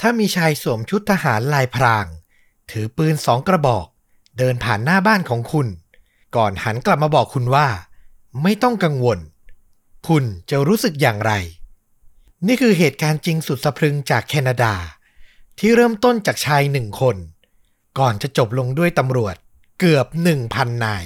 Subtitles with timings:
[0.00, 2.06] ถ้ามีชายสวมชุดทหารลายพราง
[2.70, 3.86] ถือปืนสองกระบอก
[4.38, 5.68] เดินผ่านหน้าบ้านของคุณ
[6.36, 7.68] ก่อนหันกลับมาบอกคุณว่า
[8.42, 9.18] ไม่ต้องกังวล
[10.08, 11.32] คุณจะรู้สึกอย่างไร
[12.46, 14.74] นี่คือเหตุการณ์จริงสุดสะพรึงจากแคนาดา
[15.58, 17.16] ที่เริ่มต้นจากชายหนึ่งคน
[17.98, 19.36] ก่อนจะจบลงด้วยตำรวจ
[19.80, 21.04] เกือบหนึ่งพันนาย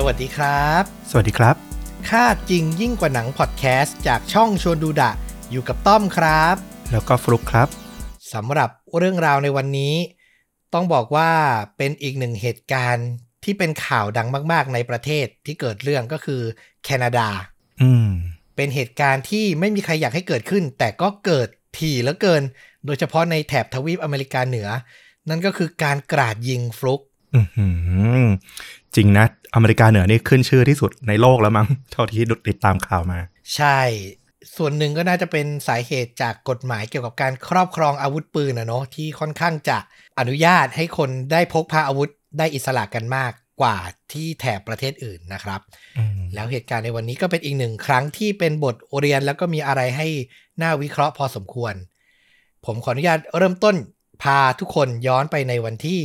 [0.00, 1.56] สวัสดีครับ สวัสดีครับ
[2.08, 5.10] ค่าจริงยิ่งกว่าหนังพอดแคสต์จากช่องชวนดูดะ
[5.50, 6.56] อยู่กับต้อมครับ
[6.92, 7.68] แล้วก็ฟลุกครับ
[8.32, 9.94] สำหรับเรื่องราวในวันนี้
[10.74, 11.30] ต้องบอกว่า
[11.76, 13.08] เป็นอีกหนึ่งเหตุการณ์
[13.44, 16.42] ที่เป็นข่าวดังมาก ๆ ในประเทศที่เกิดเรื่องก็คือ
[16.84, 17.28] แคนาดา
[17.82, 18.08] อืม
[18.56, 22.42] เป็นเหตุการณ์ที่ไม่มีใครอยากให้เกิดขึ้น แต่ก็เกิดถี่เหลือเกิน
[22.86, 24.68] โดยเฉพาะในแถบทวีปอเมริกาเหนือ
[25.28, 27.05] นั่นก็คือการกราดยิงฟลุกอือหือ
[28.94, 33.18] จริงนะ อเมริกาเหนือนี่ขึ้นชื่อที่สุดในโลกแล้วมั้งเท่าที่ติดตามข่าวมา
[33.56, 33.80] ใช่
[34.56, 39.78] ส่วนหนึ่งก็น่าจะเป็นสาเหตุจากกฎหมายเกี่ยวกับการครอบครองอาวุธปืนนะเนาะที่ค่อนข้างจะ
[40.18, 43.76] อนุญาตให้คนได้พกพาอาวุธได้อิสระกันมากกว่า
[44.12, 45.60] ที่แถบประเทศอื่นนะครับ
[45.98, 50.08] อืมแล้วเหตุการณ์ในวันนี้ก็เป็นอีกหนึ่งครั้งที่เป็นบทเรียนแล้วก็มีอะไรให้
[50.62, 51.74] น่าวิเคราะห์พอสมควร
[52.66, 53.76] ผมขออนุญาตเริ่มต้น
[54.22, 56.00] พาทุกคนย้อนไปในวันที่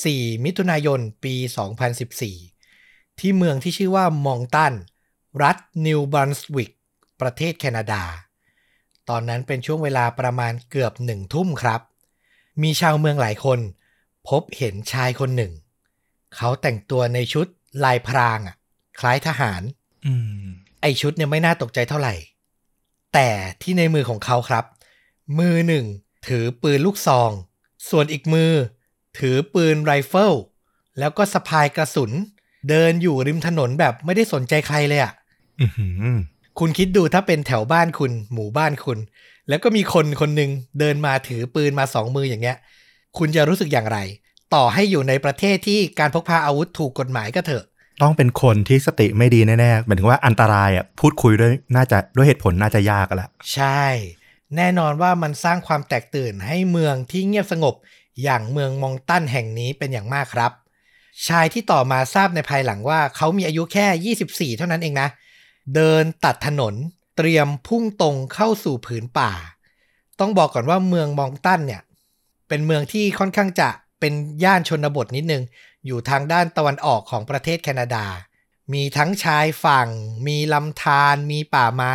[0.00, 1.34] 4 มิถุนายน ปี
[2.28, 4.74] 2014 ที่เมืองที่ชื่อว่ามองตัน
[5.42, 6.70] รัฐนิวบรันสวิก
[7.20, 8.02] ประเทศแคนาดา
[9.08, 11.80] ตอนนั้นเป็นช่วงเวลาประมาณเกือบหนึ่งทุ่มครับ
[12.62, 13.58] มีชาวเมืองหลายคน
[14.28, 15.52] พบเห็นชายคนหนึ่ง
[16.36, 17.46] เขาแต่งตัวในชุด
[17.84, 18.56] ลายพรางอะ
[19.00, 19.62] คล้ายทหาร
[20.06, 20.46] อืม
[20.82, 22.14] ไอชุดเนี่ยไม่น่าตกใจเท่าไหร่
[23.14, 23.28] แต่
[23.62, 24.64] ที่ในมือของเขาครับ
[25.38, 25.86] มือหนึ่ง
[26.26, 27.30] ถือปืนลูกซอง
[27.88, 28.52] ส่วนอีกมือ
[29.18, 30.32] ถือปืนไรเฟิล
[30.98, 32.12] แล้วก็สะพายกระสุน
[32.68, 35.12] เดินอยู่ริมถนนแบบไม่ได้สนใจใครเลยอะ่ะ
[35.60, 36.16] อือหือ
[36.58, 38.98] คุณคิดดูถ้าเป็นแถวบ้านคุณ หมู่บ้านคุณ
[39.48, 42.56] แล้วก็มีคนคนหนึ่งเดินมาถือปืนมาสองมืออย่างเงี้ย
[43.18, 43.98] คุณจะรู้สึกอย่างไร
[44.54, 47.64] ต่อให้อยู่ในประเทศที่การพกพาอาวุธถูกกฎหมายก็เถอะ
[48.02, 53.84] ต้องเป็นคนที่สติไม่ดีแน่ๆหมายถึงว่าอันตรายอะพูดคุยด้วยน่าจะด้วยเหตุผลน่าจะยากอะละใช่
[54.56, 57.74] แน่นอนว่ามันสร้างความแตกตื่นให้เมืองที่เงียบสงบ
[58.22, 60.52] อย่างเมืองมองตันแห่งนี้เป็นอย่างมากครับ
[61.26, 64.14] ชายที่ต่อมาทราบในภายหลังว่าเขามีอายุแค่
[64.54, 65.08] 24 เท่านั้นเองนะ
[65.74, 66.74] เดินตัดถนน
[67.16, 69.32] เตรียมพุ่งตรงเข้าสู่ผืนป่า
[70.20, 71.82] ต้องบอกก่อนว่าเมืองมองตันเนี่ย
[72.48, 73.68] เป็นเมืองที่ค่อนข้างจะ
[74.00, 74.12] เป็น
[74.44, 75.42] ย่านชนบทนิดนึง
[75.86, 78.06] อยู่ทางด้านตะวันออกของประเทศแคนาดา
[78.72, 79.88] มีทั้งชายฝั่ง
[80.26, 81.94] มีลำธารมีป่าไม้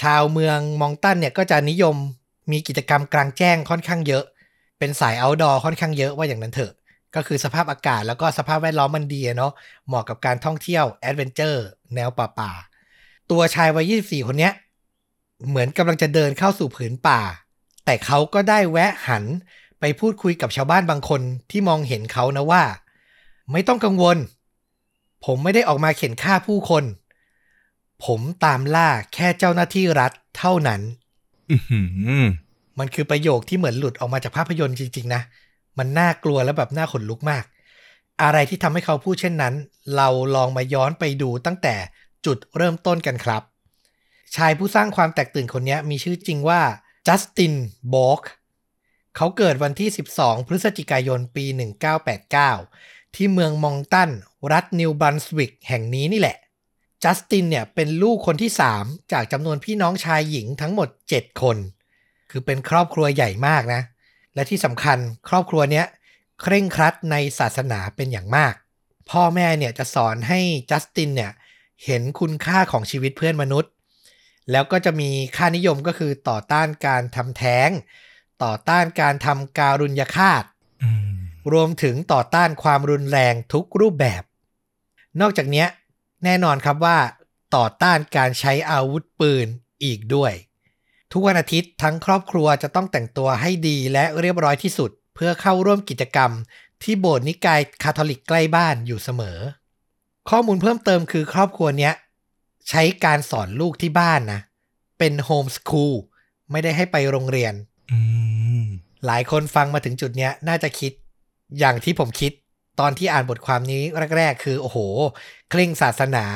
[0.00, 1.96] ชาวเมืองมองตันเนี่ยก็จะนิยม
[2.50, 4.24] มีกิจกรรมกลางแจ้งค่อนข้างเยอะ
[4.78, 6.72] เป็นสาย outdoor ค่อนข้างเยอะว่าอย่างนั้นเถอะ
[7.14, 9.52] ก็คือสภาพอากาศแล้วก็สภาพแวดล้อมมันดีเนาะ
[9.86, 11.64] เหมาะกับการท่องเที่ยว adventure
[11.94, 14.52] แนวป่าๆตัวชายวัย 24 คนเนี้ย
[15.48, 17.20] เหมือนกำลังจะเดินเข้าสู่ผืนป่า
[17.84, 19.24] แต่เขาก็ได้แวะหัน
[19.80, 21.20] ไปพูดคุยกับชาวบ้านบางคน
[21.50, 22.64] ที่มองเห็นเขานะว่า
[23.52, 24.18] ไม่ต้องกังวล
[25.24, 26.84] ผมไม่ได้ออกมาเข็นฆ่าผู้คน
[28.04, 30.80] ผมตามล่าแค่เจ้าหน้าที่รัฐเท่านั้น
[31.50, 31.58] อื
[32.78, 35.22] มันคือประโยคที่เหมือนหลุดออกมาจากภาพยนตร์จริง ๆ นะ
[35.78, 37.44] มันน่ากลัวและแบบน่าขนลุกมาก
[38.22, 39.54] อะไรที่ทำให้เขาพูดเช่นนั้น
[39.96, 41.74] เราลองมาย้อนไปดูตั้งแต่
[42.26, 43.42] จุดเริ่มต้นกันครับ
[44.36, 46.60] ชายผู้สร้างความแตกตื่นคนนี้มีชื่อจริงว่า
[47.06, 47.54] จัสติน
[47.94, 48.20] บอก
[49.16, 49.88] เขาเกิดวันที่
[50.18, 51.44] 12 พฤศจิกายนปี
[52.30, 54.10] 1989 ที่เมืองมองตัน
[54.52, 56.36] รัฐนิวบรันสวิกแห่งนี้นี่แหละ
[57.02, 58.50] จัสตินเนี่ยเป็นลูกคนที่
[58.80, 61.56] 3 จากจำนวนพี่น้องชายหญิงทั้งหมด 7 คน
[62.36, 63.82] คือเป็นครอบครัวใหญ่มากนะ
[64.34, 64.98] และที่สำคัญ
[65.28, 65.86] ครอบครัวเนี้ย
[66.42, 68.54] เคร่งครัดในศาสนาเป็นอย่างมาก
[69.10, 71.32] พ่อแม่เนี่ยจะสอนให้จัสตินเนี่ย
[71.84, 73.72] เห็นคุณค่าของชีวิตเพื่อนมนุษย์
[74.50, 77.68] แล้วก็จะมีค่านิยมก็คือต่อต้านการทำแท้ง
[78.44, 80.44] ต่อต้านการทำการุญยฆาต
[80.82, 81.14] อืม
[81.52, 84.22] รวมถึงต่อต้านความรุนแรงทุกรูปแบบ
[85.20, 85.68] นอกจากเนี้ย
[86.24, 86.98] แน่นอนครับว่า
[87.56, 89.46] ต่อต้านการใช้อาวุธปืน
[89.84, 90.32] อีกด้วย
[91.18, 96.30] ทุกวันอาทิตย์ทั้งครอบครัวจะต้องแต่งตัวให้ดีและเรียบร้อยที่สุด เพื่อเข้าร่วมกิจกรรม
[96.82, 99.38] ที่โบสถ์นิกายคาทอลิกใกล้บ้านอยู่เสมอ
[100.30, 101.94] ข้อมูลเพิ่มเติมคือครอบครัวเนี้ย
[102.68, 104.40] ใช้การสอนลูกที่บ้านนะ
[104.98, 105.94] เป็นโฮมสคูล
[106.50, 107.54] ไม่ได้ให้ไปโรงเรียน
[107.90, 107.98] อื
[108.60, 108.64] ม
[109.06, 110.92] หลายคนฟังมาถึงจุดเนี้ยน่าจะคิด
[111.58, 112.32] อย่างที่ผมคิด
[112.80, 113.82] ตอนที่อ่านบทความนี้
[114.16, 114.78] แรก ๆ คือ โอ้โห
[115.50, 116.26] เคร่งศาสนา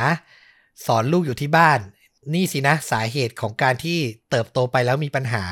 [0.86, 1.80] สอนลูกอยู่ที่บ้าน
[2.34, 3.98] นี่สินะสาเหตุของการที่
[4.30, 5.42] เติบโตไปแล้วมีปัญหา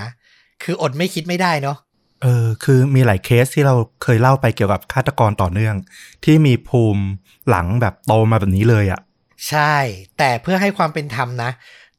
[0.63, 1.79] คืออดไม่คิดไม่ได้เนาะ
[2.23, 5.77] เออคือมีหลายเคสที่เราเคยเล่าไปเกี่ยวกับฆาตกรต่อเนื่อง
[6.25, 7.05] ที่มีภูมิ
[7.49, 9.01] หลังแบบโตมาแบบนี้เลยอะ่ะ
[9.49, 9.75] ใช่
[10.19, 11.51] แต่เพื่อให้ความเป็นธรรมนะ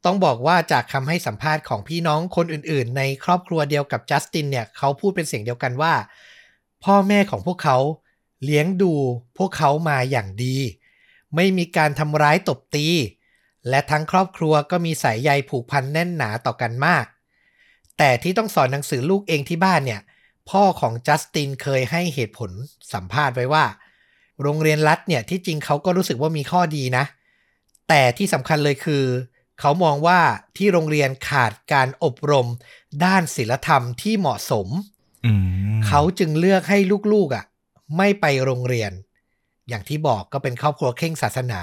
[0.05, 5.93] ต้องบอกว่าจากคำให้สัมภาษณ์ของพี่น้องคนอื่น ๆ ในครอบครัวเดียวกับจัสตินเนี่ยเขาพูดเป็นเสียงเดียวกันว่า
[6.83, 7.77] พ่อแม่ของพวกเขา
[8.43, 8.93] เลี้ยงดู
[9.37, 10.57] พวกเขามาอย่างดี
[11.35, 12.87] ไม่มีการทำร้ายตบตี
[13.69, 17.05] และทั้งครอบครัวก็มีสายใยผูกพันแน่นหนาต่อกันมาก
[17.97, 20.01] แต่ที่ต้องสอนหนังสือลูกเองที่บ้านเนี่ย
[20.49, 22.51] พ่อของจัสตินเคยให้เหตุผล
[22.93, 23.65] สัมภาษณ์ไว้ว่า
[24.41, 27.05] โรงเรียนรัฐเนี่ยที่จริงเขาก็รู้สึกว่ามีข้อดีนะ
[27.89, 29.05] แต่ที่สำคัญเลยคือ
[29.59, 30.19] เขามองว่า
[30.57, 32.47] ที่โรงเรียนขาดการอบรม
[33.05, 34.67] ด้านศิลธรรมที่เหมาะสม
[35.25, 35.33] อื
[35.75, 36.77] มเขาจึงเลือกให้
[37.13, 37.45] ลูกๆอะ
[37.97, 38.91] ไม่ไปโรงเรียน
[39.69, 41.61] อย่างที่บอกก็เป็นครอบครัวเข่งศาสนา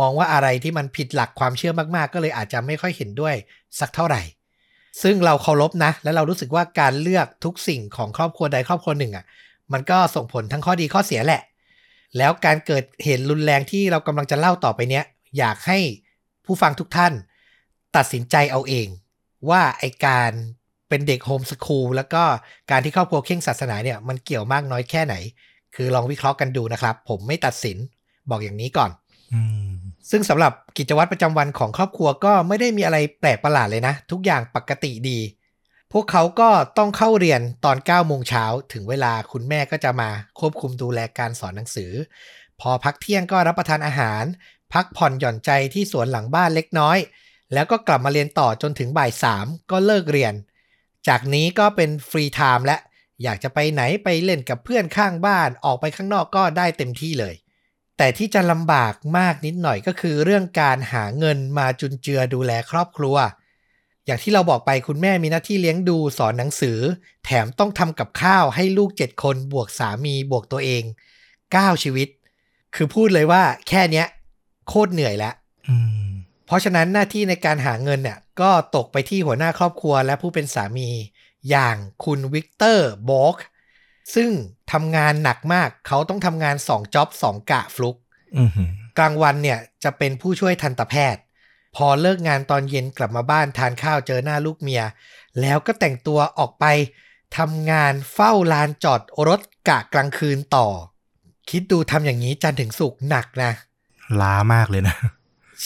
[0.00, 3.34] มองว่าอะไรที่มันผิดหลักความเชื่อมากๆ ก็เลยอาจจะไม่ค่อยเห็นด้วย
[3.80, 4.22] สักเท่าไหร่
[5.02, 9.24] ซึ่งเราเคารพนะ และเรารู้สึกว่าการเลือกทุกสิ่งของครอบครัวใดครอบครัวหนึ่งอะ
[9.72, 11.42] มันก็ส่งผลทั้งข้อดีข้อเสียแหละ
[12.18, 15.04] แล้วการเกิดเหตุรุนแรงที่เรากำลังจะเล่าต่อไปเนี้ย
[15.38, 15.78] อยากให้
[16.44, 17.12] ผู้ฟังทุกท่าน
[17.96, 18.88] ตัดสินใจเอาเอง
[19.50, 20.32] ว่าไอการ
[20.88, 22.22] เป็นเด็กโฮมสคูลแล้วก็
[22.70, 25.14] การที่ครอบครัวเข่งศาสนาเนี่ยมันเกี่ยวมากน้อยแค่ไหน
[25.74, 27.78] คือลองวิเคราะห์กันดูนะครับ ผมไม่ตัดสิน
[28.30, 28.90] บอกอย่างนี้ก่อน
[29.34, 29.70] อืม
[30.10, 35.18] ซึ่งสำหรับกิจวัตรประจำวันของครอบครัวก็ไม่ได้มีอะไรแปลกประหลาดเลยนะ ทุกอย่างปกติดี
[35.92, 41.92] พวกเขาก็ต้องเข้าเรียนตอน9โมงเช้าถึงเวลาคุณแม่ก็จะมาควบคุมดูแลการสอนหนังสือ
[42.60, 44.24] พอพักเที่ยงก็รับประทานอาหาร
[44.72, 46.98] พักผ่อนหย่อนใจที่สวนหลังบ้านเล็กน้อย
[47.52, 50.34] แล้วก็กลับมาเรียนต่อจนถึงบ่ายสามก็เลิกเรียน
[51.08, 52.76] จากนี้ก็เป็น free time แหละ
[53.22, 57.34] อยากจะไปไหนไปเล่นกับเพื่อนข้างบ้านออกไปข้างนอกก็ได้เต็มที่เลย
[57.98, 63.16] แต่ที่จะลำบากมากนิดหน่อยก็คือเรื่องการหาเงินมาจุนเจือดูแลครอบครัว
[64.06, 66.78] อย่างที่เราบอกไปคุณแม่มีหน้าที่เลี้ยงดูสอนหนังสือ
[67.24, 70.82] แถมต้องทำกับข้าวให้ลูก 7 คนบวกสามีบวกตัวเอง
[71.32, 72.08] 9 ชีวิต
[72.74, 74.06] คือพูดเลยว่าแค่เนี้ย
[74.68, 75.34] โคตรเหนื่อยแล้ว
[75.68, 75.76] อื
[76.08, 76.10] ม
[76.46, 80.88] เพราะฉะนั้นหน้าที่ในการหาเงินเนี่ยก็ตกไปที่หัวหน้าครอบครัวและผู้เป็นสามี
[81.50, 83.34] อย่างคุณวิกเตอร์บอก
[84.14, 84.30] ซึ่ง
[84.72, 87.96] ทำงานหนักมากเขาต้องทำงาน2 job 2กะควบ
[88.36, 88.50] อืม
[88.98, 91.22] กลางวันเนี่ยจะเป็นผู้ช่วยทันตแพทย์
[91.76, 94.82] พอเลิกงานตอนเย็นกลับมาบ้านทานข้าวเจอหน้าลูกเมีย
[95.40, 96.64] แล้วก็แต่งตัวออกไป
[97.38, 100.68] ทำงานเฝ้าลานจอดรถกะกลางคืนต่อ
[101.50, 103.52] คิดดูทำอย่างนี้จันทร์ถึงสุกร์หนักนะ
[104.20, 104.96] ล้ามากเลยนะ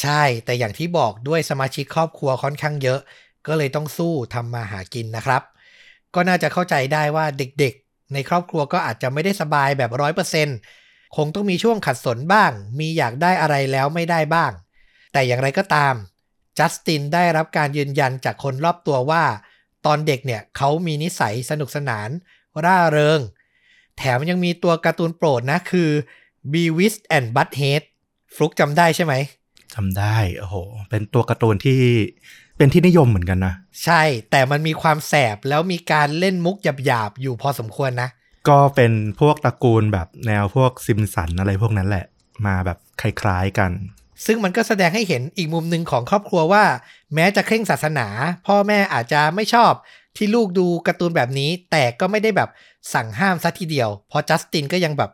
[0.00, 3.00] ใช่แต่อย่างที่บอกด้วยสมาชิกครอบครัวค่อนข้างเยอะ
[3.46, 5.42] ก็เลยต้องสู้ทำมาหากินนะครับ
[6.14, 10.48] ก็น่าจะเข้าใจได้ว่าเด็กๆ ในครอบครัวก็อาจจะไม่ได้สบายแบบร้อยเปอร์เซ็น
[11.16, 14.52] คงต้องมีช่วงขัดสนบ้าง มีอยากได้อะไรแล้วไม่ได้บ้าง
[15.12, 15.94] แต่อย่างไรก็ตาม
[16.58, 19.24] จัสตินได้รับการยืนยันจากคนรอบตัวว่า
[19.86, 22.08] ตอนเด็กเนี่ยเขามีนิสัยสนุกสนาน
[22.64, 23.20] ร่าเริง
[23.98, 25.90] แถมยังมีตัวการ์ตูนโปรดนะคือ
[26.52, 27.82] b e w i s and Butthead
[28.34, 29.14] ฟลุกจำได้ใช่ไหม
[29.74, 30.56] จำได้ โอ้โห
[30.90, 31.80] เป็นตัวการ์ตูนที่
[32.58, 36.56] เป็นที่นิยมเหมือนกันนะ ใช่แต่มันมีความแสบแล้วมีการเล่นมุก
[36.86, 38.08] หยาบๆอยู่พอสมควรนะ
[38.48, 42.04] ก็เป็นพวกตระกูลแบบแนวพวกซิมสันอะไรพวกนั้นแหละ
[42.46, 43.70] มาแบบคล้ายๆกัน
[44.26, 46.64] ซึ่งมันก็แสดงให้เห็นอีกมุมหนึ่งของครอบครัวว่า
[47.14, 48.06] แม้จะเคร่งศาสนา
[48.46, 49.72] พ่อแม่อาจจะไม่ชอบ
[50.16, 52.50] ที่ลูกดูการ์ตูนแบบนี้ แต่ก็ไม่ได้แบบ
[52.94, 55.10] สั่งห้ามซะทีเดียวเพราะจัสตินก็ยังแบบ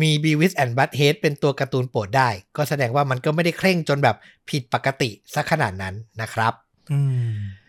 [0.00, 4.16] มี b e w i s and Butthead เป็นตัวการ์ตูนโปรดได้ ก็แสดงว่ามันก็ไม่ได้เคร่งจนแบบ
[4.50, 6.67] ผิดปกติซะขนาดนั้นนะครับอืม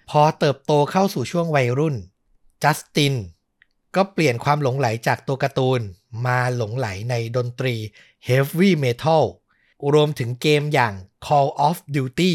[0.09, 1.95] พอเติบโตเข้าสู่ช่วงวัยรุ่น
[2.63, 3.13] จัสติน
[3.95, 5.81] ก็เปลี่ยนความหลงไหลจากตัวการ์ตูน
[6.25, 7.75] มาหลงไหลในดนตรี
[8.27, 9.23] Heavy Metal
[9.93, 10.93] รวมถึงเกมอย่าง
[11.25, 12.33] Call of Duty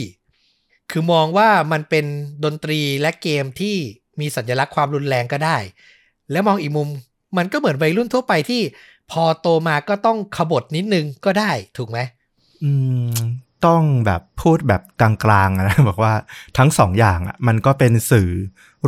[0.91, 2.07] คือมองว่ามันเป็น
[2.45, 3.77] ดนตรีและเกมที่
[4.21, 5.59] มีสัญลักษณ์ความรุนแรงก็ได้
[6.31, 6.89] และมองอีกมุม
[7.37, 8.63] มันก็เหมือนวัยรุ่นทั่วไปที่
[9.11, 11.99] พอโตมาก็ต้องขบฏนิดนึงก็ได้ถูกไหม
[12.63, 12.71] อื
[13.11, 13.15] ม
[13.67, 16.15] ต้องแบบพูดแบบกลางๆนะบอกว่า
[16.59, 18.29] ทั้งสองอย่างอะมันก็เป็นสื่อ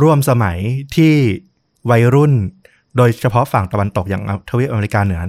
[0.01, 0.57] ร่วมสมัย
[0.95, 1.13] ที่
[1.91, 2.33] วัยรุ่น
[2.97, 5.21] โดยเฉพาะฝั่งตะวันตกอย่างทวีปอเมริกาเหนือ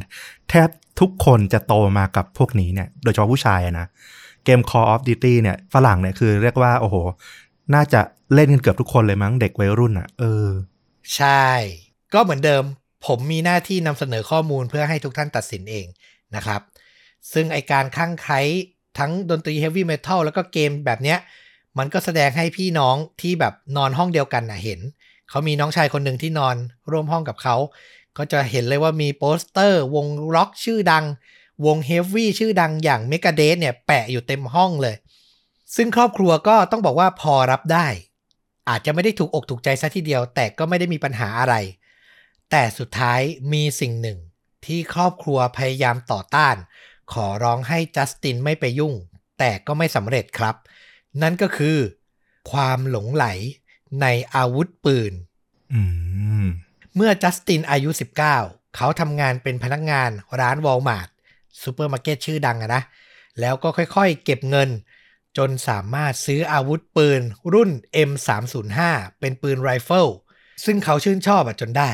[0.51, 0.69] แทบ
[1.01, 3.87] ทุกคนจะโตมากับพวกนี้เนี่ยโดยเฉพาะผู้ชายนะ
[4.45, 6.97] เกม Call of Duty เนี่ยฝรั่งเนี่ยคือเรียกว่า โอ้โห
[7.75, 8.01] น่าจะ
[8.35, 10.49] เล่นกันเกือบทุกคนเลยมั้งเด็กวัยรุ่นอะ เออ
[11.17, 11.47] ใช่
[12.15, 12.63] ก็เหมือนเดิม
[13.07, 15.87] ผมมีหน้าที่นำเสนอข้อมูลเพื่อให้ทุกท่านตัดสินเอง
[16.37, 16.61] นะครับ
[17.33, 18.41] ซึ่งไอการคลั่งไคล้
[18.99, 21.19] ทั้งดนตรีเฮฟวี่เมทัลแล้วก็เกมแบบเนี้ย
[21.79, 24.81] มันก็แสดงให้พี่น้องที่แบบนอนห้องเดียวกันน่ะเห็น
[25.31, 26.57] เขามีน้องชายคนหนึ่งที่นอน
[26.91, 27.57] ร่วมห้องกับเขา
[28.17, 31.05] ก็จะเห็นเลยว่ามีโปสเตอร์ วงร็อกชื่อดัง
[31.67, 34.97] วงเฮฟวี่ชื่อดังอย่างเมกาเดสเนี่ยแปะอยู่เต็มห้องเลย
[35.77, 37.87] ซึ่งครอบครัวก็ต้องบอกว่าพอรับได้
[38.69, 41.55] อาจจะไม่ได้ถูกอกถูกใจซะทีเดียว แต่ก็ไม่ได้มีปัญหาอะไร
[42.51, 43.21] แต่สุดท้าย
[43.53, 44.19] มีสิ่งหนึ่ง
[44.67, 46.57] ที่ครอบครัวพยายามต่อต้าน
[47.13, 48.95] ขอร้องให้จัสตินไม่ไปยุ่ง
[49.39, 50.55] แต่ก็ไม่สำเร็จครับ
[51.23, 51.79] นั่นก็คือ
[52.51, 53.27] ความหลงใหล
[54.03, 55.13] ในอาวุธปืน
[55.73, 55.81] อื
[56.45, 56.47] ม
[56.97, 57.91] เมื่อจัสตินอายุ
[58.33, 60.11] 19 เขาทำงานเป็นพนักงาน
[60.41, 61.09] ร้านวอลมาร์ท
[61.63, 62.83] ซูเปอร์มาร์เก็ตชื่อดังอะนะ
[63.41, 64.69] แล้วก็ค่อยๆ เก็บเงิน
[65.39, 67.21] จนสามารถซื้ออาวุธปืน
[67.55, 67.71] รุ่น
[68.11, 68.81] M305
[69.21, 70.07] เป็นปืนไรเฟิล
[70.65, 71.91] ซึ่งเขาชื่นชอบอะจนได้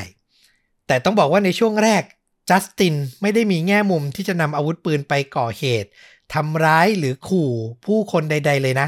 [0.87, 2.03] แต่ต้องบอกว่าในช่วงแรก
[2.49, 5.89] จัสตินไม่ได้มีแง่มุมที่จะนำอาวุธปืนไปก่อเหตุ
[6.33, 7.51] ทำร้ายหรือขู่
[7.85, 8.87] ผู้คนใด ๆ เลยนะ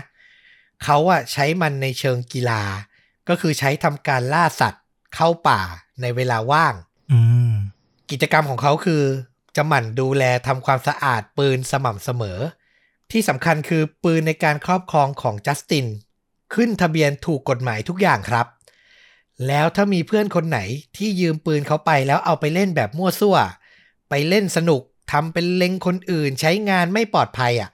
[0.84, 2.64] เขาอะใช้มันในเชิงกีฬา
[3.30, 4.84] ก็คือใช้ทำการล่าสัตว์
[5.16, 5.62] เข้าป่า
[6.02, 6.74] ในเวลาว่าง
[7.12, 7.20] อื
[7.52, 7.54] ม
[8.12, 9.04] กิจกรรมของเขาคือ
[9.56, 12.40] จะหมั่นดูแลทำความสะอาดปืนสม่ำเสมอ
[13.12, 15.86] ที่สำคัญคือปืนในการครอบครองของจัสติน
[16.54, 18.46] ขึ้นทะเบียนถูกกฎหมายทุกอย่างครับ
[19.48, 20.60] แล้วถ้ามีเพื่อนคนไหน
[20.98, 23.38] ที่ยืมปืนเขาไปแล้วเอาไปเล่นแบบมั่วซั่ว
[24.10, 27.70] ไปเล่นสนุกทำเป็นเล็งคนอื่นใช้งานไม่ปลอดภัยอะ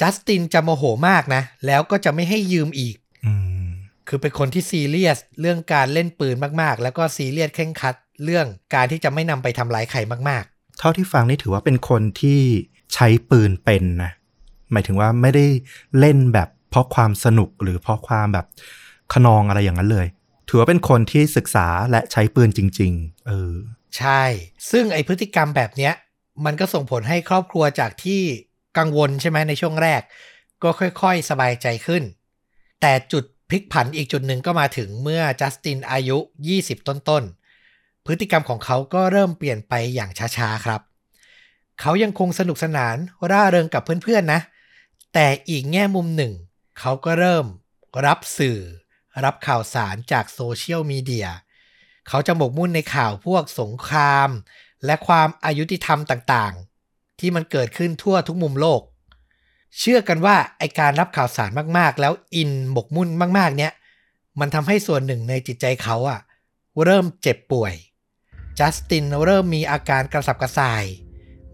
[0.00, 2.96] จัสตินจะโมโหมากนะ แล้วก็จะไม่ให้ยืมอีก
[3.26, 3.32] อื
[3.64, 3.66] ม
[4.08, 7.94] คือเป็นคนที่ซีเรียสเรื่องการเล่นปืนมากๆ แล้วก็ซีเรียสเคร่งครัด
[8.24, 9.98] เรื่องการที่จะไม่นำไปทำร้ายใคร
[10.30, 10.44] มาก
[10.78, 12.40] เท่าที่ฟังนี่ถือว่าเป็นคนที่
[12.94, 14.12] ใช้ปืนเป็นนะ
[14.72, 15.46] หมายถึงว่าไม่ได้
[15.98, 18.46] เล่นแบบเพราะความสนุกหรือเพราะความแบบ
[19.12, 20.06] ขนองอะไรอย่างนั้นเลย
[20.48, 23.54] ถือว่าเป็นคนที่ศึกษาและใช้ปืนจริง ๆ เออ
[23.98, 24.22] ใช่
[24.70, 25.92] ซึ่งไอพฤติกรรมแบบเนี้ย
[26.44, 28.20] มันก็ส่งผลให้ครอบครัวจากที่
[28.78, 30.02] กังวลใช่ไหมในช่วงแรก
[30.62, 32.02] ก็ค่อยๆ สบายใจขึ้น
[32.80, 36.18] แต่จุดพลิกผันอีกจุดหนึ่งก็มาถึงเมื่อจัสตินอายุ
[36.54, 40.80] 20 ต้นๆ พฤติกรรมของเขาก็เริ่มเปลี่ยนไปอย่างช้าๆ ครับ
[41.80, 42.96] เขายังคงสนุกสนาน
[43.30, 44.40] ร่าเริงกับเพื่อนๆ นะ
[45.14, 46.32] แต่อีกแง่มุมหนึ่ง
[46.80, 47.46] เขาก็เริ่ม
[48.06, 48.58] รับสื่อ
[49.24, 51.28] รับข่าวสารจากโซเชียลมีเดีย
[52.08, 54.28] เขาจะหมกมุ่นในข่าวพวกสงคราม
[54.84, 58.82] และความอายุติธรรมต่างๆ ที่มันเกิดขึ้นทั่วทุกมุมโลก
[59.78, 63.08] เชื่อกันว่าไอการรับข่าวสารมากๆ แล้วอินหมกมุ่น
[63.38, 63.72] มากๆ เนี่ย
[64.40, 66.20] มันทำให้ส่วนหนึ่งในจิตใจเขาอะ
[66.84, 67.74] เริ่มเจ็บป่วย
[68.58, 70.84] จัสตินเริ่มมีอาการกระสับกระส่าย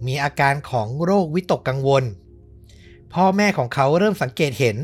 [0.06, 2.04] มีอาการของโรควิตกกังวล
[3.12, 4.76] พ่อแม่ของเขาเริ่มสังเกตเห็น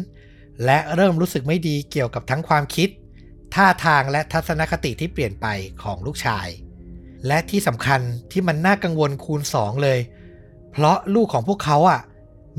[0.65, 2.89] และเริ่มรู้สึกไม่ดีเกี่ยวกับทั้งความคิด
[3.55, 5.47] ท่าทางและทัศนคติที่เปลี่ยนไป
[5.83, 6.49] ของลูกชาย
[7.27, 8.01] และที่สำคัญ
[8.33, 9.99] ที่มันน่ากังวลคูณสองเลย
[10.73, 12.01] เพราะลูกของพวกเขาอะ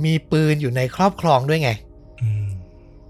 [0.06, 1.70] มีปืนอยู่ในครอบครองด้วยไง
[2.22, 2.50] อืม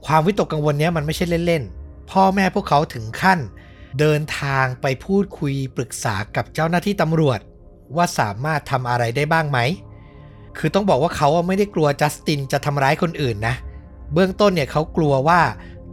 [0.05, 3.39] ความวิตกกังวลเนี้ยมันไม่ใช่เล่นๆ พ่อแม่พวกเขาถึงขั้น
[4.00, 7.39] เดินทางไปพูดคุยปรึกษากับเจ้าหน้าที่ตำรวจ
[7.96, 9.60] ว่าสามารถทำอะไรได้บ้างไหม
[10.58, 15.42] คือต้องบอกว่าเขาอะไม่ได้กลัวจัสตินจะทำร้ายคนอื่นนะเบื้องต้นเนี่ยเขากลัวว่า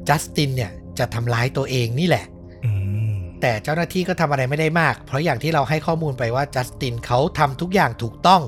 [0.08, 2.24] จัสตินเนี่ยจะทำร้ายตัวเองนี่แหละ
[2.64, 2.72] อื
[3.12, 8.42] มแต่เจ้าหน้าที่ก็ทำอะไรไม่ได้มาก เพราะอย่างที่เราให้ข้อมูลไปว่าจัสตินเขาทำทุกอย่างถูกต้อง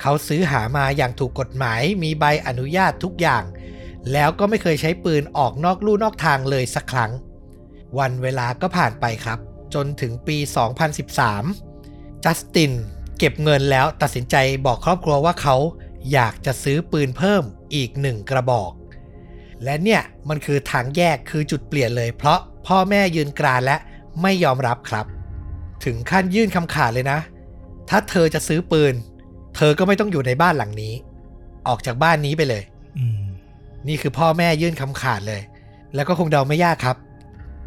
[0.00, 3.44] เขาซื้อหามาอย่างถูกกฎหมาย มีใบอนุญาตทุกอย่าง
[4.12, 7.12] แล้วก็ไม่เคยใช้ปืนออกนอกลู่นอกทางเลยสักครั้ง
[7.98, 9.38] วันเวลาก็ผ่านไปครับ
[9.74, 10.36] จนถึงปี
[11.50, 12.72] 2013 จัสติน
[13.18, 15.56] เก็บเงินแล้วตัดสินใจบอกครอบครัวว่าเขา
[16.12, 17.42] อยากจะซื้อปืนเพิ่ม
[17.74, 18.72] อีกหนึ่งกระบอก
[19.64, 23.76] และเนี่ยมันคือทางแยกคือจุดเปลี่ยนเลย เพราะพ่อแม่ยืนกรานและ
[24.22, 25.06] ไม่ยอมรับครับ
[25.84, 27.18] ถึงขั้นยื่นคำขาดเลยนะ
[27.88, 28.94] ถ้าเธอจะซื้อปืน
[29.56, 30.94] เธอก็ไม่ต้องอยู่ในบ้านหลังนี้
[31.68, 32.62] ออกจากบ้านนี้ไปเลย
[32.98, 33.22] อืม
[33.88, 35.42] นี่คือพ่อแม่ยื่นคำขาดเลย
[35.94, 36.96] แล้วก็คงเดาไม่ยากครับ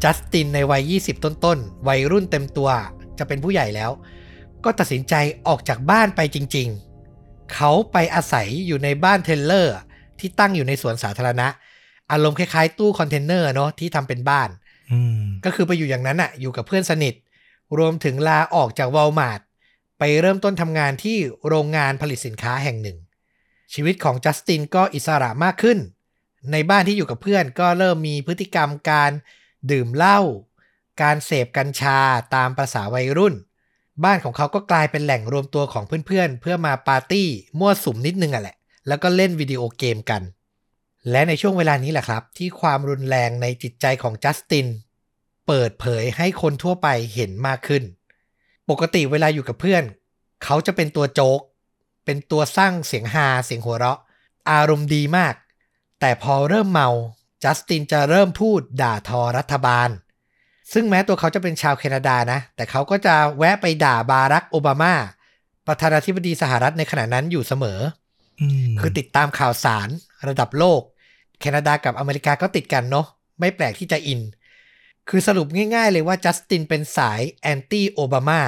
[0.02, 2.70] จัสตินในวัย 20 ต้นๆ วัยรุ่นเต็มตัว
[3.18, 3.90] จะเป็นผู้ใหญ่แล้ว
[4.64, 5.14] ก็ตัดสินใจ
[5.46, 6.68] ออกจากบ้านไปจริง
[7.10, 9.76] ๆ เขาไปอาศัยอยู่ในบ้าน trailer
[10.18, 11.48] ที่ตั้งอยู่ในสวนสาธารณะ
[12.12, 14.48] อารมณ์คล้ายๆตู้คอนเทนเนอร์เนาะที่ทำเป็นบ้าน
[14.92, 17.14] อืมก็คือไปอยู่อย่างนั้นอะอยู่กับเพื่อนสนิท
[17.78, 19.40] รวมถึงลาออกจากวอลมาร์ท
[19.98, 22.98] ไปเริ่มต้นทำงานที่โรงงานผลิตสินค้าแห่งหนึ่ง
[23.74, 25.78] ชีวิตของจัสตินก็อิสระมากขึ้น
[26.52, 29.10] ในบ้านที่อยู่กับเพื่อนก็เริ่มมีพฤติกรรมการ
[29.70, 30.20] ดื่มเหล้า
[31.02, 31.98] การเสพกัญชา
[32.34, 33.34] ตามประษาวัยรุ่น
[34.04, 38.56] บ้านของเขาก็กลายเป็นแหล่งรวมตัวของเพื่อนๆเพื่อมาปาร์ตี้มั่วสุมนิดนึงอะแหละ
[38.88, 40.22] แล้วก็เล่นวิดีโอเกมกัน
[41.10, 44.66] และในช่วงเวลานี้แหละครับ ที่ความรุนแรงในจิตใจของจัสติน
[45.46, 47.82] เปิดเผยให้คนทั่วไปเห็นมากขึ้น
[48.70, 49.84] ปกติเวลาอยู่กับเพื่อน
[50.44, 51.40] เขาจะเป็นตัวโจ๊ก
[52.04, 53.98] เป็นตัวสร้างเสียงฮาเสียงหัวเราะ
[54.50, 55.34] อารมณ์ดีมาก
[56.00, 56.88] แต่พอเริ่มเมา
[57.44, 59.88] จัสตินจะเริ่มพูดด่าทอรัฐบาล
[60.72, 64.94] ซึ่งแม้ตัวเขาจะเป็นชาวแคนาดานะ แต่เขาก็จะแวะไปด่าบารักโอบามา
[65.66, 67.80] ประธานาธิบดีสหรัฐในขณะนั้นอยู่เสมอ
[68.40, 69.88] อืมคือติดตามข่าวสาร
[70.28, 70.80] ระดับโลก
[71.40, 73.06] แคนาดากับอเมริกาก็ติดกันเนาะ
[73.40, 74.20] ไม่แปลกที่จะอิน
[75.08, 78.40] คือสรุปง่ายๆเลยว่าจัสตินเป็นสายแอนตี้โอบามา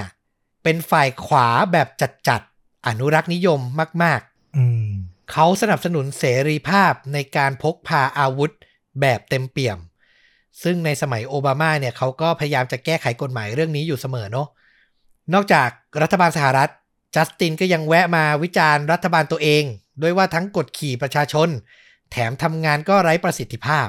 [0.62, 1.88] เป็นฝ่ายขวาแบบ
[2.28, 3.60] จัดๆ อนุรักษ์นิยม
[4.02, 4.20] มาก
[4.56, 8.52] อืมๆเขาสนับสนุนเสรีภาพในการพกพาอาวุธ
[9.00, 9.78] แบบเต็มเปี่ยม
[10.62, 14.48] ซึ่งในสมัยโอบามาเนี่ยเขาก็พยายามจะแก้ไขกฎหมายเรื่องนี้อยู่เสมอเนาะ
[15.34, 15.70] นอกจาก
[16.02, 16.70] รัฐบาลสหรัฐ
[17.14, 19.64] จัสตินก็ยังแวะมาวิจารณ์รัฐบาลตัวเอง
[20.02, 21.48] ด้วยว่าทั้งกดขี่ประชาชน
[22.10, 23.88] แถมทำงานก็ไร้ประสิทธิภาพ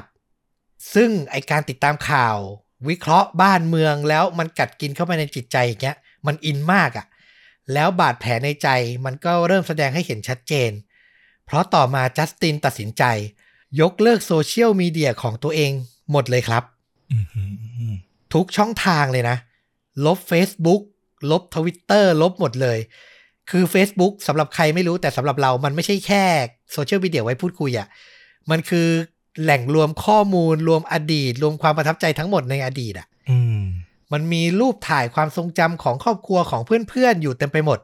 [0.94, 2.36] ซึ่งไอการติดตามข่าว
[2.88, 5.96] วิเคราะห์บ้านเมืองแล้วมันกัดกินเข้าไปในจิตใจอย่างเงี้ย
[6.26, 7.06] มันอินมากอะ่ะ
[7.72, 8.68] แล้วบาดแผลในใจ
[9.04, 10.70] มันก็เริ่มแสดงให้เห็นชัดเจน
[11.46, 13.04] เพราะต่อมาจัสตินตัดสินใจ
[13.80, 15.72] ยกเลิกโซเชียลมีเดียของตัวเอง
[16.12, 16.62] หมดเลยครับ
[17.12, 17.18] อื
[17.90, 17.94] ม
[18.34, 19.36] ทุกช่องทางเลยนะ
[20.06, 20.82] ลบ Facebook
[21.30, 22.78] ลบ Twitter ลบหมดเลย
[23.50, 26.24] คือ Facebook สำหรับใครไม่รู้แต่สำหรับเรามันไม่ใช่แค่
[26.72, 27.86] โซเชียลมีเดียไว้พูดคุยอะ่ะ
[28.50, 28.88] มันคือ
[29.42, 33.62] แหล่งรวมข้อมูลรวมอดีต รวมความประทับใจทั้งหมดในอดีตอะ่ะอืม
[34.12, 37.78] มันมีรูปถ่ายความทรงจำของครอบครัวของเพื่อนๆ อยู่เต็มไปหมด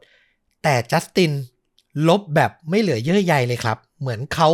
[0.62, 1.32] แต่จัสติน
[2.08, 4.48] ลบแบบไม่เหลือเยื่อใยเลยครับ เหมือนเขา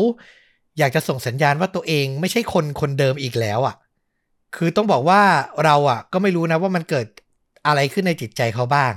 [0.79, 3.75] อยากจะส่งสัญญาณว่าตัวเองไม่ใช่คนคนเดิมอีกแล้วอะ่ะ
[4.57, 5.23] คือต้องบอกว่า
[5.65, 7.07] เราอะ ก็ไม่รู้นะว่ามันเกิด
[7.67, 8.93] อะไรขึ้นในจิตใจเขาบ้าง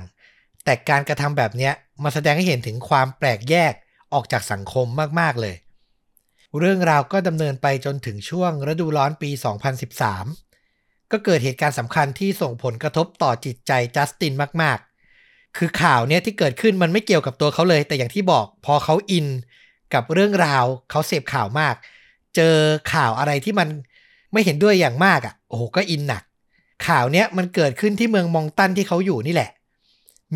[0.64, 1.72] แต่การกระทำแบบเนี้ย
[2.04, 3.72] มาแสดงให้เห็นถึงความแปลกแยก
[4.14, 4.86] ออกจากสังคม
[5.20, 5.54] มากๆเลย
[6.58, 9.30] เรื่องราวก็ดำเนินไปจนถึงช่วงฤดูร้อนปี
[10.40, 14.32] 2013 ก็เกิดเหตุการณ์สำคัญที่ส่งผลกระทบต่อจิตใจจัสติน
[14.62, 14.78] มาก
[15.18, 19.26] ๆ คือข่าวเนี้ยที่เกิดขึ้นมันไม่เกี่ยวกับตัวเขาเลย แต่อย่างที่บอกพอเขาอิน
[19.94, 21.74] กับเรื่องราวเขาเสพข่าวมาก
[22.36, 22.54] เจอ
[22.92, 23.68] ข่าวอะไรที่มัน
[24.32, 26.22] ไม่เห็นด้วยอย่างมากอะ่ะโอ้โหก็อินหนัก
[26.86, 29.50] ข่าวเนี้ยมันเกิดขึ้นที่เมืองมองตันที่เขาอยู่นี่แหละ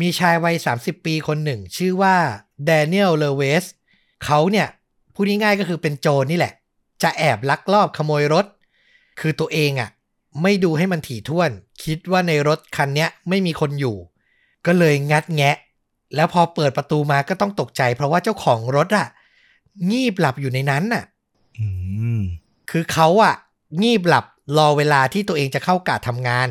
[0.01, 2.15] มีชายวัย 30 ปีคนหนึ่ง ชื่อว่า
[2.65, 3.63] แดเนียลเลเวส
[4.25, 4.67] เขาเนี่ย
[5.13, 6.53] พูดง่ายๆก็คือเป็นโจรนี่แหละ
[7.03, 8.45] จะแอบลักลอบขโมยรถ
[9.19, 9.89] คือตัวเองอะ่ะ
[10.41, 11.51] ไม่ดูให้มันถี่ถ้วน
[11.83, 13.95] คิดว่าในรถคันเนี้ยไม่มีคนอยู่
[14.65, 15.55] ก็เลยงัดแงะ
[16.15, 19.07] แล้วพอเปิดประตูมาก็ต้องตกใจ เพราะว่าเจ้าของรถอะ่ะ
[19.91, 21.03] งีบหลับอยู่ในนั้นน่ะ
[21.59, 21.67] อื
[22.17, 22.19] ม
[22.71, 23.35] คือเขาอะ
[23.81, 24.25] งีบหลับ
[24.57, 26.49] รอเวลาที่ตัวเองจะเข้ากะทำงาน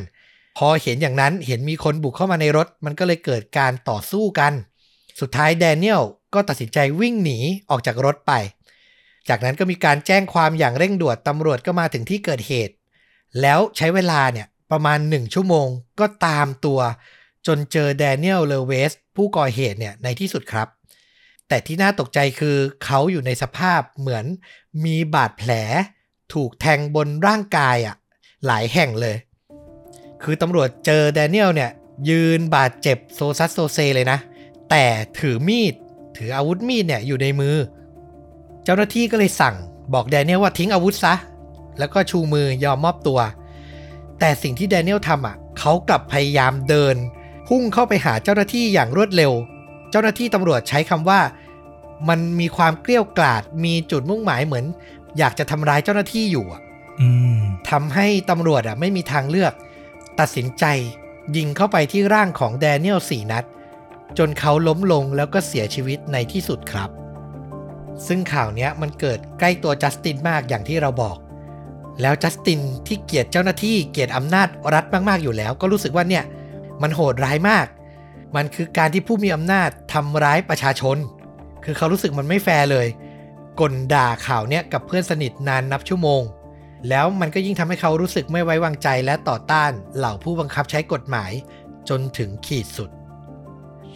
[0.58, 4.52] พอเห็นอย่างนั้นเห็นมีคนบุกเข้ามาในรถ มันก็เลยเกิดการต่อสู้กัน
[5.20, 6.02] สุดท้ายแดเนียล
[6.34, 7.38] ก็ตัดสินใจวิ่งหนี
[7.70, 8.32] ออกจากรถไป
[9.28, 12.74] จากนั้นก็มีการแจ้งความอย่างเร่งด่วนตำรวจก็มาถึงที่เกิดเหตุ
[13.40, 15.68] แล้วใช้เวลาเนี่ยประมาณหนึ่งชั่วโมง
[16.00, 16.80] ก็ตามตัว
[17.46, 20.68] จนเจอแดเนียลเลเวส ผู้ก่อเหตุเนี่ยในที่สุดครับ
[21.48, 24.24] แต่ที่น่าตกใจคือเขาอยู่ในสภาพเหมือน
[24.84, 25.52] มีบาดแผล
[26.32, 27.96] ถูกแทงบนร่างกายอะ่ะ
[28.46, 29.16] หลายแห่งเลย
[30.22, 31.70] คือตำรวจเจอแดเนียลเนี่ย
[32.10, 34.18] ยืนบาดเจ็บโซซัสโซเซเลยนะ
[34.70, 34.84] แต่
[35.18, 35.74] ถือมีด
[36.16, 37.56] ถืออาวุธมีดเนี่ยอยู่ในมือ
[38.64, 39.56] เจ้าหน้าที่ก็เลยสั่ง
[39.94, 41.14] บอกแดเนียลว่าทิ้งอาวุธซะ
[41.78, 43.20] แล้วก็ชูมือยอมมอบตัว
[44.18, 46.96] แต่สิ่งที่แดเนียลทำอะเขากลับพยายามเดิน
[47.48, 49.32] พุ่งเข้าไปหาเจ้าหน้าที่อย่างรวดเร็ว
[49.90, 51.20] เจ้าหน้าที่ตำรวจใช้คำว่า
[52.08, 54.64] มันมีความเกลี้ยวกล่อดมีจุดมุ่งหมายเหมือน
[55.18, 56.60] อยากจะทำร้ายเจ้าหน้าที่อยู่อะ
[57.00, 59.52] อืมทำให้ตำรวจอะไม่มีทางเลือก
[60.20, 60.64] ตัดสินใจ
[61.36, 63.44] ยิงเข้าไปที่ร่างของแดเนียลสี่นัด
[64.18, 66.90] จนเขาล้มลงแล้วก็เสียชีวิตในที่สุดครับ
[68.06, 71.16] ซึ่งข่าวนี้มันเกิดใกล้ตัวจัสตินมากอย่างที่เราบอก
[72.02, 76.24] แล้วจัสตินที่เกลียดเจ้าหน้าที่เกลียดอำนาจรัฐมากๆอยู่แล้ว ก็รู้สึกว่าเนี่ย
[76.82, 77.66] มันโหดร้ายมาก
[78.36, 80.96] มันคือการที่ผู้มีอำนาจทำร้ายประชาชน
[81.64, 82.86] คือเขารู้สึกมันไม่แฟร์เลย
[83.60, 86.22] กลด่าข่าวเนี้ยกับเพื่อนสนิทนานนับชั่วโมง
[86.88, 91.32] แล้วมันก็ยิ่งทำให้เขารู้สึกไม่ไว้วางใจและต่อต้านเหล่าผู้บังคับใช้กฎหมาย
[91.88, 92.90] จนถึงขีดสุด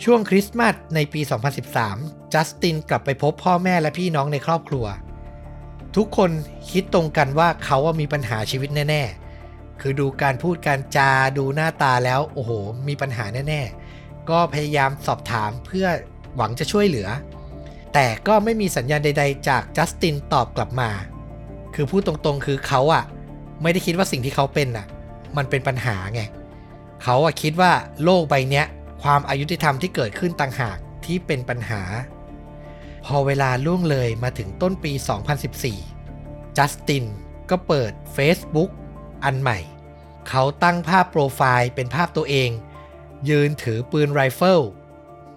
[0.02, 1.20] ช่วงคริสต์มาสในปี
[1.76, 4.87] 2013 จัสตินกลับไปพบพ่อแม่และพี่น้องในครอบครัว
[5.96, 6.30] ทุกคน
[6.70, 9.02] คิดตรงกันว่าเขาว่ามีปัญหาชีวิตแน่
[9.42, 12.50] ๆ คือดูการพูดการจาดูหน้าตาแล้ว โอ้โห
[12.88, 13.61] มีปัญหาแน่
[13.94, 15.87] ๆ ก็พยายามสอบถามเพื่อ
[16.37, 17.09] หวังจะช่วยเหลือ
[17.94, 20.90] แต่ก็ไม่มีสัญญาณใด ๆ จากจัสตินตอบกลับมา
[21.74, 23.04] คือพูดตรงๆ คือเขาอะ
[23.62, 24.87] ไม่ได้คิดว่าสิ่งที่เขาเป็นอะ
[25.37, 26.22] มันเป็นปัญหาไง
[27.02, 27.72] เขาอะคิดว่า
[28.04, 28.66] โลกใบเนี้ย
[29.05, 31.83] ความอายุติธรรมที่เกิดขึ้นต่างหากที่เป็นปัญหา
[33.07, 34.93] พอเวลาล่วงเลยมาถึงต้นปี
[35.75, 37.05] 2014 จัสติน
[37.51, 38.71] ก็เปิด Facebook
[39.25, 39.59] อันใหม่
[40.29, 42.51] เขาตั้งภาพโปรไฟล์เป็นภาพตัวเอง
[43.29, 44.61] ยืนถือปืนไรเฟิล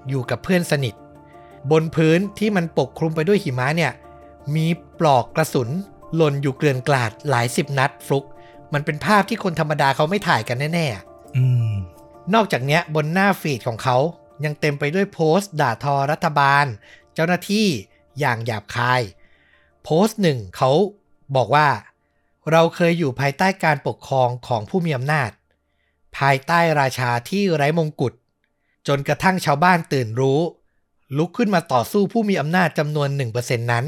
[0.10, 0.96] อยู่กับเพื่อนสนิท
[1.72, 3.94] บนพื้นที่มันปกคลุมไปด้วยหิมะเนี่ย
[4.56, 4.68] มี
[5.00, 5.70] ปลอกกระสุน
[6.16, 8.26] หล่นอยู่เกลื่อนกลาดหลายสิบนัดฟลุก
[8.74, 11.74] มันเป็นภาพที่คนธรรมดาเขาไม่ถ่ายกันแน่ๆอืม
[12.34, 13.98] นอกจากนี้บนหน้าฟีดของเขา
[14.46, 16.66] ยังเต็มไปด้วยโพสต์ด่าทอรัฐบาล
[17.14, 17.68] เจ้าหน้าที่
[18.20, 19.02] อย่างหยาบคาย
[19.84, 20.72] โพสต์หนึ่งเขา
[21.36, 21.70] บอกว่า
[22.52, 25.32] เราเคยอยู่ภายใต้การปกครองของผู้มีอำนาจ
[26.18, 28.14] ภายใต้ราชาที่ไร้มงกุฎ
[28.88, 30.40] จนกระทั่งชาวบ้านตื่นรู้
[31.18, 33.10] ลุกขึ้นมาต่อสู้ผู้มีอำนาจจำนวน
[33.40, 33.86] 1%นั้น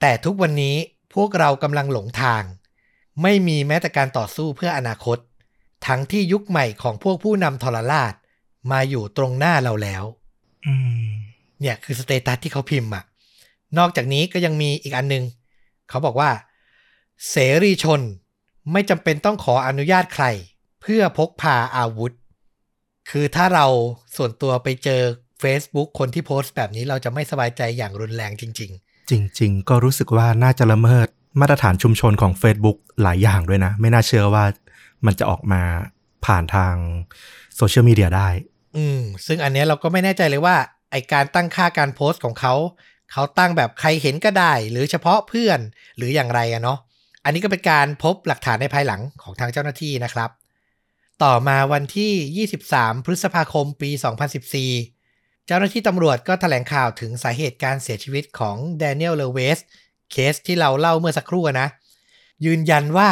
[0.00, 0.76] แต่ทุกวันนี้
[1.14, 2.42] พวกเรากำลังหลงทาง
[3.22, 5.18] ไม่มีแม้แต่การต่อสู้เพื่ออนาคต
[5.86, 8.14] ทั้งที่ยุคใหม่ของพวกผู้นำทรราช
[8.72, 10.04] มาอยู่ตรงหน้าเราแล้ว
[10.66, 11.08] อืม
[11.60, 13.04] เนี่ยคือสเตตัสที่เขาพิมพ์อะ
[13.78, 15.24] นอกจากนี้ก็ยังมีอีกอันนึง
[15.88, 16.30] เขาบอกว่า
[17.30, 18.00] เสรีชน
[18.72, 20.26] ไม่จำเป็นต้องขออนุญาตใคร
[20.82, 22.12] เพื่อพกพาอาวุธ
[23.10, 23.66] คือถ้าเรา
[24.16, 25.02] ส่วนตัวไปเจอ
[25.42, 28.60] Facebook คนที่โพสต์แบบนี้เราจะไม่สบายใจอย่างรุนแรงจริงจ
[29.40, 31.08] ริง ๆ ก็รู้สึกว่าน่าจะละเมิด
[31.40, 34.44] มาตรฐานชุมชนของ Facebook หลายอย่างด้วยนะ ไม่น่าเชื่อว่า
[35.06, 35.62] มันจะออกมา
[36.26, 36.74] ผ่านทาง
[37.56, 38.28] โซเชียลมีเดียได้
[38.76, 40.56] อืม ซึ่งอันเนี้ยเราก็ไม่แน่ใจเลยว่า
[40.90, 42.54] ไอการตั้งค่าการโพสต์ของเขา
[43.12, 45.58] เขาตั้งแบบใครเห็นก็ได้ หรือเฉพาะเพื่อน
[45.96, 46.78] หรืออย่างไรอะเนาะ
[47.24, 50.30] อันนี้ก็เป็นการพบหลักฐานในภายหลังของทางเจ้าหน้าที่นะครับ
[51.24, 53.90] ต่อมาวันที่ 23 พฤษภาคมปี
[54.68, 59.58] 2014 เจ้าหน้าที่ตำรวจก็แถลงข่าวถึงสาเหตุการเสียชีวิตของแดเนียลเลเวส
[60.10, 61.68] เคสที่เราเล่าเมื่อสักครู่นะ
[62.44, 63.10] ยืนยันว่า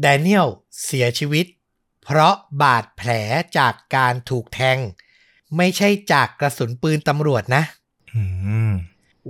[0.00, 0.48] แดเนียล
[0.84, 1.46] เสียชีวิต
[2.04, 3.10] เพราะบาดแผล
[3.58, 4.78] จากการถูกแทง
[5.56, 7.62] ไม่ใช่จากกระสุนปืนตำรวจนะ
[8.14, 8.22] อื
[8.70, 8.72] ม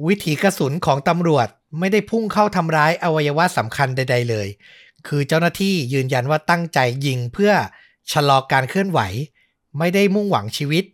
[0.07, 4.49] วิถีกระสุนของตำรวจไม่ได้พุ่งเข้าทำร้ายอวัยวะสำคัญใด ๆ เลย
[5.07, 7.53] คือเจ้าหน้าที่ยืนยันว่าตั้งใจยิงเพื่อ
[8.13, 9.01] ชะลอการเคลื่อนไหว
[9.79, 10.85] ไม่ได้มุ่งหวังชีวิต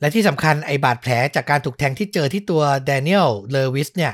[0.00, 4.12] และที่สำคัญไอบาดแผลจากการถูกแทงที่เจอที่ตัวแดเนียลเลวิสเนี่ย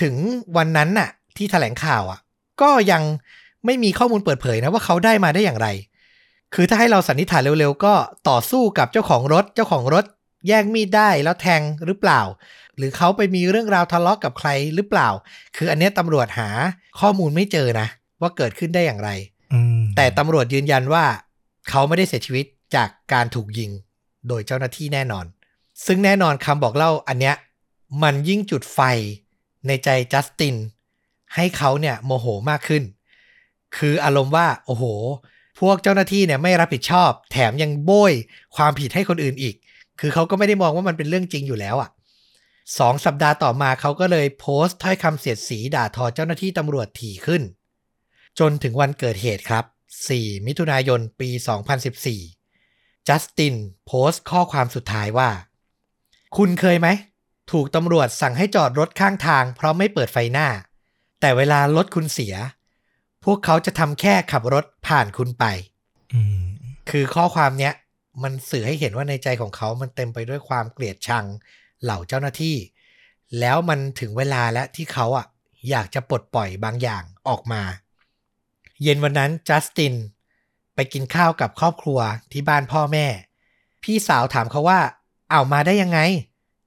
[0.00, 0.14] ถึง
[0.56, 2.20] วันนั้นน่ะ ที่แถลงข่าวอะ
[2.60, 3.02] ก็ยัง
[3.68, 5.68] ไม่มีข้อมูลเปิดเผยนะว่าเขาได้มาได้อย่างไร
[6.54, 7.94] คือถ้าให้เราสันนิษฐานเร็วๆ ก็
[8.28, 10.04] ต่อสู้กับเจ้าของรถ เจ้าของรถ
[10.46, 12.20] แย่งมีดได้แล้วแทงหรือเปล่า
[12.76, 15.08] หรือเขาไปมีเรื่องราวทะเลาะกกับใครหรือเปล่า
[15.56, 16.48] คืออันเนี้ยตำรวจหา
[17.00, 17.86] ข้อมูลไม่เจอนะ
[18.20, 19.10] ว่าเกิดขึ้นได้อย่างไร
[19.52, 21.04] อืมแต่ตำรวจยืนยันว่า
[21.68, 23.70] เขาไม่ได้เสียชีวิตจากการถูกยิง
[24.28, 25.24] โดยเจ้าหน้าที่แน่นอน
[25.86, 27.36] ซึ่งแน่นอนคำบอกเล่าอันเนี้ย
[28.02, 28.80] มันยิ่งจุดไฟ
[29.66, 30.56] ในใจจัสติน
[31.34, 32.82] ให้เขาเนี่ยโมโหมากขึ้น
[33.76, 34.84] คืออารมณ์ว่าโอ้โห
[35.60, 38.12] พวกเจ้าหน้าที่เนี่ยไม่รับผิดชอบ แถมยังโบย
[38.56, 39.54] ความผิดให้คนอื่นอีก
[40.00, 41.90] คือเขาก็ไม่ได้มองว่ามันเป็นเรื่องจริงอยู่แล้วอะ่ะ
[42.78, 47.42] สองสัปดาห์ต่อมาเขาก็เลยโพสต์ถ้อยคำเสียดสีด่าทอเจ้าหน้าที่ตำรวจถี่ขึ้น
[48.38, 49.64] จนถึงวันเกิดเหตุครับ
[50.06, 51.30] 4 มิถุนายนปี
[52.38, 53.54] 2014 จัสติน
[53.86, 55.30] โพสต์ข้อความสุดท้ายว่า
[56.36, 56.88] คุณเคยไหม
[57.52, 60.48] ถูกตำรวจสั่งให้จอดรถข้างทางเพราะไม่เปิดไฟหน้า
[61.20, 62.34] แต่เวลารถคุณเสีย
[63.24, 65.44] พวกเขาจะทำแค่ขับรถผ่านคุณไป
[66.14, 66.42] อืม
[66.90, 67.74] คือข้อความเนี้ย
[68.22, 71.24] มันสื่อให้เห็นว่าในใจของเขามันเต็มไปด้วยความเกลียดชัง
[71.82, 72.56] เหล่าเจ้าหน้าที่
[73.40, 75.26] แล้วมันถึงเวลาแล้วที่เขาอะ
[75.70, 77.62] อยากจะปลดปล่อยบางอย่างออกมา
[78.82, 79.94] เย็นวันนั้นจัสติน
[80.74, 82.00] ไปกินข้าวกับครอบครัว
[82.32, 83.06] ที่บ้านพ่อแม่
[83.82, 84.80] พี่สาวถามเขาว่า
[85.30, 85.98] เอามาได้ยังไง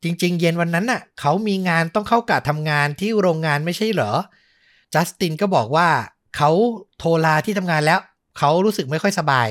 [0.04, 4.12] จริง ๆ เย็นวันนั้นน่ะ เขามีงานต้องเข้ากะทำงานที่โรงงานไม่ใช่เหรอ
[4.94, 5.90] จัสตินก็บอกว่า
[6.38, 6.52] เขา
[6.98, 8.00] โทรลาที่ทำงานแล้ว
[8.38, 9.50] เขารู้สึกไม่ค่อยสบาย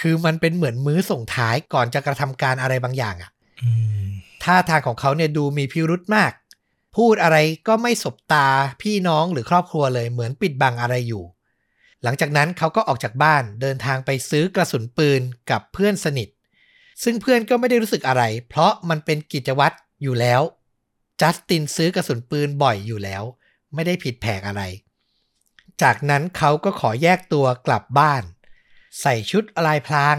[0.00, 3.30] คือมันเป็นเหมือนมื้อส่งท้ายก่อนจะกระทำการอะไรบางอย่างอะ
[3.62, 3.70] อื
[4.04, 4.06] ม
[4.44, 6.32] ท่าทางของเขาเนี่ยดูมีพิรุธมาก
[6.96, 7.36] พูดอะไร
[7.68, 8.48] ก็ไม่สบตา
[8.82, 11.24] พี่น้องหรือครอบครัวเลยเหมือนปิดบังอะไรอยู่
[12.02, 16.28] หลังจากนั้นเขาก็ออกจากบ้านเดินทางไปซื้อกระสุนปืนกับเพื่อนสนิท
[17.02, 20.42] ซึ่งเพื่อนก็ไม่ได้รู้สึกอะไร เพราะมันเป็นกิจวัตรอยู่แล้ว
[21.20, 23.22] จัสตินซื้อกระสุนปืนบ่อยอยู่แล้ว
[23.74, 24.62] ไม่ได้ผิดแผกอะไร
[25.82, 28.22] จากนั้นเขาก็ขอแยกตัวกลับบ้าน
[29.00, 30.16] ใส่ชุดลายพราง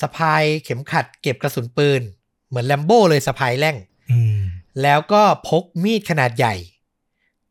[0.00, 2.02] สะพายเข็มขัดเก็บกระสุนปืน
[2.48, 3.76] เหมือนแลมโบ้เลยสะพายแร่ง
[4.10, 4.40] อืม
[4.82, 6.54] แล้วก็พกมีดขนาดใหญ่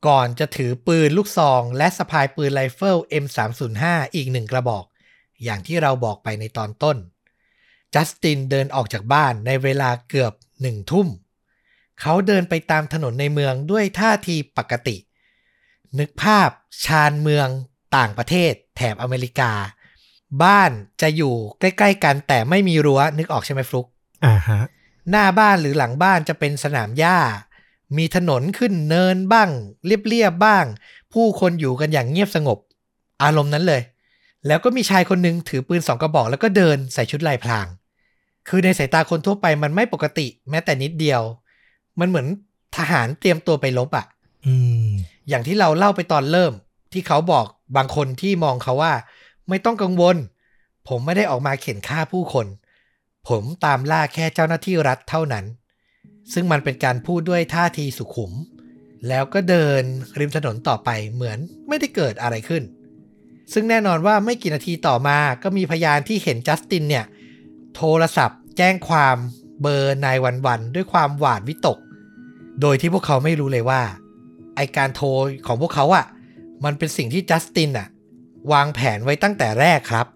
[0.07, 3.83] ก่อนจะถือปืนลูกซอง และสะพายปืนไรเฟิล M305
[4.15, 4.85] อีกหนึ่งกระบอก
[5.43, 6.97] อย่างที่เราบอกไปในตอนต้น
[7.93, 11.07] จัสตินเดินออกจากบ้านในเวลาเกือบหนึ่งทุ่ม
[12.01, 14.95] เขาเดินไปตามถนนในเมืองด้วยท่าทีปกติ
[15.99, 16.49] นึกภาพ
[16.85, 17.47] ชานเมือง
[17.97, 19.51] ต่างประเทศแถบอเมริกา
[20.43, 20.71] บ้าน
[21.01, 23.87] จะอยู่ใกล้ๆกันแต่ไม่มีรั้วนึกออกใช่ไหมฟลุก
[24.25, 24.59] อ่าฮะ
[25.09, 27.19] หน้าบ้านหรือหลังบ้านจะเป็นสนามหญ้า
[27.97, 29.49] มีถนนขึ้นเนินบ้าง
[29.85, 30.65] เรียบๆบ้าง
[31.13, 32.57] ผู้คนอยู่กันอย่างเงียบสงบ
[33.23, 33.81] อารมณ์นั้นเลย
[34.47, 37.67] แล้วก็มีชายคนหนึ่งถือปืนสองกระบอก แล้วก็เดินใส่ชุดลายพราง
[38.47, 41.21] คือในสายตาคนทั่วไปมันไม่ปกติแม้แต่นิดเดียว
[41.99, 42.27] มันเหมือน
[42.77, 44.18] ทหารเตรียมตัวไปลบอะอืม
[45.29, 46.53] อย่างที่เราเล่าไปตอนเริ่ม
[46.93, 47.45] ที่เขาบอก
[47.77, 48.93] บางคนที่มองเขาว่า
[49.49, 50.15] ไม่ต้องกังวล
[50.87, 52.47] ผมไม่ได้ออกมาเข็นฆ่าผู้คน
[53.29, 55.45] ผมตามล่าแค่เจ้าหน้าที่รัฐเท่านั้น
[56.33, 58.31] ซึ่งมันเป็นการพูดด้วยท่าทีสุขุม
[59.07, 59.83] แล้วก็เดิน
[60.19, 62.63] ริมถนนต่อไปเหมือนไม่ได้เกิดอะไรขึ้น
[63.53, 67.05] ซึ่งแน่นอนว่าไม่กี่นาทีต่อมาก็มีพยานที่เห็นจัสตินเนี่ย
[67.75, 69.17] โทรศัพท์ แจ้งความ
[69.61, 71.77] เบอร์นายวันวันด้วยความหวาดวิตก
[72.61, 73.81] โดยที่พวกเขาไม่รู้เลยว่า
[74.59, 75.07] ไอการโทร
[75.47, 76.05] ของพวกเขาอะ่ะ
[76.63, 77.87] มันเป็นสิ่งที่จัสตินอะ
[78.51, 80.07] วางแผนไว้ตั้งแต่แรกครับ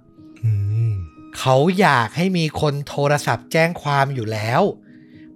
[0.43, 0.51] อื
[0.89, 0.91] ม
[1.37, 4.61] เขาอยากให้มีคนโทรศัพท์แจ้งความอยู่แล้ว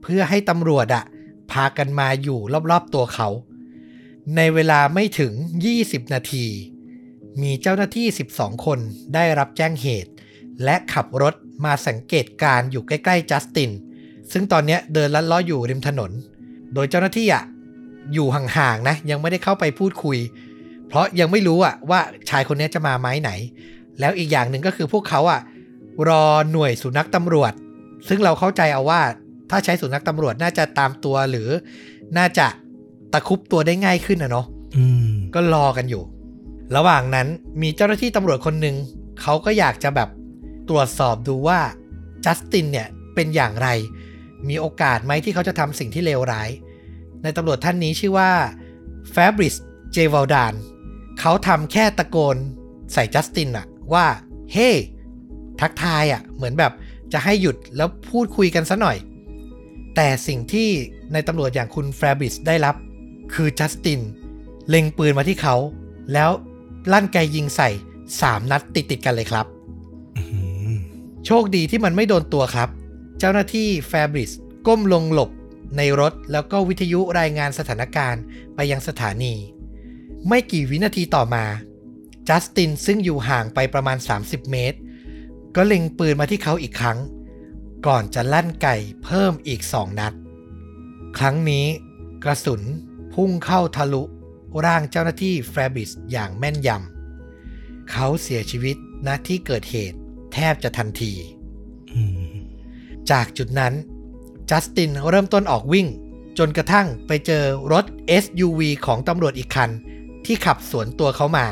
[0.02, 1.04] เพื่อให้ตำรวจอะ
[1.52, 2.40] พากันมาอยู่
[2.72, 3.28] รอบๆตัวเขา
[4.36, 5.34] ในเวลาไม่ถึง
[5.74, 6.46] 20 นาที
[7.42, 8.80] มีเจ้าหน้าที่ 12 คน
[9.14, 10.12] ได้รับแจ้งเหตุ
[10.64, 13.72] และขับรถมาสังเกตการณ์อยู่ใกล้ๆจัสติน
[14.32, 16.12] ซึ่งตอนเนี้ยเดินลัดเล้ออยู่ริมถนน
[16.74, 17.44] โดยเจ้าหน้าที่อะ
[18.14, 20.18] อยู่ห่างๆนะ ยังไม่ได้เข้าไปพูดคุย
[20.88, 23.32] เพราะยังไม่รู้อะว่าชายคนนี้จะมาไม้ไหน
[24.00, 25.42] แล้วอีกอย่างหนึ่งก็คือพวกเขาอะ
[26.10, 27.54] รอหน่วยสุนัขตำรวจ
[28.08, 29.02] ซึ่งเราเข้าใจเอาว่า
[29.50, 31.50] ถ้าใช้สุนัขตำรวจน่าจะตามตัวหรือ
[32.18, 32.48] น่าจะ
[33.14, 34.46] ตะครุบตัวได้ง่ายขึ้นนะเนาะ
[34.78, 36.04] อืมก็รอกันอยู่
[36.76, 37.28] ระหว่างนั้น
[37.62, 38.76] มีเจ้าหน้าที่ตำรวจคนหนึ่ง
[39.22, 40.10] เขาก็อยากจะแบบ
[40.70, 41.60] ตรวจสอบดูว่า
[42.26, 43.70] จัสตินเนี่ยเป็นอย่างไร
[44.50, 46.50] มีโอกาสไหมที่เขาจะทำสิ่งที่เลวร้าย
[47.24, 48.32] ในตำรวจท่านนี้ชื่อว่า
[49.12, 49.56] แฟบริส
[49.94, 50.54] เจว l ลดาน
[51.20, 52.38] เขาทำแค่ตะโกน
[52.94, 54.06] ใส่จัสตินอะว่า
[54.54, 54.78] เฮ้ hey!
[55.62, 56.72] ทักทายอะเหมือนแบบ
[57.14, 58.98] จะให้หยุดแล้วพูดคุยกันซะหน่อย
[59.96, 60.70] แต่สิ่งที่
[61.14, 62.76] ในตำรวจอย่างคุณแฟบริสได้รับ
[63.34, 64.00] คือจัสติน
[64.70, 65.56] เล็งปืนมาที่เขา
[66.14, 66.30] แล้ว
[66.92, 67.70] ลั่นไกยิงใส่
[68.10, 69.46] 3นัดติดติดๆกันเลยครับ
[70.18, 70.24] อื
[70.74, 70.76] ม
[71.26, 72.70] โชคดีที่มันไม่โดนตัวครับ
[73.20, 74.32] เจ้าหน้าที่แฟบริส
[74.68, 75.30] ก้มลงหลบ
[75.76, 78.24] ในรถแล้วก็วิทยุรายงานสถานการณ์
[78.56, 79.34] ไปยังสถานี
[80.28, 81.46] ไม่กี่วินาทีต่อมา
[82.28, 84.78] จัสตินซึ่งอยู่ห่างไปประมาณ 30 เมตร
[85.56, 86.98] ก็เล็งปืนมาที่เขาอีกครั้ง
[87.88, 90.14] ก่อนจะลั่นไก่เพิ่มอีก2นัด
[91.18, 91.66] ครั้งนี้
[92.24, 92.62] กระสุน
[93.14, 94.04] พุ่งเข้าทะลุ
[94.66, 98.78] ร่างเจ้าหน้าที่แฟบริสอย่างแม่นยำ เขาเสียชีวิต
[99.08, 99.98] ณที่เกิดเหตุ
[100.34, 101.14] แทบจะทันที
[101.94, 102.02] อื
[102.32, 102.34] ม
[103.12, 103.74] จากจุดนั้น
[104.50, 105.88] จัสตินเริ่มต้นออกวิ่ง
[106.38, 107.86] จนกระทั่งไปเจอรถ
[108.24, 109.70] SUV ของตำรวจอีกคัน
[110.26, 111.48] ที่ขับสวนตัวเขามา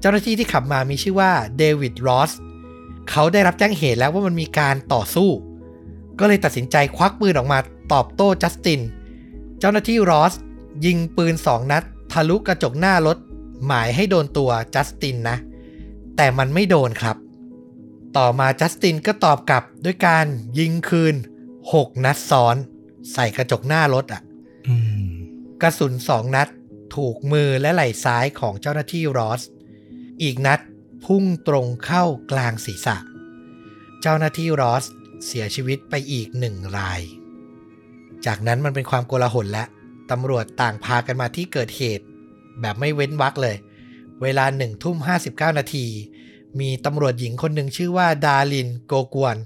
[0.00, 2.32] เจ้าหน้าที่ที่ขับมามีชื่อว่าเดวิดรอส
[3.10, 5.30] เขาได้รับแจ้งเหตุแล้วว่ามันมีการต่อสู้
[6.18, 7.58] ก็เลยตัดสินใจควักปืนออกมา
[7.92, 8.80] ตอบโต้จัสติน
[9.58, 10.32] เจ้าหน้าที่รอส
[10.86, 13.18] ยิงปืนสองนัด ทะลุกระจกหน้ารถ
[13.66, 15.36] หมายให้โดนตัวจัสตินนะ
[16.16, 17.16] แต่มันไม่โดนครับ
[18.16, 20.26] ต่อมาจัสตินก็ตอบกลับด้วยการ
[20.58, 21.14] ยิงคืน
[21.72, 22.56] 6นัดซ้อน
[23.12, 24.22] ใส่กระจกหน้ารถอะ
[24.68, 24.74] อื
[25.06, 25.10] ม
[25.62, 26.48] กระสุนสองนัด
[26.96, 29.42] ถูกมือและไหล่ซ้ายของเจ้าหน้าที่รอส
[30.22, 30.60] อีกนัด
[31.04, 32.96] พุ่งตรงเข้ากลางศีรษะ
[34.00, 34.84] เจ้าหน้าที่รอส
[35.26, 37.00] เสียชีวิตไปอีกหนึ่งราย
[38.26, 39.64] จากนั้นมันเป็นความโกลาหลและ
[40.10, 42.04] ตำรวจต่างพากันมาที่เกิดเหตุ
[42.60, 43.56] แบบไม่เว้นวรรคเลย
[44.22, 45.86] เวลาหนึ่งทุ่มห้าสิบเก้านาที
[46.60, 49.36] มีตำรวจหญิงคนหนึ่งชื่อว่าดารินโกกวน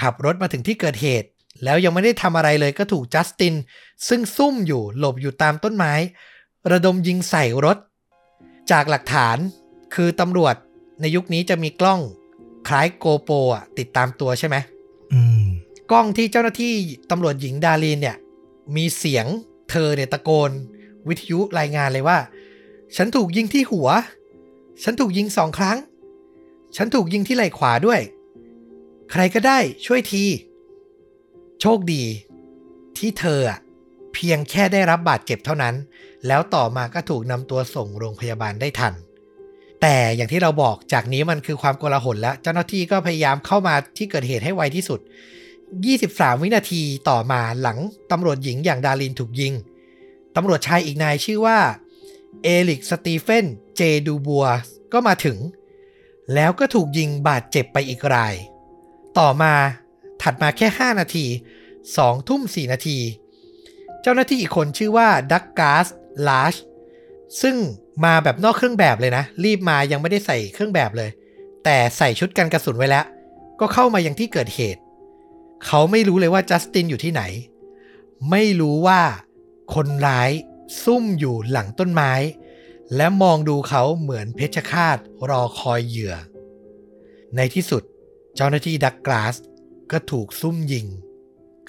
[0.00, 1.28] ขับรถมาถึงที่เกิดเหตุ
[1.64, 3.54] แล้วยังไม่ได้ทำอะไรเลยก็ถูกจัสติน
[4.08, 5.92] ซึ่งซุ่มอยู่หลบอยู่ตามต้นไม้
[6.70, 7.78] ระดมยิงใส่รถ
[8.70, 9.36] จากหลักฐาน
[9.94, 10.54] คือตำรวจ
[11.00, 12.00] ในยุคนี้จะมีกล้อง
[12.68, 14.56] คล้ายโกโปรอะติดตามตัวใช่ไหม
[15.12, 15.44] อืม
[15.90, 16.72] กล้องที่เจ้าหน้าที่
[17.10, 18.16] ตำรวจหญิงดารีนเนี่ย
[18.76, 19.26] มีเสียง
[19.70, 20.50] เธอเนี่ยตะโกน
[21.08, 22.18] วิทยุรายงานเลยว่า
[22.96, 23.88] ฉันถูกยิงที่หัว
[24.82, 25.78] ฉันถูกยิงสองครั้ง
[26.76, 28.00] ฉันถูกยิงที่ไหล่ขวาด้วย
[29.14, 30.24] ใครก็ได้ช่วยที
[31.60, 32.04] โชคดี
[32.98, 33.40] ที่เธอ
[34.14, 35.74] เพียงแค่ได้รับบาดเจ็บเท่านั้น
[36.26, 38.94] แล้วต่อมาก็ถูกนำตัวส่งโรงพยาบาลได้ทัน
[39.82, 45.00] แต่อย่างที่เราบอกจากนี้มันคือความโกลาหลแล้ว เจ้าหน้าที่ก็พยายามเข้ามาที่เกิดเหตุให้ไวที่สุด
[45.70, 47.78] 23 วินาทีต่อมาหลัง
[48.10, 49.52] ตำรวจหญิงอย่างดารินถูกยิง
[50.36, 51.58] ตำรวจชายอีกนายชื่อว่า
[52.42, 53.46] เอลิกสตีเฟน
[53.76, 54.46] เจดูบัว
[54.92, 55.38] ก็มาถึง
[56.34, 58.34] แล้วก็ถูกยิงบาดเจ็บไปอีกราย
[59.18, 59.54] ต่อมา
[60.22, 61.26] ถัดมาแค่ 5 นาที
[61.76, 62.98] 2ทุ่ม 4 นาที
[64.02, 65.86] เจ้าหน้าที่อีกคนชื่อว่าดักกาส
[66.28, 66.54] ลาช
[67.42, 67.56] ซึ่ง
[68.04, 71.10] มาแบบนอกเครื่องแบบเลยนะ รีบมายังไม่ได้ใส่เครื่องแบบเลย
[71.64, 73.04] แต่ใส่ชุดกันกระสุนไว้แล้ว
[73.60, 74.80] ก็เข้ามายังที่เกิดเหตุ
[75.66, 77.22] เขาไม่รู้เลยว่าจัสตินอยู่ที่ไหน
[78.30, 79.00] ไม่รู้ว่า
[79.74, 80.30] คนร้าย
[80.84, 82.12] ซุ่มอยู่หลังต้นไม้
[82.96, 84.96] และมองดูเขาเหมือนเพชฌฆาต
[85.30, 86.14] รอคอยเหยื่อ
[87.36, 87.82] ในที่สุด
[88.36, 89.34] เจ้าหน้าที่ดักกลาส
[89.92, 90.86] ก็ถูกซุ่มยิง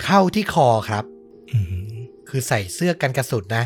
[0.04, 1.06] เข้าที่คอครับ
[1.52, 1.95] อืม
[2.30, 3.65] คือใส่เสื้อกันกระสุนนะ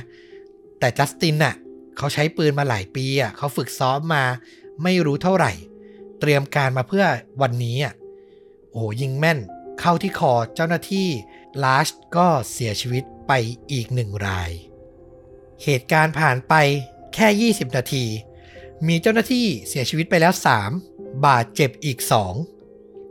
[0.80, 1.56] แต่จัสตินน่ะ
[1.98, 4.24] เขาใช้ปืนมาหลายปีอะเขาฝึกซ้อมมา
[4.84, 5.52] ไม่รู้เท่าไหร่
[6.20, 7.06] เตรียมการมาเพื่อ
[7.42, 7.94] วันนี้อะ
[8.70, 9.40] โอ้โหยิงแม่น
[9.80, 11.08] เข้าที่คอเจ้าหน้าที่
[11.64, 13.32] ลาชก็เสียชีวิตไป
[13.72, 14.52] อีกหนึ่งราย
[15.64, 16.54] เหตุการณ์ผ่านไป
[17.14, 18.06] แค่ 20 นาที
[18.88, 20.34] มีเจ้าหน้าที่เสียชีวิตไปแล้ว
[20.78, 22.57] 3 บาดเจ็บอีก 2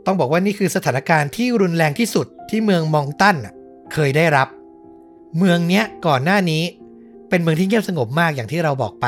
[0.07, 3.53] ต้องบอกว่านี่คือสถานการณ์ที่รุนแรงที่สุดที่เมืองมองตันน่ะ
[3.93, 4.47] เคยได้รับ
[5.37, 6.63] เมืองเนี้ยก่อนหน้านี้
[7.29, 9.07] เป็นเมืองที่เงียบสงบมากอย่างที่เราบอกไป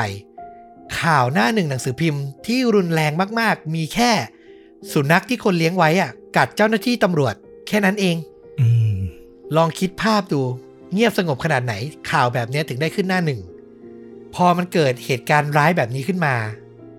[1.00, 4.10] ข่าวหน้าหนึ่งหนังสือพิมพ์ที่รุนแรงมากๆ มีแค่
[4.92, 7.34] สุนัขที่คนเลี้ยงไว้อะ กัดเจ้าหน้าที่ตำรวจ
[7.68, 8.16] แค่นั้นเอง
[8.60, 8.96] อืม
[9.56, 10.42] ลองคิดภาพดู
[10.92, 11.74] เงียบสงบขนาดไหน
[12.10, 13.40] ข่าวแบบเนี้ยถึงได้ขึ้นหน้าหนึ่ง
[14.34, 16.34] พอมันเกิดเหตุการณ์ร้ายแบบนี้ขึ้นมา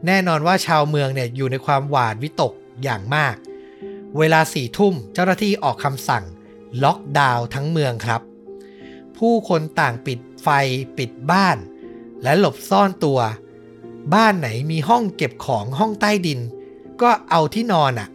[0.08, 3.36] แน่นอนว่าชาวเมืองเนี่ยอยู่ในความหวาดวิตกอย่างมาก
[4.18, 6.24] เวลาสี่ทุ่มเจ้าหน้าที่ออกคำสั่ง
[6.84, 8.22] ล็อกดาวน์ทั้งเมืองครับ
[9.18, 10.48] ผู้คนต่างปิดไฟ
[10.98, 11.58] ปิดบ้าน
[12.24, 13.20] และหลบซ่อนตัว
[14.14, 16.40] บ้านไหนมีห้องเก็บของห้องใต้ดิน
[17.02, 18.10] ก็เอาที่นอนอะ่ะ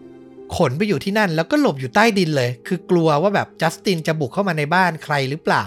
[0.56, 5.64] ขนไปอยู่ที่นั่นแล้วก็หลบอยู่ใต้ดินเลย คือกลัวว่าแบบจัสตินจะบุกเข้ามาในบ้านใครหรือเปล่า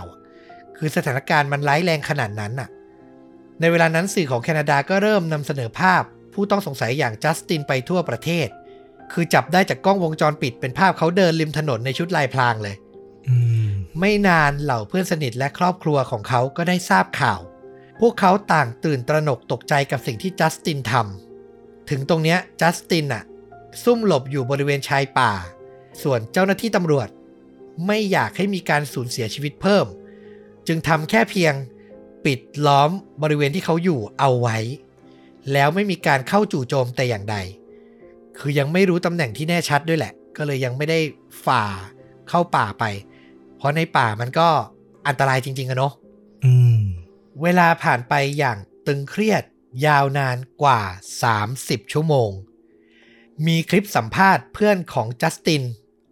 [0.77, 2.69] คือสถานการณ์มันร้ายแรงขนาดนั้นน่ะ
[3.59, 8.47] ในเวลานั้นสื่อของแคนาดาก็เริ่มนำเสนอภาพ ผู้ต้องสงสัยอย่างจัสตินไปทั่วประเทศ
[9.13, 12.75] คือจับได้จากกล้องวงจรปิดเป็นภาพเขาเดินริมถนนในชุดลายพรางเลย
[13.27, 13.35] อื
[13.67, 13.69] ม
[13.99, 17.39] ไม่นานเหล่าเพื่อนสนิทและครอบครัวของเขาก็ได้ทราบข่าว
[17.99, 23.23] พวกเขาต่างตื่นตระหนกตกใจกับสิ่งที่จัสตินทำถึงตรงเนี้ยจัสตินอะ
[23.83, 25.31] ซุ่มหลบอยู่บริเวณชายป่า
[26.03, 27.09] ส่วนเจ้าหน้าที่ตำรวจ
[27.87, 29.85] ไม่อยากให้มีการสูญเสียชีวิตเพิ่ม
[30.67, 31.53] จึงทำแค่เพียง
[32.25, 32.89] ปิดล้อม
[33.23, 34.57] บริเวณที่เขาอยู่เอาไว้
[35.53, 37.37] แล้วไม่มีการเข้าจู่โจมแต่อย่างใด
[38.39, 40.99] คือยังไม่รู้ตำแหน่งที่แน่ชัดด้วยแหละ ก็เลยยังไม่ได้
[41.45, 41.63] ฝ่า
[42.29, 42.83] เข้าป่าไป
[43.57, 44.47] เพราะในป่ามันก็
[45.07, 45.93] อันตรายจริง ๆอะเนาะ
[46.45, 46.79] อืม
[47.41, 49.43] เวลาผ่านไปอย่างตึงเครียด
[49.85, 50.81] ยาวนานกว่า
[51.37, 52.29] 30 ชั่วโมง
[53.47, 55.63] มีคลิปสัมภาษณ์เพื่อนของจัสติน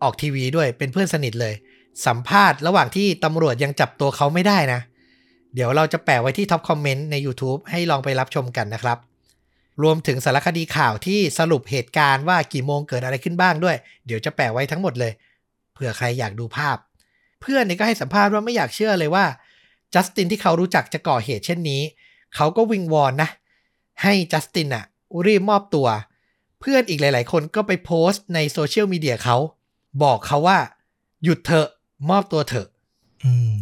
[0.01, 1.53] ออกทีวีด้วยเป็นเพื่อนสนิทเลย
[2.05, 4.79] สัมภาษณ์ระหว่างที่ตำรวจยังจับตัวเขาไม่ได้นะ
[5.53, 8.97] เดี๋ยวเราจะแปะไว้ที่ท็อปคอมเมนต์ใน YouTube ให้ลองไปรับชมกันนะครับ
[9.83, 15.11] รวมถึงสารคดีข่าวที่สรุปเหตุการณ์ว่ากี่โมงเกิดอะไรขึ้นบ้างด้วย เดี๋ยวจะแปะไว้ทั้งหมดเลย
[15.73, 16.77] เผื่อใครอยากดูภาพ
[17.41, 19.25] เพื่อนเนี่ยก็ให้สัมภาษณ์ว่าไม่อยากเชื่อเลยว่า
[19.93, 21.81] จัสตินที่เขารู้จักจะก่อเหตุเช่นนี้
[22.35, 23.29] เขาก็วิงวอนนะ
[24.03, 24.85] ให้จัสตินอะ
[25.25, 25.87] รีบมอบตัว
[26.59, 29.37] เพื่อนอีกหลาย ๆ คนก็ไปโพสต์ในโซเชียลมีเดียเขา
[30.03, 30.59] บอกเขาว่า
[31.23, 31.67] หยุดเถอะ
[32.09, 32.67] มอบตัวเถอะ
[33.23, 33.55] อืม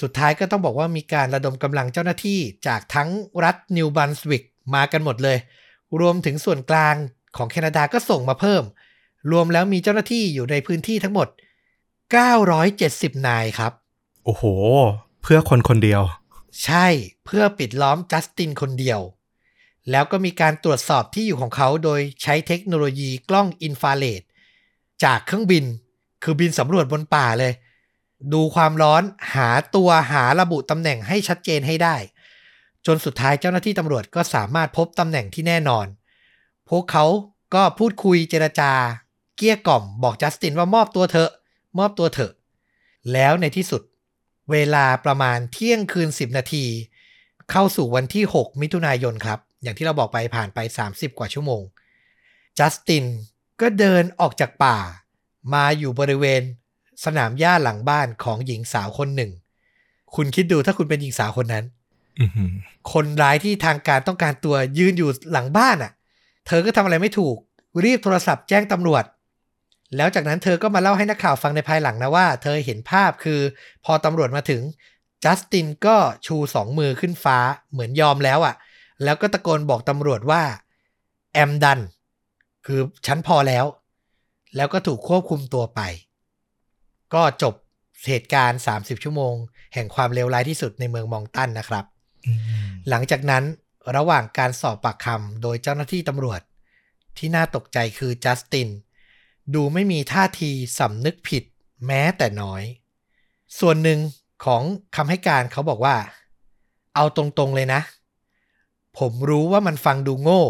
[0.00, 3.08] สุดท้ายก็ต้องบอกว่ามีการระดมกำลังเจ้าหน้าที่จากทั้ง
[3.44, 5.38] รัฐนิวบันสวิกมากันหมดเลย
[6.00, 6.96] รวมถึงส่วนกลาง
[7.36, 8.62] ของแคนาดาก็ส่งมาเพิ่ม
[9.30, 11.28] รวมแล้วมีเจ้าหน้าที่อยู่ในพื้นที่ทั้งหมด
[12.46, 13.72] 970 นายครับ
[14.24, 14.44] โอ้โห
[15.22, 16.02] เพื่อคนคนเดียว
[16.64, 16.86] ใช่
[17.24, 19.00] เพื่อปิดล้อมจัสตินคนเดียว
[19.90, 24.22] แล้วก็มีการตรวจสอบที่อยู่ของเขาโดยใช้เทคโนโลยีกล้องอินฟราเรด
[25.04, 25.64] จากเครื่องบิน
[26.22, 27.52] คือบินสำรวจบนป่าเลย
[28.32, 29.02] ดูความร้อน
[29.34, 31.96] หาตัวหาระบุตำแหน่งให้ชัดเจนให้ได้
[32.86, 35.86] จนสุดท้ายเจ้าหน้าที่ตำรวจก็สามารถพบตำแหน่งที่แน่นอน
[36.68, 37.04] พวกเขา
[37.54, 38.72] ก็พูดคุยเจรจา
[39.36, 41.30] เกี้ยกล่อมบอกจัสตินว่ามอบตัวเถอะ
[41.78, 42.32] มอบตัวเถอะ
[43.12, 43.82] แล้วในที่สุด
[44.50, 46.64] เวลาประมาณเที่ยงคืน 10 นาที
[47.50, 51.62] เข้าสู่วันที่ 6 มิถุนายนครับ อย่างที่เราบอกไปผ่านไป 30 กว่าชั่วโมง
[52.58, 53.04] จัสติน
[53.60, 54.76] ก็เดินออกจากป่า
[55.54, 56.42] มาอยู่บริเวณ
[57.04, 59.32] สนามหญ้าหลังบ้านของหญิงสาวคนหนึ่ง
[60.14, 61.64] คุณคิดดูถ้าคุณเป็นหญิงสาวคนนั้น
[62.92, 65.92] คนร้ายที่ทางการต้องการตัวยืนอยู่หลังบ้านอะ
[66.46, 67.36] เธอก็ทำอะไรไม่ถูก
[67.84, 69.04] รีบโทรศัพท์แจ้งตำรวจ
[69.96, 73.40] แล้วจากนั้นเธอก็มาเล่าให้นักข่าวฟังในภายหลังนะว่า เธอเห็นภาพคือ
[73.84, 74.62] พอตำรวจมาถึง
[75.24, 77.38] จัสตินก็ชูสองมือขึ้นฟ้า
[77.72, 78.54] เหมือนยอมแล้วอะ
[79.04, 80.42] แล้วก็ตะโกนบอกตำรวจว่า
[81.32, 81.80] แอมดัน
[82.66, 83.64] คือฉันพอแล้ว
[84.56, 85.80] แล้วก็ถูกควบคุมตัวไป
[87.14, 87.54] ก็จบ
[88.08, 89.34] เหตุการณ์ 30 ชั่วโมง
[89.74, 91.84] แห่งความเลวร้ายที่สุดในเมืองมองตันนะครับ
[92.88, 93.44] หลังจากนั้น
[93.96, 96.40] ระหว่างการสอบปากคำโดยเจ้าหน้าที่ตำรวจ
[97.18, 98.68] ที่น่าตกใจคือจัสติน
[99.54, 101.44] ดูไม่มีท่าทีสำนึกผิด
[101.86, 102.62] แม้แต่น้อย
[103.58, 103.98] ส่วนหนึ่ง
[104.44, 104.62] ของ
[104.96, 105.96] คำให้การเขาบอกว่า
[106.94, 107.80] เอาตรงๆเลยนะ
[108.98, 110.42] ผมรู้ว่ามันฟังดูโง่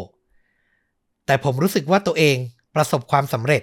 [1.26, 2.36] แต่ผมรู้สึกว่าตัวเอง
[2.74, 3.62] ประสบความสำเร็จ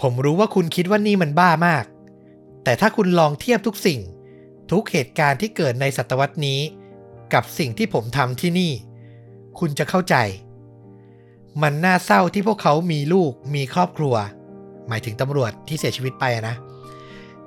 [0.00, 1.84] ผมรู้ว่าคุณคิดว่านี่มันบ้ามาก
[2.64, 4.00] แต่ถ้าคุณลองเทียบทุกสิ่ง
[4.70, 6.60] ทุกเหตุการณ์ที่เกิดในศตวรรษนี้
[7.34, 8.72] กับสิ่งที่ผมทำที่นี่
[9.58, 10.16] คุณจะเข้าใจ
[11.62, 14.14] มันน่าเศร้าที่พวกเขามีลูกมีครอบครัว
[14.88, 16.54] หมายถึงตำรวจที่เสียชีวิตไปนะ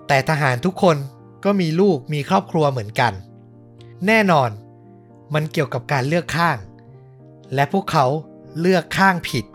[0.08, 0.98] แต่ทหารทุกคน
[1.46, 3.14] ก็มีลูกมีครอบครัวเหมือนกัน
[4.08, 4.50] แน่นอน
[5.34, 6.58] มันเกี่ยวกับการเลือกข้าง
[7.54, 8.06] และพวกเขา
[8.60, 9.46] เลือกข้างผิด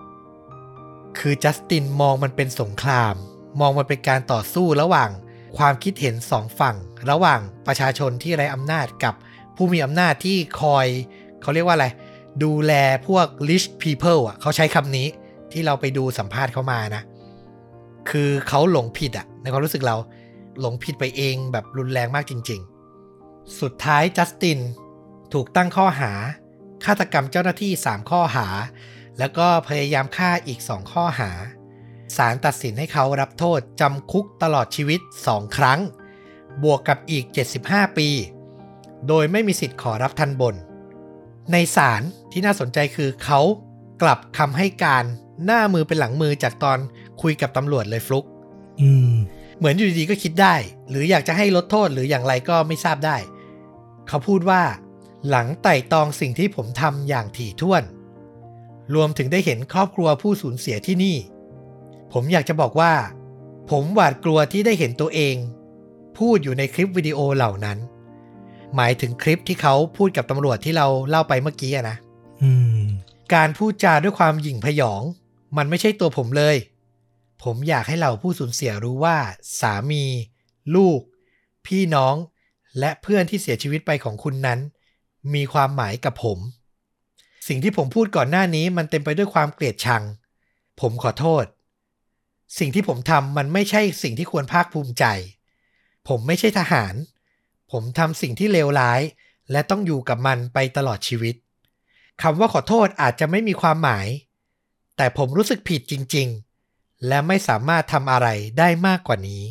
[1.18, 3.14] คือจัสตินมองมันเป็นสงคราม
[3.60, 5.10] มองมันเป็นการต่อสู้ระหว่าง
[5.56, 6.76] ความคิดเห็นสองฝั่ง
[7.10, 9.14] ระหว่างประชาชนที่ไร้อำนาจกับ
[9.56, 10.86] ผู้มีอำนาจที่คอย
[11.42, 11.86] เขาเรียกว่าอะไร
[12.44, 12.72] ดูแล
[13.06, 15.06] พวก rich people อะเขาใช้คำนี้
[15.52, 17.02] ที่เราไปดูสัมภาษณ์เขามานะ
[18.10, 19.96] คือเขาหลงผิดอะ ในความรู้สึกเรา
[20.60, 22.60] หลงผิดไปเองแบบรุนแรงมากจริง
[23.06, 24.58] ๆ สุดท้ายจัสติน
[25.32, 26.12] ถูกตั้งข้อหา
[26.84, 28.46] ฆาตกรรมเจ้าหน้าที่ 3 ข้อหา
[29.18, 31.30] แล้วก็พยายามฆ่าอีก 2 ข้อหา
[32.16, 35.80] ศาลตัดสินให้เขารับโทษจำคุกตลอดชีวิต 2 ครั้ง
[36.62, 37.24] บวกกับอีก
[37.62, 38.08] 75 ปี
[39.08, 40.54] โดยไม่มีสิทธิ์ขอรับทันบน
[41.52, 42.02] ในศาล
[42.32, 43.40] ที่น่าสนใจคือเขา
[44.02, 45.04] กลับคำให้การ
[45.44, 46.78] หน้ามือเป็นหลังมือจากตอน
[47.22, 48.24] คุยกับตำรวจเลยฟลุก
[48.80, 49.14] อืม
[49.58, 50.54] เหมือนอยู่ดีๆก็คิดได้
[50.90, 53.16] หรืออยากจะให้ลดโทษหรืออย่างไรก็ไม่ทราบได้
[54.08, 54.62] เขาพูดว่า
[55.28, 57.82] หลังไต่ตองสิ่งที่ผมทำอย่างถี่ถ้วน
[58.94, 61.16] รวมถึงได้เห็นครอบครัวผู้สูญเสียที่นี่
[62.12, 62.92] ผมอยากจะบอกว่า
[63.70, 65.36] ผมหวาดกลัวที่ได้เห็นตัวเอง
[66.18, 67.78] พูดอยู่ในคลิปวิดีโอเหล่านั้น
[68.76, 71.96] หมายถึงคลิปที่เขาพูดกับตำรวจที่เราเล่าไปเมื่อกี้อะนะ
[72.42, 72.50] อื
[72.80, 72.82] ม
[73.34, 75.02] การพูดจาด้วยความหยิ่งพยอง
[75.56, 76.56] มันไม่ใช่ตัวผมเลย
[77.42, 79.16] ผมอยากให้เราผู้สูญเสียรู้ว่า
[79.60, 80.04] สามี
[80.74, 81.00] ลูก
[81.66, 82.14] พี่น้อง
[82.78, 84.58] และเพื่อนที่เสียชีวิตไปของคุณนั้น
[85.34, 86.38] มีความหมายกับผม
[87.48, 90.02] สิ่งที่ผมพูดก่อนหน้านี้มันเต็มไปด้วยความเกลียดชัง
[90.80, 91.44] ผมขอโทษ
[92.58, 95.04] สิ่งที่ผมทำมันไม่ใช่สิ่งที่ควรภาคภูมิใจ
[96.08, 96.94] ผมไม่ใช่ทหาร
[97.72, 99.00] ผมทำสิ่งที่เลวร้าย
[99.50, 101.34] และต้องอยู่กับมันไปตลอดชีวิต
[102.22, 104.06] คำว่าขอโทษอาจจะไม่มีความหมาย
[104.96, 106.28] แต่ผมรู้สึกผิดจริง
[106.66, 108.28] ๆ และไม่สามารถทำอะไร
[108.58, 109.44] ได้มากกว่านี้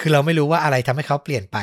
[0.00, 1.58] คือเราไม่รู้ว่าอะไรทำให้เขาเปลี่ยนไป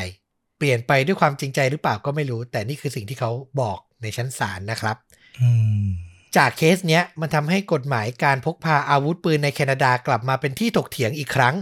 [0.58, 3.32] เปลี่ยนไปด้วยความจริงใจหรือเปล่าก็ไม่รู้ แต่นี่คือสิ่งที่เขา
[3.62, 4.98] บอกในชั้นศาลนะครับ
[5.40, 5.50] อื
[5.86, 6.07] ม
[6.38, 11.56] จากเคสเนี้ยมันทำให้กฎหมายการพกพาอาวุธปืนในแคนาดากลับมาเป็นที่ถกเถียงอีกครั้ง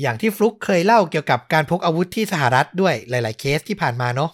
[0.00, 4.30] อย่างที่ฟลุกเคยเล่าเกี่ยวกับการพกอาวุธที่สหรัฐด้วยหลาย ๆ เคสที่ผ่านมาเนาะ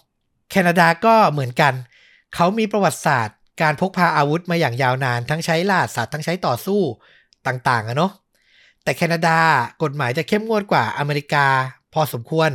[0.51, 1.75] แคนาดาก็เหมือนกัน
[2.35, 6.81] เขามีประวัติศาสตร์ การพกพาอาวุธมาอย่างยาวนานทั้งใช้ล่าสัตว์ทั้งใช้ต่อสู้
[7.47, 8.13] ต่าง ๆอะเนาะ
[8.83, 9.39] แต่แคนาดา
[9.83, 11.47] กฎหมายจะเข้มงวดกว่าอเมริกา
[11.95, 12.51] พอสมควร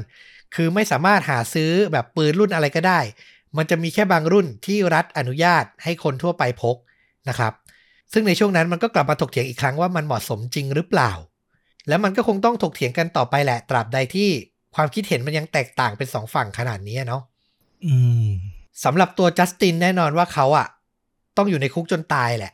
[0.56, 3.00] คือไม่สามารถหาซื้อแบบปืนรุ่นอะไรก็ได้
[3.58, 6.78] มันจะมีแค่บางรุ่นที่รัฐอนุญาตให้คนทั่วไปพก
[7.30, 7.54] นะครับ
[8.14, 11.12] ซึ่งในช่วงนั้นมันก็กลับมาถกเถียงอีกครั้งว่ามันเหมาะสมจริงหรือเปล่า
[11.88, 14.30] แล้วมันก็คงต้องถกเถียงกันต่อไปแหละ ตราบใดที่
[14.76, 17.22] ความคิดเห็นมันยังแตกต่างเป็นสองฝั่งขนาดนี้อะเนาะ
[17.86, 17.96] อื
[18.26, 18.28] ม
[18.84, 20.68] สำหรับตัวจัสตินแน่นอนว่าเขาอะ
[21.38, 22.54] ต้องอยู่ในคุกจนตายแหละ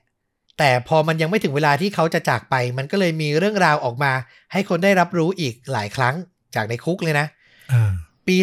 [0.58, 4.12] แต่พอมันยังไม่ถึงเวลาที่เขาจะจากไป มันก็เลยมีเรื่องราวออกมา
[4.52, 6.16] ให้คนได้รับรู้อีกหลายครั้ง
[6.56, 7.28] จากในคุกเลยนะ
[7.72, 7.92] อ่า
[8.28, 8.38] ปี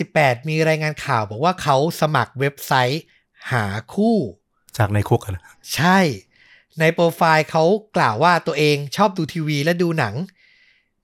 [0.00, 3.02] 2018 มีรายงานข่าวบอกว่าเขาสมัครเว็บไซต์
[3.52, 3.64] หา
[3.94, 4.16] คู่
[4.76, 5.44] จากในคุกอะนะ
[5.74, 5.98] ใช่
[6.80, 7.64] ในโปรไฟล์เขา
[7.96, 10.14] กล่าวว่าตัวเองชอบดูทีวีและดูหนัง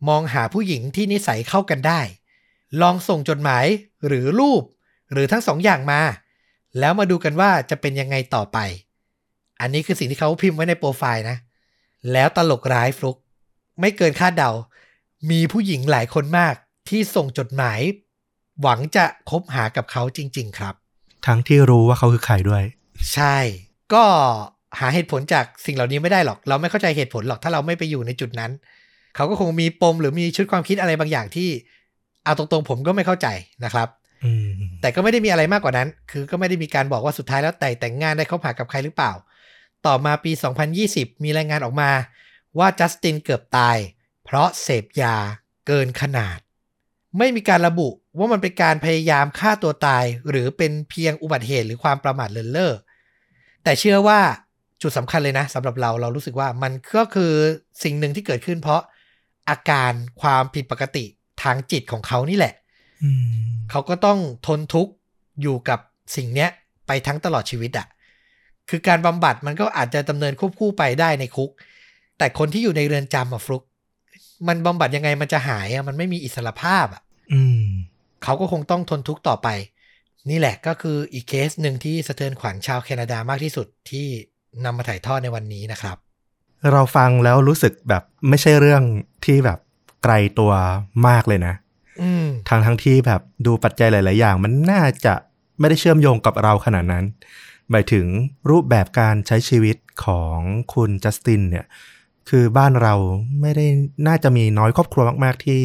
[0.09, 2.01] มองหาผู้หญิงที่นิสัยเข้ากันได้
[2.81, 3.65] ลองส่งจดหมาย
[4.07, 4.63] หรือรูป
[5.13, 6.01] หรือทั้งสองอย่างมา
[6.79, 8.59] แล้วมาดูกันว่าจะเป็นยังไงต่อไป
[9.61, 11.37] อันนี้คือสิ่งที่เขาพิมพ์ไว้ในโปรไฟล์นะ
[12.13, 13.17] แล้วตลกร้ายฟลุก
[13.81, 14.51] ไม่เกินคาดเดา
[15.31, 16.55] มีผู้หญิงหลายคนมาก
[16.89, 17.81] ที่ส่งจดหมาย
[18.63, 20.75] หวังจะคบหากับเขาจริง ๆ ครับ
[21.27, 22.63] ทั้งที่รู้ว่าเขาคือใครด้วย
[23.15, 23.37] ใช่
[23.95, 24.05] ก็
[24.81, 28.53] หาเหตุผลจากสิ่งเหล่านี้ไม่ได้หรอก เราไม่เข้าใจเหตุผลหรอกถ้าเราไม่ไปอยู่ในจุดนั้น
[29.17, 31.49] เขาก็คงมีปมหรือมีชุดความคิดอะไรบางอย่างที่
[32.25, 33.27] เอาตรงๆผมก็ไม่เข้าใจ
[33.65, 33.89] นะครับ
[34.25, 39.13] อืมแต่ก็ไม่ได้มีอะไรมากกว่านั้น คือก็ไม่ได้มีการบอกว่าสุดท้ายแล้วแต่แต่งงานได้คบหากับใครหรือเปล่า
[39.87, 40.33] ต่อมาปี
[40.79, 41.91] 2020 มีรายงานออกมา
[42.59, 43.77] ว่าจัสตินเกือบตาย
[44.25, 45.17] เพราะเสพยา
[45.67, 46.39] เกินขนาด
[47.19, 47.89] ไม่มีการระบุ
[48.19, 52.73] ว่ามันเป็นการพยายามฆ่าตัวตาย หรือเป็นเพียงอุบัติเหตุหรือความประมาทเลินเล่อ
[53.65, 54.21] แต่เชื่อว่า
[54.83, 57.33] จุดสำคัญเลยนะสำหรับเราเรารู้สึกว่ามันก็คือ
[57.83, 58.81] สิ่งหนึ่งที่เกิดขึ้น เพราะ
[59.51, 61.05] อาการความผิดปกติ
[61.43, 62.55] ทางจิตของเขานี่แหละ
[63.03, 64.93] อืมเขาก็ต้องทนทุกข์
[65.43, 65.81] อยู่กับ
[66.17, 66.51] สิ่งเนี้ย
[66.87, 67.87] ไปทั้งตลอดชีวิตอะ่ะ
[68.71, 71.51] คือการบำบัดมันก็อาจจะดำเนินควบคู่ไปได้ในคุก
[72.19, 73.63] แต่คนที่อยู่ในเรือนจำอะฟลุก
[74.49, 77.03] มันบำบัดยังไงมันจะหายอะมันไม่มีอิสรภาพอะ
[77.33, 77.65] อืม
[78.25, 79.49] เขาก็คงต้องทนทุกข์ต่อไป
[80.31, 84.07] นี่แหละก็คืออีกเคสหนึ่งที่สะเทือนขวัญชาวแคนาดามากที่สุดที่
[84.65, 85.97] นำมาถ่ายทอดในวันนี้นะครับ
[86.73, 88.83] เราฟังแล้วรู้สึกแบบไม่ใช่เรื่อง
[89.25, 89.59] ที่แบบ
[90.03, 90.53] ไกลตัว
[91.09, 91.55] มากเลยนะ
[92.03, 95.15] อืมทางทั้งที่แบบดูปัจจัยหลาย ๆ อย่าง มันน่าจะ
[95.59, 97.05] ไม่ได้เชื่อมโยงกับเราขนาดนั้น
[97.71, 98.07] หมายถึง
[98.51, 100.39] รูปแบบการใช้ชีวิตของ
[100.75, 101.67] คุณจัสตินเนี่ย
[102.29, 102.95] คือบ้านเรา
[103.41, 103.67] ไม่ได้
[104.07, 105.61] น่าจะมีน้อยครอบครัวมาก ๆ ที่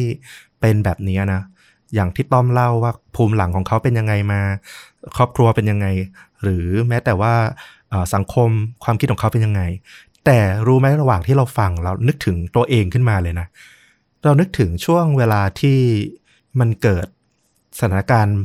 [0.60, 1.42] เป็นแบบนี้นะ
[1.94, 4.40] อย่างที่ต้อมเล่าว่าภูมิหลังของเขาเป็นยังไงมา
[5.16, 5.86] ครอบครัวเป็นยังไง
[6.42, 7.34] หรือแม้แต่ว่า
[8.14, 8.50] สังคม
[8.84, 9.62] ความคิดของเขาเป็นยังไง
[10.24, 13.46] แต่รู้ไหมระหว่างที่เราฟังเรานึกถึงตัวเองขึ้นมาเลยนะ
[14.24, 15.78] เรานึกถึงช่วงเวลาที่
[16.60, 17.06] มันเกิด
[17.78, 18.38] สถานการณ์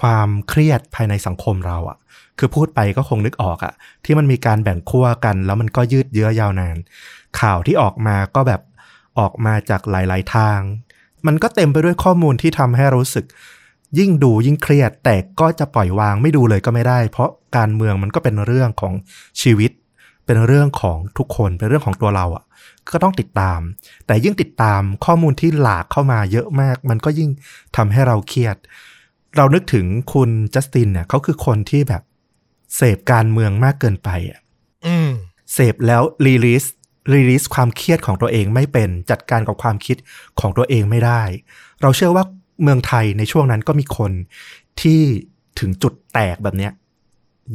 [0.00, 1.98] ความเครียดภายในสังคมเราอะ
[2.38, 3.74] คือพูดไปก็คงนึกออกอะ
[4.04, 6.76] ที่มันมีการแบ่งขั้วกัน แล้วมันก็ยืดเยื้อยาวนาน
[7.40, 8.62] ข่าวที่ออกมาก็แบบ
[9.18, 10.58] ออกมาจากหลาย ๆ ทาง
[11.26, 13.24] มันก็เต็มไปด้วยข้อมูลที่ทำให้รู้สึก
[13.98, 18.94] ยิ่งดูยิ่งเครียด แต่ก็จะปล่อยวางไม่ดูเลยก็ไม่ได้ เพราะการเมืองมันก็เป็นเรื่องของ
[19.40, 19.70] ชีวิต
[20.26, 22.44] เป็นเรื่องของทุกคนเป็นเรื่องของตัวเราอะ
[22.90, 23.60] ก็ต้องติดตาม
[24.06, 27.30] แต่ยิ่งติดตามข้อมูลที่หลากเข้ามาเยอะมาก มันก็ยิ่ง
[27.76, 28.56] ทำให้เราเครียด
[29.36, 32.02] เรานึกถึงคุณจัสตินเนี่ยเขาคือคนที่แบบ
[32.76, 34.40] เสพการเมืองมากเกินไปอะ
[34.86, 35.10] อืม
[35.54, 36.64] เสพแล้วรีลิส
[37.10, 39.96] รีลิสความเครียดของตัวเองไม่เป็นจัดการกับความคิด
[40.40, 41.22] ของตัวเองไม่ได้
[41.82, 42.24] เราเชื่อว่า
[42.62, 44.12] เมืองไทยในช่วงนั้นก็มีคน
[44.80, 45.00] ที่
[45.60, 46.72] ถึงจุดแตกแบบเนี้ย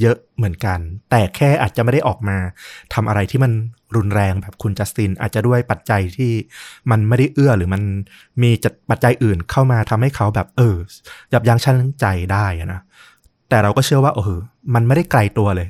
[0.01, 0.79] เยอะเหมือนกัน
[1.09, 2.37] แต่แค่อาจจะไม่ได้ออกมา
[2.93, 3.51] ทำอะไรที่มัน
[3.95, 6.31] รุนแรงแบบคุณจัสติน อาจจะด้วยปัจจัยที่
[6.91, 7.81] มันไม่ได้เอื้อหรือมัน
[8.41, 10.75] มีจัดปัจจัยอื่นเข้ามาทำให้เขาแบบเออ
[11.33, 12.81] ยับยั้งชั่งใจได้นะ
[13.49, 14.39] แต่เราก็เชื่อว่าเออ
[14.73, 15.67] มันไม่ได้ไกลตัวเลย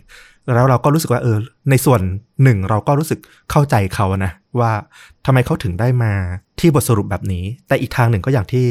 [0.56, 1.38] แล้วเราก็รู้สึกว่าเออ
[1.70, 2.02] ในส่วน
[2.44, 3.20] หนึ่งเราก็รู้สึก
[3.52, 4.72] เข้าใจเขานะ ว่า
[5.26, 6.14] ทำไมเขาถึงได้มา
[6.60, 8.68] ที่บทสรุปแบบนี้ แต่อีกทางหนึ่งก็อย่างที่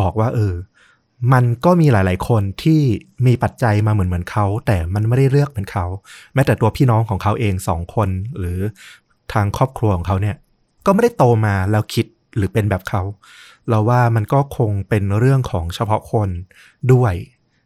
[0.00, 0.54] บอกว่า เออ
[1.32, 2.80] มันก็มีหลาย ๆ คนที่
[3.26, 5.86] มีปัจจัยมาเหมือนเหมือนเขา แต่มันไม่ได้เลือกเหมือนเขา
[6.34, 8.08] แม้แต่ตัวพี่น้องของเขาเองสองคน
[8.38, 8.58] หรือ
[9.32, 10.36] ทางครอบครัวของเขาเนี่ย
[10.86, 12.06] ก็ไม่ได้โตมาแล้วคิด
[12.36, 13.02] หรือเป็นแบบเขา
[13.68, 16.28] เราว่ามันก็คงเป็นเรื่องของเฉพาะคน
[16.92, 17.14] ด้วย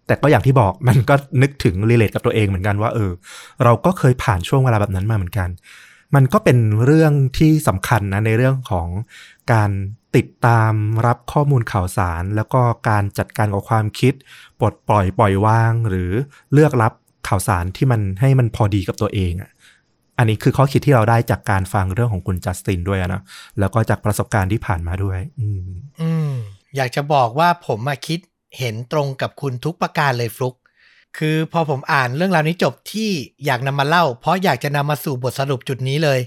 [0.09, 3.13] แต่ก็อย่างที่บอกมันก็นึกถึงรีเลทกับตัวเองเหมือนกันว่าเออ
[3.65, 5.49] เราก็เคยผ่านช่วงเวลาแบบนั้นมาเหมือนกัน
[6.15, 8.89] มันก็เป็นเรื่องที่สำคัญนะในเรื่องของ
[9.53, 9.71] การ
[10.17, 10.73] ติดตาม
[11.07, 14.15] รับข้อมูลข่าวสาร แล้วก็การจัดการกับความคิด
[14.61, 16.11] ปลดปล่อยปล่อยวาง หรือ
[16.53, 16.93] เลือกรับ
[17.29, 19.51] ข่าวสารที่มันให้มันพอดีกับตัวเองอะ
[20.19, 23.23] อันนี้คือข้อคิดที่เราได้จากการฟังเรื่องของคุณจัสตินด้วยนะ
[23.59, 25.69] แล้วก็จากประสบการณ์ที่ผ่านมาด้วย อืม
[26.01, 26.33] อืม
[26.77, 28.19] อยากจะบอกว่าผมมาคิด
[28.59, 30.55] เห็นตรงกับคุณทุกประการเลยฟลุก
[31.19, 33.11] คือพอผมอ่านเรื่องราวนี้จบที่
[33.45, 36.21] อยากนำมาเล่า เพราะอยากจะนำมาสู่บทสรุปจุดนี้เลย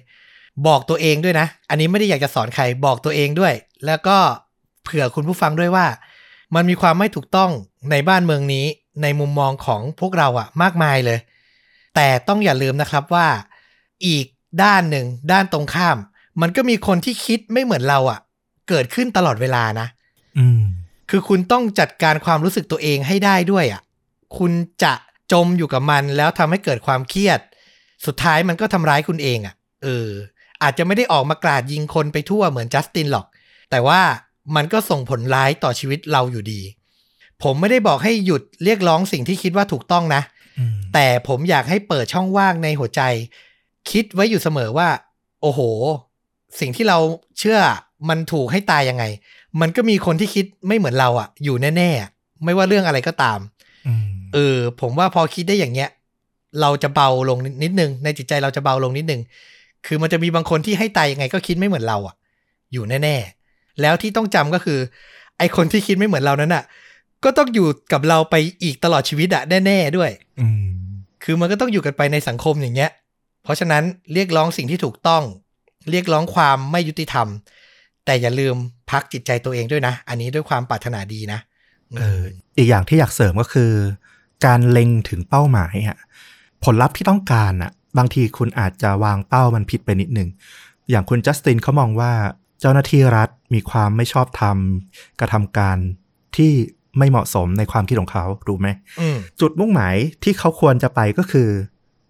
[0.67, 3.53] บอกตัวเองด้วยนะ อันนี้ไม่ได้อยากจะสอนใครบอกตัวเองด้วย
[3.85, 4.17] แล้วก็
[4.83, 5.85] เผื่อคุณผู้ฟังด้วยว่า
[6.55, 7.51] มันมีความไม่ถูกต้อง
[7.91, 8.65] ในบ้านเมืองนี้
[9.01, 11.19] ในมุมมองของพวกเราอะมากมายเลย
[11.95, 13.27] แต่ต้องอย่าลืมนะครับว่า
[14.07, 14.25] อีก
[14.63, 15.97] ด้านหนึ่งด้านตรงข้าม
[16.41, 18.19] มันก็มีคนที่คิดไม่เหมือนเราอะ
[18.69, 19.87] เกิดขึ้นตลอดเวลานะ
[20.37, 20.61] อืม
[21.11, 23.81] คือคุณต้องจัดการความรู้สึกตัวเองให้ได้ด้วยอะ่ะ
[24.37, 24.51] คุณ
[24.83, 24.93] จะ
[25.31, 27.39] จมอยู่กับมันแล้วทำให้เกิดความเครียด
[28.05, 30.09] สุดท้ายมันก็ทำร้ายคุณเองอะ่ะ เออ
[30.63, 33.25] อาจจะไม่ได้ออกมากราดยิงคนไปทั่วเหมือนจัสตินหรอก
[33.71, 34.01] แต่ว่า
[34.55, 36.61] มันก็ส่งผลร้ายต่อชีวิตเราอยู่ดี
[37.43, 40.21] ผมไม่ได้บอกให้หยุดเรียกร้องสิ่งที่คิดว่าถูกต้องนะ
[40.59, 43.01] อืมแต่ผมอยากให้เปิดช่องว่างในหัวใจ
[43.91, 44.89] คิดไว้อยู่เสมอว่า
[45.41, 45.59] โอ้โห
[46.59, 46.97] สิ่งที่เรา
[47.39, 47.59] เชื่อ
[48.09, 49.03] มันถูกให้ตายยังไง
[49.61, 52.09] มันก็มีคนที่คิดไม่เหมือนเราอะอยู่แน่ๆอะ
[52.45, 53.39] ไม่ว่าเรื่องอะไรก็ตาม
[53.87, 55.89] อืมเออ ผมว่าพอคิดได้อย่างเงี้ย
[56.61, 59.21] เราจะเบาลงนิดนึง ในจิตใจเราจะเบาลงนิดนึง
[59.85, 62.15] คือมันจะมีบางคนที่ให้ตายยังไงก็คิดไม่เหมือนเราอะ
[62.73, 64.79] อยู่แน่ๆ แล้วที่ต้องจำก็คือ
[65.37, 66.63] ไอคนที่คิดไม่เหมือนเรานั้นอะ
[67.23, 70.65] ก็ต้องอยู่กับเราไปอีกตลอดชีวิตอะแน่ๆด้วยอืม
[71.23, 72.91] คือมันก็ต้องอยู่กันไปในสังคมอย่างเงี้ย
[73.43, 73.83] เพราะฉะนั้น
[74.13, 75.23] เรียกร้องสิ่งที่ถูกต้อง
[75.89, 77.27] เรียกร้องความไม่ยุติธรรม
[78.05, 78.55] แต่อย่าลืม
[78.91, 81.39] พักจิตใจตัวเองด้วยนะ อันนี้ด้วยความปรารถนาดีนะ
[81.99, 82.21] เออ
[82.57, 83.71] อีกอย่างที่อยากเสริมก็คือ
[84.45, 85.97] การเล็งถึงเป้าหมายอะ
[86.63, 90.29] ผลลัพธ์ที่ต้องการอะบางทีคุณอาจจะวางเป้ามันผิดไปนิดหนึ่ง
[90.89, 92.11] อย่างคุณจัสตินเขามองว่า
[92.59, 94.57] เจ้าหน้าที่รัฐมีความไม่ชอบธรรม
[95.19, 95.77] กระทำการ
[96.35, 96.51] ที่
[96.97, 98.67] ไม่เหมาะสมในความคิดของเขารู้ไหม
[99.01, 101.49] อืมจุดมุ่งหมายที่เขาควรจะไปก็คือ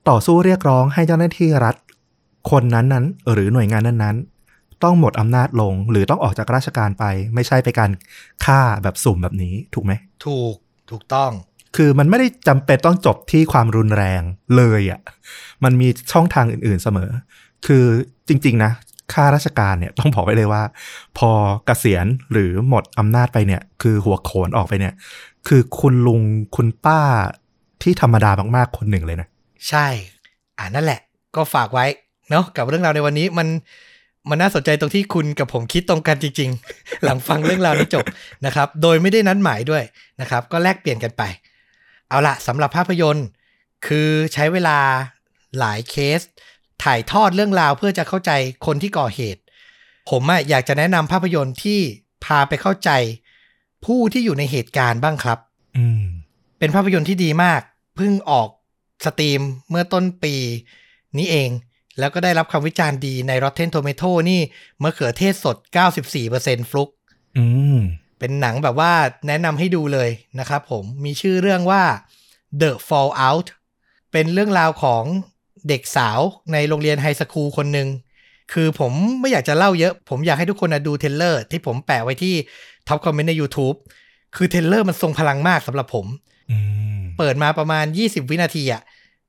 [0.10, 1.76] ต่อสู้เรียกร้องให้เจ้าหน้าที่รัฐ
[2.52, 4.31] คนนั้นนั้นๆหรือหน่วยงานนั้นๆ
[4.84, 7.06] ต้องหมดอำนาจลง หรือต้องออกจากราชการไป
[7.36, 7.92] ไม่ใช่ไปการ
[8.46, 9.94] ฆ่าแบบสุ่มแบบนี้ถูกไหม
[10.26, 10.56] ถูก
[10.92, 11.32] ถูกต้อง
[11.76, 14.22] คือมันไม่ได้จำเป็นต้องจบที่ความรุนแรง
[14.58, 15.02] เลยอะ่ะ
[15.64, 17.10] มันมีช่องทางอื่นๆเสมอ
[17.66, 17.86] คือ
[18.28, 18.72] จริง ๆ นะ
[19.14, 20.64] ข้าราชการเนี่ยต้องบอกไว้เลยว่า
[21.18, 21.30] พอ
[21.66, 24.94] เกษียณหรือหมดอำนาจไปเนี่ย คือหัวโขนออกไปเนี่ย
[25.48, 26.22] คือคุณลุง
[26.56, 27.00] คุณป้า
[27.84, 29.28] ที่ธรรมดามากๆคนหนึ่งเลยนะ
[29.70, 29.88] ใช่
[30.58, 31.00] อ่านั่นแหละ
[31.36, 31.86] ก็ฝากไว้
[32.30, 33.48] เนาะกับเรื่องราวในวันนี้มัน
[34.30, 38.06] มันน่าสนใจตรงที่คุณกับผมคิดตรงกันจริง ๆ หลังฟังเรื่องราวนี้จบ
[38.46, 39.84] นะครับ โดยไม่ได้นัดหมายด้วย
[40.22, 41.24] นะครับ ก็แลกเปลี่ยนกันไป
[42.10, 43.28] เอาละสำหรับภาพยนตร์
[43.88, 44.78] คือใช้เวลา
[45.60, 46.22] หลายเคส
[46.84, 48.32] ถ่ายทอดเรื่องราวเพื่อจะเข้าใจ
[48.66, 49.42] คนที่ก่อเหตุ
[50.10, 51.80] ผมอะอยากจะแนะนำภาพยนตร์ที่
[52.26, 52.90] พาไปเข้าใจ
[53.86, 55.40] ผู้ที่อยู่ในเหตุการณ์บ้างครับ
[55.78, 56.04] อืม
[56.60, 57.62] เป็นภาพยนตร์ที่ดีมาก
[57.96, 58.50] เพิ่งออก
[59.06, 60.36] สตรีมเมื่อต้นปี
[61.18, 61.50] นี้เอง
[62.00, 64.42] แล้วก็ได้รับคำวิจารณ์ดีใน Rotten Tomato นี่
[64.84, 65.58] มะเขือเทศสด
[66.14, 66.90] 94%ฟลุก
[67.38, 67.46] อื
[67.78, 67.80] ม
[68.20, 68.92] เป็นหนังแบบว่า
[69.28, 71.84] แนะนำให้ดูเลยนะครับผมมีชื่อเรื่องว่า
[72.62, 73.48] The Fallout
[74.12, 75.04] เป็นเรื่องราวของ
[75.68, 76.20] เด็กสาว
[76.54, 77.88] ในโรงเรียน high school คนหนึ่ง
[78.54, 82.36] คือผมไม่อยากจะเล่าเยอะ ผมอยากให้ทุกคนนะดู trailer ที่ผมแปะไว้ที่
[82.88, 83.76] top comment ใน YouTube
[84.36, 86.06] คือ trailer มันทรงพลังมากสำหรับผม
[86.52, 86.58] อื
[87.00, 88.82] มเปิดมาประมาณ 20 วินาทีอะ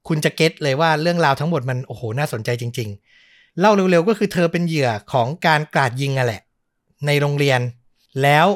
[0.08, 2.88] คุณจะ get เลยว่าเรื่องราวทั้งหมดมันโอ้โหน่าสนใจจริง
[3.24, 6.42] ๆ เล่าเร็วๆก็คือเธอเป็นเหยื่อของการกราดยิงอะแหละ
[7.06, 7.60] ในโรงเรียน
[8.22, 8.46] แล้ว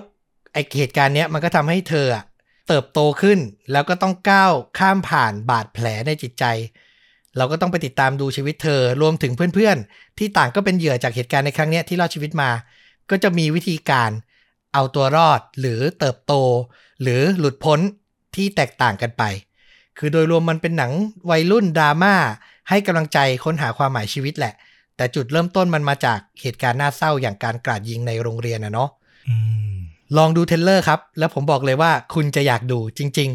[0.53, 2.07] ไอเหตุการณ์เนี้ยมันก็ทำให้เธอ
[2.69, 3.39] เติบโตขึ้น
[3.73, 6.45] แล้วก็ต้องก้าวข้ามผ่านบาดแผลในจิตใจ
[7.37, 12.51] เราก็ต้องไปติดตามดูชีวิตเธอรวมถึงเพื่อนๆ ที่ต่างก็เป็นเหยื่อจากเหตุการณ์ในครั้งเนี้ยที่รอดชีวิตมา
[13.11, 14.11] ก็จะมีวิธีการ
[14.75, 16.35] เอาตัวรอดหรือเติบโต
[17.03, 17.81] หรือหลุดพ้น
[18.37, 19.23] ที่แตกต่างกันไป
[19.99, 20.93] คือโดยรวมมันเป็นหนัง
[21.31, 22.15] วัยรุ่นดราม่า
[22.69, 24.55] ให้กำลังใจค้นหาความหมายชีวิตแหละ
[24.97, 28.91] แต่จุดเริ่มต้นมันมาจากเหตุการณ์น่าเศร้าอย่างการกราดยิงในโรงเรียนนะเนาะ
[29.29, 29.37] อื
[29.73, 29.75] ม
[30.17, 33.31] ลองดูเทรลเลอร์ครับ แล้วผมบอกเลยว่าคุณจะอยากดูจริง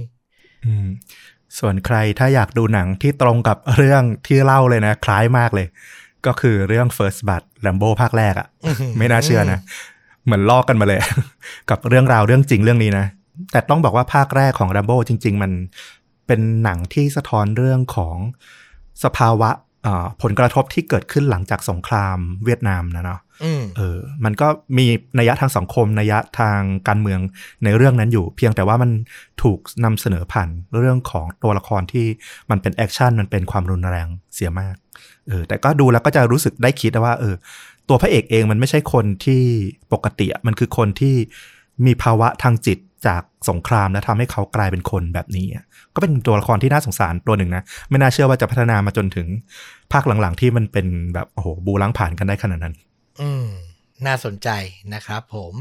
[0.65, 0.87] อืม
[1.59, 5.67] ส่วนใครถ้าอยากดูหนังที่ตรงกับเรื่องที่เล่าเลยนะ คล้ายมากเลย
[6.25, 9.59] ก็คือเรื่อง First Blood Rambo ภาคแรกอะอื้อหือไม่น่าเชื่อนะ
[10.25, 10.99] เหมือนลอกกันมาเลย
[11.69, 13.05] กับเรื่องราวเรื่องจริงเรื่องนี้นะ
[13.51, 15.51] แต่ต้องบอกว่าภาคแรกของ Rambo จริง ๆ มัน
[16.31, 18.17] เป็นหนังที่สะท้อนเรื่องของ
[19.03, 19.49] สภาวะ
[19.87, 24.85] อ่าผลกระทบที่เกิดขึ้นหลังจากสงครามเวียดนามนะเนาะๆอืมเออ มันก็มี
[25.19, 27.19] นัยยะทางสังคมนัยยะทางการเมือง
[27.63, 28.91] ในเรื่องนั้นอยู่ เพียงแต่ว่ามัน
[29.43, 32.07] ถูกนำเสนอผ่านเรื่องของตัวละครที่
[32.49, 34.75] มันเป็น action มันเป็นความรุนแรงเสียมาก
[35.27, 37.35] เออ แต่ก็ดูแล้วก็จะรู้สึกได้คิดนะว่า เออ
[37.89, 39.43] ตัวพระเอกเองมันไม่ใช่คนที่
[39.93, 41.15] ปกติอะมันคือคนที่
[41.85, 45.47] มีภาวะทางจิต จากสงครามแล้วทำให้เขากลายเป็นคนแบบนี้
[45.93, 49.27] ก็เป็นตัวละครที่น่าสงสารตัวหนึ่งนะ ไม่น่าเชื่อว่าจะพัฒนามาจนถึง
[49.91, 52.75] ภาคหลังๆ ที่มันเป็นแบบโอ้โหบูล้างผ่านกันได้ขนาดนั้น
[53.21, 53.47] อืม
[54.05, 54.49] น่าสนใจ
[54.93, 55.53] นะครับผม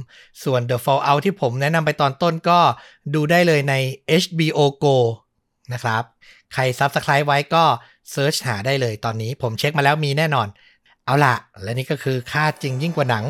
[0.44, 2.58] ส่วน The Fallout ที่ผมแนะนำไปตอนต้นก็
[3.14, 3.74] ดูได้เลยใน
[4.22, 4.96] HBO Go
[5.72, 6.02] นะครับ
[6.54, 7.64] ใคร Subscribe ไว้ก็
[8.10, 10.48] เซิร์ชหาได้เลยตอนนี้ผมเช็คมาแล้วมีแน่นอน
[11.04, 13.24] เอาล่ะและนี่ก็คือค่าจริงยิ่งกว่าหนัง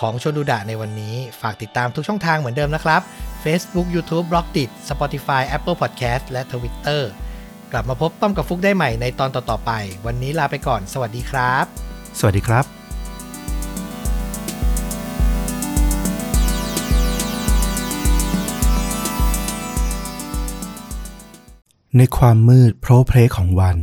[0.00, 3.00] ของชนดูดะในวันนี้ ฝากติดตามทุกช่องทางเหมือนเดิมนะครับ
[3.44, 7.02] Facebook YouTube b l o g d i t Spotify Apple Podcast และ Twitter
[7.72, 9.70] กลับมาพบต้อมกับฟุกได้ใหม่ในตอนต่อๆไป
[10.06, 11.64] วันนี้ลาไปก่อน สวัสดีครับ
[12.18, 12.64] สวัสดีครับ
[21.96, 23.78] ในความมืดโพรเพรของวัน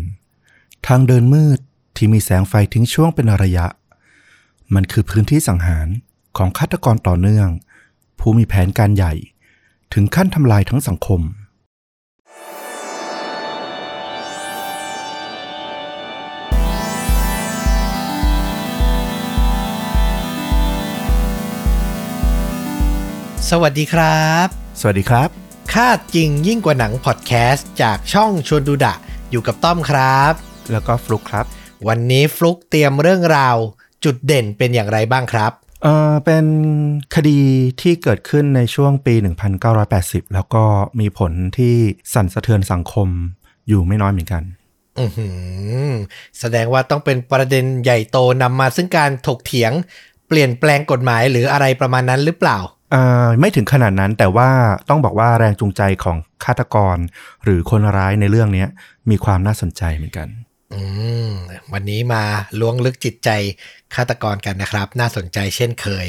[0.88, 1.60] ทางเดินมืด
[1.96, 3.66] ที่มีแสงไฟทิ้งช่วงเป็นระยะ
[4.74, 5.88] มันคือพื้นที่สังหาร
[6.38, 7.50] ของฆาตกรต่อเนื่อง
[8.20, 9.14] ผู้มีแผนการใหญ่
[9.94, 11.22] ถึงขั้นทำลายทั้งสังคม
[23.50, 24.48] สวัสดีครับ
[24.80, 25.30] สวัสดีครับ
[25.74, 28.96] ค่าจริงยิ่งกว่าหนังพอดแคสต์จากช่องชวนดูดะ
[29.32, 30.34] อยู่กับต้อมครับ
[30.72, 31.46] แล้วก็ฟลุกครับ
[31.88, 33.58] วันนี้ฟลุกเตรียมเรื่องราว
[34.06, 35.52] จุดเด่นเป็นอย่างไรบ้างครับ
[35.84, 36.46] เออเป็น
[37.16, 37.40] คดี
[37.82, 39.16] ที่เกิดขึ้นในช่วงปี
[39.74, 40.64] 1980 แล้วก็
[41.00, 41.76] มีผลที่
[42.14, 43.08] สั่นสะเทือนสังคม
[43.68, 44.44] อยู่ไม่น้อยเหมือนกัน
[45.00, 45.28] อือหื
[45.90, 45.92] อ
[46.40, 49.72] แสดงว่าต้องเป็นประเด็นใหญ่โตนำมาซึ่งการถกเถียง
[50.28, 52.58] เปลี่ยนแปลงกฎหมายหรืออะไรประมาณนั้นหรือเปล่า
[52.92, 54.50] เอ่อไม่ถึงขนาดนั้นแต่ว่า
[54.90, 56.98] ต้องบอกว่าแรงจูงใจของฆาตกร
[57.44, 58.68] หรือคนร้ายในเรื่องเนี้ย
[59.10, 60.55] มีความน่าสนใจเหมือนกันอืม
[61.74, 62.24] วันนี้มา
[62.60, 63.30] ล้วงลึกจิตใจ
[63.96, 66.06] ฆาตกรกันนะครับ น่าสนใจเช่นเคย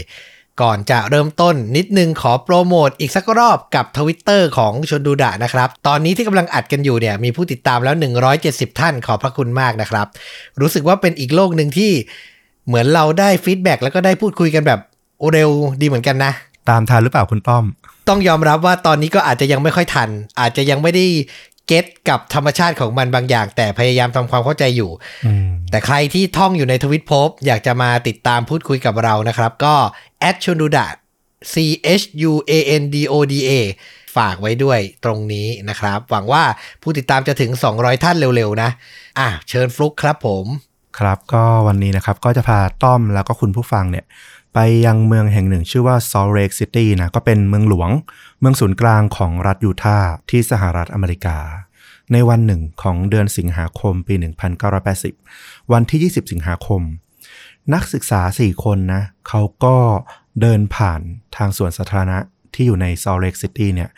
[0.62, 7.94] ก่อนจะเริ่มต้นนิดนึงขอโปรโมทอีกสักรอบกับทวิตเตอร์ของชนดูดะนะครับ ตอนนี้ที่กำลังอัดกันอยู่เนี่ยมีผู้ติดตามแล้ว
[8.36, 10.06] 170 ท่านขอบพระคุณมากนะครับ
[10.60, 11.92] รู้สึกว่าเป็นอีกโลกหนึ่งที่
[12.66, 14.80] เหมือนเราได้ feedback แล้วก็ได้พูดคุยกันแบบ
[15.32, 15.50] เร็ว
[15.80, 16.32] ดีเหมือนกันนะ
[16.70, 17.64] ตามทันหรือเปล่าคุณต้อม
[18.08, 20.08] ต้องยอมรับว่าตอนนี้ก็อาจจะยังไม่ค่อยทัน
[20.40, 21.06] อาจจะยังไม่ได้
[21.66, 24.90] get กับธรรมชาติของมันบางอย่าง แต่พยายามทำความเข้าใจอยู่
[25.26, 29.74] อืมแต่ใครที่ท่องอยู่ในทวิตภพ อยากจะมาติดตามพูดคุยกับเรานะครับ ก็
[30.28, 30.86] at c h u n d u d a
[31.52, 31.54] c
[32.00, 32.52] h u a
[32.82, 33.50] n d o d a
[34.16, 36.44] ฝากไว้ด้วยตรงนี้นะครับ หวังว่า
[36.82, 38.70] ผู้ติดตามจะถึง 200 ท่านเร็วๆ นะ
[39.18, 40.46] อะ เชิญฟลุกครับผม
[40.98, 44.04] ครับก็วันนี้นะครับก็จะพาต้อมแล้วก็คุณผู้ฟังเนี่ย
[44.58, 47.90] ไปยังเมืองแห่งหนึ่งชื่อว่า Salt Lake City นะก็เป็นเมืองหลวง
[48.40, 51.38] เมืองศูนย์กลางของรัฐยูทาห์ที่สหรัฐอเมริกา
[52.12, 54.14] ในวันหนึ่งของเดือนสิงหาคมปี
[54.92, 56.82] 1980 วันที่ 20 สิงหาคม
[57.74, 59.76] นักศึกษา 4 คนนะเขาก็
[60.40, 61.00] เดินผ่าน
[61.36, 62.18] ทางสวนสาธารณะ
[62.54, 63.90] ที่อยู่ใน Salt Lake City เนี่ย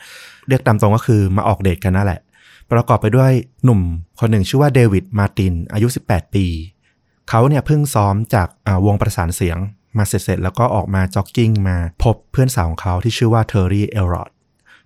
[0.48, 2.20] เรียกตามตรงก็คือมาออกเดทกันนั่นแหละ
[2.72, 3.32] ประกอบไปด้วย
[3.64, 3.80] หนุ่ม
[4.20, 6.46] คนหนึ่งชื่อว่าเดวิดมาตินอายุ 18 ปี
[7.28, 8.48] เขาเนี่ยเพิ่งซ้อมจาก
[8.86, 9.58] วงประสานเสียง
[9.96, 14.30] มาเสร็จๆแล้วก็ออกมาจ็อกกิ้งมาพบเพื่อนสาวของเขาที่ชื่อว่าเทอร์รี่เอลรอด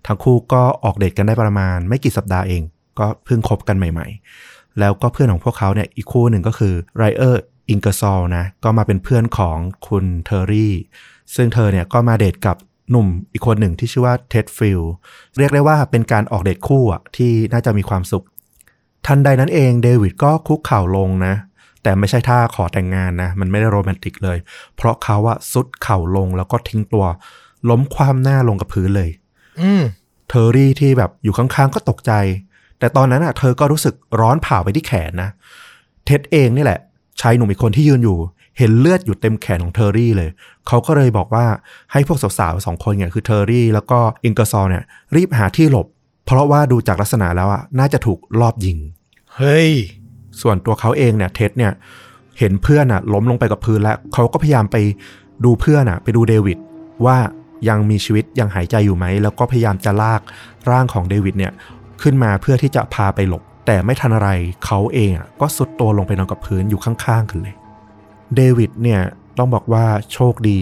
[0.07, 2.63] ทั้งคู่ก็ออกเดทกันได้ประมาณไม่กี่สัปดาห์เอง
[2.99, 4.07] ก็เพิ่งคบกันใหม่
[4.43, 10.73] ๆ แล้วก็เพื่อนของพวกเขาเนี่ยอีกคู่หนึ่งก็คือไรเออร์อิงเกอร์ซอลนะก็มาเป็นเพื่อนของคุณเทอร์รี่
[11.35, 12.57] ซึ่งเธอเนี่ยก็มาเดทกับ
[12.91, 14.81] หนุ่มอีกคนหนึ่งที่ชื่อว่าเท็ดฟิล
[15.37, 18.25] เรียกได้ว่าเป็นการออกเดทคู่อะที่น่าจะมีความสุข
[19.07, 21.35] ทันใดนั้นเองเดวิดก็คุกเข่าลงนะ
[21.83, 24.37] แต่ไม่ใช่ท่าขอแต่งงานนะ มันไม่ได้โรแมนติกเลย
[24.75, 27.05] เพราะเขาอะทรุดเข่าลงแล้วก็ทิ้งตัว
[27.69, 29.09] ล้มคว่ำหน้าลงกับพื้นเลย
[29.61, 29.83] อืม
[30.29, 32.11] เทอรี่ที่แบบอยู่ข้างๆก็ตกใจ
[32.79, 35.29] แต่ตอนนั้นอะเธอก็รู้สึกร้อนเผาไปที่แขนนะ
[36.05, 36.79] เท็ดเองนี่แหละ
[37.21, 38.17] ชายหนุ่มอีกคนที่ยืนอยู่
[38.57, 40.29] เห็นเลือดอยู่เต็มแขนของเทอรี่เลย
[40.67, 41.45] เขาก็เลยบอกว่า
[41.91, 44.83] ให้พวกสาวๆสองคนเนี่ยคือเทอรี่แล้วก็อิงเกอร์ซอลเนี่ย
[45.15, 45.87] รีบหาที่หลบ
[46.25, 48.77] เพราะว่าดูจากลักษณะแล้วอะน่าจะถูกลอบยิง
[49.35, 49.71] เฮ้ย
[50.41, 51.73] ส่วนตัวเขาเองเนี่ยเท็ดเนี่ย
[52.39, 54.77] เห็นเพื่อนอะล้มลงไปกับพื้นแล้วเขาก็พยายามไป
[55.45, 56.57] ดูเพื่อนอะไปดูเดวิด
[57.05, 57.17] ว่า
[57.69, 60.21] ยังมีชีวิตยังหายใจอยู่ไหม แล้วก็พยายามจะลาก
[60.71, 61.53] ร่างของเดวิดเนี่ย
[62.01, 64.29] ขึ้นมาเพื่อที่จะพาไปหลบ แต่ไม่ทันอะไร
[64.65, 67.55] เขาเองอะก็สุดตัวลงไปนอนกับพื้นอยู่ข้างๆกันเลย
[68.35, 69.01] เดวิดเนี่ย
[69.37, 70.59] ต้องบอกว่าโชคดี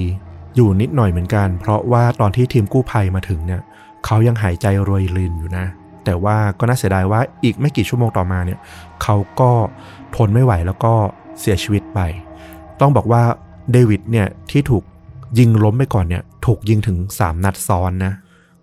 [0.55, 3.61] อยู่นิดหน่อยเหมือนกัน เพราะว่าตอนที่ทีมกู้ภัยมาถึงเนี่ย
[4.05, 5.65] เขายังหายใจรวยรินอยู่นะ
[6.05, 8.59] แต่ว่าก็น่าเสียดายว่าอีกไม่กี่ชั่วโมงต่อมาเนี่ย
[9.03, 9.51] เขาก็
[10.15, 10.93] ทนไม่ไหวแล้วก็
[11.39, 11.99] เสียชีวิตไป
[12.79, 13.23] ต้องบอกว่า
[13.71, 14.83] เดวิดเนี่ยที่ถูก
[15.39, 18.13] ยิงล้มไปก่อนเนี่ยถูกยิงถึง 3 นัดซ้อนนะ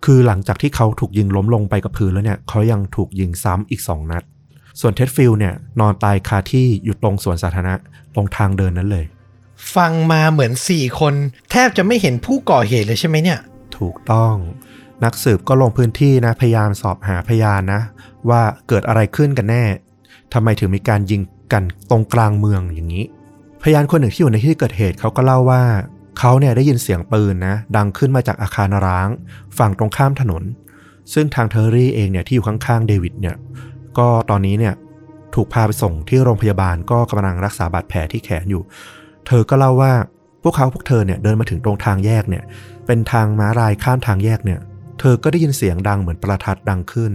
[0.04, 4.22] คือหลังจากที่เขาถูกยิงล้มลงไปกับพื้นแล้วเนี่ยเขายังถูกยิงซ้ำอีก 2 นัด
[4.80, 7.74] ส่วนเท็ดฟิลเนี่ยนอนตายคาที่อยู่ตรงสวนสาธารณะ
[8.14, 9.04] ตรงทางเดินนั้นเลย
[9.76, 11.14] ฟังมาเหมือนสี่คน
[11.50, 13.38] แทบจะไม่เห็นผู้ก่อเหตุเลยใช่ไหมเนี่ย
[13.78, 14.34] ถูกต้อง
[15.04, 17.80] นักสืบก็ลงพื้นที่นะพยายามสอบหาพยานนะ
[18.30, 19.64] ว่าเกิดอะไรขึ้นกันแน่
[20.32, 21.20] ทำไมถึงมีการยิง
[21.52, 23.04] กันตรงกลางเมืองอย่างนี้
[23.62, 25.62] พยานคนหนึ่งที่อยู่ในที่เกิดเหตุเขาก็เล่าว่า
[26.18, 29.08] เขาเนี่ยได้ยินเสียงปืนนะ ดังขึ้นมาจากอาคารร้าง
[29.58, 30.42] ฝั่งตรงข้ามถนน
[31.12, 33.36] ซึ่งทางเทอร์รี่เองเนี่ยที่อยู่ข้างๆเดวิดเนี่ย
[33.98, 34.74] ก็ตอนนี้เนี่ย
[35.34, 38.62] ถูกพาไปส่งที่โรงพยาบาลก็กำลังรักษาบาดแผลที่แขนอยู่
[39.26, 39.92] เธอก็เล่าว่า
[40.42, 42.44] พวกเขาพวกเธอเนี่ยเดินมาถึงตรงทางแยกเนี่ย
[42.86, 44.60] เป็นทางม้าลายข้ามทางแยกเนี่ย
[44.98, 47.12] เธอก็ได้ยินเสียงดังเหมือนประทัดดังขึ้น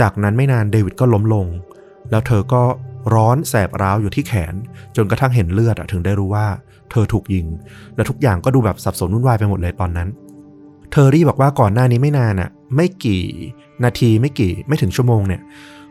[0.00, 1.46] จากนั้นไม่นานเดวิดก็ล้มลง
[2.10, 2.62] แล้วเธอก็
[3.14, 4.54] ร้อนแสบร้าวอยู่ที่แขน
[4.96, 6.46] จนกระทั่งเห็นเลือดถึงได้รู้ว่า
[6.90, 7.46] เธอถูกยิง
[7.96, 10.08] และทุกอย่างก็ดูแบบสับสนวุ่นวายไปหมดเลยตอนนั้น
[10.90, 13.24] เทอรี่บอกว่าก่อนหน้านี้ไม่นานอะไม่กี่
[13.84, 15.40] นาทีไม่กี่ไม่ถึงชั่วโมงเนี่ย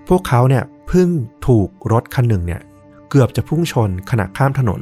[0.10, 1.10] พวกเขาเนี่ยเพิ่ง
[1.48, 2.62] ถูกรถคันหนึ่งเนี่ย
[3.10, 4.82] เกือบจะพุ่งชนขณะข้ามถนน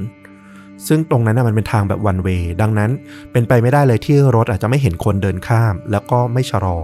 [0.88, 2.92] ซึ่งตรงนั้นมันเป็นทางแบบวันเวย์ดังนั้น
[3.32, 6.80] เป็นไปไม่ได้เลยที่รถอาจจะไม่เห็นคนเดินข้าม แล้วก็ไม่ชะลอ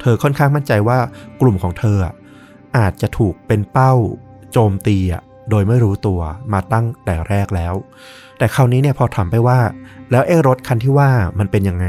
[0.00, 0.98] เธอค่อนข้างมั่นใจว่า
[1.40, 1.98] กลุ่มของเธอ
[2.78, 3.92] อาจจะถูกเป็นเป้า
[4.52, 4.96] โจมตี
[5.50, 6.20] โดยไม่รู้ตัว
[6.52, 7.74] มาตั้งแต่แรกแล้ว
[8.38, 9.58] แต่คราวนี้เนี่ยพอถามไปว่า
[10.10, 11.86] แล้วไอ้รถคันที่ว่ามันเป็นยังไง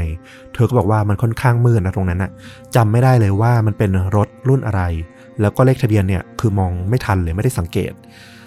[0.54, 2.30] เธอก็บอกว่ามันค่อนข้างมืดนะตรงนั้นอะ
[2.76, 4.82] จำไม่ได้เลยว่ามันเป็นรถรุ่นอะไร
[5.40, 7.92] แล้วก็เลขทะเบียนเนี่ยคือมองไม่ทันเลยไม่ได้สังเกต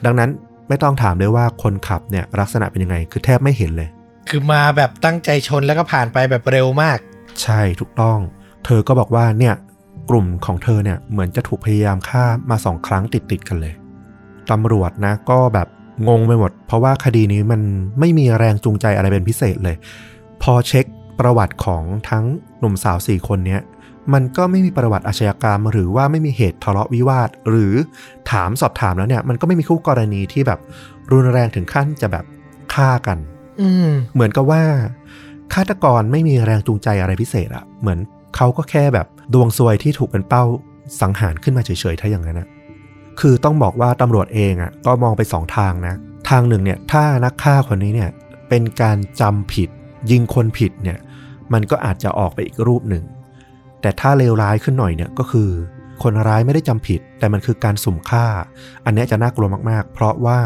[0.05, 0.29] ดังนั้น
[0.71, 3.89] ไม่ต้องถามเลยว่าคนขับเนี่ยลักษณะเป็นยังไง คือแทบไม่เห็นเลย
[4.29, 6.97] คือมาแบบตั้งใจชนแล้วก็ผ่านไปแบบเร็วมาก
[7.41, 8.17] ใช่ถูกต้อง
[8.65, 9.53] เธอก็บอกว่าเนี่ย
[10.09, 13.73] กลุ่มของเธอเนี่ยเหมือนจะถูกพยายามฆ่ามาสองครั้งติดติดๆกันเลย
[14.51, 15.67] ตำรวจนะก็แบบ
[16.07, 17.61] งงไปหมด เพราะว่าคดีนี้มัน
[17.99, 19.75] ไม่มีแรงจูงใจอะไรเป็นพิเศษเลย
[20.43, 20.85] พอเช็ค
[21.19, 22.25] ประวัติของทั้ง
[22.59, 23.61] หนุ่มสาวสี่คนเนี้ย
[24.13, 27.73] มันก็ไม่มีประวัติอาชญากรรม หรือว่าไม่มีเหตุทะเลาะวิวาท หรือ
[28.31, 30.59] ถามสอบถามแล้วเนี่ยมันก็ไม่มีคู่กรณีที่แบบ
[31.11, 32.25] รุนแรงถึงขั้นจะแบบ
[32.73, 33.17] ฆ่ากัน
[33.61, 34.63] อืมเหมือนกับว่า
[35.53, 37.99] ฆาตกรไม่มีแรงจูงใจอะไรพิเศษอะเหมือน
[38.35, 40.43] เขาก็แค่แบบดวงซวยที่ถูกเป็นเป้า
[41.01, 42.47] สังหารขึ้นมาเฉยๆถ้าอย่างนั้นนะ
[43.19, 45.95] คือต้องบอกว่าตำรวจเองอะก็มองไปสองทางนะ
[46.29, 48.09] ทางหนึ่งเนี่ยถ้านักฆ่าคนนี้เนี่ย
[48.49, 49.69] เป็นการจำผิด
[50.11, 50.97] ยิงคนผิดเนี่ย
[51.53, 53.03] มันก็อาจจะออกไปอีกรูปหนึ่ง
[53.81, 55.49] แต่ถ้าเลวร้ายขึ้นหน่อยเนี่ยก็คือ
[56.03, 58.25] คนร้ายไม่ได้จำผิด แต่มันคือการสุ่มฆ่า
[58.85, 60.39] อันเนี้ยจะน่ากลัวมากๆ เพราะว่า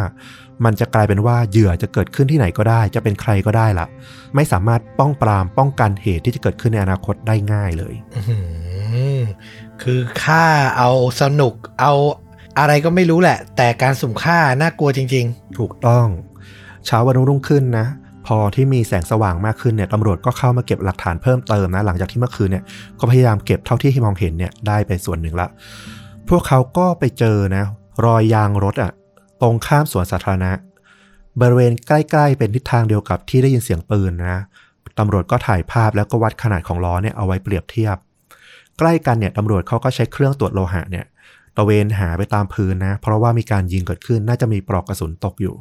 [0.66, 3.88] มันจะกลายเป็นว่าเหยื่อจะเกิดขึ้นที่ไหนก็ได้ จะเป็นใครก็ได้ละ
[4.36, 8.40] ไม่สามารถป้องปรามป้องกันเหตุที่จะเกิดขึ้นในอนาคตได้ง่ายเลยอื้อหื
[9.18, 9.22] อ
[9.82, 10.46] คือฆ่า
[10.78, 11.94] เอาสนุกเอา
[12.60, 15.26] อะไรก็ไม่รู้แหละ แต่การสุ่มฆ่าน่ากลัวจริง
[15.58, 16.08] ถูกต้อง
[16.86, 17.88] เช้าวันรุ่งขึ้นนะ
[18.26, 22.64] พอที่มีแสงสว่างมากขึ้นเนี่ยตำรวจก็เข้ามาเก็บหลักฐานเพิ่มเติมนะหลังจากที่เมื่อคืนเนี่ย
[23.00, 25.48] ก็พยายามเก็บเท่าที่มองเห็นเนี่ยได้ไปส่วนหนึ่งละ
[26.30, 27.64] พวกเขาก็ไปเจอนะ
[28.06, 28.92] รอยยางรถอะ
[29.42, 30.52] ตรงข้ามสวนสาธารณะ
[31.42, 34.42] บริเวณใกล้ๆ เป็นทิศทางเดียวกับที่ได้ยินเสียงปืนนะ
[35.00, 37.98] ตำรวจก็ถ่ายภาพแล้วก็วัดขนาดของล้อเนี่ยเอาไว้เปรียบเทียบ
[38.80, 41.06] ใกล้กันเนี่ยตำรวจเขาก็ใช้เครื่องตรวจโลหะเนี่ย
[41.58, 45.56] ตะเวนหาไปตามพื้นนะ เพราะว่ามีการยิงเกิดขึ้นน่าจะมีปลอกกระสุนตกอยู่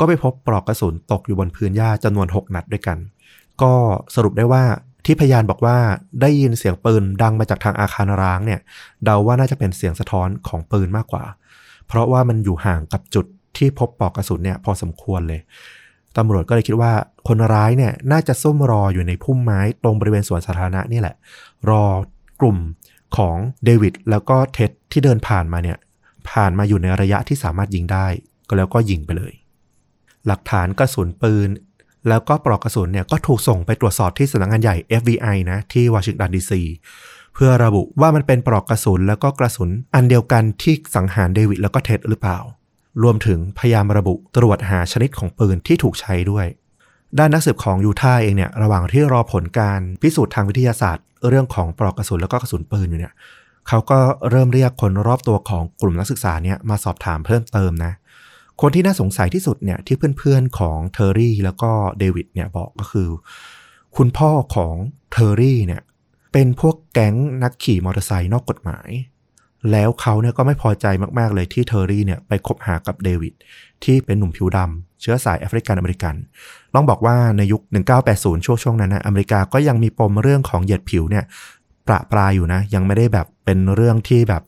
[0.00, 2.98] ก็ไปพบปลอกกระสุนตกอยู่บนพื้นหญ้าจำนวน 6 นัดด้วยกัน
[3.62, 3.72] ก็
[4.14, 4.64] สรุปได้ว่า
[5.06, 5.76] ที่พยานบอกว่า
[6.20, 8.60] ได้ยินเสียงปืนดังมาจากทางอาคารร้างเนี่ย
[9.04, 11.24] เดาว่าน่าจะเป็นเสียงสะท้อนของปืนมากกว่า
[11.86, 13.26] เพราะว่ามันอยู่ห่างกับจุด
[13.56, 15.40] ที่พบปลอกกระสุนเนี่ยพอสมควรเลย
[16.16, 16.92] ตำรวจก็เลยคิดว่า
[17.28, 21.14] คนร้ายเนี่ยน่าจะซุ่มรออยู่ในพุ่มไม้ตรงบริเวณสวนสาธารณะนี่แหละ
[21.70, 21.84] รอ
[22.40, 22.58] กลุ่ม
[23.16, 25.78] ของเดวิดแล้วก็เท็ดที่เดินผ่านมาเนี่ย
[26.30, 28.06] ผ่านมาอยู่ในระยะที่สามารถยิงได้
[28.48, 29.32] ก็แล้วก็ยิงไปเลย
[30.26, 31.48] หลักฐานกระสุนปืน
[32.08, 36.62] แล้วก็ปลอกกระสุนเนี่ยก็ถูกส่งไปตรวจสอบที่สำนักงานใหญ่ FBI นะที่วอชิงตันดีซี
[37.34, 42.38] เพื่อระบุว่ามันเป็นปลอกกระสุนแล้วก็กระสุนอันเดียวกันที่สังหารเดวิดแล้วก็เท็ดหรือเปล่า
[43.02, 46.46] รวมถึงพยายามระบุตรวจหาชนิดของปืนที่ถูกใช้ด้วย
[47.18, 53.14] ด้านนักสืบของยูทาห์เองเนี่ยระหว่างที่รอผลการพิสูจน์ทางวิทยาศาสตร์ เรื่องของปลอกกระสุนแล้วก็กระสุนปืนอยู่เนี่ย
[53.68, 53.98] เขาก็
[54.30, 57.92] เริ่มเรียกคนรอบตัวของกลุ่มนักศึกษาเนี่ยมาสอบถามเพิ่มเติมนะ
[58.60, 63.08] คนที่น่าสงสัยที่สุดเนี่ยที่เพื่อนๆของเทอร์รี่แล้วก็เดวิดเนี่ยบอกก็คือ
[63.96, 64.74] คุณพ่อของ
[65.12, 65.82] เทอร์รี่เนี่ย
[66.32, 68.88] เป็นพวกแก๊งนักขี่มอเตอร์ไซค์นอกกฎหมาย
[69.70, 70.86] แล้วเขาเนี่ยก็ไม่พอใจ
[71.18, 73.34] มากๆเลยที่เทอร์รี่เนี่ยไปคบหากับเดวิด
[73.84, 76.14] ที่เป็นหนุ่มผิวดำเชื้อสายแอฟริกันอเมริกัน
[76.74, 77.62] ต้องบอกว่าในยุค
[78.04, 81.24] 1980 ช่วงช่วงนั้นนะอเมริกาก็ยังมีปมเรื่องของเหยียดผิวเนี่ย
[81.86, 84.42] ประปรายอยู่นะ ยังไม่ได้แบบเป็นเรื่องที่แบบ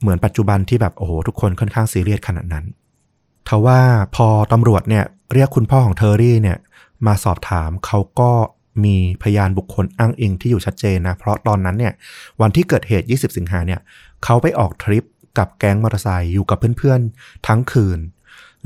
[0.00, 2.64] เหมือนปัจจุบันที่แบบโอ้โหทุกคนค่อนข้างซีเรียสขนาดนั้น
[3.48, 3.80] ทว่า
[4.16, 6.58] พอตำรวจเนี่ยเรียกคุณพ่อของเทอร์รี่เนี่ย
[7.06, 8.30] มาสอบถามเขาก็
[8.84, 11.92] มีพยานบุคคลอ้างอิงที่อยู่ชัดเจนนะ เพราะตอนนั้นเนี่ย
[12.40, 13.80] วันที่เกิดเหตุ 20 สิงหาเนี่ย
[14.24, 15.04] เขาไปออกทริป
[15.38, 17.98] กับแก๊งมอเตอร์ไซค์อยู่กับเพื่อนๆ ทั้งคืน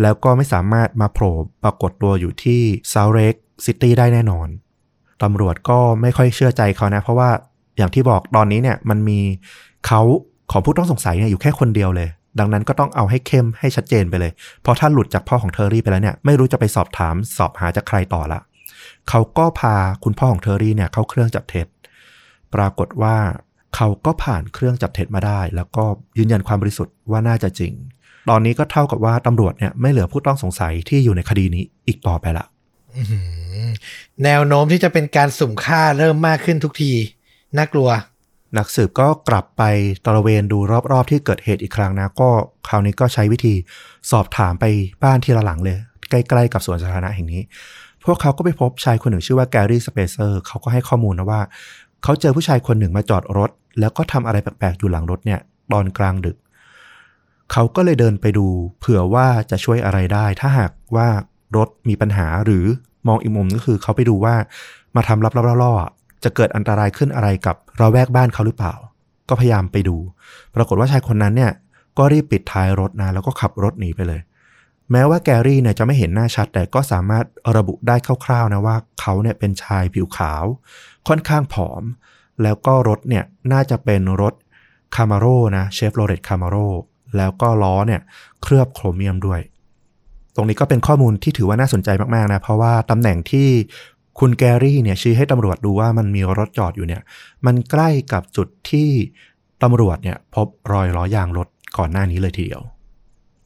[0.03, 2.61] แล้วก็ไม่สามารถมาโผล่ปรากฏตัวอยู่ที่
[2.93, 3.34] Salt Lake
[3.66, 4.49] City ได้แน่นอน
[5.22, 7.31] ตำรวจก็ไม่ค่อยเชื่อใจเขานะ เพราะว่า
[7.76, 9.18] อย่างที่บอกตอนนี้เนี่ยมันมี
[9.87, 10.01] เขา
[10.53, 12.09] ของผู้ต้องสงสัยเนี่ยอยู่แค่คนเดียวเลย
[12.39, 18.41] ดังนั้นก็ต้องเอาให้เข้มให้ชัดเจนไปเลย เพราะถ้าหลุดจากพ่อของเทอร์รี่ไปแล้วเนี่ยไม่รู้จะไปสอบถามสอบหาจากใครต่อละ
[19.09, 21.66] เขาก็พาคุณพ่อของเทอร์รี่เนี่ยเข้าเครื่องจับเท็จ
[22.55, 23.16] ปรากฏว่า
[23.76, 25.85] เขาก็ผ่านเครื่องจับเท็จมาได้ แล้วก็
[26.18, 27.72] ยืนยันความบริสุทธิ์ว่าน่าจะจริง
[28.31, 32.47] ตอนนี้ก็เท่ากับว่าตำรวจเนี่ยไม่เหลือผู้ต้องสงสัยที่อยู่ในคดีนี้อีกต่อไปละ
[34.24, 36.93] แนวโน้มที่จะเป็นการสุ่มฆ่าเริ่มมากขึ้นทุกที
[37.57, 37.89] น่ากลัว
[38.59, 39.62] นักสืบก็กลับไป
[40.05, 40.59] ตระเวนดู
[40.92, 42.30] รอบๆ ที่เกิดเหตุอีกครั้งนะ ก็
[42.68, 43.55] คราวนี้ก็ใช้วิธี
[44.11, 44.64] สอบถามไป
[45.03, 45.78] บ้านทีละหลังเลย
[46.11, 47.42] ใกล้ๆกับสวนสาธารณะแห่งนี้
[48.05, 51.40] พวกเขาก็ไปพบชายคนหนึ่งชื่อว่าแกรี่สเปเซอร์เขาก็ให้ข้อมูลนะว่า
[52.03, 55.40] เขาเจอผู้ชายคนหนึ่งมาจอดรถ แล้วก็ทำอะไรแปลกๆอยู่หลังรถเนี่ย
[55.72, 56.36] ตอนกลางดึก
[57.53, 58.46] เขาก็เลยเดินไปดู
[58.78, 61.09] เผื่อว่าจะช่วยอะไรได้ ถ้าหากว่า
[61.57, 62.64] รถมีปัญหาหรือ
[63.09, 64.34] มองอีกมุมก็คือ เขาไปดูว่า
[64.96, 65.72] มาทำรับๆล่อ
[66.25, 68.75] จะเกิดอันตรายขึ้นอะไรกับเราแวกบ้านเขาหรือเปล่า
[69.29, 69.97] ก็พยายามไปดู
[70.55, 71.53] ปรากฏว่าชายคนนั้นเนี่ย
[71.99, 74.21] ก็รีบปิดท้ายรถนะแล้วก็ขับรถหนีไปเลย
[74.91, 77.25] แม้ว่าแกรี่เนี่ยจะไม่เห็นหน้าชัด แต่ก็สามารถ
[77.57, 80.45] ระบุได้คร่าวๆนะว่าเขาเนี่ยเป็นชายผิวขาว
[81.09, 81.83] ค่อนข้างผอม
[82.43, 84.35] แล้วก็รถเนี่ยน่าจะเป็นรถ
[84.97, 86.66] คามาโร่นะเชฟโรเลตคามาโร่
[87.16, 88.01] แล้วก็ล้อเนี่ย
[88.43, 89.41] เคลือบโครเมียมด้วย
[90.35, 93.49] ตรงนี้ก็เป็นข้อมูลที่ถือว่าน่าสนใจมากๆนะ เพราะว่าตำแหน่งที่
[94.18, 97.02] คุณแกรี่เนี่ยชี้ให้ตำรวจดูว่ามันมีรถจอดอยู่เนี่ย
[97.46, 98.90] มันใกล้กับจุดที่
[99.62, 102.62] ตำรวจเนี่ยพบรอยล้อยางรถก่อนหน้านี้เลยทีเดียว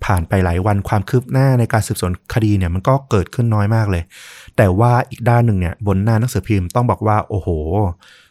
[0.04, 4.02] ผ่านไปหลายวันความคืบหน้าในการสืบสวนคดีเนี่ยมันก็เกิดขึ้นน้อยมากเลย
[4.56, 7.48] แต่ว่าอีกด้านหนึ่งเนี่ยบนหน้าหนังสือพิมพ์ต้องบอกว่าโอ้โห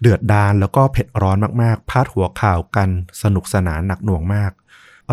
[0.01, 2.89] เดือดดาลแล้วก็เผ็ดร้อนมากๆ พาดหัวข่าวกัน
[3.23, 4.51] สนุกสนานหนักหน่วงมาก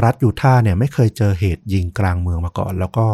[0.04, 3.06] รัฐยูทาห์เนี่ยไม่เคยเจอเหตุยิงกลางเมืองมาก่อน แล้วก็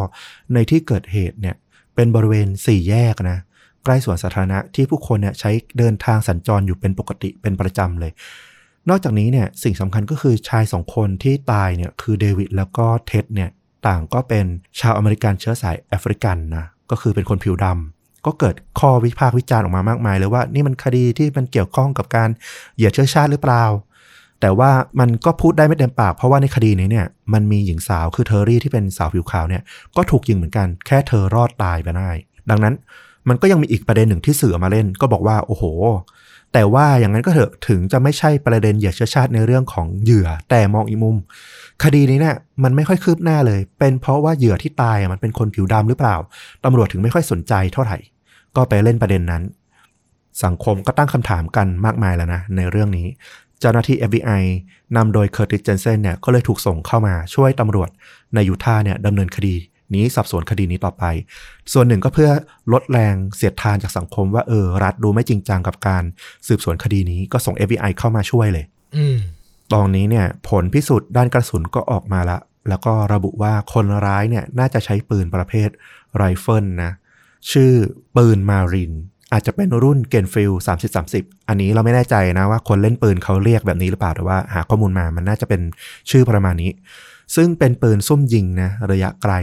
[0.55, 1.57] ในที่เกิดเหตุเนี่ย
[1.95, 3.39] เป็นบริเวณสี่แยกนะ
[3.87, 8.13] ใกล้สวนสาธารณะที่ผู้คนเนี่ยใช้เดินทางสัญจรอยู่เป็นปกติเป็นประจำเลย
[8.89, 13.51] นอกจากนี้เนี่ยสิ่งสำคัญก็คือชายสองคนที่ตายเนี่ยคือเดวิดแล้วก็เท็ดเนี่ย
[13.87, 14.45] ต่างก็เป็น
[14.81, 22.29] ชาวอเมริกันเชื้อสายแอฟริกันนะก็คือเป็นคนผิวดำก็เกิดข้อวิพากษ์วิจารณ์ออกมามากมายเลยว่านี่มันคดีที่มันเกี่ยวข้องกับการ
[22.77, 23.65] เหยียดเชื้อชาติหรือเปล่า
[24.41, 24.71] แต่ว่า
[25.01, 29.63] มันก็พูดได้ไม่เต็มปาก เพราะว่าในคดีนี้เนี่ยมันมีหญิงสาวคือเทอร์รี่ที่เป็นสาวผิวขาวเนี่ย
[29.97, 32.11] ก็ถูกยิงเหมือนกันแค่เธอรอดตายไปได้
[32.51, 32.75] ดังนั้น
[33.29, 35.65] มันก็ยังมีอีกประเด็นหนึ่งที่สื่อมาเล่น ก็บอกว่าโอ้โห
[36.53, 41.17] แต่ว่าอย่างนั้นก็เถอะถึงจะไม่ใช่ประเด็นเหยียดเชื้อชาติในเรื่องของเหยื่อแต่มองอีกมุม
[41.83, 46.17] คดีนี้เนี่ยมันไม่ค่อยคืบหน้าเลย เป็นเพราะว่าเหยื่อที่ตายมันเป็นคนผิวดำหรือเปล่า
[46.65, 47.97] ตำรวจถึงไม่ค่อยสนใจเท่าไหร่
[48.57, 49.43] ก็ไปเล่นประเด็นนั้น
[50.45, 53.07] สังคมก็ตั้งคำถามกันมากมายแล้วนะในเรื่องนี้
[53.61, 54.43] เจ้าหน้าที่ FBI
[54.97, 57.91] นำโดยเคอร์ติสเจนเซนเนี่ยก็เลยถูกส่งเข้ามาช่วยตำรวจ
[58.35, 59.57] ในยูทาห์เนี่ยดำเนินคดี
[59.95, 61.05] นี้สอบสวนคดีนี้ต่อไป
[61.73, 62.31] ส่วนหนึ่งก็เพื่อ
[62.73, 66.03] ลดแรงเสียดทานจากสังคมว่าเออรัฐดูไม่จริงจังกับการ
[66.49, 68.65] สืบสวนคดีนี้ก็ส่ง FBI เข้ามาช่วยเลย
[68.97, 69.17] อืม
[69.75, 75.69] ตอนนี้เนี่ยผลพิสูจน์ด้านกระสุนก็ออกมาละ แล้วก็ระบุว่าคนร้ายเนี่ยน่าจะใช้ปืนประเภท
[76.17, 76.93] ไรเฟิลนะ
[77.53, 77.73] ชื่อ
[78.17, 78.93] ปืน Marlin
[79.33, 85.61] อาจจะเป็นรุ่น Glenfield 30 30อันนี้เราไม่แน่ใจนะว่าคนเล่นปืนเขาเรียกแบบนี้หรือเปล่าแต่ว่าหาข้อมูลมามันน่าจะเป็น
[86.11, 86.71] ชื่อประมาณนี้
[87.37, 89.35] ซึ่งเป็นปืนซุ่มยิงนะระยะไกล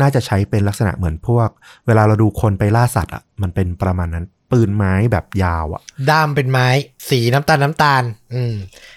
[0.00, 1.48] น่าจะใช้เป็นลักษณะเหมือนพวก
[1.86, 6.68] เวลาเราดูคนไปล่าสัตว์อะมันเป็นประมาณนั้น ปืนไม้แบบยาวอะ ด้ามเป็นไม้
[7.08, 8.02] สีน้ำตาลน้ำตาล
[8.34, 8.54] อืม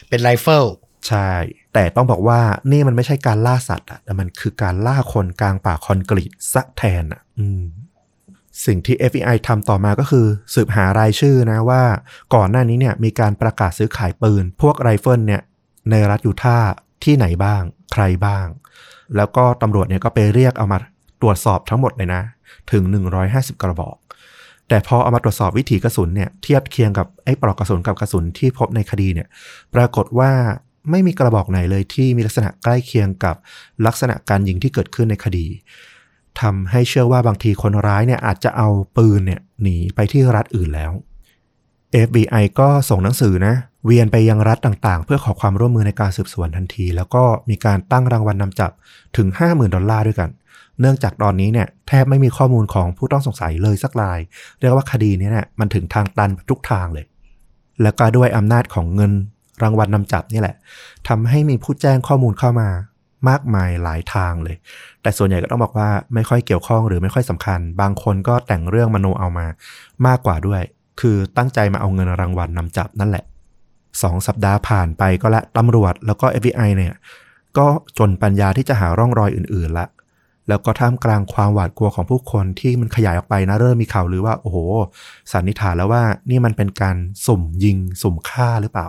[0.09, 0.65] เป็นไรเฟิล
[1.07, 1.31] ใช่
[1.73, 2.39] แต่ต้องบอกว่า
[2.71, 7.63] นี่มันไม่ใช่การล่าสัตว์อะแต่มันคือการล่าคนกลางป่าคอนกรีตซะแทนอะอืม
[8.65, 10.25] สิ่งที่ FBI ทำต่อมาก็คือ
[10.55, 11.83] สืบหารายชื่อนะว่า
[12.35, 15.41] ก่อนหน้านี้เนี่ยมีการประกาศซื้อขายปืน พวกไรเฟิลเนี่ย
[15.91, 16.71] ในรัฐยูทาห์
[17.03, 17.61] ที่ไหนบ้าง
[17.93, 18.47] ใครบ้าง
[19.15, 20.77] แล้วก็ตำรวจเนี่ยก็ไปเรียกเอามา
[21.21, 22.21] ตรวจสอบทั้งหมดเลยนะ
[22.71, 22.83] ถึง
[23.23, 23.97] 150 กระบอก
[24.67, 29.27] แต่พอเอามาตรวจสอบวิถีกระสุนเนี่ยเทียบเคียงกับไอ้ปลอกกระสุนกับกระสุนที่พบในคดีเนี่ย
[29.75, 30.31] ปรากฏว่า
[30.89, 33.35] ไม่มีกระบอกไหนเลยที่มีลักษณะใกล้เคียงกับ
[33.85, 35.45] ลักษณะการยิงที่เกิดขึ้นในคดี
[36.41, 40.91] ทำให้เชื่อว่าบางทีคนร้ายเนี่ยอาจจะเอาปืนเนี่ยหนีไปที่รัฐอื่นแล้ว
[42.07, 43.53] FBI ก็ส่งหนังสือนะ
[43.85, 48.71] เวียนไปยังรัฐต่างๆ เพื่อขอความร่วมมือในการสืบสวนทันที แล้วก็มีการตั้งรางวัลนนำจับ
[49.17, 50.29] ถึง 50,000 ดอลลาร์ด้วยกัน
[50.81, 54.19] เนื่องจากตอนนี้เนี่ยแทบไม่มีข้อมูลของผู้ต้องสงสัยเลยสักราย
[54.59, 57.05] เรียกว่าคดีนี้เนี่ยมันถึงทางตันทุกทางเลย
[57.81, 59.11] แล้วก็ด้วยอำนาจของเงิน
[59.63, 60.55] รางวัลนนำจับนี่แหละ
[61.07, 62.69] ทำให้มีผู้แจ้งข้อมูลเข้ามา
[63.29, 64.55] มากมายหลายทางเลย
[65.01, 69.47] แต่ส่วนใหญ่ก็ต้องบอกว่าไม่ค่อยเกี่ยวข้องหรือไม่ค่อยสำคัญ บางคนก็แต่งเรื่องมโนเอามา
[70.07, 70.61] มากกว่าด้วย
[71.01, 73.23] คือตั้งใจมาเอาเงินรางวัลนนำจับนั่นแหละ
[74.03, 76.93] สองสัปดาห์ผ่านไปก็ละตำรวจแล้วก็ FBI เนี่ย
[77.57, 77.67] ก็
[77.97, 79.85] จนปัญญาที่จะหาร่องรอยอื่นๆละ
[80.51, 84.57] แล้วก็ท่ามกลางความหวาดกลัวของผู้คนที่มันขยายออกไปนะเริ่มมีข่าวหรือว่าโอ้โห
[85.31, 86.95] สันนิษฐานแล้วว่านี่มันเป็นการ
[87.25, 88.87] สุ่มยิงสุ่มฆ่าหรือเปล่า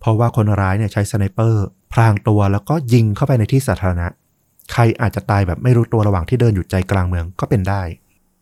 [0.00, 4.06] เพราะว่าคนร้ายเนี่ยใช้สไนเปอร์พรางตัวแล้วก็ยิงเข้าไปในที่สาธารณะ
[4.72, 7.82] ใครอาจจะตายแบบไม่รู้ตัวระหว่างที่เดินอยู่ใจกลางเมืองก็เป็นได้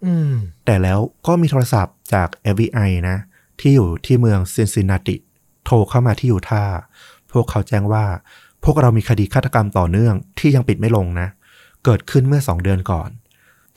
[0.04, 0.32] อืม
[0.64, 3.16] แต่แล้วก็มีโทรศัพท์จาก FBI นะ
[3.60, 5.16] ที่อยู่ที่เมืองซินซินนาติ
[5.64, 6.62] โทรเข้ามาที่ยูทาห์
[7.32, 8.04] พวกเขาแจ้งว่า
[8.64, 11.28] พวกเรามีคดีฆาตกรรมต่อเนื่องที่ยังปิดไม่ลงนะ
[11.84, 13.10] เกิดขึ้นเมื่อสองเดือนก่อน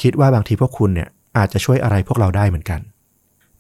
[0.02, 2.80] คิดว่าบางทีพวกคุณเนี่ยอาจจะช่วยอะไรพวกเราได้เหมือนกัน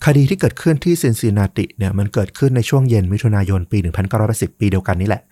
[0.06, 3.78] คดีที่เกิดขึ้นที่ซินซินนาติเนี่ยมันเกิดขึ้นในช่วงเย็นมิถุนายนปี
[4.20, 5.24] 1980 ปีเดียวกันนี่แหละ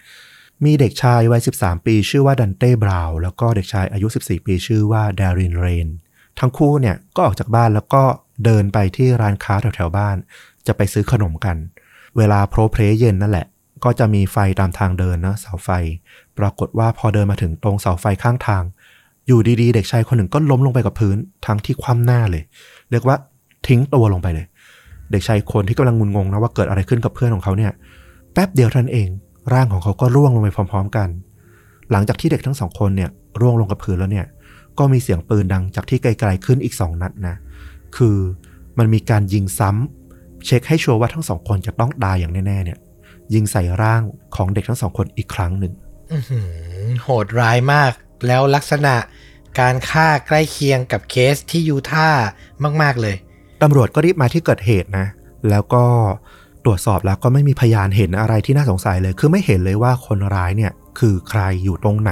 [0.65, 5.87] มีเด็กชายวัย 13 ปีชื่อว่าดันเต้บราว์แล้วก็เด็กชายอายุ 14 ปีชื่อว่าดารินเรน
[6.39, 8.03] ทั้งคู่เนี่ยก็ออกจากบ้านแล้วก็
[8.45, 10.17] เดินไปที่ร้านค้าแถวๆบ้าน
[10.67, 11.57] จะไปซื้อขนมกัน
[12.17, 13.47] เวลาโพรเพลเย็นนั่นแหละ
[13.83, 15.69] ก็จะมีไฟตามทางเดินนะเสาไฟ
[16.37, 18.63] ปรากฏว่าพอเดินมาถึงตรงเสาไฟข้างทาง
[19.27, 22.43] อยู่ดีๆ เด็กชายคนหนึ่งก็ล้มลงไปกับพื้นทั้งที่คว่ำหน้าเลย
[22.91, 23.17] เรียกว่า
[23.67, 24.45] ทิ้งตัวลงไปเลย
[25.11, 27.71] เด็กชายคนที่กำลังงุนงงนะว่าเกิดอะไรขึ้นกับเพื่อนของเขาเนี่ย
[28.33, 29.09] แป๊บเดียวท่านั้นเอง
[29.53, 31.09] ร่างของเขาก็ร่วงลงไปพร้อม ๆ กัน
[31.91, 33.09] หลังจากที่เด็กทั้งสองคนเนี่ย
[33.41, 34.25] ร่วงลงกับพื้นแล้วเนี่ย
[34.79, 37.35] ก็มีเสียงปืนดังจากที่ไกลๆขึ้นอีกสองนัดนะ
[37.97, 38.17] คือ
[38.77, 42.77] มันมีการยิงซ้ำเช็คให้ชัวร์ว่าทั้งสองคนจะต้องตายอย่างแน่ๆเนี่ย
[43.33, 44.01] ยิงใส่ร่าง
[44.35, 45.73] ของเด็กทั้งสองคนอีกครั้งหนึ่ง
[47.03, 47.93] โหดร้ายมาก
[48.27, 48.95] แล้วลักษณะ
[49.59, 52.23] การฆ่าใกล้เคียงกับเคสที่ยูทาห์
[52.81, 53.15] มาก ๆ เลย
[53.61, 55.05] ตำรวจก็รีบมาที่เกิดเหตุนะ
[55.49, 55.83] แล้วก็
[56.65, 62.11] ตรวจสอบแล้วก็ไม่มีพยานเห็นอะไรที่น่าสงสัยเลย คือไม่เห็นเลยว่าคนร้ายเนี่ยคือใครอยู่ตรงไหน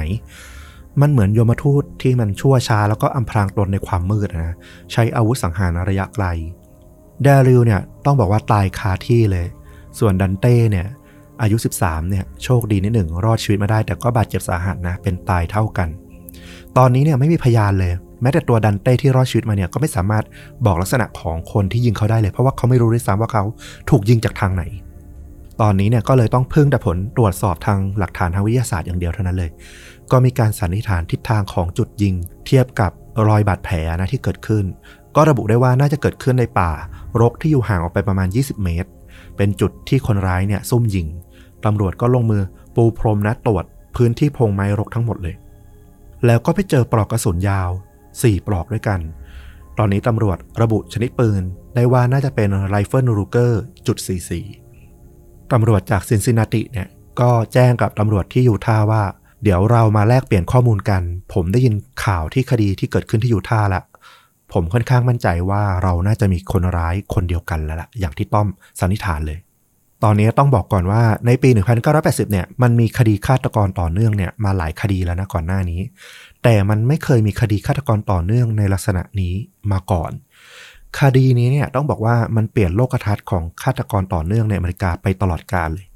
[1.01, 4.55] มันเหมือนโยมทูตที่มันชั่วช้าแล้วก็อำพรางตนในความมืดนะ
[4.91, 6.26] ใช้อาวุธสังหารระยะไกล
[7.24, 9.45] เดริลเนี่ยต้องบอกว่าตายคาที่เลย
[9.99, 10.88] ส่วนดันเต้เนี่ย
[11.42, 15.90] อายุ 13 เนี่ยโชคดีนิดหนึ่งรอดชีวิตมาได้ แต่ก็บาดเจ็บสาหัสนะเป็นตายเท่ากัน
[16.78, 20.26] ตอนนี้เนี่ยไม่มีพยานเลย แม้แต่ตัวดันเต้ที่รอดชีวิตมาเนี่ยก็ไม่สามารถ
[20.66, 23.44] บอกลักษณะของคนที่ยิงเขาได้เลย เพราะว่าเขาไม่รู้ด้วยซ้ำว่าเขา
[23.90, 24.64] ถูกยิงจากทางไหน
[25.62, 29.50] ตอนนี้เนี่ยก็เลยต้องพึ่งแต่ผลตรวจสอบทางหลักฐานทางวิทยาศาสตร์อย่างเดียวเท่านั้นเลย
[30.12, 32.14] ก็มีการสันนิษฐานทิศทางของจุดยิง
[32.46, 32.92] เทียบกับ
[33.28, 34.66] รอยบาดแผลนะที่เกิดขึ้น
[35.16, 36.72] ก็ระบุได้ว่าน่าจะเกิดขึ้นในป่า
[37.22, 38.90] รกที่อยู่ห่างออกไปประมาณ 20 เมตร
[39.38, 41.08] เป็นจุดที่คนร้ายเนี่ยซุ่มยิง
[41.66, 42.43] ตำรวจก็ลงมือ
[42.76, 45.36] ปูพรมนะตรวจพื้นที่พงไม้รกทั้งหมดเลย
[46.26, 47.70] แล้วก็ไปเจอปลอกกระสุนยาว
[48.10, 48.99] 4ปลอกด้วยกัน
[49.78, 51.41] ตอนนี้ตำรวจระบุชนิดปืน
[51.76, 53.97] ได้ว่าน่าจะเป็นไรเฟิล Ruger จุด
[54.76, 56.88] 44ตำรวจจากซินซินนาติเนี่ย
[57.20, 59.03] ก็แจ้งกับตำรวจที่ยูทาห์ว่า
[59.43, 61.01] เดี๋ยวเรามาแลกเปลี่ยนข้อมูลกัน
[61.34, 63.82] ผมได้ยินข่าวที่คดีที่เกิดขึ้นที่ยูทาห์ละ
[64.53, 68.47] ผมค่อนข้างมั่นใจว่าเราน่าจะมีคนร้ายคนเดียวกันแล้วล่ะอย่างที่ต้อม
[68.80, 69.39] สันนิษฐานเลย
[70.04, 71.50] ตอนนี้ต้องบอกก่อนว่าในปี
[71.91, 75.82] 1980 เนี่ยมันมีคดีฆาตกรต่อเนื่องเนี่ยมาหลายคดีแล้วนะก่อนหน้านี้
[76.43, 79.34] แต่มันไม่เคยมีคดีฆาตกรต่อเนื่องในลักษณะนี้
[79.72, 80.12] มาก่อน
[81.00, 85.88] คดีนี้เนี่ยต้องบอกว่ามันเปลี่ยนโลกทัศน์ของฆาตกรต่อเนื่องในอเมริกาไปตลอดกาลเลย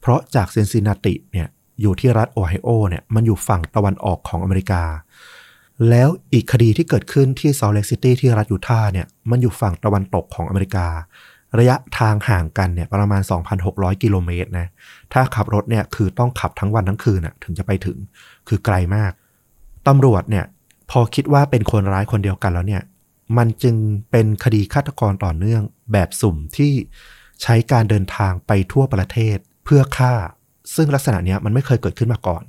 [0.00, 1.48] เพราะจากเซนซินาติเนี่ย
[1.80, 4.82] อยู่ที่รัฐโอไฮโอเนี่ยมันอยู่ฝั่งตะวันออกของอเมริกา
[5.90, 10.86] แล้วอีกคดีที่เกิดขึ้นที่ซอลเลกซิตี้ที่รัฐยูทาห์เนี่ยมันอยู่ฝั่งตะวันตกของอเมริกา
[11.58, 13.22] ระยะทางห่างกันเนี่ยประมาณ
[13.62, 14.68] 2,600 กิโลเมตรนะ
[15.12, 17.96] ถ้าขับรถเนี่ยคือต้องขับทั้งวันทั้งคืนน่ะถึงจะไปถึง
[18.48, 19.12] คือไกลมาก
[19.88, 20.44] ตำรวจเนี่ย
[20.90, 22.82] พอคิดว่าเป็นคนร้ายคนเดียวกันแล้วเนี่ย
[23.38, 23.76] มันจึง
[24.10, 26.72] เป็นคดีฆาตกรต่อเนื่องแบบสุ่มที่
[27.42, 30.14] ใช้การเดินทางไปทั่วประเทศเพื่อฆ่า
[30.74, 32.42] ซึ่งลักษณะนี้มันไม่เคยเกิดขึ้นมาก่อน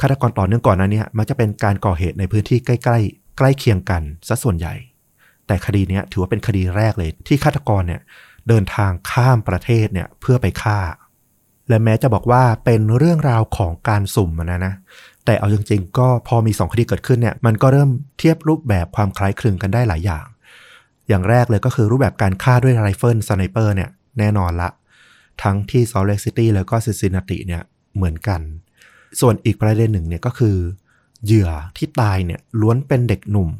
[0.00, 4.74] ฆาตกรต่อเนื่องก่อนนั้นเนี่ย มักจะเป็นการก่อเหตุในพื้นที่ใกล้ ๆ ใกล้เคียงกันซะส่วนใหญ่
[5.48, 8.00] แต่คดีนี้ถือว่าเป็นคดีแรกเลย ที่ฆาตกรเนี่ย
[8.48, 10.78] เดินทางข้ามประเทศเนี่ยเพื่อไปฆ่า
[11.68, 14.74] และแม้จะบอกว่าเป็นเรื่องราวของการสุ่มนะนะ
[15.24, 20.26] แต่เอาจริงๆ ก็พอมีสองคดีเกิดขึ้นเนี่ยมันก็เริ่มเทียบรูปแบบความคล้ายคลึงกันได้หลายอย่าง
[21.08, 24.70] อย่างแรกเลยก็คือรูปแบบการฆ่าด้วยไรเฟิลสไนเปอร์เนี่ยแน่นอนละ
[25.42, 27.62] ทั้งที่ Salt Lake City แล้วก็ซินซินนาติเนี่ย
[27.96, 28.40] เหมือนกัน
[29.20, 30.56] ส่วนอีกประเด็นหนึ่งเนี่ยก็คือ
[31.24, 33.50] เหยื่อที่ตายเนี่ยล้วนเป็นเด็กหนุ่ม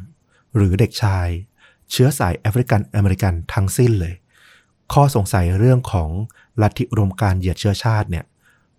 [0.57, 1.28] หรือเด็กชาย
[1.93, 4.14] เชื้อสายแอฟริกันอเมริกันทั้งสิ้นเลย
[4.93, 6.11] ข้อสงสัยเรื่องของ
[6.62, 8.24] ลัทธิอุดมการณ์เหยียดเชื้อชาติเนี่ย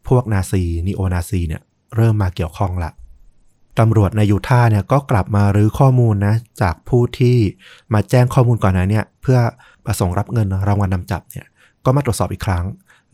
[0.07, 1.62] พวกนาซีนีโอนาซีเนี่ย
[1.95, 2.91] เริ่มมาเกี่ยวข้องละ
[3.80, 7.38] ตำรวจในยูทาห์เนี่ยก็กลับมารื้อข้อมูลนะจากผู้ที่
[7.93, 9.39] มาแจ้งข้อมูลก่อนหน้าเนี่ยเพื่อ
[9.86, 11.45] ประสงค์รับเงินรางวัลนนำจับเนี่ย
[11.86, 12.66] ก็มาตรวจสอบอีกครั้ง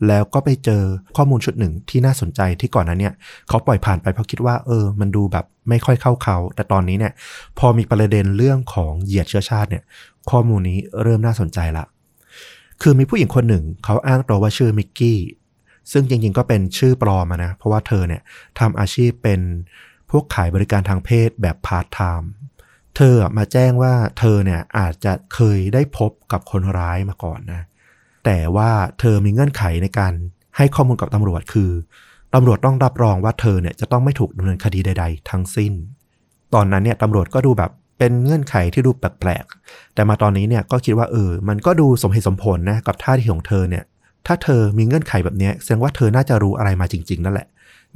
[0.08, 0.82] แล้วก็ไปเจอ
[1.16, 3.14] ข้อมูลชุดหนึ่งที่น่าสนใจที่ก่อนหน้าเนี่ย
[3.48, 7.12] เขาปล่อยผ่านไปเพราะคิดว่าเออ มันดูแบบไม่ค่อยเข้าเขา แต่ตอนนี้เนี่ย
[7.58, 9.84] พอมีประเด็นเรื่องของเหยียดเชื้อชาติเนี่ย
[10.30, 11.84] ข้อมูลนี้เริ่มน่าสนใจละ
[12.82, 15.18] คือมีผู้หญิงคนหนึ่ง เขาอ้างตัวว่าชื่อมิกกี้
[15.92, 18.22] ซึ่งจริงๆก็เป็นชื่อปลอมนะ เพราะว่าเธอเนี่ย
[18.58, 19.40] ทำอาชีพเป็น
[20.10, 22.30] พวกขายบริการทางเพศแบบพาร์ทไทม์
[22.96, 27.62] เธอมาแจ้งว่าเธอเนี่ยอาจจะเคยได้พบกับคนร้ายมาก่อนนะ
[28.26, 28.70] แต่ว่า
[29.00, 30.12] เธอมีเงื่อนไขในการ
[30.56, 31.70] ให้ข้อมูลกับตำรวจคือ
[32.34, 35.72] ตำรวจต้องรับรองว่าเธอเนี่ยจะต้องไม่ถูกดำเนินคดีใด ๆ ทั้งสิ้น
[36.54, 43.84] ตอนนั้นเนี่ยตำรวจก็ดูแบบเป็นเงื่อนไขที่ดูแปลกๆ แต่มาตอนนี้เนี่ยก็คิดว่าเออ มันก็ดูสมเหตุสมผลนะกับท่าทีของเธอเนี่ย
[44.26, 47.46] ถ้าเธอมีเงื่อนไขแบบเนี้ยแสดงว่าเธอน่าจะรู้อะไรมาจริง ๆ นั่นแหละ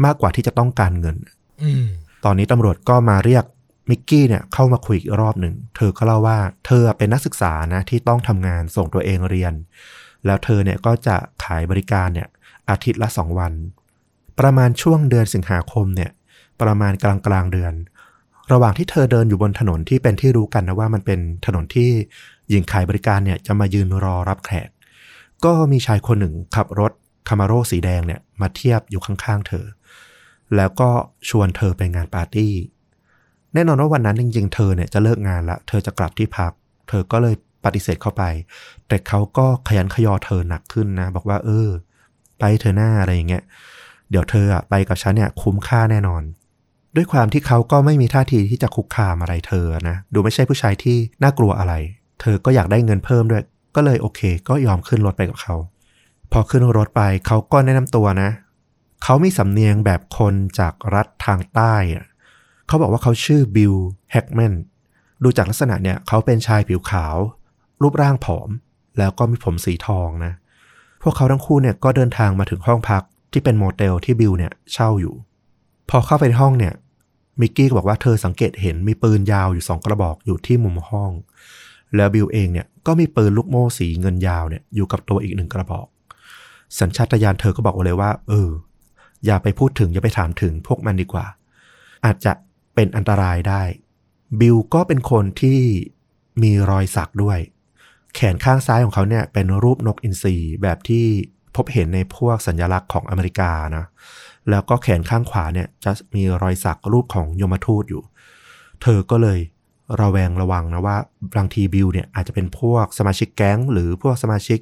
[0.04, 1.16] มากกว่าที่จะต้องการเงิน
[1.62, 1.86] อืม
[2.24, 3.44] ตอนนี้ตำรวจก็มาเรียก
[3.90, 9.52] มิกกี้เนี่ยเข้ามาคุยอีกรอบหนึ่ง เธอก็เล่าว่า เธอเป็นนักศึกษานะที่ต้องทำงานส่งตัวเองเรียน
[10.26, 12.28] แล้วเธอเนี่ยก็จะขายบริการเนี่ย
[12.70, 13.52] อาทิตย์ละ 2 วัน
[14.40, 16.10] ประมาณช่วงเดือนสิงหาคมเนี่ย
[16.62, 17.74] ประมาณกลางกลางเดือน
[18.52, 21.90] ระหว่างที่เธอเดินอยู่บนถนนที่เป็นที่รู้กันนะว่ามันเป็นถนนที่
[22.48, 24.68] หญิงขายบริการเนี่ยจะมายืนรอรับแขก
[25.44, 26.92] ก็มีชายคนหนึ่งขับรถ
[27.28, 29.66] คามาโร่สีแดงเนี่ยมาเทียบอยู่ข้างๆเธอ
[30.56, 30.90] แล้วก็
[31.28, 32.54] ชวนเธอไปงานปาร์ตี้
[33.54, 36.52] แน่นอนว่าวันนั้นจริงๆ เธอเนี่ยจะเลิกงานละ เธอจะกลับที่พัก
[36.88, 38.22] เธอก็เลย ปฏิเสธเข้าไป
[38.88, 41.68] แต่เขาก็ขยันขยอเธอหนักขึ้นนะ บอกว่า เออ
[42.38, 43.42] ไปเธอหน้าอะไรอย่างเงี้ย
[44.10, 46.22] เดี๋ยวเธออะไปกับฉันเนี่ยคุ้มค่าแน่นอน
[46.96, 51.74] ด้วยความที่เขาก็ไม่มีท่าทีที่จะคุกคามอะไรเธอนะดูไม่ใช่ผู้ชายที่น่ากลัวอะไร
[52.20, 53.42] เธอก็อยากได้เงินเพิ่มด้วย
[53.76, 55.54] ก็เลยโอเค ก็ยอมขึ้นรถไปกับเขา
[56.32, 58.30] พอขึ้นรถไปเขาก็แนะนำตัวนะ
[59.04, 62.04] เขามีสำเนียงแบบคนจากรัฐทางใต้อะ
[62.66, 63.74] เขาบอกว่าเขาชื่อบิล
[64.12, 64.54] แฮกแมน
[65.22, 67.16] ดูจากลักษณะเนี่ยเขาเป็นชายผิวขาว
[67.82, 68.48] รูปร่างผอม
[68.98, 70.32] แล้วก็มีผมสีทองนะ
[71.02, 73.02] พวกเขาทั้งคู่เนี่ยก็เดินทางมาถึงห้องพัก
[73.32, 75.14] ที่เป็นโมเตลที่บิลเนี่ยเช่าอยู่
[75.90, 76.74] พอเข้าไปในห้องเนี่ย
[77.40, 81.12] มิกกี้ก็บอกว่าเธอสังเกตเห็นมีปืนยาวอยู่สองกระบอกอยู่ที่มุมห้อง
[81.96, 85.86] แล้วบิลเองเนี่ยก็มีปืนลูกโม่สีเงินยาวเนี่ยอยู่กับตัวอีกหนึ่งกระบอก
[86.78, 88.50] สัญชาตญาณเธอก็บอกเลยว่า เออ
[89.26, 91.26] อย่าไปพูดถึงอย่าไปถามถึงพวกมันดีกว่า
[92.04, 92.32] อาจจะ
[92.74, 93.62] เป็นอันตรายได้
[94.40, 95.60] บิลก็เป็นคนที่
[96.42, 97.38] มีรอยสักด้วย
[98.14, 101.04] แขนข้างซ้ายของเขาเนี่ยเป็นรูปนกอินทรีแบบที่
[101.56, 103.84] พบเห็นในพวกสัญลักษณ์ของอเมริกานะ
[104.50, 108.02] แล้วก็แขนข้างขวาเนี่ยจะมีรอยสักรูปของยมทูตอยู่
[108.82, 109.38] เธอก็เลย
[110.00, 110.96] ระแวงระวังนะว่า
[111.36, 114.58] บางทีบิลเนี่ยอาจจะเป็นพวกสมาชิกแก๊ง หรือพวกสมาชิก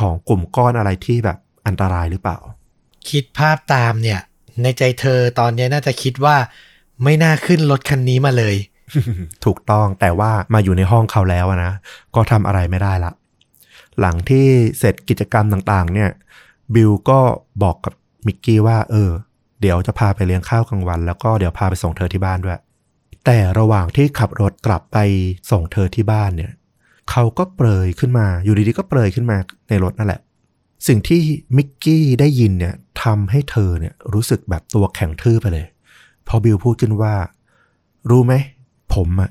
[0.00, 2.38] ของกลุ่มก้อนอะไรที่แบบอันตรายหรือเปล่า
[3.10, 4.20] คิดภาพตามเนี่ย
[4.62, 6.36] ในใจเธอตอนนี้น่าจะคิดว่า
[7.02, 8.56] ไม่น่าขึ้นรถคันนี้มาเลย
[9.44, 11.72] ถูกต้องแต่ว่ามาอยู่ในห้องเขาแล้วนะ
[12.14, 13.12] ก็ทำอะไรไม่ได้ละ
[14.00, 14.46] หลังที่
[14.78, 16.10] เสร็จกิจกรรมต่างๆ เนี่ย
[16.74, 17.20] บิลก็
[17.62, 17.94] บอกกับ
[18.26, 19.10] มิกกี้ว่า เออ
[19.60, 22.58] เดี๋ยวจะพาไปเลี้ยงข้าวกลางวัน แล้วก็เดี๋ยวพาไปส่งเธอที่บ้านด้วย
[23.26, 24.98] แต่ระหว่างที่ขับรถกลับไป
[25.50, 26.52] ส่งเธอที่บ้านเนี่ย
[27.10, 29.36] เขาก็เปรยขึ้นมา อยู่ดีๆก็เปรยขึ้นมา
[29.68, 30.20] ในรถนั่นแหละ
[30.88, 31.20] สิ่งที่
[31.56, 35.66] มิกกี้ได้ยินเนี่ยทำให้เธอเนี่ยรู้สึกแบบตัวแข็งทื่อไปเลย
[36.28, 37.14] พอบิลพูดขึ้นว่า
[38.10, 38.34] รู้ไหม
[38.94, 39.30] ผมอะ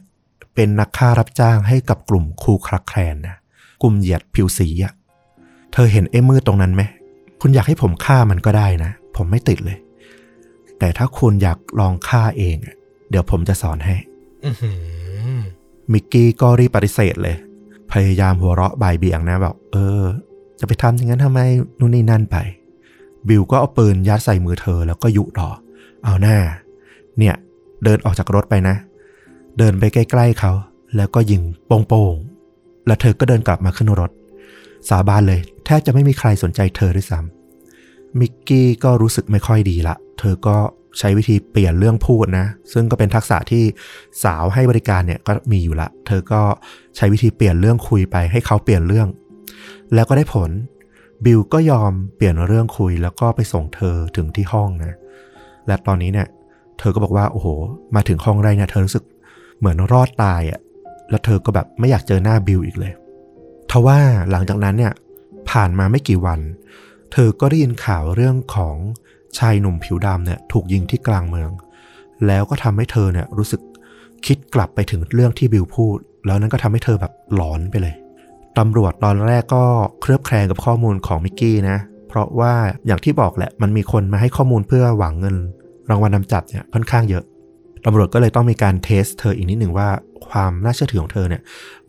[0.56, 3.36] เป็นนักฆ่ารับจ้างให้กับกลุ่มคูคลักแคลนนะ
[3.82, 4.94] กลุ่มเหยียดผิวสีอะ
[5.74, 6.82] เธอเห็นไอ้มืดตรงนั้นไหม
[7.42, 9.78] คุณอยากให้ผมฆ่ามันก็ได้นะ ผมไม่ติดเลย
[10.80, 12.76] แต่ถ้าคุณอยากลองฆ่าเองอะ
[13.10, 13.96] เดี๋ยวผมจะสอนให้
[14.46, 14.72] อื้อหื
[15.38, 15.40] อ
[15.92, 17.38] มิกกี้ก็รีบปฏิเสธเลย
[17.92, 20.02] พยายามหัวเราะบ่ายเบี่ยงนะแบบเออ
[20.60, 21.40] จะไปทำอย่างนั้นทำไม
[21.80, 22.38] นู่นนี่นั่นไป
[23.28, 25.50] บิลก็เอาปืนยัดใส่มือเธอแล้วก็ยุต่อ
[26.06, 26.38] เอาหน้า
[27.18, 27.36] เนี่ย
[27.84, 28.76] เดินออกจากรถไปนะ
[29.64, 30.54] เดินไปใกล้ ๆเขา
[30.98, 34.12] แล้วก็ยิงโป้งๆ แล้วเธอก็เดินกลับมาขึ้นรถ
[34.90, 40.58] สาบานเลย แทบจะไม่มีใครสนใจเธอด้วยซ้ำมิกกี้ก็รู้สึกไม่ค่อยดีละ เธอก็
[41.00, 43.64] ใช้วิธีเปลี่ยนเรื่องพูดนะ ซึ่งก็เป็นทักษะที่
[44.24, 46.42] สาวให้บริการเนี่ยก็มีอยู่ละ เธอก็
[46.96, 49.08] ใช้วิธีเปลี่ยนเรื่องคุยไปให้เขาเปลี่ยนเรื่อง
[49.94, 50.50] แล้วก็ได้ผล
[51.26, 54.98] บิลก็ยอมเปลี่ยนเรื่องคุยแล้วก็ไปส่งเธอถึงที่ห้องนะ
[55.68, 56.28] และตอนนี้เนี่ย
[56.80, 57.48] เธอก็บอกว่าโอ้โห
[57.96, 59.04] มาถึงห้องแรเนี่ยเธอรู้สึก
[59.62, 60.60] เหมือนรอดตายอะ่ะ
[61.10, 62.94] แล้วเธอก็แบบไม่อยากเจอหน้าบิลอีกเลย
[63.72, 63.98] ทว่า
[64.32, 64.94] หลังจากนั้นเนี่ย
[65.50, 66.40] ผ่านมาไม่กี่วัน
[67.14, 68.76] เธอก็ได้ยินข่าวเรื่องของ
[69.38, 71.50] ชายหนุ่มผิวดำเนี่ยถูกยิงที่กลางเมือง
[72.28, 73.62] แล้วก็ทำให้เธอเนี่ยรู้สึก
[74.26, 77.96] คิดกลับไปถึงเรื่องที่บิลพูด แล้วนั้นก็ทำให้เธอแบบหลอนไปเลย
[78.58, 79.64] ตำรวจตอนแรกก็
[80.02, 81.78] เคลือบแคลงกับข้อมูลของมิกกี้นะ
[82.08, 82.54] เพราะว่า
[82.86, 85.36] อย่างที่บอกแหละมันมีคนมาให้ข้อมูลเพื่อหวังเงิน
[85.90, 87.24] รางวัลนำจับเนี่ยค่อนข้างเยอะ
[87.86, 89.90] ตำรวจก็เลยต้องมีการ test เธออีกนิดหนึ่งว่า
[90.30, 91.42] ความน่าเชื่อถือของเธอเนี่ย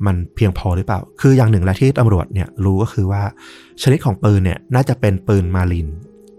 [0.07, 3.23] มันเพียงพอหรือเปล่า คืออย่างหนึ่งและที่ตำรวจเนี่ยรู้ก็คือว่า
[3.83, 5.89] ชนิดของปืนเนี่ยน่าจะเป็นปืน Marlin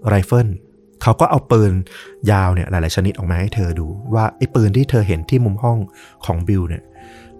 [0.08, 0.48] ไรเฟิล
[1.02, 1.72] เขาก็เอาปืน
[2.32, 5.78] ยาวเนี่ยหลาย ๆ ชนิดออกมาให้เธอดูว่าไอ้ปืนที่เธอเห็นที่มุมห้อง
[6.26, 6.84] ของบิลเนี่ย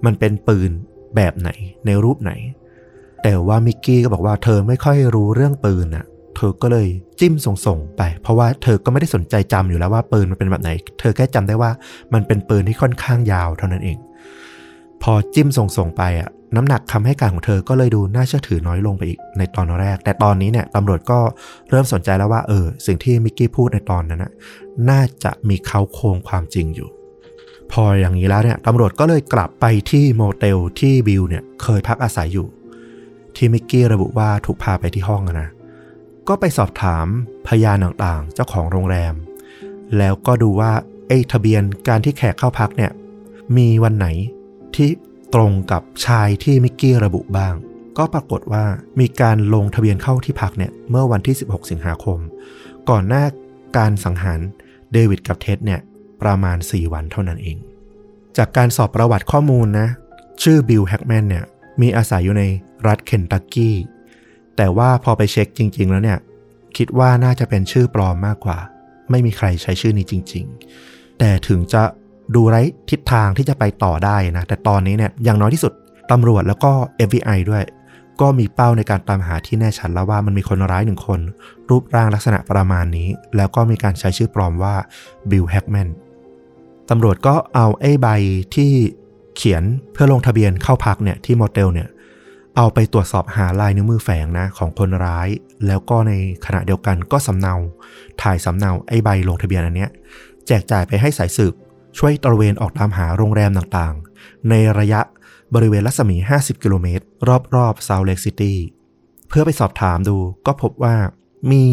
[0.06, 0.70] มันเป็นปืน
[1.16, 1.50] แบบไหน
[1.86, 2.32] ในรูปไหน
[3.24, 6.06] แต่ว่ามิกกี้ก็บอกว่าเธอไม่ค่อยรู้เรื่องปืนน่ะ
[6.36, 6.88] เธอก็เลย
[7.20, 10.70] จิ้มส่งๆไป เพราะว่าเธอก็ไม่ได้สนใจจำอยู่แล้วว่าปืนมันเป็นแบบไหน
[11.00, 11.72] เธอแค่จำได้ว่า
[12.14, 13.98] มันเป็นปืนที่ค่อนข้างยาวเท่านั้นเอง
[15.04, 21.20] พอจิ้มส่งๆไปอะน้ำหนักคำให้การของเธอก็เลยดูน่าเชื่อถือน้อยลงไปอีกในตอนแรก แต่ตอนนี้เนี่ยตำรวจก็
[21.70, 24.32] เริ่มสนใจแล้วว่าเออสิ่งที่มิกกี้พูดในตอนนั้นนะ
[24.90, 26.90] น่าจะมีเขาโครงความจริงอยู่
[27.72, 32.48] พออย่างนี้แล้วเนี่ยตำรวจก็เลยกลับไปที่โมเตลที่บิลเนี่ยเคยพักอาศัยอยู่
[33.36, 35.50] ที่มิกกี้ระบุว่าถูกพาไปที่ห้องนะ
[36.28, 37.06] ก็ไปสอบถาม
[37.48, 39.14] พยานต่างๆ เจ้าของโรงแรม
[39.98, 40.72] แล้วก็ดูว่า
[41.08, 42.92] ไอ้ทะเบียนการที่แขกเข้าพักเนี่ย
[43.58, 44.08] มีวันไหน
[44.76, 44.90] ที่
[45.34, 47.54] ตรงกับชายที่มิกกี้ระบุบ้าง
[47.98, 48.66] ก็ปรากฏว่า
[49.00, 52.20] มีการลงทะเบียนเข้าที่พักเนี่ยเมื่อวันที่ 16 สิงหาคม
[52.90, 53.26] ก่อนหน้า
[53.78, 54.40] การสังหาร
[54.94, 55.82] เดวิดกับเท็ดเนี่ย
[56.22, 57.58] ประมาณ 4 วันเท่านั้นเอง
[58.38, 59.88] จากการสอบประวัติข้อมูลนะ
[60.44, 61.46] ชื่อบิลแฮกแมนเนี่ย
[61.82, 62.44] มีอาศัยอยู่ใน
[62.88, 63.76] รัฐเคนตักกี้
[64.58, 66.20] แต่ว่าพอไปเช็คจริง ๆ แล้วเนี่ย
[66.78, 68.58] คิดว่าน่าจะเป็นชื่อปลอมมากกว่า
[69.10, 70.46] ไม่มีใครใช้ชื่อนี้จริง
[70.82, 71.84] ๆ แต่ถึงจะ
[72.36, 75.74] ดูไร้ทิศทางที่จะไปต่อได้นะ แต่ตอนนี้เนี่ยอย่างน้อยที่สุด
[76.12, 76.72] ตำรวจแล้วก็
[77.08, 77.64] FBI ด้วย
[78.22, 81.20] ก็มีเป้าในการตามหาที่แน่ชัดแล้วว่ามันมีคนร้ายหนึ่งคน
[81.70, 84.76] รูปร่างลักษณะประมาณนี้ แล้วก็มีการใช้ชื่อปลอมว่า
[85.32, 85.90] บิลแฮกแมน
[86.90, 88.08] ตำรวจก็เอาไอ้ใบ
[88.56, 88.72] ที่
[89.36, 89.64] เขียน
[89.94, 91.88] เพื่อลงทะเบียนเข้าพักเนี่ยที่โมเตลเนี่ย
[92.58, 95.30] เอาไปตรวจสอบหาลายนิ้วมือแฝงนะของคนร้าย
[95.68, 96.14] แล้วก็ใน
[96.46, 97.56] ขณะเดียวกันก็สำเนา
[98.22, 99.92] ถ่ายสำเนาไอ้ใบลงทะเบียนอันเนี้ย
[100.48, 101.54] แจกจ่ายไปให้สายสืบ
[101.98, 105.02] ช่วยตระเวนออกตามหาโรงแรมต่างๆ ในระยะ
[105.54, 107.06] บริเวณรัศมี 50 กิโลเมตร
[107.56, 108.58] รอบๆซาวเลกซิตี้
[109.30, 110.96] เพื่อไปสอบถามดูก็พบว่า
[111.52, 111.66] มี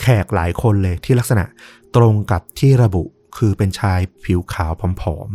[0.00, 1.44] แขกหลายคนเลยที่ลักษณะ
[1.96, 3.02] ตรงกับที่ระบุ
[3.36, 4.72] คือเป็นชายผิวขาว
[5.02, 5.30] ผอม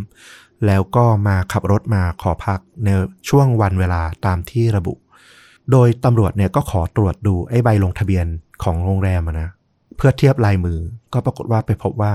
[0.66, 2.90] แล้วก็มาขับรถมาขอพักใน
[3.30, 4.94] ช่วงวันเวลาตามที่ระบุ
[5.72, 8.26] โดยตำรวจเนี่ยก็ขอตรวจดูไอ้ใบลงทะเบียน
[8.64, 9.50] ของโรงแรมนะ
[9.98, 10.80] เพื่อเทียบลายมือ
[11.14, 12.14] ก็ปรากฏว่าไปพบว่า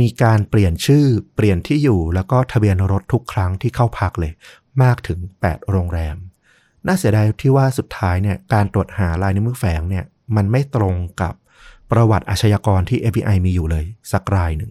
[0.00, 1.04] มีการเปลี่ยนชื่อ
[1.36, 4.32] เปลี่ยนที่อยู่แล้วก็ทะเบียนรถทุกครั้งที่เข้าพักเลย
[4.82, 6.16] มากถึง 8 โรงแรม
[6.86, 10.04] น่าเสียดายที่ว่าสุดท้ายเนี่ยการตรวจหาลายนิ้วมือแฝงเนี่ย
[10.36, 11.34] มันไม่ตรงกับ
[11.90, 14.70] ประวัติอาชญากรที่ FBI มีอยู่เลย สักรายหนึ่ง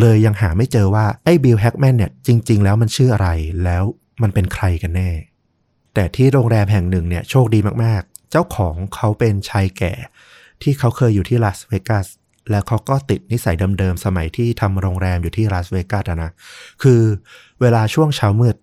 [0.00, 3.28] เลยยังหาไม่เจอว่าไอ้บิลแฮกแมนเนี่ยจริง ๆ แล้วมันชื่ออะไร
[3.64, 3.84] แล้ว
[4.22, 5.10] มันเป็นใครกันแน่
[5.94, 9.92] แต่ที่โรงแรมแห่งหนึ่งเนี่ยโชคดีมากๆ เจ้าของเขาเป็นชายแก่
[10.62, 12.06] ที่เขาเคยอยู่ที่ลาสเวกัส
[12.50, 16.30] แล้วเขาก็ติดนิสัยเดิมๆ สมัยที่ทำโรงแรมอยู่ที่ลาสเวกัสนะ
[16.82, 17.02] คือ
[17.60, 18.56] เวลาช่วงเช้ามืด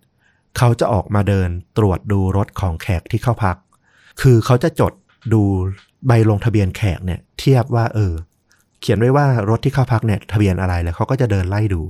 [0.58, 3.56] เขาจะออกมาเดินตรวจดูรถของแขกที่เข้าพัก
[4.20, 4.92] คือเขาจะจด
[5.32, 5.42] ดู
[6.06, 8.12] ใบลงทะเบียนแขกเนี่ยเทียบว่าเออ
[8.80, 11.82] เขียนไว้ว่ารถที่เข้าพักเนี่ยทะเบียนอะไรแล้วเขาก็จะเดินไล่ดู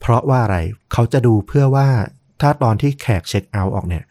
[0.00, 0.56] เพราะว่าอะไร
[0.92, 1.88] เขาจะดูเพื่อว่า
[2.40, 4.04] ถ้าตอนที่แขกเช็คเอาท์ออกเนี่ย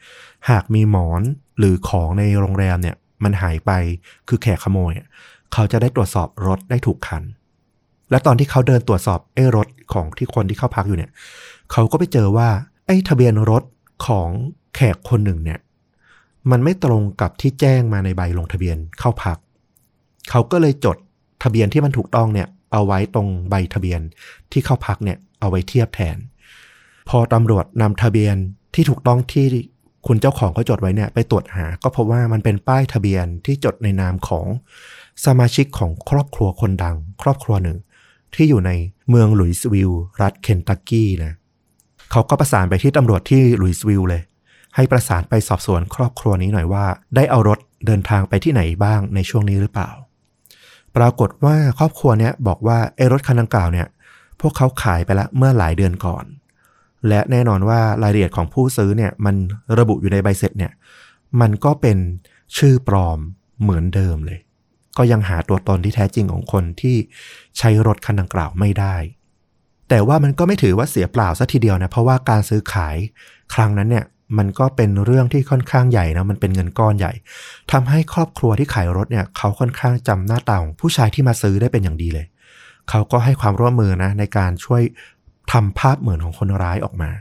[0.49, 1.21] หากมีหมอน
[1.59, 3.71] หรือของในโรงแรมเนี่ยมันหายไป
[4.27, 4.91] คือแขกขโมย
[5.53, 7.23] เขาจะได้ตรวจสอบรถได้ถูกคัน
[8.11, 11.11] และตอนที่เขาเดินตรวจสอบไอ้รถของที่คนที่เข้าพักอยู่เนี่ย
[11.71, 12.49] เขาก็ไปเจอว่า
[12.85, 13.63] ไอ้ทะเบียนรถ
[14.07, 14.29] ของ
[14.75, 15.59] แขกคนหนึ่งเนี่ย
[16.51, 19.37] มันไม่ตรงกับที่แจ้งมาในใบลงทะเบียนเข้าพัก
[20.29, 20.97] เขาก็เลยจด
[21.45, 24.01] ทะเบียนที่มันถูกต้องเนี่ยเอาไว้ตรงใบทะเบียน
[24.51, 26.17] ที่เข้าพักเนี่ยเอาไว้เทียบแทน
[27.09, 28.35] พอตำรวจนำทะเบียน
[28.75, 29.45] ที่ถูกต้องที่
[30.07, 34.45] คุณเจ้าของเขาจดไว้เนี่ยไปตรวจหา ก็พบว่ามันเป็นป้ายทะเบียนที่จดในนามของ
[35.25, 37.77] สมาชิกของครอบครัวคนดัง ครอบครัวหนึ่ง
[38.35, 38.71] ที่อยู่ใน
[39.09, 41.33] เมืองลุยส์วิลล์รัฐเคนตักกี้นะ
[42.11, 44.21] เขาก็ประสานไปที่ตำรวจที่ลุยส์วิลล์เลย
[44.75, 46.85] ให้ประสานไปสอบสวนครอบครัวนี้หน่อยว่า
[47.15, 49.89] ได้เอารถเดินทางไปที่ไหนบ้างในช่วงนี้หรือเปล่า
[50.97, 53.87] ปรากฏว่าครอบครัวเนี้ยบอกว่าไอ้รถคันดังกล่าวเนี่ย
[54.41, 56.25] พวกเขาขายไปละเมื่อหลายเดือนก่อน
[57.07, 59.35] และแน่นอนว่ารายละเอียดของผู้ซื้อเนี่ยมัน
[59.79, 60.71] ระบุอยู่ในใบเสร็จเนี่ย
[61.41, 61.97] มันก็เป็น
[62.57, 63.19] ชื่อปลอม
[63.61, 64.39] เหมือนเดิมเลย
[64.97, 66.97] ก็ยังหาตัวตนที่แท้จริงของคนที่
[67.57, 68.95] ใช้รถคันดังกล่าวไม่ได้
[69.89, 72.95] แต่ว่ามันก็ไม่ถือว่าเสียเปล่าซะทีเดียวนะเพราะว่าการซื้อขาย
[73.53, 74.05] ครั้งนั้นเนี่ย
[74.37, 77.11] มันก็เป็นเรื่องที่ค่อนข้างใหญ่นะมันเป็นเงินก้อนใหญ่
[77.71, 82.25] ทำให้ครอบครัวที่ขายรถเนี่ยเขาค่อนข้างจำหน้าตาของผู้ชายที่มาซื้อได้เป็นอย่างดีเลย
[82.89, 84.81] เขาก็ให้ความร่วมมือนะในการช่วย
[85.51, 87.11] ทำภาพเหมือนของคนร้ายออกมา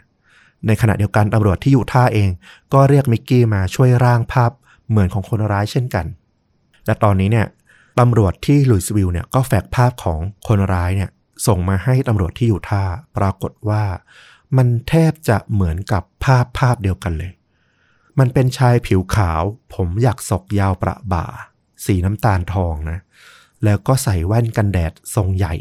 [0.67, 2.31] ในขณะเดียวกันตำรวจที่อยู่ท่าเอง
[2.73, 4.51] ก็เรียกมิกกี้มาช่วยร่างภาพ
[4.89, 6.07] เหมือนของคนร้ายเช่นกัน
[6.87, 7.47] และตอนนี้เนี่ย
[8.01, 11.11] ตำรวจที่ลุยส์วิลล์เนี่ยก็แฟกภาพของคนร้ายเนี่ย
[11.47, 12.83] ส่งมาให้ตำรวจที่อยู่ท่า
[13.17, 13.83] ปรากฏว่า
[14.57, 17.33] มันแทบจะเหมือนกับภาพภาพเดียวกันเลย
[18.19, 19.43] มันเป็นชายผิวขาว
[19.75, 21.27] ผมอยากศกยาวประบ่า
[21.85, 22.99] สีน้ำตาลทองนะ
[23.65, 25.55] แล้วก็ใส่แว่นกันแดดทรงใหญ่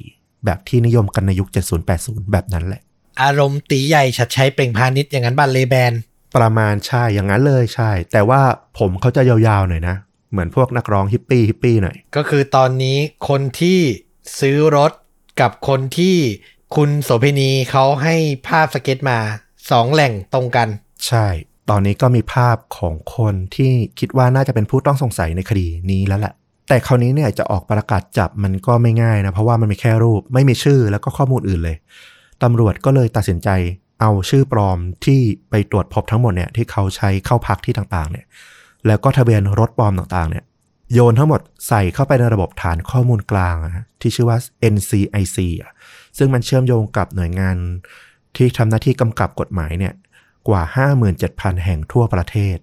[0.45, 1.49] แบบที่นิยมกันในยุค
[1.89, 2.81] 70-80 แบบนั้นแหละ
[3.21, 5.93] อารมณ์ตีใหญ่ชัดใช้เปล่งพาณิชย์อย่างนั้นบันเลแบน
[6.37, 8.41] ประมาณใช่อย่างนั้นเลยใช่ แต่ว่า
[8.79, 9.95] ผมเขาจะยาวๆหน่อยนะ
[10.31, 12.97] เหมือนพวกนักร้องฮิปปี้ฮิปปี้หน่อย ก็คือตอนนี้
[13.29, 13.79] คนที่
[14.39, 14.91] ซื้อรถ
[15.41, 16.17] กับคนที่
[16.79, 18.15] คุณโสเภณีเขาให้
[18.47, 19.19] ภาพสเก็ตมา
[19.71, 20.67] สองแหล่งตรงกัน
[21.07, 21.27] ใช่
[21.69, 26.33] ตอนนี้ก็มีภาพของคนที่คิดว่าน่าจะเป็นผู้ต้องสงสัยในคดีนี้แล้วแหละ
[26.69, 31.77] แต่คราวนี้เนี่ยจะออกประกาศจับมันก็ไม่ง่ายนะ เพราะว่ามันมีแค่รูปไม่มีชื่อแล้วก็ข้อมูลอื่นเลย
[32.43, 33.49] ตำรวจก็เลยตัดสินใจ
[34.01, 38.25] เอาชื่อปลอมที่ไปตรวจพบทั้งหมดเนี่ยที่เขาใช้เข้าพักที่ต่างๆ เนี่ย
[38.87, 40.43] แล้วก็ทะเบียนรถปลอมต่างๆ เนี่ย
[40.93, 43.55] โยนทั้งหมดใส่เข้าไปในระบบฐานข้อมูลกลาง
[44.01, 44.37] ที่ชื่อว่า
[44.73, 45.71] NCIC อะ
[46.17, 47.55] ซึ่งมันเชื่อมโยงกับหน่วยงาน
[48.35, 49.93] ที่ทำหน้าที่กำกับกฎหมายเนี่ย
[50.47, 50.61] กว่า
[51.13, 52.57] 57,000 แห่งทั่วประเทศ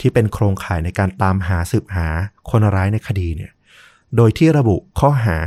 [0.00, 2.06] ที่เป็นโครงข่ายในการตามหาสืบหา
[2.50, 3.52] คนร้ายในคดีเนี่ย
[4.16, 5.38] โดยที่ระบุข้อหา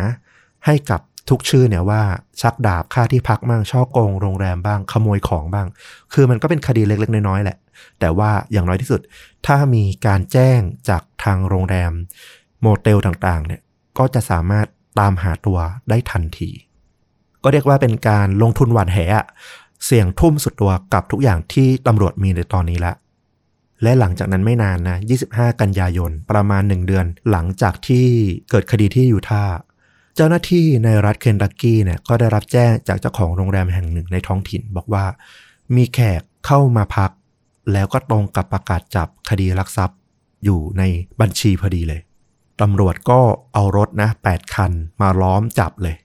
[0.65, 2.01] ให้กับทุกชื่อเนี่ยว่า
[2.41, 5.67] ชักดาบค่าที่พักบ้างช่อโกงโรงแรมบ้างขโมยของบ้าง
[6.13, 7.57] คือมันก็เป็นคดีเล็ก ๆ น้อยๆแหละ
[7.99, 9.01] แต่ว่าอย่างน้อยที่สุด
[9.47, 10.59] ถ้ามีการแจ้ง
[10.89, 11.91] จากทางโรงแรม
[12.61, 13.61] โมเตลต่างๆเนี่ย
[13.97, 14.67] ก็จะสามารถ
[14.99, 15.57] ตามหาตัว
[15.89, 16.49] ได้ทันที
[17.47, 18.99] ก็เรียกว่าเป็นการลงทุนหวานแห
[19.85, 22.93] เสี่ยงทุ่มสุดตัวกับทุกอย่างที่ตำรวจมีในตอนนี้ละ
[23.83, 24.97] และหลังจากนั้นไม่นานนะ
[25.29, 28.05] 25 กันยายน ประมาณ 1 เดือน หลังจากที่
[28.49, 29.55] เกิดคดีที่ยูทาห์
[30.15, 35.05] เจ้าหน้าที่ในรัฐเคนตักกี้เนี่ยก็ได้รับแจ้งจากเจ้าของโรงแรมแห่งหนึ่งในท้องถิ่น บอกว่า
[35.75, 37.11] มีแขกเข้ามาพัก
[37.71, 39.97] แล้วก็ตรงกับประกาศจับคดีลักทรัพย์
[40.43, 40.83] อยู่ใน
[41.19, 42.01] บัญชีพอดีเลย
[42.61, 43.19] ตำรวจก็
[43.53, 44.71] เอารถนะ8คัน
[45.01, 45.95] มาล้อมจับเลย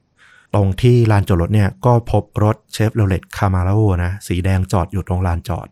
[0.54, 3.70] ตรงที่ลานจอดรถเนี่ยก็พบรถเชฟโรเลตคามาโร
[4.04, 5.68] นะสีแดงจอดอยู่ตรงลานจอด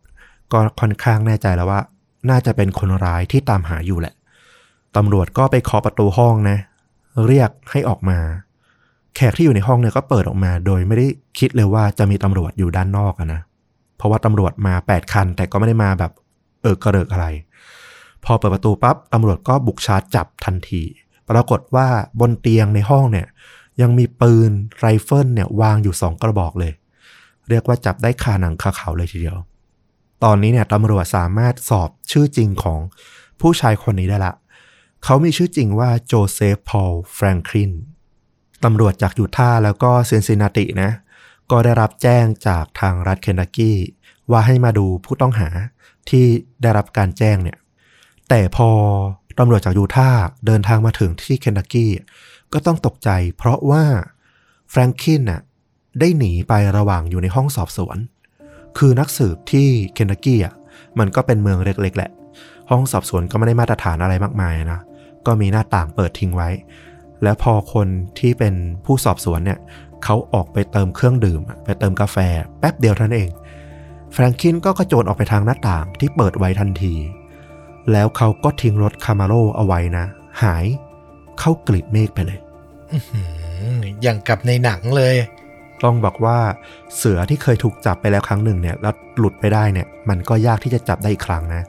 [0.52, 1.81] ก็ค่อนข้างแน่ใจแล้วว่า
[2.31, 4.15] น่าจะเป็นคนร้ายที่ตามหาอยู่แหละ
[4.97, 6.59] ตำรวจก็ไปเคาะประตูห้องนะ
[7.27, 8.19] เรียกให้ออกมา
[9.16, 11.07] แขกที่อยู่ในห้องเนี่ยก็เปิดออกมา โดยไม่ได้
[11.39, 13.40] คิดเลยว่าจะมีตำรวจอยู่ด้านนอกนะ
[13.97, 16.12] เพราะว่าตำรวจมา8คัน แต่ก็ไม่ได้มาแบบ
[16.62, 17.27] เอิกเกริกอะไร
[18.24, 20.82] พอเปิดประตูปั๊บตำรวจก็บุกชาร์จจับทันที
[21.31, 21.86] ปรากฏว่า
[22.20, 23.27] บนเตียงในห้องเนี่ย
[23.81, 26.73] ยังมีปืนไรเฟิลเนี่ยวางอยู่สองกระบอกเลย
[27.48, 29.39] เรียกว่าจับได้คาหนังคาเขาเลยทีเดียว
[30.24, 32.81] ตอนนี้เนี่ยตำรวจสามารถสอบชื่อจริงของ
[33.40, 34.35] ผู้ชายคนนี้ได้ละ
[35.05, 37.73] เขามีชื่อจริงว่าโจเซฟพอลแฟรงคลิน
[38.65, 40.90] ตำรวจจากยูทาห์แล้วก็ซินซินนาตินะ
[41.51, 43.77] ก็ได้รับแจ้งจากทางรัฐเคนตักกี้
[44.31, 45.48] ว่าให้มาดูผู้ต้องหา
[46.09, 46.24] ที่
[46.62, 47.59] ได้รับการแจ้งเนี่ย
[48.28, 48.70] แต่พอ
[49.39, 51.90] ตำรวจจากยูทาห์เดินทางมาถึงที่เคนตักกี้
[52.52, 53.85] ก็ต้องตกใจ เพราะว่า
[54.70, 55.40] แฟรงคินน่ะ
[56.01, 57.98] ได้หนีไประหว่างอยู่ในห้องสอบสวน
[58.78, 60.55] คือนักสืบที่เคนตักกี้อะ
[60.98, 62.10] มันก็เป็นเมืองเล็กๆแหละ
[62.70, 64.81] ห้องสอบสวนก็ไม่ได้มาตรฐานอะไรมากมายนะ
[65.27, 66.48] ก็มีหน้าต่างเปิดทิ้งไว้
[67.22, 68.55] แล้วพอคนที่เป็น
[68.85, 69.59] ผู้สอบสวนเนี่ย
[70.05, 72.16] เขาออกไปเติมเครื่องดื่ม ไปเติมกาแฟ
[72.59, 73.31] แป๊บเดียวเท่านั้นเอง
[74.12, 76.94] แฟรงคินก็กระโจนออกไปทางหน้าต่างที่เปิดไว้ทันที
[77.93, 80.05] แล้วเขาก็ทิ้งรถคามาโรเอาไว้นะ
[80.43, 80.64] หาย
[81.41, 82.39] เข้ากลีบเมฆไปเลย
[82.93, 83.23] อื้อหื
[83.79, 85.17] ออย่างกับในหนังเลย
[85.85, 86.39] ต้องบอกว่า
[86.97, 91.62] เสือที่เคยถูกจับไปแล้วครั้งหนึ่งเนี่ยแล้วหลุดไปได้เนี่ย มันก็ยากที่จะจับได้อีกครั้งนะ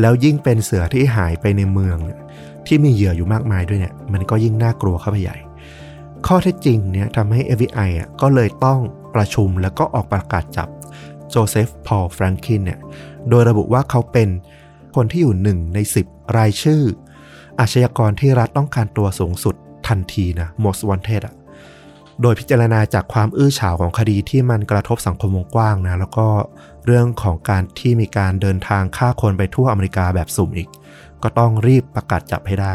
[0.00, 2.20] แล้วยิ่งเป็นเสือที่หายไปในเมืองเนี่ย
[2.66, 5.36] ที่มีเหยื่ออยู่มากมายด้วยเนี่ย มันก็ยิ่งน่ากลัวเข้าไปใหญ่
[6.26, 8.80] ข้อเท็จจริงเนี่ยทำให้ FBI อะก็เลยต้อง
[9.14, 10.68] ประชุมแล้วก็ออกประกาศจับ
[11.30, 12.78] โจเซฟ พอลแฟรงคินเนี่ย
[13.28, 14.28] โดยระบุว่าเขาเป็น
[14.96, 15.78] คนที่อยู่หนึ่งใน
[16.08, 16.82] 10 รายชื่อ
[17.60, 19.54] อาชญากรที่รัฐต้องการตัวสูงสุด
[19.88, 21.34] ทันทีนะ most wanted อะ
[22.22, 26.28] โดยพิจารณาจากความอื้อฉาวของคดีที่มันกระทบสังคมวงกว้างนะ แล้วก็
[26.86, 30.68] เรื่องของการที่มีการเดินทางฆ่าคนไปทั่วอเมริกาแบบสุ่มอีก
[31.22, 32.74] ก็ต้องรีบประกาศจับให้ได้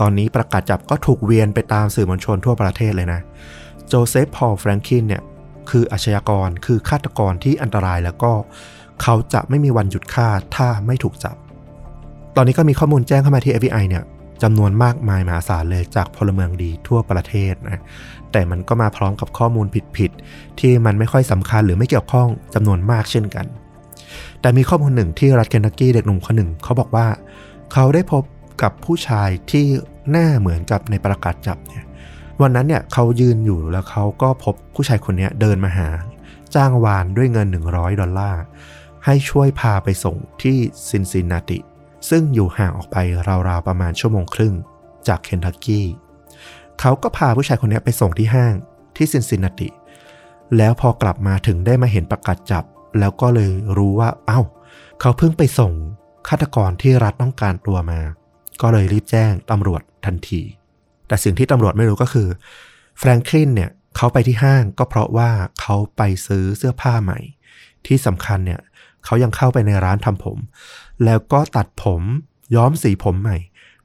[0.00, 3.20] ตอนนี้ประกาศจับก็ถูกเวียนไปตามสื่อมวลชนทั่วประเทศเลยนะ
[3.88, 5.22] โจเซฟพอลแฟรงคินเนี่ย
[5.70, 8.32] คืออาชญากรคือฆาตกรที่อันตรายแล้วก็
[9.02, 11.36] เขาจะไม่มีวันหยุดฆ่าถ้าไม่ถูกจับ
[12.40, 14.04] ตอนนี้ก็มีข้อมูลแจ้งเข้ามาที่ FBI เนี่ย
[14.42, 17.82] จำนวนมากมายมหาศาลเลยจากพลเมืองดีทั่วประเทศนะ
[18.32, 19.66] แต่มันก็มาพร้อมกับข้อมูล
[19.96, 23.46] ผิดๆ ที่มันไม่ค่อยสำคัญหรือไม่เกี่ยวข้องจำนวนมากเช่นกัน
[24.40, 27.06] แต่มีข้อมูลหนึ่งที่รัฐเคนทักกี้เด็กหนุ่มคนหนึ่งเขาบอกว่า
[27.72, 28.22] เขาได้พบ
[28.62, 29.66] กับผู้ชายที่
[30.10, 31.84] หน้าเหมือนกับในประกาศจับเนี่ย
[32.42, 35.88] วันนั้นเนี่ยเขายืนอยู่แล้วเขาก็พบผู้ชายคนนี้เดินมาหา
[36.54, 38.42] จ้างวานด้วยเงิน 100 ดอลลาร์
[39.04, 40.56] ให้ช่วยพาไปส่งที่
[40.88, 41.58] ซินซินนาติ
[42.08, 42.96] ซึ่งอยู่ห่างออกไป
[43.48, 44.54] ราวๆประมาณชั่วโมงครึ่ง
[45.08, 45.86] จากเคนทักกี้
[46.80, 48.54] เขาก็พาผู้ชายคนนี้ไปส่งที่ห้าง
[48.96, 49.68] ที่ซินซินนาติ
[50.56, 52.64] แล้วพอกลับมาถึงได้มาเห็นประกาศจับ
[52.98, 54.40] แล้วก็เลยรู้ว่า เอ้า
[55.00, 55.72] เขาเพิ่งไปส่ง
[56.28, 58.00] ฆาตกรที่รัฐต้องการตัวมา
[58.60, 60.42] ก็เลยรีบแจ้งตำรวจทันที
[61.08, 62.28] แต่สิ่งที่ตำรวจไม่รู้ก็คือ
[62.98, 65.30] แฟรงคลินเนี่ยเขาไปที่ห้างก็เพราะว่า
[65.60, 67.18] เขาไปซื้อเสื้อผ้าใหม่
[67.86, 68.60] ที่สำคัญเนี่ย
[69.04, 70.38] เขายังเข้าไปในร้านทำผม
[71.04, 72.02] แล้วก็ตัดผม
[72.54, 73.36] ย้อมสีผมใหม่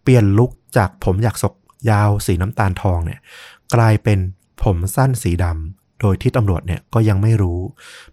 [0.03, 1.53] เปลี่ยนลุคจากผมอยากศก
[1.89, 3.19] ยาวสีน้ำตาลทองเนี่ย
[3.75, 4.19] กลายเป็น
[4.63, 7.59] ผมสั้นสีดำโดยที่ตำรวจเนี่ยก็ยังไม่รู้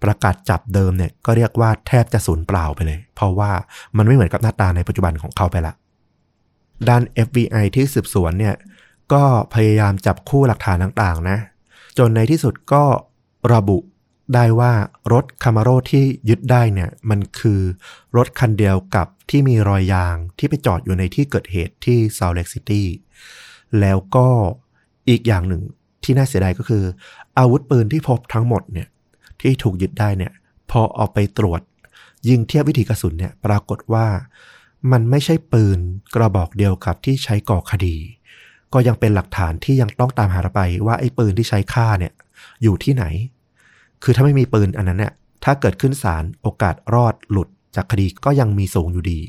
[0.03, 3.51] ประกาศจับเดิมเนี่ยก็เรียกว่าแทบจะสูญเปล่าไปเลย เพราะว่า
[3.97, 5.75] มันไม่เหมือนกับหน้าตาในปัจจุบันของเขาไปละ
[6.89, 8.55] ด้าน FBI ที่สืบสวนเนี่ย
[9.13, 9.23] ก็
[9.55, 11.39] พยายามจับคู่หลักฐานต่างๆนะ
[11.99, 12.85] จนในที่สุดก็
[13.55, 13.79] ระบุ
[14.35, 14.73] ได้ว่า
[15.13, 17.61] รถคามาโรที่ยึดได้เนี่ยมันคือ
[18.17, 22.87] รถคันเดียวกับที่มีรอยยางที่ไปจอดอยู่ในที่เกิดเหตุที่ซาวเล็กซิตี้
[23.81, 24.27] แล้วก็
[25.09, 25.63] อีกอย่างหนึ่ง
[26.05, 26.85] ที่น่าเสียดายก็คือ
[27.39, 28.89] อาวุธปืนที่พบทั้งหมดเนี่ย
[29.41, 30.33] ที่ถูกยึดได้เนี่ย
[30.71, 31.61] พอเอาไปตรวจ
[32.29, 34.07] ยิงเทียบวิธีกระสุนเนี่ยปรากฏว่า
[34.93, 35.79] มันไม่ใช่ปืน
[36.15, 37.97] กระบอกเดียวกับที่ใช้ก่อคดี
[38.73, 42.13] ก็ยังเป็นหลักฐานที่ยังต้องตามหาไปว่าไอ้ปืนที่ใช้ฆ่าเนี่ย
[42.63, 43.05] อยู่ที่ไหน
[44.03, 45.13] คือถ้าไม่มีปืนอันนั้นเนี่ย
[45.45, 49.21] ถ้าเกิดขึ้นศาลโอกาสรอดหลุดจากคดีก็ยังมีสูงอยู่ดี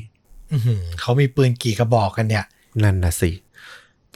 [0.52, 2.45] อื้อหือเขามีปืนกี่กระบอกกันเนี่ย
[2.84, 3.31] นั่นนะสิ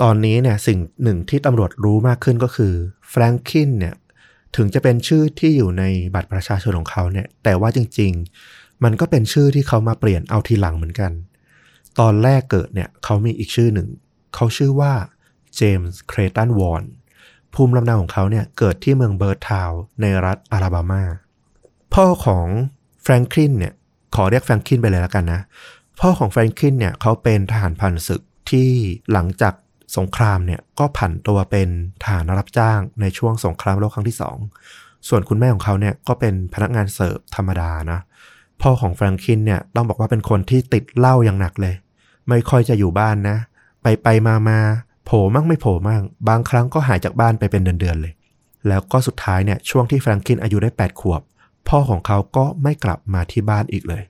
[0.02, 2.74] ตอนนี้เนี่ยสิ่งหนึ่งที่ตำรวจรู้มากขึ้นก็คือ
[3.10, 3.96] แฟรงคินเนี่ย
[4.56, 5.84] ถึงจะเป็นชื่อที่อยู่ใน
[6.16, 8.12] บัตรประชาชนของเขาเนี่ย แต่ว่าจริง
[8.48, 11.12] ๆ มันก็เป็นชื่อที่เขามาเปลี่ยนเอาทีหลังเหมือนกัน
[12.00, 13.88] ตอนแรกเกิดเนี่ยเขามีอีกชื่อหนึ่ง
[14.36, 14.94] เขาชื่อว่า
[15.56, 16.84] เจมส์เคลย์ตันวอห์น
[17.56, 19.72] ภูมิลำเนาของเขาเนี่ยเกิดที่เมืองเบิร์ดทาว
[20.02, 21.04] ในรัฐอาลาบามา
[21.94, 22.48] พ่อของ
[23.04, 23.74] แฟรงคลินเนี่ย
[24.16, 25.42] ขอเรียกแฟรงคลินไปเลยแล้วกันนะ
[26.00, 28.70] พ่อของแฟรงคลินเนี่ยเขาเป็นทหารผ่านศึกที่
[29.12, 29.54] หลังจาก
[29.98, 31.70] สงครามเนี่ยก็ผันตัวเป็น
[32.04, 34.38] ทหารรับจ้างในช่วงสงครามโลกครั้งที่สอง
[35.08, 38.00] ส่วนคุณแม่ของเขาเนี่ยก็เป็นพนักงานเสิร์ฟธรรมดานะ
[38.62, 41.76] พ่อของแฟรงคลินเนี่ยต้องบอกว่าเป็นคนที่ติดเหล้าอย่างหนักเลย
[42.30, 43.38] ไม่ค่อยจะอยู่บ้านนะ
[43.82, 44.60] ไปไปมามา
[45.06, 48.14] โผล่มั่งไม่โผล่มั่งบางครั้งก็หายจากบ้านไปเป็นเดือนๆเลย
[48.68, 51.22] แล้วก็สุดท้ายเนี่ยช่วงที่แฟรงคินอายุได้ 8 ขวบ
[51.68, 54.04] พ่อของเขาก็ไม่กลับมาที่บ้านอีกเลย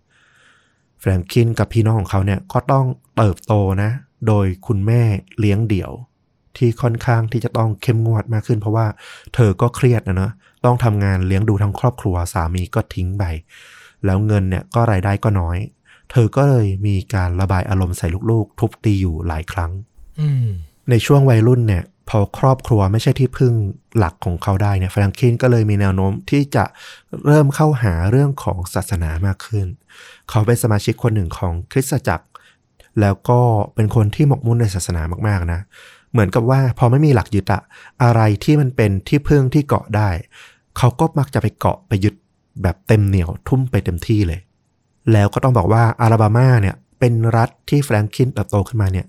[0.99, 2.85] แฟรงคินกับพี่น้องของเขาเนี่ยก็ต้อง
[3.17, 3.91] เติบโตนะ
[4.27, 5.01] โดยคุณแม่
[5.39, 5.91] เลี้ยงเดี่ยว
[6.57, 8.87] ที่ค่อนข้างที่จะต้องเข้มงวดมากขึ้น เพราะว่า
[9.33, 10.31] เธอก็เครียดนะเนาะ
[10.65, 13.23] ต้องทำงานเลี้ยงดูทั้งครอบครัวสามีก็ทิ้งไป
[14.05, 15.57] แล้วเงินเนี่ยก็รายได้ก็น้อย
[16.11, 19.71] เธอก็เลยมีการระบายอารมณ์ใส่ลูกๆ ทุบตีอยู่หลายครั้ง
[20.19, 20.47] อืม
[20.89, 23.53] ในช่วงวัยรุ่นเนี่ยพอครอบครัวไม่ใช่ที่พึ่ง
[23.97, 26.63] หลักของเขาได้เนี่ยแฟรงคินก็เลยมีแนวโน้มที่จะ
[27.25, 29.67] เริ่มเข้าหาเรื่องของศาสนามากขึ้น
[30.29, 32.25] เขาเป็นสมาชิกคนหนึ่งของคริสตจักร
[33.01, 33.39] แล้วก็
[33.75, 35.61] เป็นคนที่หมกมุ่นในศาสนามากๆนะ
[36.11, 37.61] เหมือนกับว่าพอไม่มีหลักยึดอะ
[38.03, 40.09] อะไรที่มันเป็นที่พึ่งที่เกาะได้
[40.77, 42.15] เขาก็มักจะไปเกาะไปยึด
[42.61, 44.39] แบบเต็มเหนียวทุ่มไปเต็มที่เลย
[45.11, 49.07] แล้วก็ต้องบอกว่าอาลาบามาเนี่ยเป็นรัฐที่แฟรงคินเติบโตขึ้นมาเนี่ย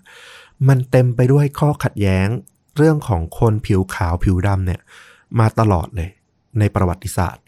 [0.68, 2.28] มันเต็มไปด้วยข้อขัดแย้ง
[2.76, 4.80] เรื่องของคนผิวขาวผิวดำเนี่ย
[5.40, 6.10] มาตลอดเลย
[6.58, 7.42] ในประวัติศาสตร์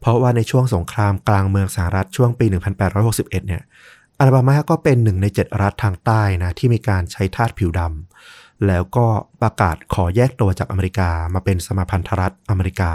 [0.00, 3.62] เพราะว่าในช่วงสงครามกลางเมืองสหรัฐช่วงปี 1861 เนี่ย
[4.18, 9.06] อาลาบามาก็เป็นหนึ่งในเจ็ดรัฐทางใต้นะที่มีการใช้ทาสผิวดำแล้วก็
[9.42, 12.92] ประกาศขอแยกตัวจากอเมริกามาเป็นสมาพันธรัฐอเมริกา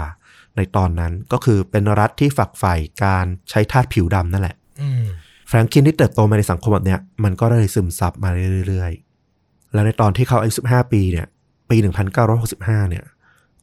[0.56, 2.74] ในตอนนั้นก็คือเป็นรัฐที่ฝักใฝ่
[3.04, 5.04] การใช้ทาสผิวดำนั่นแหละอืม
[5.48, 8.30] แฟรงคินที่เติบโตมาในสังคมแบบเนี้ยมันก็เลยซึมซับมา
[8.66, 9.11] เรื่อยๆ
[9.72, 11.26] แล้วในตอนที่เขาอายุ15 ปีเนี่ย
[11.70, 11.76] ปี
[12.32, 13.04] 1965 เนี่ย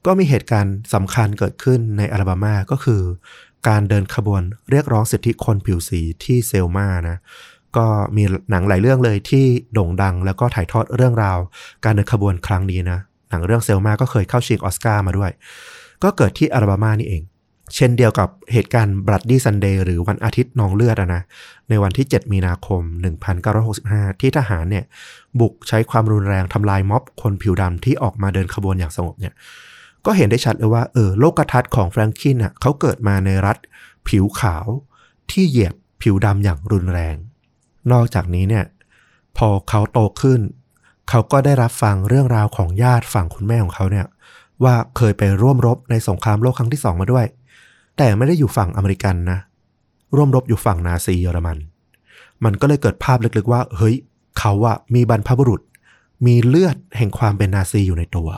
[0.06, 3.02] ก็มีเหตุการณ์สำคัญเกิดขึ้นในอาลาบามา ก็คือ
[3.68, 4.41] การเดินขบวน
[4.72, 7.18] เรียกร้องสิทธิคนผิวสีที่เซลมานะ
[7.77, 11.38] ก็มีหนังหลายเรื่องเลยที่โด่งดัง แล้วก็ถ่ายทอดเรื่องราว
[11.86, 12.99] การเดินขบวนครั้งนี้นะ
[13.30, 15.31] หนังเรื่องเซลมาก็เคยเข้าชิงออสการ์มาด้วย
[16.03, 17.23] ก็เกิดที่อาลาบามานี่เอง
[17.76, 21.22] เช่นเดียวกับเหตุการณ์ Bloody Sunday หรือวันอาทิตย์นองเลือดนะ
[21.70, 22.82] ในวันที่ 7 มีนาคม
[23.52, 24.86] 1965 ที่ทหารเนี่ย
[25.40, 29.34] บุกใช้ความรุนแรงทำลายม็อบคนผิวดำที่ออกมาเดินขบวนอย่างสงบเนี่ย
[30.06, 33.58] ก็เห็นได้ชัดเลยว่าเออโลกทัศน์ของแฟรงคินอะเขาเกิดมาในรัฐ
[34.08, 34.66] ผิวขาว
[35.32, 37.16] ที่เหยียบผิวดำอย่างรุนแรง
[37.91, 38.66] นอกจากนี้เนี่ย
[39.38, 40.41] พอเขาโตขึ้น
[41.10, 44.06] เขาก็ได้รับฟังเรื่องราวของญาติฝั่งคุณแม่ของเขาเนี่ย
[44.64, 47.26] ว่าเคยไปร่วมรบในสงครามโลกครั้งที่สองมาด้วย
[48.01, 49.39] แต่ไม่ได้อยู่ฝั่งอเมริกันนะ
[50.15, 51.57] ร่วมรบอยู่ฝั่งนาซีเยอรมัน
[52.43, 53.95] มันก็เลยเกิดภาพลึกๆว่า เฮ้ย
[54.39, 55.61] เขาอะมีบรรพบุรุษ
[56.26, 58.30] มีเลือดแห่งความเป็นนาซีอยู่ในตัว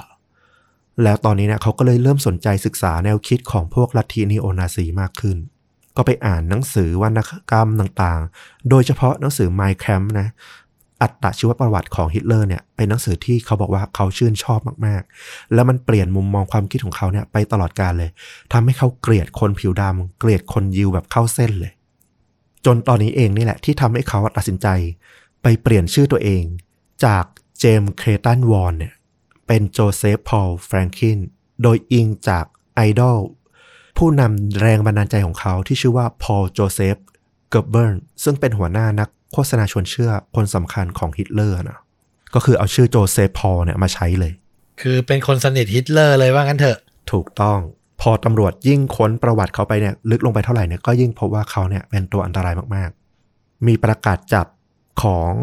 [1.03, 5.37] แล้วตอนนี้เนี่ยเขาก็เลยเริ่มสนใจศึกษาแนวคิดของพวกลัทธินีโอนาซีมากขึ้น
[5.97, 7.19] ก็ไปอ่านหนังสือวรรณ
[7.51, 10.27] กรรมต่างๆ โดยเฉพาะหนังสือ My Camp นะ
[11.01, 18.09] อัตชีวประวัติของฮิตเลอร์เนี่ยเป็นหนังสือที่เขาบอกว่าเขาชื่นชอบมากๆ แล้วมันเปลี่ยนมุมมองความคิดของเขาเนี่ยไปตลอดกาลเลย
[18.53, 21.71] ทำให้เขาเกลียดคนผิวดำเกลียดคนยิวแบบเข้าเส้นเลย
[22.65, 24.67] จนตอนนี้เองนี่แหละที่ทำให้เขาตัดสินใจ
[25.41, 26.43] ไปเปลี่ยนชื่อตัวเอง
[27.05, 27.23] จาก
[27.59, 28.93] เจมส์เคลย์ตันวอห์นเนี่ย
[29.47, 31.19] เป็นโจเซฟพอลแฟรงคลิน
[31.61, 32.45] โดยอิงจาก
[32.75, 33.19] ไอดอล
[33.97, 36.95] ผู้นำแรงบันดาลใจของเขาที่ชื่อว่าพอลโจเซฟ
[37.49, 41.79] เกิบเบิลส์ซึ่งเป็นหัวหน้านัก โฆษณาชวนเชื่อคนสำคัญของฮิตเลอร์นะ
[42.33, 44.33] ก็คือเอาชื่อโจเซฟพอลเนี่ยมาใช้เลย
[44.81, 46.77] คือเป็นคนสนิทฮิตเลอร์เลยว่างั้นเถอะ
[47.11, 47.59] ถูกต้อง
[48.01, 54.47] พอตำรวจยิ่งค้นประวัติเขาไปเนี่ยลึกลงไปเท่าไหร่เนี่ยก็ยิ่งพบว่าเขาเนี่ยเป็นตัวอันตรายมากๆ มีประกาศจับ
[55.03, 55.33] ของ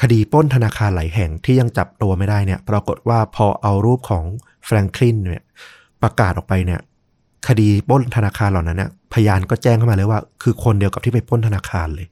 [0.00, 4.24] คดีปล้นธนาคารหลายแห่งที่ยังจับตัวไม่ได้เนี่ย ปรากฏว่าพอเอารูปของ
[4.64, 5.44] แฟรงคลินเนี่ย
[6.02, 6.80] ประกาศออกไปเนี่ย
[7.48, 12.06] คดีปล้นธนาคารเหล่านั้นเนี่ยพยานก็แจ้งเข้ามาเลยว่า คือคนเดียวกับที่ไปปล้นธนาคารเลย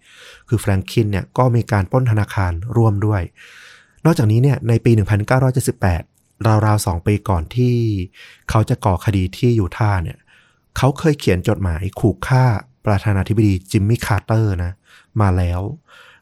[0.48, 3.22] คือแฟรงคินเนี่ยก็มีการปล้นธนาคารร่วมด้วย
[4.04, 4.92] นอกจากนี้เนี่ยในปี
[5.74, 7.74] 1978 ราวๆสองปีก่อนที่
[8.50, 10.18] เขาจะก่อคดีที่ยูท่าเนี่ย
[10.76, 12.44] เขาเคยเขียนจดหมายขู่ฆ่า
[12.86, 14.72] ประธานาธิบดีจิมมี่คาร์เตอร์นะ
[15.20, 15.60] มาแล้ว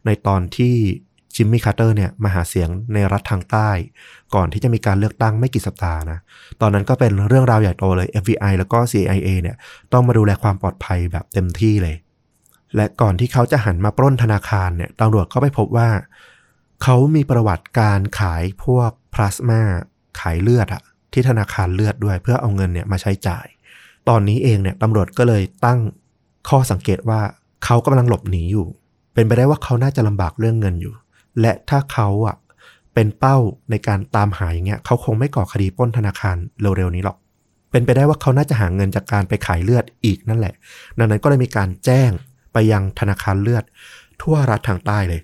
[0.06, 0.74] ในตอนที่
[1.38, 3.70] จิมมี่คาร์เตอร์เนี่ยมาหาเสียงในรัฐทางใต้
[4.34, 6.18] ก่อนที่จะมีการเลือกตั้งไม่กี่สัปดาห์นะ
[6.60, 9.56] ตอนนั้นก็เป็นเรื่องราวใหญ่โตเลย FBI แล้วก็ CIA เนี่ย
[9.92, 11.96] ต้องมาดูแลความปลอดภัยแบบเต็มที่เลย
[12.76, 15.88] และก่อนที่เขาจะหันมาปล้นธนาคารเนี่ยตำรวจก็ไปพบว่า
[16.82, 19.60] เขามีประวัติการขายพวกพลาสมา
[20.20, 20.82] ขายเลือดอะ
[21.12, 23.46] ที่ธนาคารเลือดด้วย เพื่อเอาเงินเนี่ยมาใช้จ่าย
[24.08, 25.78] ตอนนี้เองเนี่ยตำรวจก็เลยตั้ง
[26.48, 27.20] ข้อสังเกตว่า
[27.64, 28.66] เขากำลังหลบหนีอยู่
[29.14, 30.94] เป็นไปได้ว่าเขาน่าจะลำบากเรื่องเงินอยู่
[31.40, 32.36] และถ้าเขาอะ
[32.94, 33.36] เป็นเป้า
[33.70, 37.16] ในการตามหาอย่างเงี้ยเขาคงไม่ก่อคดีป้นธนาคารเร็วๆนี้หรอก
[37.70, 40.54] เป็นไปได้ว่าเขาน่าจะหาเงินจากการไปขายเลือดอีกนั่นแหละ
[40.98, 42.10] ดังนั้นก็เลยมีการแจ้ง
[42.52, 43.64] ไปยังธนาคารเลือด
[44.22, 45.20] ทั่วรัฐทางใต้เลย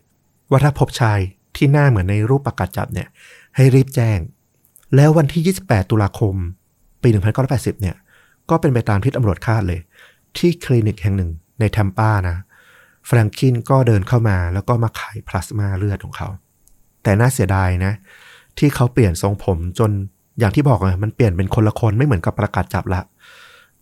[0.51, 1.19] ว่าถ้าพบชาย
[1.57, 3.09] ที่หน้าเหมือนในรูปประกาศจับเนี่ย
[3.57, 4.19] ให้รีบแจ้ง
[4.97, 6.35] แล้ววันที่ 28 ตุลาคม
[7.03, 7.09] ปี
[7.47, 7.97] 1980 เนี่ย
[8.51, 9.81] ก็เป็นไปตามที่ตำรวจคาดเลย
[10.39, 11.31] ที่คลินิกแห่งหนึ่ง
[11.61, 12.37] ในแทมปานะ
[13.07, 16.29] แฟรงคินก็เดินเข้ามาแล้วก็มาขายพลาสมาเลือดของเขา
[17.03, 17.93] แต่น่าเสียดายนะ
[18.59, 19.91] ที่เขาเปลี่ยนทรงผมจน
[20.39, 23.03] อย่างที่บอกอะมันเปลี่ยนเป็นคนละคนไม่เหมือนกับประกาศจับละ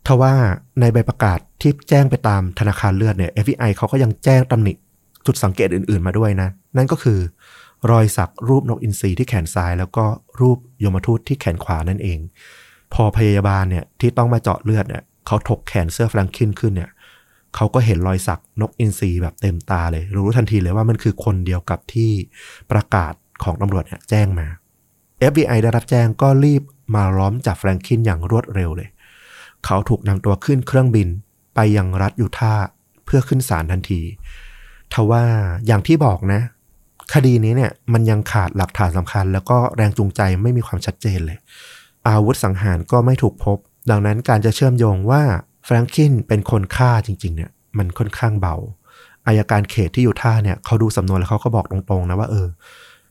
[0.07, 0.33] ทว่า
[0.81, 4.73] ในใบประกาศที่แจ้งไปตามธนาคารเลือดเนี่ย FBI เขาก็ยังแจ้งตำหนิ
[5.27, 7.19] จุดสังเกตอื่นๆมาด้วยนะ นั่นก็คือ
[7.91, 10.05] รอยสักรูปนกอินทรีที่แขนซ้าย แล้วก็
[10.41, 12.19] รูปยมทูตที่แขนขวานั่นเอง
[12.95, 16.91] พอพยาบาลเนี่ยที่ต้องมาเจาะเลือดเนี่ยเขาถกแขนเสื้อแฟรงคินขึ้นเนี่ย
[17.57, 22.11] เขาก็เห็นรอยสักนกอินทรีแบบเต็มตาเลย รู้ทันทีเลยว่ามันคือคนเดียวกับที่
[22.71, 23.13] ประกาศ
[23.45, 24.47] ของตำรวจเนี่ยแจ้งมา
[25.31, 26.63] FBI ได้รับแจ้งก็รีบ
[26.95, 28.89] มาล้อมจับแฟรงคินอย่างรวดเร็วเลย
[29.65, 31.09] เขาถูกนำตัวขึ้นเครื่องบิน
[31.55, 32.65] ไปยังรัฐยูทาห์
[33.05, 34.01] เพื่อขึ้นศาลทันที
[34.93, 35.25] ทว่า
[35.67, 36.41] อย่างที่บอกนะ
[37.15, 41.39] คดีนี้เนี่ยมันยังขาดหลักฐานสำคัญ แล้วก็แรงจูงใจไม่มีความชัดเจนเลย
[42.09, 43.59] อาวุธสังหารก็ไม่ถูกพบ
[43.91, 45.23] ดังนั้นการจะเชื่อมโยงว่า
[45.65, 48.57] แฟรงคินเป็นคนฆ่าจริง ๆ เนี่ย มันค่อนข้างเบา
[49.27, 52.47] อายการเขตที่อยู่ท่าเนี่ยเขาดูสำนวนแล้วเขาก็บอกตรงๆนะว่าเออ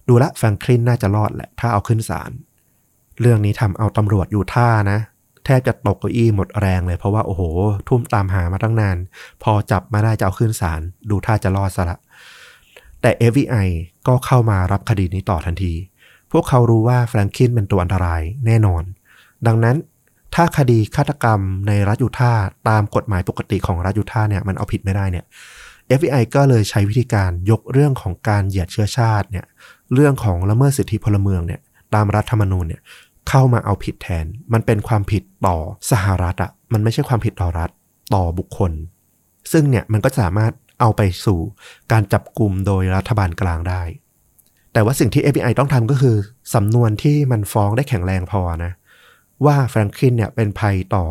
[0.07, 2.31] ดูละแฟรงคลินน่าจะรอดแหละ ถ้าเอาขึ้นศาล
[3.21, 4.99] เรื่องนี้ทำเอาตำรวจอยู่ท่านะ
[5.45, 7.41] แทบจะตกเก้าอี้หมดแรงเลยเพราะว่าโอ้โห
[7.87, 8.97] ทุ่มตามหามาตั้งนาน
[9.43, 11.99] พอจับมาได้จะเอาขึ้นศาลดูท่าจะรอดซะละ
[13.01, 13.67] แต่ FBI
[14.07, 15.73] ก็เข้ามารับคดีนี้ต่อทันที
[16.31, 18.83] พวกเขารู้ว่าแฟรงคินเป็นตัวอันตรายแน่นอน
[19.47, 19.75] ดังนั้น
[20.35, 25.25] ถ้าคดีฆาตกรรมในรัฐยูทาห์ตามกฎหมายปกติของรัฐยูทาห์เนี่ยมันเอาผิดไม่ได้เนี่ย
[25.97, 29.45] FBI ก็เลยใช้วิธีการยกเรื่องของการเหยียดเชื้อชาติเนี่ย
[29.93, 31.61] เรื่องของละเมิดสิทธิพลเมืองเนี่ย
[31.95, 32.81] ตามรัฐธรรมนูญเนี่ย
[33.29, 35.57] เข้ามาเอาผิดแทน มันเป็นความผิดต่อ
[35.91, 37.69] สหรัฐอะมันไม่ใช่ความผิดต่อรัฐ
[38.15, 38.71] ต่อบุคคล
[39.51, 41.39] ซึ่งเนี่ยมันก็สามารถเอาไปสู่
[41.91, 43.81] การจับกลุ่มโดยรัฐบาลกลางได้
[44.73, 46.15] แต่ว่าสิ่งที่ FBI ต้องทำก็คือ
[46.53, 48.71] สำนวนที่มันฟ้องได้แข็งแรงพอนะ
[49.45, 51.05] ว่าแฟรงคลินเนี่ยเป็นภัยต่อ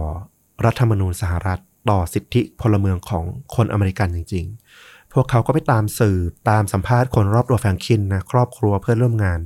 [0.65, 3.24] รัฐธรรมนูญสหรัฐ ต่อสิทธิพลเมืองของ
[3.55, 4.47] คนอเมริกันจริง
[4.78, 6.19] ๆ พวกเขาก็ไปตามสื่อ
[6.51, 9.40] ตามสัมภาษณ์คนรอบตัวแฟรงคลินนะครอบครัวเพื่อนร่วมงาน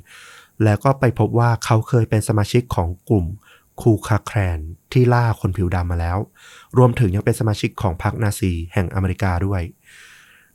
[0.65, 3.27] แล้วก็ไปพบว่าเขาเคยเป็นสมาชิกของกลุ่ม
[3.81, 4.59] คูคาแครน
[4.93, 6.19] ที่ล่าคนผิวดำมาแล้ว
[6.79, 9.63] รวมถึงยังเป็นสมาชิกของพรรคนาซีแห่งอเมริกาด้วย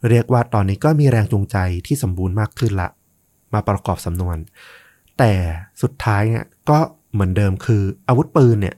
[0.09, 1.57] เรียกว่าตอนนี้ก็มีแรงจูงใจ
[1.87, 2.89] ที่สมบูรณ์มากขึ้นละ
[3.53, 4.37] มาประกอบสำนวน
[5.17, 5.31] แต่
[5.81, 6.79] สุดท้ายเนี่ยก็
[7.13, 8.75] เหมือนเดิมคืออาวุธปืนเนี่ย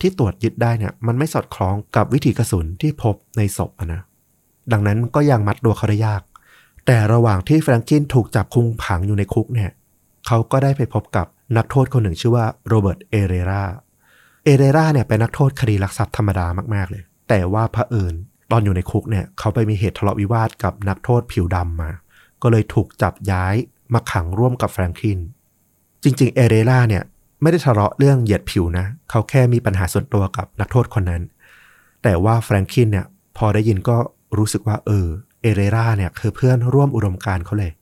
[0.00, 4.02] ที่ตรวจยึดได้เนี่ยมันไม่สอดคล้องกับวิถีกระสุนที่พบในศพนะ
[4.72, 6.22] ดังนั้นก็ยังมัดตัวเขาได้ยาก
[6.86, 9.70] แต่ระหว่างที่แฟรงกินถูกจับคุมขังอยู่ในคุกเนี่ย
[10.26, 11.26] เขาก็ได้ไปพบกับ
[11.56, 13.64] นักโทษคนหนึ่งชื่อว่าโรเบิร์ตเอเรรา
[14.44, 18.14] เอเรราเนี่ยเป็นนักโทษคดีลักทรัพย์ธรรมดามากๆเลย แต่ว่าพระเอิญ
[18.50, 21.90] ตอนอยู่ในคุกเนี่ยเขาไปมีเหตุทะเลาะวิวาทกับนักโทษผิวดำมา
[22.42, 23.54] ก็เลยถูกจับย้าย
[23.94, 25.18] มาขังร่วมกับแฟรงคิน
[26.02, 27.02] จริงๆเอเรราเนี่ย
[27.42, 31.22] ไม่ได้ทะเลาะเรื่องเหยียดผิวนะ เขาแค่มีปัญหาส่วนตัวกับนักโทษคนนั้น
[32.02, 33.06] แต่ว่าแฟรงคินเนี่ย
[33.36, 33.96] พอได้ยินก็
[34.38, 35.06] รู้สึกว่าเออ
[35.42, 37.72] เอเรราเนี่ยคือเพื่อนร่วมอุดมการเขาเลย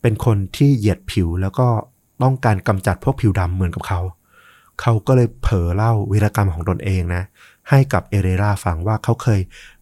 [0.00, 1.68] เป็นคนที่เหยียดผิวแล้วก็
[2.22, 4.00] ต้องการกำจัดพวกผิวดำเหมือนกับเขา
[4.80, 7.22] เขาก็เลยเผลอเล่าวีรกรรมของตนเองนะ
[7.70, 9.40] ให้กับเอเรราฟังว่าเขาเคย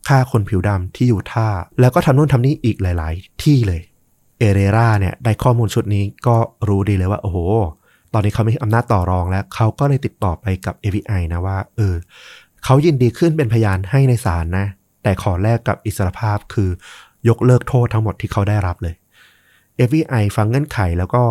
[0.09, 1.49] ฆ่าคนผิวดำที่อยู่ท่า
[1.81, 3.83] แล้วก็ทำนู่นทำนี่อีกหลาย ๆ ที่เลย
[4.39, 6.37] เอเรราเนี่ยได้ข้อมูลชุดนี้ก็
[6.69, 7.39] รู้ดีเลยว่าโอ้โห
[8.13, 11.95] ตอนนี้เขาไมีอำนาจต่อรองแล้ว เขาก็เลยติดต่อไปกับ FBI นะว่า เออ
[12.65, 14.67] เขายินดีขึ้นเป็นพยานให้ในศาลนะ
[15.03, 16.71] แต่ขอแลกกับอิสรภาพคือ
[17.29, 18.95] ยกเลิกโทษทั้งหมดที่เขาได้รับเลย
[19.87, 21.23] FBI ฟังเงื่อนไขแล้วก็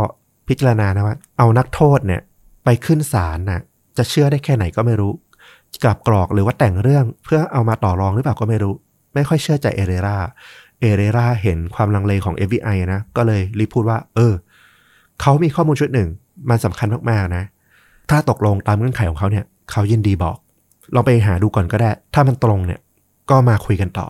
[0.48, 2.22] พิจารณานะว่า เอานักโทษเนี่ย
[2.64, 3.62] ไปขึ้นศาลน่ะ
[3.98, 5.12] จะเชื่อได้แค่ไหนก็ไม่รู้
[5.84, 8.74] กลับกรอกหรือว่าแต่งเรื่องเพื่อเอามาต่อรองหรือเปล่าก็ไม่รู้
[9.14, 10.18] ไม่ค่อยเชื่อใจเอเรรา
[10.80, 14.34] เอเรราเห็นความลังเลของ FBI นะ ก็เลยรีบพูดว่า เออ
[15.22, 16.10] เขามีข้อมูลชุดหนึ่ง
[16.49, 17.43] มันสำคัญมากๆนะ
[18.09, 20.38] ถ้าตกลงตามเงื่อนไขของเขาเนี่ย เขายินดีบอก
[20.95, 22.80] ลองไปหาดูก่อนก็ได้ ถ้ามันตรงเนี่ย
[23.30, 24.07] ก็มาคุยกันต่อ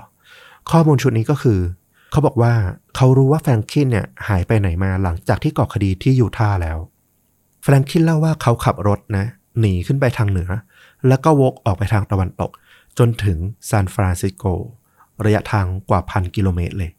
[0.72, 1.60] ข้อมูลชุดนี้ก็คือ
[2.12, 2.54] เขาบอกว่า
[2.96, 6.78] เขารู้ว่าแฟรงคินเนี่ยหายไปไหนมาหลังจากที่ก่อคดีที่ยูทาห์แล้ว
[7.64, 9.26] แฟรงคินเล่าว่าเขาขับรถนะ
[9.60, 10.50] หนีขึ้นไปทางเหนือ
[11.08, 12.52] แล้วก็วกออกไปทางตะวันตก
[12.98, 13.38] จนถึง
[13.70, 14.46] ซานฟรานซิสโก
[15.26, 16.92] ระยะทางกว่าพันกิโลเมตรเลย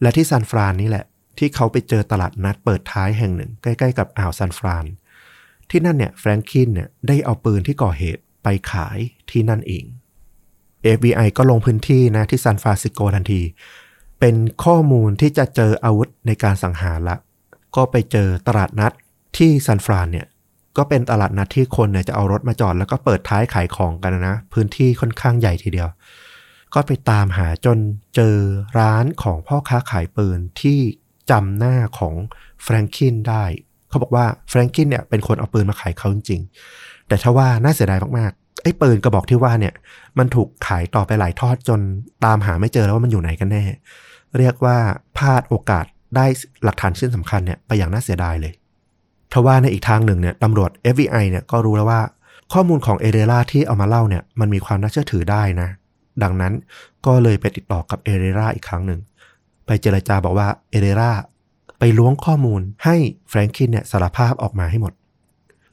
[0.00, 1.04] และที่ซานฟรานนี่แหละ
[1.42, 4.84] ที่เขาไปเจอตลาดนัดเปิดท้ายแห่งหนึ่ง ใกล้ ๆ กับอ่าวซานฟราน
[5.70, 8.98] ที่นั่นเนี่ยแฟรงคินเนี่ยได้เอาปืนที่ก่อเหตุไปขาย
[9.30, 9.84] ที่นั่นเอง
[10.96, 13.42] FBI ก็ลงพื้นที่นะที่ซานฟรานซิสโกทันที
[14.20, 17.16] เป็นข้อมูลที่จะเจออาวุธในการสังหารละ
[17.76, 18.92] ก็ไปเจอตลาดนัด
[19.36, 20.26] ที่ซานฟรานเนี่ย
[20.76, 25.88] ก็เป็นตลาดนัดที่คนเนี่ยจะเอารถมาจอดแล้วก็เปิดท้ายขายของกันนะ พื้นที่ค่อนข้างใหญ่ทีเดียว
[26.74, 27.78] ก็ไปตามหาจน
[28.14, 28.36] เจอ
[28.78, 30.80] ร้านของพ่อค้าขายปืนที่
[31.30, 32.14] จำหน้าของ
[32.62, 33.44] แฟรงคินได้
[33.88, 39.74] เขาบอกว่าแฟรงคินเนี่ยเป็นคนเอาปืนมาขายเขาจริงๆ แต่ถ้าว่าน่าเสียดายมากๆ ไอ้ปืนกระบอกที่ว่าเนี่ย
[40.18, 41.80] มันถูกขายต่อไปหลายทอดจน
[42.24, 43.64] ตามหาไม่เจอแล้วว่ามันอยู่ไหนกันแน่
[44.38, 44.76] เรียกว่า
[45.16, 45.84] พลาดโอกาส
[46.16, 46.26] ได้
[46.64, 48.52] หลักฐานชิ้นสำคัญเนี่ยไปอย่างน่าเสียดายเลย
[49.32, 52.00] ทว่าในอีกทางหนึ่งเนี่ยตำรวจ FBI เนี่ยก็รู้แล้วว่า
[52.52, 55.68] ข้อมูลของเอเรราที่เอามาเล่าเนี่ยมันมีความน่าเชื่อถือได้นะ
[56.22, 56.52] ดังนั้น
[57.06, 59.00] ก็เลยไปติดต่อกับเอเรราอีกครั้งหนึ่ง
[59.82, 61.12] เจรจาบอกว่าเอเรรา
[61.78, 62.96] ไปล้วงข้อมูลให้
[63.28, 64.92] แฟรงคินเนี่ยสารภาพออกมาให้หมด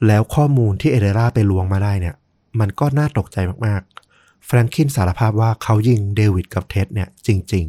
[0.06, 2.14] แล้วข้อมูลที่เอเรราไปล้วงมาได้เนี่ย
[2.60, 3.36] มันก็น่าตกใจ
[3.66, 7.66] มากๆ แฟรงคินสารภาพว่าเขายิงเดวิดกับเท็ดเนี่ยจริง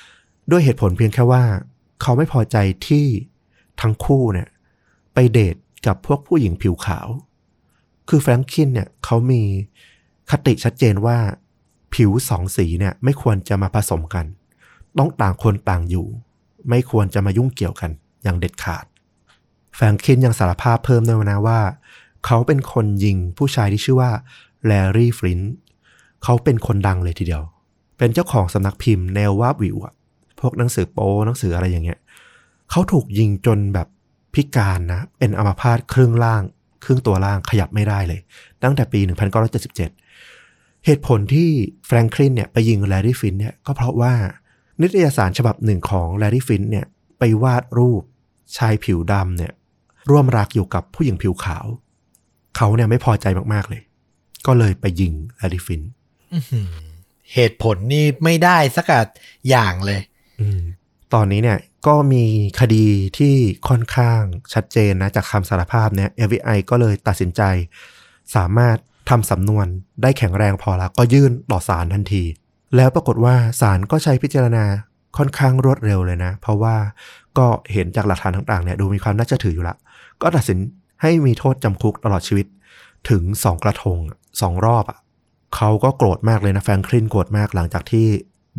[0.00, 1.42] ๆ ด้วยเหตุผลเพียงแค่ว่า
[2.02, 2.56] เขาไม่พอใจ
[2.86, 3.06] ที่
[3.80, 4.48] ทั้งคู่เนี่ย
[5.14, 5.56] ไปเดท
[5.86, 7.08] กับพวกผู้หญิงผิวขาว
[8.08, 9.42] คือแฟรงคินเนี่ยเขามี
[10.30, 11.18] คติชัดเจนว่า
[11.94, 14.24] ผิวสองสีเนี่ยไม่ควรจะมาผสมกัน
[14.98, 16.06] ต้องต่างคนต่างอยู่
[16.68, 17.90] ไม่ควรจะมายุ่งเกี่ยวกัน
[18.22, 18.84] อย่างเด็ดขาด
[19.76, 21.60] แฟรงคินยังสารภาพเพิ่มด้วยนะว่า
[22.26, 24.10] เขาเป็นคนยิงผู้ชายที่ชื่อว่า
[24.66, 25.40] แลรี่ฟลิน
[26.24, 27.42] เขาเป็นคนดังเลยทีเดียว
[27.98, 29.94] เป็นเจ้าของสำนักพิมพ์แนววาบวิวอะ
[30.40, 31.98] พวกหนังสือโป๊หนังสืออะไรอย่างเงี้ย
[32.70, 33.88] เขาถูกยิงจนแบบ
[34.34, 36.42] พิการนะ เป็นอัมพาตครึ่งล่าง
[36.84, 38.20] ครึ่งตัวล่างขยับไม่ได้เลย
[38.62, 39.76] ตั้งแต่ปี 1977
[40.86, 41.48] เหตุผลที่
[41.86, 44.14] แฟรงคลินเนี่ยไปยิงแลร์รี่ฟลินต์เนี่ยก็เพราะว่า
[44.80, 46.86] นิตยสารฉบับหนึ่งของแลร์รี่ฟลินต์เนี่ย
[47.18, 48.02] ไปวาดรูป
[48.56, 49.52] ชายผิวดำเนี่ย
[50.10, 51.66] ร่วมรักอยู่กับผู้หญิงผิวขาว
[52.56, 53.82] เขาเนี่ยไม่พอใจมากๆเลย
[54.46, 55.82] ก็เลยไปยิงแลร์รี่ฟลินต์
[56.32, 56.70] อื้อหือ
[57.32, 58.86] เหตุผลนี่ไม่ได้สัก
[59.48, 60.00] อย่างเลย
[60.40, 60.60] อืม
[61.14, 62.24] ตอนนี้เนี่ยก็มี
[62.60, 62.86] คดี
[63.18, 63.34] ที่
[63.68, 64.20] ค่อนข้าง
[64.54, 67.42] ชัดเจนนะ จากคำสารภาพเนี่ย FBI ก็เลยตัดสินใจ
[68.36, 68.76] สามารถ
[69.10, 69.66] ทำสำนวน
[70.02, 72.24] ได้แข็งแรงพอแล้วก็ยื่นต่อศาลทันที
[72.76, 74.64] แล้วปรากฏว่าศาลก็ใช้พิจารณา
[75.16, 76.76] ค่อนข้างรวดเร็วเลยนะ เพราะว่า
[77.38, 79.76] ก็เห็นจากหลักฐานต่างๆเนี่ยดูมีความน่าเชื่อถืออยู่ละ
[80.22, 80.58] ก็ตัดสิน
[81.02, 82.46] ให้มีโทษจำคุกตลอดชีวิต
[83.10, 84.98] ถึงสองกระทงอะสองรอบอะ
[85.56, 88.06] เขาก็โกรธมากเลยนะแฟรงคลินโกรธมากหลังจากที่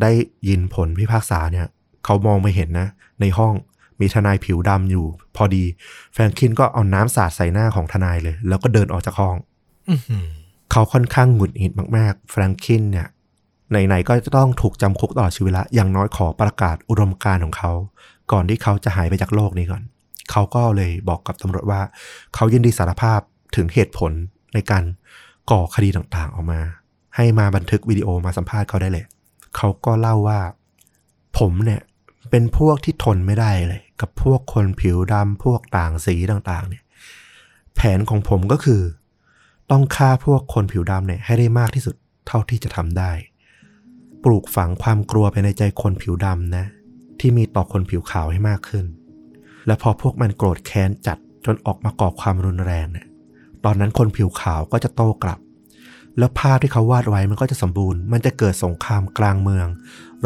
[0.02, 0.12] ได้
[0.48, 1.68] ยินผลพิพากษาเนี่ย
[2.06, 2.88] เขามองไม่เห็นนะ
[3.22, 3.54] ในห้อง
[4.00, 5.06] มีทนายผิวดำอยู่
[5.36, 5.64] พอดี
[6.14, 9.36] แฟรงคลินก็เอาน้ำสาดใส่หน้าของทนายเลย แล้วก็เดินออกจากห้อง
[9.90, 10.28] อื้อหือ
[10.72, 13.08] เขาค่อนข้างหงุดหงิดมากๆ แฟรงคินเนี่ย
[13.70, 17.72] ไหนๆก็จะต้องถูกจำคุกตลอดชีวิตละอย่างน้อยขอประกาศอุดมการณ์ของเขา
[18.32, 19.84] ก่อนที่เขาจะหายไปจากโลกนี้ก่อน
[20.32, 21.82] เขาก็เลยบอกกับตำรวจว่า
[22.36, 23.20] เขายินดีสารภาพ
[23.56, 24.12] ถึงเหตุผล
[24.54, 24.84] ในการ
[25.52, 26.62] ก่อคดีต่างๆออกมา
[27.16, 29.06] ให้มาบันทึกวิดีโอมาสัมภาษณ์เขาได้เลย
[29.56, 30.40] เขาก็เล่าว่า
[31.40, 31.82] ผมเนี่ย
[32.30, 36.84] เป็นพวกที่ทนไม่ได้เลย กับพวกคนผิวดำพวกต่างสีต่างๆ เนี่ย
[37.76, 38.82] แผนของผมก็คือ
[39.72, 41.96] ต้องฆ่าพวกคนผิวดำเนี่ยให้ได้มากที่สุด
[42.28, 43.12] เท่าที่จะทำได้
[44.26, 46.65] ปลูกฝังความกลัวไปในใจคนผิวดำนะ
[47.19, 48.85] ที่มีต่อคนผิวขาวให้มากขึ้น
[49.68, 53.07] และพอพวกมันโกรธแค้นจัดจนออกมาก่อความรุนแรงเนี่ย
[53.65, 55.39] ตอนนั้นคนผิวขาวก็จะโต้กลับ
[56.18, 59.68] แล้วภาพที่เขาวาดไว้มันก็จะสมบูรณ์ มันจะเกิดสงครามกลางเมือง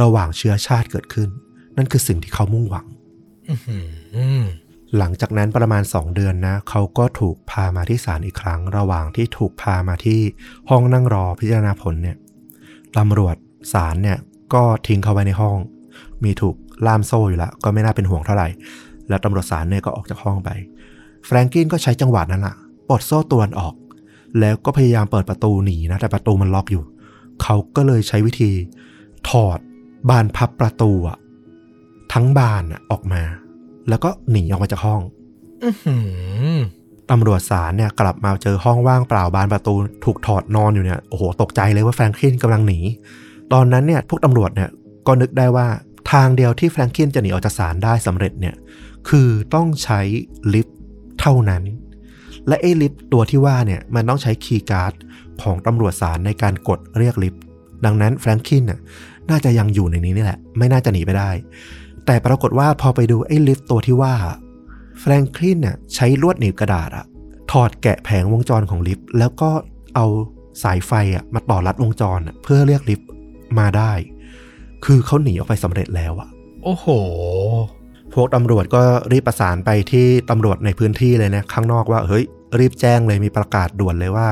[0.02, 1.30] ระหว่างเชื้อชาติเกิดขึ้น
[1.78, 2.86] นั่นคือสิ่งที่เขามุ่งหวัง
[4.98, 10.22] หลังจากนั้นประมาณ2เดือนนะ เขาก็ถูกพามาที่ศาลอีกครั้ง ระหว่างที่ถูกพามาที่
[10.70, 12.18] ห้องนั่งรอพิจารณาผลเนี่ย
[12.98, 13.36] ตำรวจ
[13.74, 14.18] ศาลเนี่ย
[14.54, 15.58] ก็ทิ้งเขาไว้ในห้อง
[16.24, 16.56] มีถูก
[16.88, 18.48] ล่ามโซ่อยู่แล้ว ก็ไม่น่าเป็นห่วงเท่าไหร่
[19.10, 20.50] แล้วตำรวจศาลเนี่ยก็ออกจากห้องไป
[21.26, 22.56] แฟรงกินก็ใช้จังหวะนั้นละ
[22.88, 23.74] ปลดโซ่ตรวนออก
[24.40, 26.84] แล้วก็พยายามเปิดประตูหนีนะ แต่ประตูมันล็อกอยู่
[27.42, 28.52] เขาก็เลยใช้วิธี
[29.30, 29.60] ถอด
[30.10, 31.18] บานพับประตูอะ
[32.14, 33.22] ทั้งบานอะออกมา
[33.90, 35.02] แล้วก็หนีออกมาจากห้อง
[35.64, 35.98] อื้อหื
[36.56, 36.58] อ
[37.12, 39.74] ตำรวจศาลเนี่ยกลับมาเจอห้องว่างเปล่าบานประตู
[40.06, 42.80] ถูกถอดนอนอยู่เนี่ยโอ้โหตกใจเลยว่าแฟรงคลินกำลังหนี
[43.54, 44.70] ตอนนั้นเนี่ยพวกตำรวจเนี่ย
[45.08, 45.68] ก็นึกได้ว่า
[46.12, 48.56] ทางเดียวที่แฟรงคลินจะหนีออกจากศาลได้สำเร็จเนี่ย
[49.10, 50.00] คือต้องใช้
[50.54, 50.78] ลิฟต์
[51.20, 51.64] เท่านั้น
[52.48, 54.94] และไอ้ลิฟต์ตัวที่ว่าเนี่ยมันต้องใช้ key card
[55.42, 57.42] ของตำรวจศาลในการกดเรียกลิฟต์
[57.86, 58.80] ดังนั้นแฟรงคลินน่ะ
[59.30, 61.32] น่าจะยังอยู่ในนี้นี่แหละ ไม่น่าจะหนีไปได้
[62.06, 64.14] แต่ปรากฏว่าพอไปดูไอ้ลิฟต์ตัวที่ว่า
[65.00, 67.06] แฟรงคลินเนี่ยใช้ลวดหนีบกระดาษอะ
[67.52, 69.50] ถอดแกะแผงวงจรของลิฟต์แล้วก็
[69.96, 70.06] เอา
[70.64, 73.09] สายไฟอะมาต่อรัดวงจรเพื่อเรียกลิฟต์
[73.60, 73.92] มาได้
[74.86, 76.30] คือเขาหนีออกไปสำเร็จแล้วอะ
[76.64, 76.88] โอ้โห
[78.14, 78.82] พวกตำรวจก็
[79.12, 82.24] รีบประสานไปที่ตำรวจในพื้นที่เลยนะข้างนอกว่าเฮ้ย
[82.60, 84.28] รีบแจ้งเลยมีประกาศด่วนเลยว่า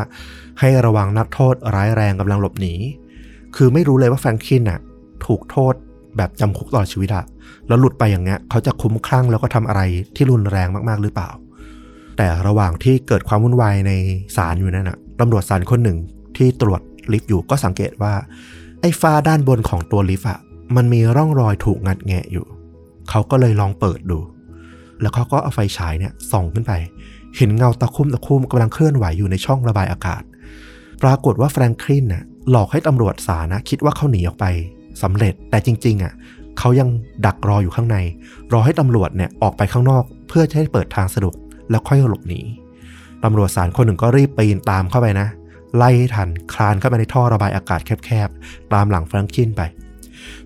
[0.59, 2.73] ให้ระวังนักโทษร้ายแรงกำลังหลบหนี
[3.55, 4.79] คือไม่รู้เลยว่าแฟรงคลินน่ะ
[5.25, 5.73] ถูกโทษ
[6.17, 7.25] แบบจำคุกตลอดชีวิตอะ
[7.67, 9.81] แล้วหลุดไปอย่างเงี้ยเขาจะคุ้มคลั่งแล้วก็ทำอะไร
[10.15, 11.29] ที่รุนแรงมากๆหรือเปล่า
[12.17, 13.91] แต่ระหว่างที่เกิดความวุ่นวายใน
[14.35, 15.97] ศาลอยู่นั่นน่ะตำรวจศาลคนหนึ่ง
[16.37, 16.81] ที่ตรวจ
[17.13, 18.13] ลิฟต์อยู่ก็สังเกตว่า
[18.81, 20.39] ไอ้ฝ้าด้านบนของตัวลิฟต์อะ
[20.75, 22.45] มันมีร่องรอยถูกงัดแงะอยู่
[23.09, 24.19] เขาก็เลยลองเปิดดู
[25.01, 26.73] แล้วเขาก็เอาไฟฉายเนี่ยส่องขึ้นไป
[27.37, 30.21] เห็นเงาตะคุ่มตะคุ่มกำลังเคลื่อนไหวอยู่ในช่องระบายอากาศ
[31.03, 34.45] ปรากฏว่าแฟรงคลินน่ะหลอกให้ตำรวจสานะคิดว่าเขาหนีออกไป
[35.01, 36.13] สำเร็จแต่จริง ๆอะ
[36.59, 36.89] เขายัง
[37.25, 37.97] ดักรออยู่ข้างใน
[38.53, 41.35] รอให้ตำรวจเนี่ยออกไปข้างนอก เพื่อจะให้เปิดทางสะดวก
[41.69, 42.41] แล้วค่อยหลบหนี
[43.23, 45.27] ตำรวจสารคนหนึ่งก็รีบปีนตามเข้าไปนะ
[45.75, 49.61] ไล่ทันคลานเข้าไปในท่อระบายอากาศแคบๆ ตามหลังแฟรงคลินไป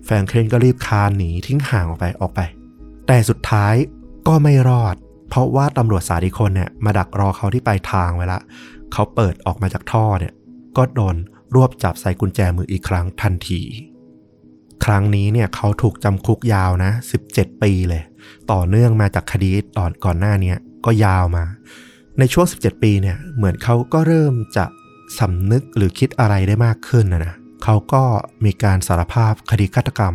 [0.04, 2.40] แฟรงคลินก็รีบคลานหนีทิ้งห่างออกไปออกไป
[3.06, 3.74] แต่สุดท้าย
[4.28, 4.94] ก็ไม่รอด
[5.28, 8.40] เพราะว่าตำรวจสายอีคนเนี่ยมาดักรอเขาที่ปลายทางไว้ละ
[8.92, 10.32] เขาเปิดออกมาจากท่อเนี่ย
[10.76, 11.16] ก็โดน
[11.54, 13.60] รวบจับใส่กุญแจมืออีกครั้งทันที
[14.84, 16.90] ครั้งนี้เนี่ยเขาถูกจำคุกยาวนะ
[17.28, 18.02] 17 ปีเลย
[18.52, 21.44] ต่อเนื่องมาจากคดีตอนก่อนหน้าเนี้ยก็ยาวมา
[22.18, 24.64] ในช่วง 17 ปีเนี่ยเหมือนเขาก็เริ่มจะ
[25.18, 28.02] สำนึกหรือคิดอะไรได้มากขึ้นนะนะเขาก็
[28.44, 30.14] มีการสารภาพคดีฆาตกรรม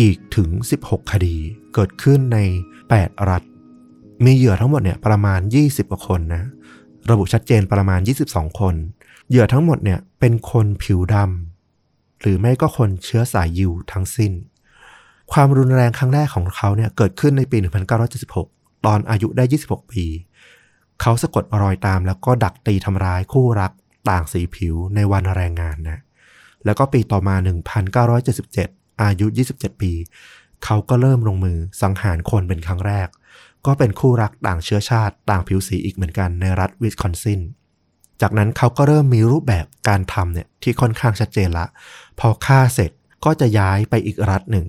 [0.00, 0.48] อีกถึง
[0.82, 1.36] 16 คดี
[1.74, 2.38] เกิดขึ้นใน
[2.86, 3.42] 8 รัฐ
[4.24, 6.42] มีเหยื่อทั้งหมดเนี่ยประมาณ 20 กว่าคนนะ
[7.10, 8.74] ระบุชัดเจนประมาณ 22 คน
[9.28, 14.32] เหยื่อทั้งหมดเนี่ยเป็นคนผิวดำหรือไม่ก็คนเชื้อสายยิวทั้งสิ้น
[15.32, 17.58] ความรุนแรงครั้งแรกของเขาเนี่ยเกิดขึ้นในปี
[18.22, 20.04] 1976 ตอนอายุได้ 26 ปี
[21.00, 23.72] เขาสะกดรอยตามแล้วก็ดักตีทำร้ายคู่รัก
[24.10, 25.98] ต่างสีผิวในวันแรงงานนะ
[26.64, 27.34] แล้วก็ปีต่อมา
[28.18, 29.92] 1977 อายุ 27 ปี
[30.64, 33.08] เขาก็เริ่มลงมือสังหารคนเป็นครั้งแรก
[33.66, 37.40] ก็เป็นคู่รักต่างเชื้อชาติต่างผิวสีอีกเหมือนกันในรัฐวิสคอนซิน
[38.20, 41.66] จากนั้นเขาก็เริ่มมีรูปแบบการทำเนี่ยที่ค่อนข้างชัดเจนละ
[42.20, 42.90] พอฆ่าเสร็จ
[43.24, 44.66] ก็จะย้ายไปอีกรัฐหนึ่ง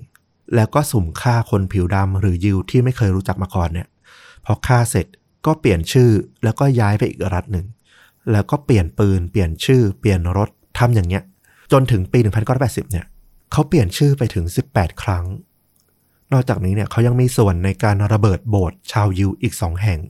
[0.54, 3.88] แล้วก็สุ่มฆ่าคนผิวดำหรือยิวที่ไม่เคยรู้จักมาก่อนเนี่ย
[4.44, 5.06] พอฆ่าเสร็จ
[5.46, 6.10] ก็เปลี่ยนชื่อ
[6.44, 7.66] แล้วก็ย้ายไปอีกรัฐหนึ่ง
[8.32, 10.48] แล้วก็เปลี่ยนปืน เปลี่ยนชื่อ เปลี่ยนรถ
[10.78, 11.22] ทำอย่างเงี้ย
[11.72, 12.18] จนถึงปี
[12.56, 13.06] 1980 เนี่ย
[13.52, 14.44] เขาเปลี่ยนชื่อไปถึง
[14.74, 15.24] 18 ครั้ง
[16.32, 20.00] นอกจากนี้เนี่ยเขายังมีส่วนในการระเบิดโบสถ์ชาวยิวอีก 2 แห่ง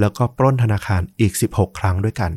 [0.00, 2.30] แล้วก็ปล้นธนาคารอีก 16 ครั้งด้วยกัน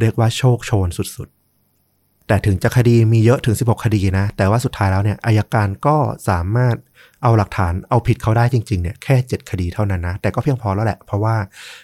[0.00, 5.96] เรียกว่าโชคโชนสุดๆ แต่ถึงจะคดีมีเยอะถึง 16 คดีนะ แต่ว่าสุดท้ายแล้วเนี่ยอายการก็
[6.28, 6.76] สามารถ
[7.22, 11.34] เอาหลักฐานเอาผิดเขาได้จริงๆเนี่ยแค่ 7 คดีเท่านั้นนะ แต่ก็เพียงพอแล้วแหละ เพราะว่า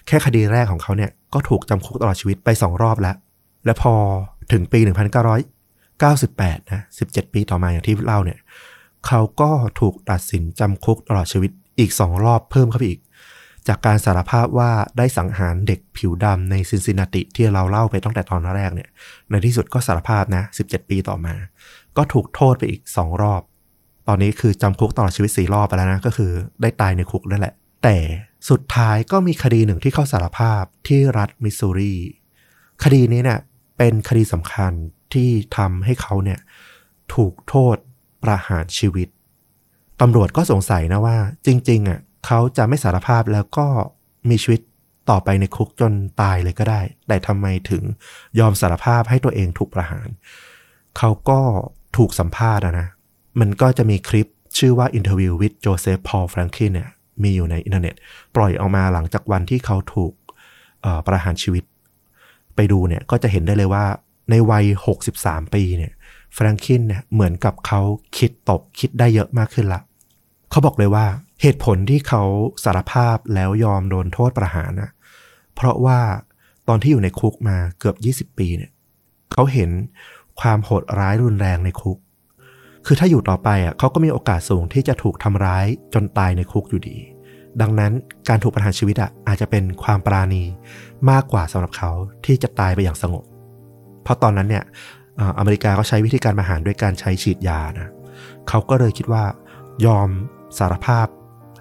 [0.06, 3.16] แค่คดีแรกของเขาเนี่ย ก็ถูกจำคุกตลอดชีวิตไป2รอบแล้ว
[3.64, 3.94] และพอ
[4.52, 4.80] ถึงปี
[5.96, 8.38] 1998 นะ 17 ปีต่อมาอย่างที่เล่าเนี่ย
[9.06, 9.50] เขาก็
[9.80, 13.00] ถูกตัดสินจำคุกตลอดชีวิตอีก2รอบเพิ่มเข้าไปอีก
[13.68, 18.88] จากการสารภาพว่าได้สังหารเด็กผิวดำในซินซินนาติที่เราเล่าไปตั้งแต่ตอนแรกเนี่ย
[19.30, 21.34] ในที่สุดก็สารภาพนะ 17 ปีต่อมา
[21.96, 23.42] ก็ถูกโทษไปอีก2รอบ
[24.08, 26.30] ตอนนี้คือจำคุกตลอดชีวิต4รอบไปแล้วนะ ก็คือ
[26.62, 27.96] ได้ตายในคุกนั่นแหละ แต่
[28.48, 31.94] สุดท้ายก็มีคดีหนึ่งที่เข้าสารภาพที่รัฐมิสซูรี
[32.82, 33.40] คดีนี้เนี่ย
[33.78, 34.73] เป็นคดีสำคัญ
[35.14, 36.40] ที่ทำให้เขาเนี่ย
[37.14, 37.77] ถูกโทษ
[38.23, 39.09] ประหารชีวิต
[40.01, 41.16] ตำรวจก็สงสัยนะว่า
[41.47, 43.66] จริงๆอะเขาจะไม่สารภาพแล้วก็
[44.28, 44.60] มีชีวิต
[45.10, 47.82] ต่อไปในคุกจนตายเลยก็ได้ แต่ทำไมถึง
[48.39, 50.09] ยอมสารภาพให้ตัวเองถูกประหาร
[50.98, 51.40] เขาก็
[51.97, 52.89] ถูกสัมภาษณ์นะ
[53.40, 54.27] มันก็จะมีคลิป
[54.59, 56.90] ชื่อว่า Interview with Joseph Paul Franklin เนี่ย
[57.22, 57.94] มีอยู่ในอินเทอร์เน็ต
[58.36, 60.12] ปล่อยออกมาหลังจากวันที่เขาถูก
[61.06, 61.64] ประหารชีวิต
[62.56, 63.84] ไปดูเนี่ยก็จะเห็นได้เลยว่า
[64.30, 64.64] ในวัย
[65.09, 65.93] 63 ปีเนี่ย
[66.34, 67.80] แฟรงคินเนี่ยเหมือนกับเขา
[68.18, 69.80] คิดตกคิดได้เยอะมากขึ้นละ
[70.51, 71.06] เขาบอกเลยว่า
[71.43, 72.22] เหตุผลที่เขา
[72.64, 74.90] สารภาพแล้วยอมโดนโทษประหารนะ
[75.55, 75.98] เพราะว่า
[76.68, 77.93] ตอนที่อยู่ในคุกมาเกือ
[78.24, 78.70] บ 20 ปีเนี่ย
[79.32, 79.70] เขาเห็น
[80.40, 81.98] ความโหดร้ายรุนแรงในคุก
[82.86, 86.96] คือถ้าอยู่ต่อไปอะเขาก็มีโอกาสสูงที่จะถูกทำร้ายจนตายในคุกอยู่ดี
[87.60, 87.92] ดังนั้น
[88.28, 90.44] การถูกประหารชีวิตอะอาจจะเป็นความปราณี
[91.10, 91.90] มากกว่าสำหรับเขา
[92.26, 93.24] ที่จะตายไปอย่างสงบ
[94.02, 94.64] เพราะตอนนั้นเนี่ย
[95.38, 97.88] อเมริกาก็ใช้วิธีการประหารด้วยการใช้ฉีดยานะ
[98.48, 99.24] เขาก็เลยคิดว่า
[99.86, 100.08] ยอม
[100.58, 101.06] สารภาพ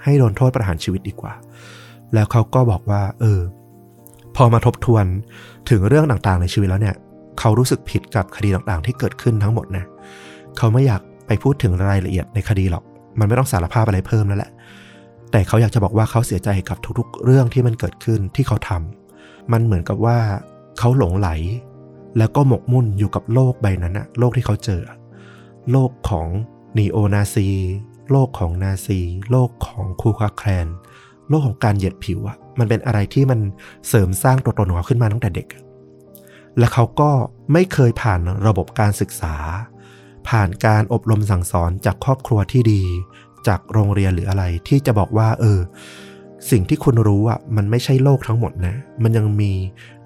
[0.03, 1.33] ให้โดนโทษประหารชีวิตดีกว่า
[2.13, 3.41] แล้วเขาก็บอกว่า เออ
[4.35, 5.05] พอมาทบทวน
[5.69, 6.95] ถึงเรื่องต่างๆในชีวิตแล้วเนี่ย
[7.39, 9.85] เขารู้สึกผิดกับคดีต่างๆ ที่เกิดขึ้นทั้งหมดนะ
[10.57, 12.83] เขาไม่อยาก ไปพูดถึงรายละเอียดในคดีหรอก
[13.19, 14.51] มันไม่ต้องสารภาพอะไรเพิ่มนั่นแหละ
[15.31, 20.17] แต่เขาอยากจะบอกว่าเขาเสียใจกับทุกๆ เรื่องที่มันเกิดขึ้นที่เขาทำมันเหมือนกับว่า
[20.79, 21.29] เขาหลงไหล
[22.17, 24.81] แล้วก็หมกมุ่นอยู่กับโลกใบนั้นนะโลกที่เขาเจอ
[25.71, 26.27] โลกของ
[26.77, 27.49] นีโอนาซี
[28.11, 28.99] โลกของนาซี
[29.31, 30.67] โลกของคูคาแคลน
[31.29, 33.39] โลกของการเหยียดผิวอะมันเป็นอะไรที่มัน
[33.87, 35.47] เสริมสร้างตัวตนของเขาขึ้นมาตั้งแต่เด็ก
[36.57, 37.09] และเขาก็
[37.53, 39.35] ไม่เคยผ่านระบบการศึกษา
[40.29, 42.83] ผ่านการอบรมสั่งสอนจากครอบครัวที่ดี
[43.47, 45.59] จากโรงเรียนหรืออะไรที่จะบอกว่า เออ
[46.51, 49.51] สิ่งที่คุณรู้อะมันไม่ใช่โลกทั้งหมดนะ มันยังมี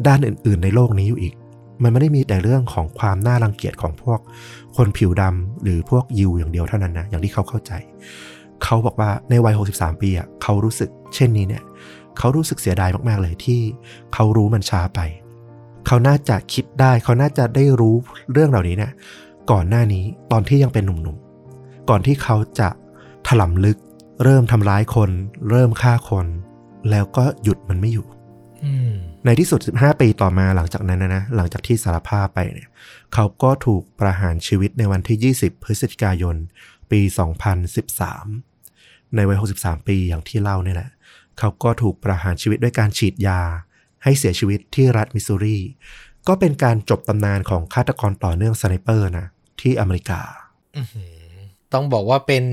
[0.08, 1.34] ด้านอื่น ๆ ในโลกนี้อยู่อีก
[1.84, 4.20] มันไม่ได้มีแต่เรื่องของความน่ารังเกียจของพวก
[4.76, 7.72] คนผิวดำหรือพวกยิวอย่างเดียวเท่านั้นนะอย่างที่เขาเข้าใจ
[8.64, 11.64] เขาบอกว่าในวัย 63 ปีอะเขารู้สึก เช่นนี้เนี่ย
[12.18, 13.60] เขารู้สึกเสียดายมากๆเลยที่
[14.14, 15.00] เขารู้มันช้าไป
[15.88, 17.96] เขาน่าจะคิดได้ เขาน่าจะได้รู้
[18.34, 18.91] เรื่องเหล่านี้เนี่ย
[19.52, 22.70] ก่อนหน้านี้ตอนที่ยังเป็นหนุ่มๆ ก่อนที่เขาจะ
[23.28, 23.78] ถล่มลึก
[24.24, 25.10] เริ่มทำร้ายคน
[25.49, 26.28] เริ่มฆ่าคน
[26.90, 28.07] แล้วก็หยุดมันไม่อยู่
[29.26, 32.70] ในที่สุด 15 ปีต่อมาหลังจากนั้นนะนะหลังจากที่สารภาพไปเนี่ย
[33.14, 36.36] เขาก็ถูกประหารชีวิตในวันที่ 20 พฤศจิกายน
[36.91, 37.02] ปี
[38.28, 40.90] 2013 ในวัย 63 ปีอย่างที่เล่านี่แหละ
[41.40, 43.41] เขาก็ถูกประหารชีวิตด้วยการฉีดยา
[44.03, 45.60] ให้เสียชีวิตที่รัฐมิสซูรี
[46.30, 49.28] ก็เป็นการจบตำนานของฆาตกรต่อเนื่อง sniper นะ
[49.62, 50.22] ที่อเมริกา
[51.74, 52.44] ต้องบอกว่าเป็น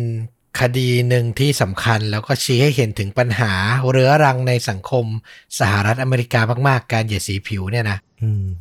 [0.61, 3.53] คดีหนึ่งที่สำคัญแล้วก็ชี้ให้เห็นถึงปัญหา
[3.91, 5.05] เรื้อรังในสังคม
[5.59, 7.99] สหรัฐอเมริกามาก ๆ การเหยียดสีผิวเนี่ยนะ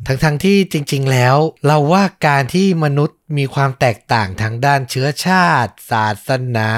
[0.08, 1.36] ทั้งๆที่จริง ๆ แล้ว
[1.68, 6.70] เราว่าการที่มนุษย์มีความแตกต่างทางด้านเชื้อชาติ ศาสนา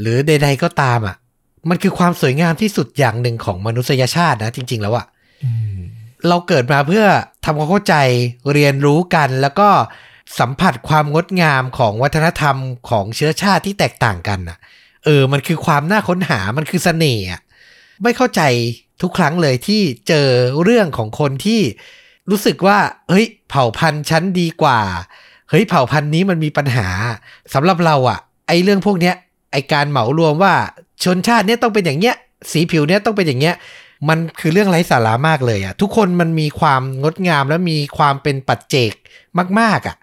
[0.00, 1.16] หรือใด ๆ ก็ตามอะ
[1.68, 5.06] มันคือความสวยงามที่สุดอย่างหนึ่งของมนุษยชาตินะ จริง ๆ แล้วอะ
[6.28, 7.04] เราเกิดมาเพื่อ
[7.44, 7.94] ทำความเข้าใจ
[8.52, 9.68] เรียนรู้กันแล้วก็
[10.38, 12.56] สัมผัสความงดงามของวัฒนธรรม
[12.88, 14.58] ของเชื้อชาติที่แตกต่างกันอะ
[15.04, 17.26] เออ มันคือความน่าค้นหามันคือเสน่ห์
[18.02, 18.42] ไม่เข้าใจ
[19.02, 20.28] ทุกครั้งเลยที่เจอ
[20.62, 21.60] เรื่องของคนที่
[22.30, 22.78] รู้สึกว่า
[23.08, 24.80] เฮ้ย เผ่าพันธุ์ชั้นดีกว่า
[25.50, 26.88] เฮ้ย เผ่าพันธุ์นี้มันมีปัญหา
[27.54, 28.18] สำหรับเราอะ
[28.48, 29.14] ไอเรื่องพวกเนี้ย
[29.52, 30.54] ไอการเหมารวมว่า
[31.04, 32.16] ชนชาติเนี้ยต้องเป็นอย่างเนี้ย
[32.52, 33.54] สีผิวเนี้ยต้องเป็นอย่างเงี้ย
[34.08, 38.92] มันคือเรื่องไร้สาระมากเลยอะทุกคนมันมีความงดงามและมีความเป็นปัจเจก
[39.60, 39.96] มาก ๆอะ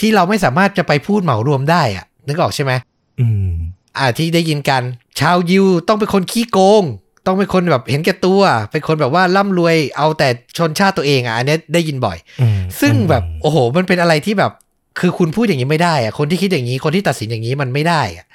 [0.00, 2.72] ที่เราไม่สามารถจะไปพูดเหมารวมได้อะนึกออกใช่ไหม
[3.20, 3.50] อืม
[3.98, 4.82] อ่าที่ได้ยินกัน
[5.20, 6.84] ชาวยิวต้องเป็นคนขี้โกง
[7.26, 8.40] ต้องเป็นคนแบบเห็นแก่ตัว
[8.70, 10.28] เป็นคนแบบว่าร่ำรวยเอาแต่
[10.58, 14.52] ชนชาติตัวเองอะอันเนี้ยได้ยินบ่อยอืมซึ่งแบบอืมโอ้โห มันเป็นอะไรที่แบบ
[15.00, 18.26] คือคุณพูดอย่างนี้ไม่ได้อะคนที่คิดอย่างนี้คนที่ตัดสินอย่างนี้มันไม่ได้อะ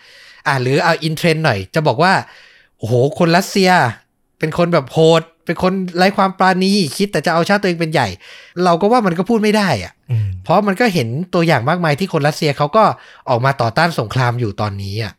[0.48, 2.14] อ่าหรือเอาอินเทรนด์หน่อย จะบอกว่า
[2.78, 3.72] โอ้โหคนรัสเซีย
[4.42, 8.08] เป็นคนแบบโหด เป็นคนไร้ความปราณีคิดแต่จะเอาชาติตัวเองเป็นใหญ่
[8.64, 12.84] เราก็ว่ามันก็พูดไม่ได้อะอืมเพราะมันก็เห็นตัวอย่างมากมายที่คนรัสเซียเขาก็
[13.30, 15.14] ออกมาต่อต้านสงครามอยู่ตอนนี้อะ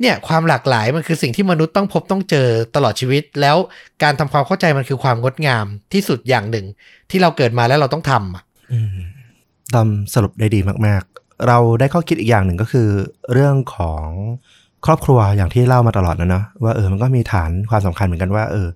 [0.00, 3.56] เนี่ยความหลากหลายมันคือสิ่งที่มนุษย์ต้องพบต้องเจอตลอดชีวิต แล้ว
[4.02, 6.66] การทำความเข้าใจมันคือความงดงามที่สุดอย่างหนึ่ง
[7.10, 8.42] ที่เราเกิดมาแล้วเราต้องทำอะ
[8.72, 8.96] อืม
[9.74, 12.88] ดำสรุปได้ดีมาก ๆ เราได้ข้อคิดอีกอย่างหนึ่งก็คือ
[13.32, 14.06] เรื่องของ
[14.86, 18.68] ครอบครัวอย่างที่เล่ามาตลอดนะเนาะว่าเออมันก็มีฐานความสำคัญเหมือนกันว่าเออ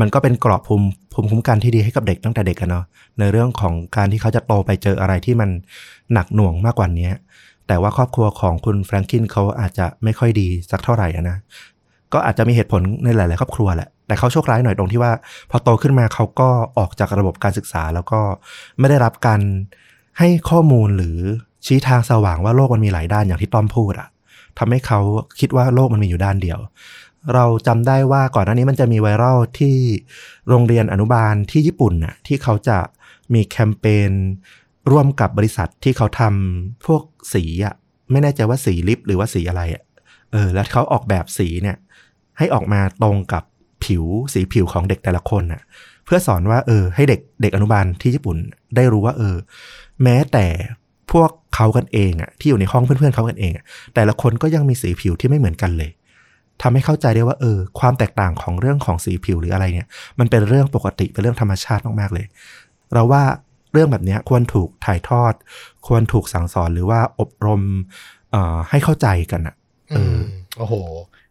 [0.00, 2.84] มันก็เป็นกรอบภูมิภูมิคุ้มกันที่ดีให้กับเด็กตั้งแต่เด็กกันเนาะ
[3.18, 5.50] ในเรื่องของการที่เขาจะโตไปเจออะไรที่มัน
[6.12, 7.10] หนักหน่วงมากกว่านี้
[7.68, 11.36] แต่ว่าครอบครัวของคุณแฟรงคินเขาอาจจะไม่ค่อยดีสักเท่าไหร่นะ
[12.12, 15.12] ก็อาจจะมีเหตุผลในหลาย ๆ ครอบครัวแหละ แต่เขาโชคร้ายหน่อยตรงที่ว่า
[15.50, 16.48] พอโตขึ้นมาเขาก็
[16.78, 18.20] ออกจากระบบการศึกษา แล้วก็
[18.78, 19.40] ไม่ได้รับการ
[20.18, 21.18] ให้ข้อมูลหรือ
[21.66, 24.08] ชี้ทางสว่างว่าโลกมันมีหลายด้านอย่างที่ต้อมพูดอะ
[24.58, 25.00] ทำให้เขา
[25.40, 26.58] คิดว่าโลกมันมีอยู่ด้านเดียว
[27.34, 29.76] เราจำได้ว่าก่อนหน้านี้มันจะมีไวรัลที่
[30.48, 32.78] โรงเรียนอนุบาลที่ญี่ปุ่นน่ะที่เขาจะ
[33.34, 34.10] มีแคมเปญ
[34.90, 37.02] ร่วมกับบริษัทที่เขาทำพวก
[37.34, 37.74] สีอะ
[38.10, 39.82] ไม่แน่ใจว่าสีลิปหรือว่าสีอะไรอะ
[40.32, 41.76] เออแล้วเขาออกแบบสีเนี่ย
[42.38, 43.44] ให้ออกมาตรงกับ
[43.84, 45.62] ผิวสีผิวของเด็กแต่ละคนน่ะ
[46.04, 48.36] เพื่อสอนว่า เออ ให้เด็กเด็กอนุบาลที่ญี่ปุ่น
[48.76, 49.36] ได้รู้ว่า เออ
[50.02, 50.46] แม้แต่
[51.12, 53.64] พวกเขากันเองอะที่อยู่ในห้องเพื่อนๆเขากันเองอะ
[53.94, 55.90] แต่ละคนก็ยังมีสีผิวที่ไม่เหมือนกันเลย
[56.62, 62.26] ทำให้เข้าใจได้ว่าเออ ความแตกต่างของเรื่องของสีผิวหรืออะไรเนี่ย มันเป็นเรื่องปกติเป็นเรื่องธรรมชาติมากๆเลย
[62.92, 63.22] เราว่า
[63.72, 65.32] เรื่องแบบเนี้ยควรถูกถ่ายทอด
[65.86, 67.62] ควรถูกสั่งสอนหรือว่าอบรม
[68.30, 69.54] เอ่อให้เข้าใจกันอะ
[69.90, 70.22] เออม
[70.58, 70.74] โอ้โห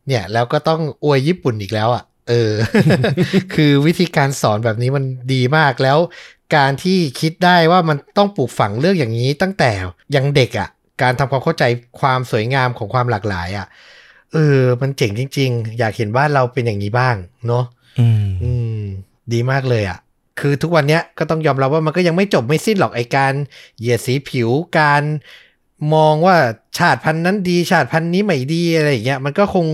[0.08, 2.54] เนี่ย แล้วก็ต้องอวยญี่ปุ่นอีกแล้วอะ เออ
[3.54, 5.04] คือวิธีการสอนแบบนี้มัน
[5.34, 5.98] ดีมากแล้ว
[6.56, 9.72] การที่คิดได้ว่ามันต้องปลูกฝังเรื่องอย่างนี้ตั้งแต่
[10.16, 10.70] ยังเด็กอะ
[11.02, 11.64] การทำความเข้าใจ
[12.00, 13.68] ความสวยงามของความหลากหลายอะ
[14.34, 17.16] เออ มันเจ๋งจริง ๆ อยากเห็นบ้านเราเป็นอย่างนี้บ้าง
[17.48, 17.66] เนาะ
[18.00, 18.82] อืมอืม
[19.34, 20.00] ดีมากเลยอะ
[20.40, 23.34] คือทุกวันเนี้ยก็ต้องยอมรับว่ามันก็ยังไม่จบไม่สิ้นหรอกไอการ
[23.80, 24.50] เหยียดสีผิว
[24.80, 25.04] การ
[25.94, 26.38] มองว่า
[26.78, 29.66] ชาติพันธุ์นั้นดี ชาติพันธุ์นี้ไม่ดีอะไรอย่างเงี้ยมันก็คง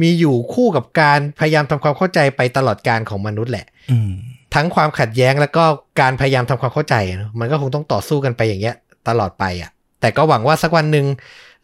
[0.00, 4.10] มีอยู่คู่กับการพยายามทำความเข้าใจไปตลอดการของมนุษย์แหละอืม
[4.54, 5.64] ทั้งความขัดแย้งแล้วก็
[6.00, 8.76] การพยายามทำความเข้าใจเนอะมันก็คงต้องต่อสู้กันไปอย่างเงี้ย
[9.08, 9.70] ตลอดไปอะ
[10.00, 11.06] แต่ก็หวังว่าสักวันหนึ่ง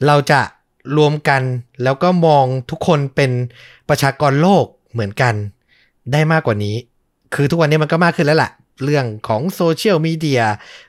[0.07, 0.41] เราจะ
[0.97, 1.43] รวมกัน
[1.85, 3.31] แล้วก็มองทุกคนเป็น
[3.89, 5.35] ประชากรโลกเหมือนกัน
[6.13, 6.77] ได้มากกว่านี้
[7.35, 8.51] คือทุกวันนี้มันก็มากขึ้นแล้วล่ะ
[8.85, 10.43] เรื่องของโซเชียลมีเดีย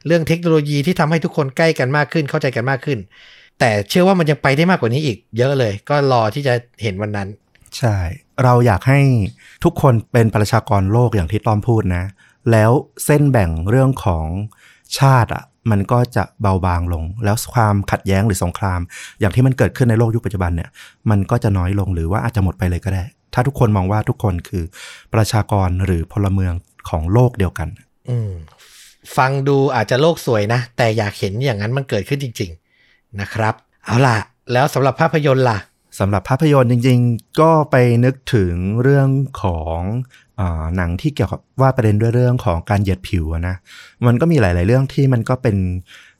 [0.05, 2.99] เรื่องเทคโนโลยีที่ทำให้ทุกคนใกล้กันมากขึ้นเข้าใจกันมากขึ้น
[3.59, 6.53] แต่เชื่อว่ามันยังไปได้มากกว่านี้อีก เยอะเลย ก็รอที่จะ
[6.83, 7.29] เห็นวันนั้น
[7.77, 7.97] ใช่
[8.43, 8.99] เราอยากให้
[9.63, 12.03] ทุกคนเป็นประชากรโลกอย่างที่ต้อมพูดนะ
[12.51, 12.71] แล้ว
[13.05, 14.27] เส้นแบ่งเรื่องของ
[14.99, 18.79] ชาติอะมันก็จะเบาบางลง แล้วความขัดแย้งหรือสงคราม
[19.19, 20.69] อย่างที่มันเกิดขึ้นในโลกยุคปัจจุบันเนี่ย
[21.09, 23.03] มันก็จะน้อยลงหรือว่าอาจจะหมดไปเลยก็ได้
[23.33, 24.63] ถ้าทุกคนมองว่าทุกคนคือ
[25.13, 26.53] ประชากรหรือพลเมือง
[26.89, 27.67] ของโลกเดียวกัน
[28.09, 28.31] อืม
[29.17, 32.51] ฟังดูอาจจะโลกสวยนะ แต่อยากเห็นอย่างนั้นมันเกิดขึ้นจริง
[32.83, 33.53] ๆนะครับ
[33.85, 34.17] เอาล่ะ
[34.53, 35.59] แล้วสำหรับภาพยนตร์ล่ะ
[35.99, 38.53] สำหรับภาพยนตร์จริง ๆ ก็ไปนึกถึง
[38.83, 39.09] เรื่อง
[39.41, 39.79] ของ
[40.39, 43.55] อาหนังที่เกี่ยวกับว่าประเด็นด้วยเรื่องของการเหยียดผิวอะนะ
[44.07, 45.57] มันก็มีหลาย ๆ เรื่องที่มันก็เป็น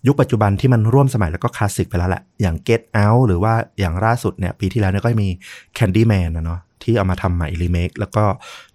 [0.07, 5.29] ยุคปัจจุบันที่มันร่วมสมัยแล้วก็คลาสสิกไปแล้วแหละ อย่าง Get Out หรือว่าอย่างล่าสุดเนี่ยปีที่แล้วเนี่ยก็มี
[5.77, 8.23] Candyman นะเนาะ ที่เอามาทำใหม่รีเมคแล้วก็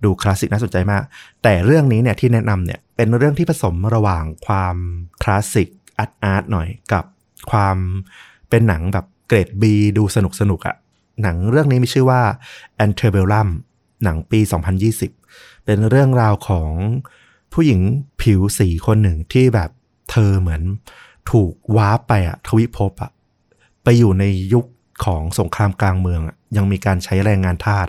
[0.05, 1.03] ดูคลาสสิกน่าสนใจมาก
[1.43, 4.77] แต่เรื่องนี้เนี่ยที่แนะนำเนี่ยเป็นเรื่องที่ผสมระหว่างความ
[5.23, 5.69] คลาสสิก
[5.99, 7.05] อาร์ตอาร์ตหน่อยกับ
[7.51, 7.77] ความ
[8.49, 9.65] เป็นหนังแบบเกรด B
[9.99, 10.77] ดูสนุกสนุกอะ
[11.23, 12.23] หนังเรื่องนี้มีชื่อว่า
[12.85, 13.49] Antebellum
[14.05, 14.41] หนังปี
[15.03, 16.71] 2020 เป็นเรื่องราวของ
[17.53, 17.81] ผู้หญิง
[18.21, 19.71] ผิวสีคนหนึ่งที่แบบ
[20.11, 20.63] เธอเหมือน
[21.31, 23.11] ถูกวาร์ปไปอะทวิภพอะ
[23.83, 24.67] ไปอยู่ในยุค
[25.05, 27.87] ของสงครามกลางเมืองอะ ยังมีการใช้แรงงานทาส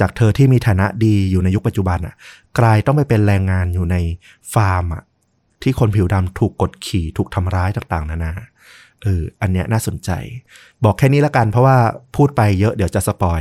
[0.00, 2.14] จากเธอที่มีฐานะดีอยู่ในยุคปัจจุบันอะ
[2.58, 3.96] กลายต้องไปเป็นแรงงานอยู่ใน
[4.54, 5.02] ฟาร์มอะ
[5.62, 8.32] ที่คนผิวดำถูกกดขี่ถูกทำร้ายต่างๆ นานา
[9.02, 10.10] เอออันเนี้ยน่าสนใจ
[10.84, 11.76] บอกแค่นี้ละกันเพราะว่า
[12.16, 13.40] พูดไปเยอะเดี๋ยวจะสปอย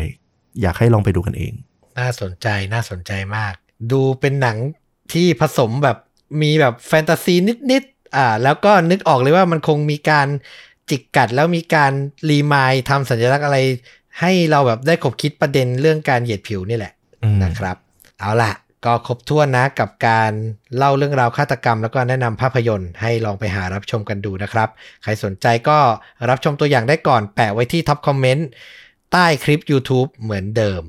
[0.62, 1.54] อยากให้ลองไปดูกันเอง
[2.00, 3.54] น่าสนใจน่าสนใจมาก
[3.92, 4.58] ดูเป็นหนัง
[5.14, 5.98] ที่ผสมแบบ
[6.42, 7.36] มีแบบแฟนตาซี
[7.72, 10.28] นิดๆอ่า แล้วก็นึกออกเลยว่ามันคงมีการ
[10.90, 11.92] จิกกัดแล้วมีการ
[12.30, 13.58] รีมายทำสัญลักษณ์อะไร
[14.22, 16.94] ให้เราแบบได้ขบคิดประเด็นเรื่องการเหยียดผิวนี่แหละ
[17.24, 17.76] อืมนะครับ
[18.20, 18.54] เอาล่ะ
[18.86, 20.32] ก็ครบถ้วนนะกับการ
[20.78, 24.70] เล่าเรื่องราวฆาตกรรม แล้วก็แนะนำภาพยนตร์ให้ลองไปหารับชมกันดูนะครับ
[25.04, 25.78] ใครสนใจก็
[26.30, 28.48] รับชมตัวอย่างได้ก่อนแปะไว้ที่ top comment
[29.12, 30.82] ใต้คลิป YouTube เหมือนเดิม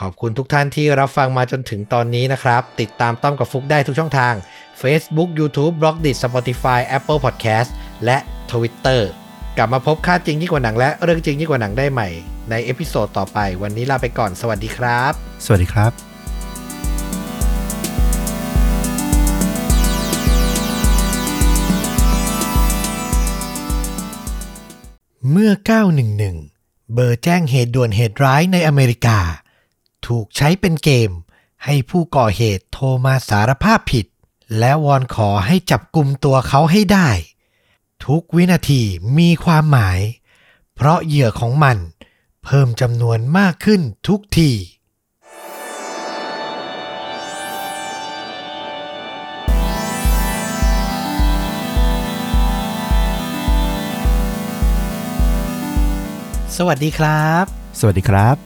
[0.00, 4.34] ขอบคุณทุกท่านที่รับฟังมาจนถึงตอนนี้นะครับ ติดตามต้อมกับฟุกได้ทุกช่องทาง
[4.80, 7.70] Facebook YouTube b l o g d i t Spotify Apple Podcast
[8.04, 8.18] และ
[8.50, 9.02] Twitter
[9.60, 12.08] กลับมาพบคดีจริงยิ่งกว่าหนังและเรื่องจริงยิ่งกว่าหนังได้ใหม่
[12.50, 15.12] ใน episode ต่อไปวันนี้ลาไปก่อนสวัสดีครับ
[15.44, 15.92] สวัสดีครับ
[25.30, 25.52] เมื่อ
[26.22, 29.18] 911 เบอร์แจ้งเหตุด่วนเหตุร้ายในอเมริกา
[30.06, 31.10] ถูกใช้เป็นเกม
[31.64, 34.06] ให้ผู้ก่อเหตุโทรมาสารภาพผิด
[34.58, 37.08] และวอนขอให้จับกลุ่มตัวเขาให้ได้
[38.06, 38.82] ทุกวินาที
[39.18, 40.00] มีความหมาย
[40.74, 41.76] เพราะเหยื่อของมัน
[42.44, 44.50] เพิ่มจำนวนมากขึ้นทุกที
[56.56, 57.44] สวัสดีครับ
[57.80, 58.36] สวัสดีครับ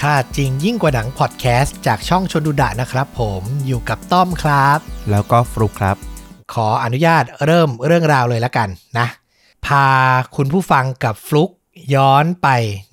[0.00, 4.78] ค่าจริงยิ่งกว่าหนังพอดแคสต์จากช่องชนดูดะนะครับผมอยู่กับต้อมครับ
[5.10, 6.09] แล้วก็ฟลุกครับ
[6.52, 8.68] ขออนุญาตเริ่มเรื่องราวเลยละกัน
[8.98, 9.06] นะ
[9.66, 9.86] พา
[10.36, 11.50] คุณผู้ฟังกับฟลุก
[11.94, 12.48] ย้อนไป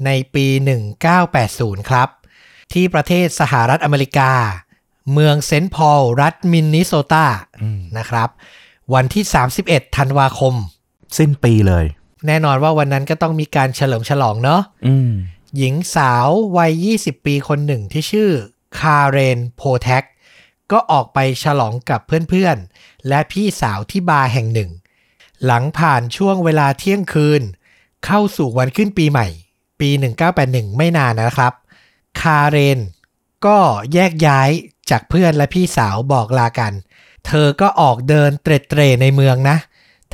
[0.05, 0.45] ในปี
[1.17, 2.09] 1980 ครับ
[2.73, 4.31] ที่ประเทศสหรัฐอเมริกา
[5.13, 7.27] เมืองเซนต์พอลรัฐมินนิโซตา
[7.61, 8.29] อืมนะครับ
[8.93, 9.23] วันที่
[9.61, 10.53] 31 ธันวาคม
[11.17, 11.85] สิ้นปีเลย
[12.27, 15.11] แน่นอนว่าวันนั้นก็ต้องมีการเฉลิมฉลองเนาะอืม
[15.57, 16.27] หญิงสาว
[16.57, 16.71] วัย
[17.03, 18.29] 20 ปีคนหนึ่งที่ชื่อ
[18.79, 20.03] คาเรนโพแทก
[20.71, 24.71] ก็ออกไปฉลองกับเพื่อนๆ และพี่สาวที่บาร์แห่งหนึ่ง
[25.45, 27.41] หลังผ่านช่วงเวลาเที่ยงคืน
[28.05, 29.27] เข้าสู่วันขึ้นปีใหม่
[29.79, 29.89] ปี
[30.33, 31.53] 1981 ไม่นานนะครับ
[32.19, 32.79] คาเรน
[33.45, 33.57] ก็
[33.93, 34.49] แยกย้าย
[34.89, 36.73] จากเพื่อนและพี่สาวบอกลากัน
[37.25, 39.57] เธอก็ออกเดินเตร็ดเตรในเมืองนะ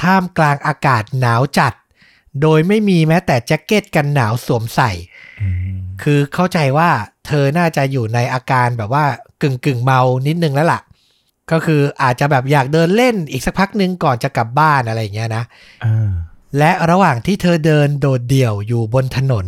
[0.02, 1.74] ท่ามกลางอากาศหนาวจัด
[2.42, 4.92] โดยไม่มีแม้แต่แจ็คเก็ตกันหนาวสวมใส่
[6.04, 6.90] คือเข้าใจว่า
[7.28, 9.06] เธอน่าจะอยู่ในอาการแบบว่า
[9.42, 10.82] กึ่งกึ่งๆเมานิดนึงแล้วล่ะ
[11.52, 15.44] ก็คืออาจจะแบบอยากเดินเล่นอีกสักพักหนึ่งก่อนจะกลับบ้านอะไรอย่างเงี้ยนะ
[15.84, 16.12] อ่า
[16.58, 19.46] และระหว่างที่เธอเดินโดดเดี่ยวอยู่บนถนน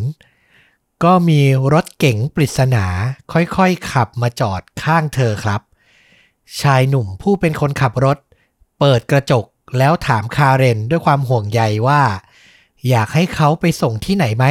[1.04, 1.42] ก็มี
[1.74, 2.86] รถเก๋งปริศนา
[3.32, 5.62] ค่อยๆขับมาจอดข้างเธอครับ
[6.62, 8.18] ชายหนุ่มผู้เป็นคนขับรถ
[8.80, 9.46] เปิดกระจก
[9.78, 12.02] แล้วถามคาเรนด้วยความห่วงใยว่า
[12.90, 14.46] อยากให้เขาไปส่งที่ไหนไหม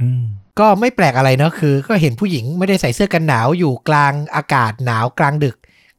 [0.00, 0.24] อืม
[0.58, 5.56] ก็ไม่แปลกอะไรเนอะคือ ก็เห็นผู้หญิงไม่ได้ใส่เสื้อกันหนาวอยู่กลางอากาศหนาวกลางดึก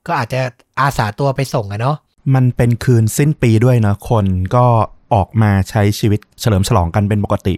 [0.08, 0.42] ก็อาจจะ
[0.82, 1.98] อาสาตัวไปส่งอะเนาะ
[2.36, 4.26] มันเป็นคืนสิ้นปีด้วยนะคน
[4.56, 4.66] ก็
[5.14, 7.56] ออกมาใช้ชีวิตเฉลิมฉลองกันเป็นปกติ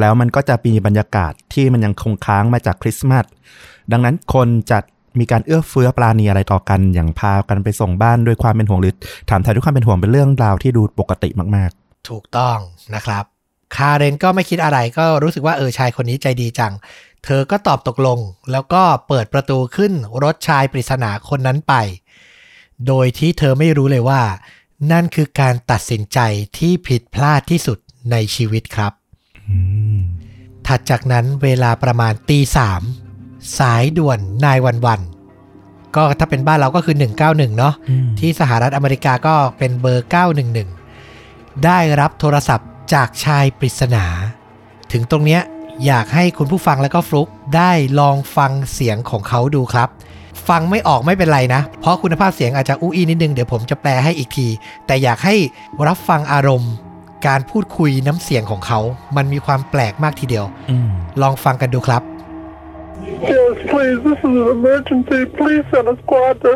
[0.00, 3.24] แล้วมันก็จะมีบรรยากาศที่มันยังคงค้างมาจากคริสต์มาส
[3.92, 4.78] ดังนั้นคนจะ
[5.18, 8.94] มีการเอื้อเฟื้อปราณีอะไรต่อกัน อย่างพากันไปส่งบ้านด้วยความเป็นห่วงหรือ
[9.30, 11.70] ถามไทยด้วยความเป็นห่วงเป็นเรื่องราวที่ดูปกติมาก
[12.08, 12.58] ถูกต้อง
[12.94, 13.24] นะครับ
[13.76, 16.72] คาเรนก็ไม่คิดอะไรก็รู้สึกว่าเออชายคนนี้ใจดีจัง
[17.24, 18.18] เธอก็ตอบตกลง
[18.52, 19.92] แล้วก็เปิดประตูขึ้น
[20.24, 21.74] รถชายปริศนาคนนั้นไป
[22.86, 24.22] โดยที่เธอไม่รู้เลยว่า
[24.92, 26.18] นั่นคือการตัดสินใจ
[26.58, 27.78] ที่ผิดพลาดที่สุด
[28.10, 29.58] ในชีวิตครับๆอื
[29.96, 29.98] ม
[30.66, 32.82] ถัดจากนั้นเวลาประมาณตีสาม
[33.58, 35.00] สายด่วนนายวันวัน
[35.96, 40.08] ก็ถ้าเป็นบ้านเราก็คือ 191 เนาะอืมที่สหรัฐอเมริกาก็เป็นเบอร์
[40.84, 44.04] 911 ได้รับโทรศัพท์ จากชายปริศนา
[44.92, 45.42] ถึงตรงเนี้ย
[45.86, 49.88] อยากให้คุณผู้ฟังแล้วก็ฟลุกได้ลองฟังเสียงของเขาดูครับ
[50.48, 54.48] ฟังไม่ออกไม่เป็นไรนะ เพราะคุณภาพเสียงอาจจะอู้อีนิดนึงเดี๋ยวผมจะแปลให้อีกที
[54.86, 55.34] แต่อยากให้
[55.88, 56.72] รับฟังอารมณ์
[57.26, 58.80] การพูดคุยน้ำเสียงของเขา
[59.16, 60.88] มันมีความแปลกมากทีเดียวอืม
[61.22, 62.02] ลองฟังกันดูครับ
[63.32, 63.98] Yes, please.
[64.06, 65.20] This is an emergency.
[65.38, 66.52] Please send a squad to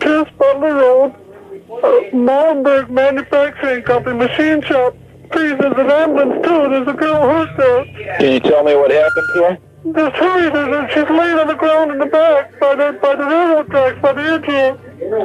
[0.00, 1.88] Pierce Butler Road, uh,
[2.28, 4.92] Malmberg Manufacturing Company, machine shop.
[5.32, 6.60] Please, there's an ambulance too.
[6.72, 7.84] There's a girl hurt there.
[8.18, 9.54] Can you tell me what happened to her?
[9.98, 10.46] Just hurry.
[10.54, 13.66] There's a, she's laying on the ground in the back by the by the railroad
[13.70, 14.72] tracks by the engine.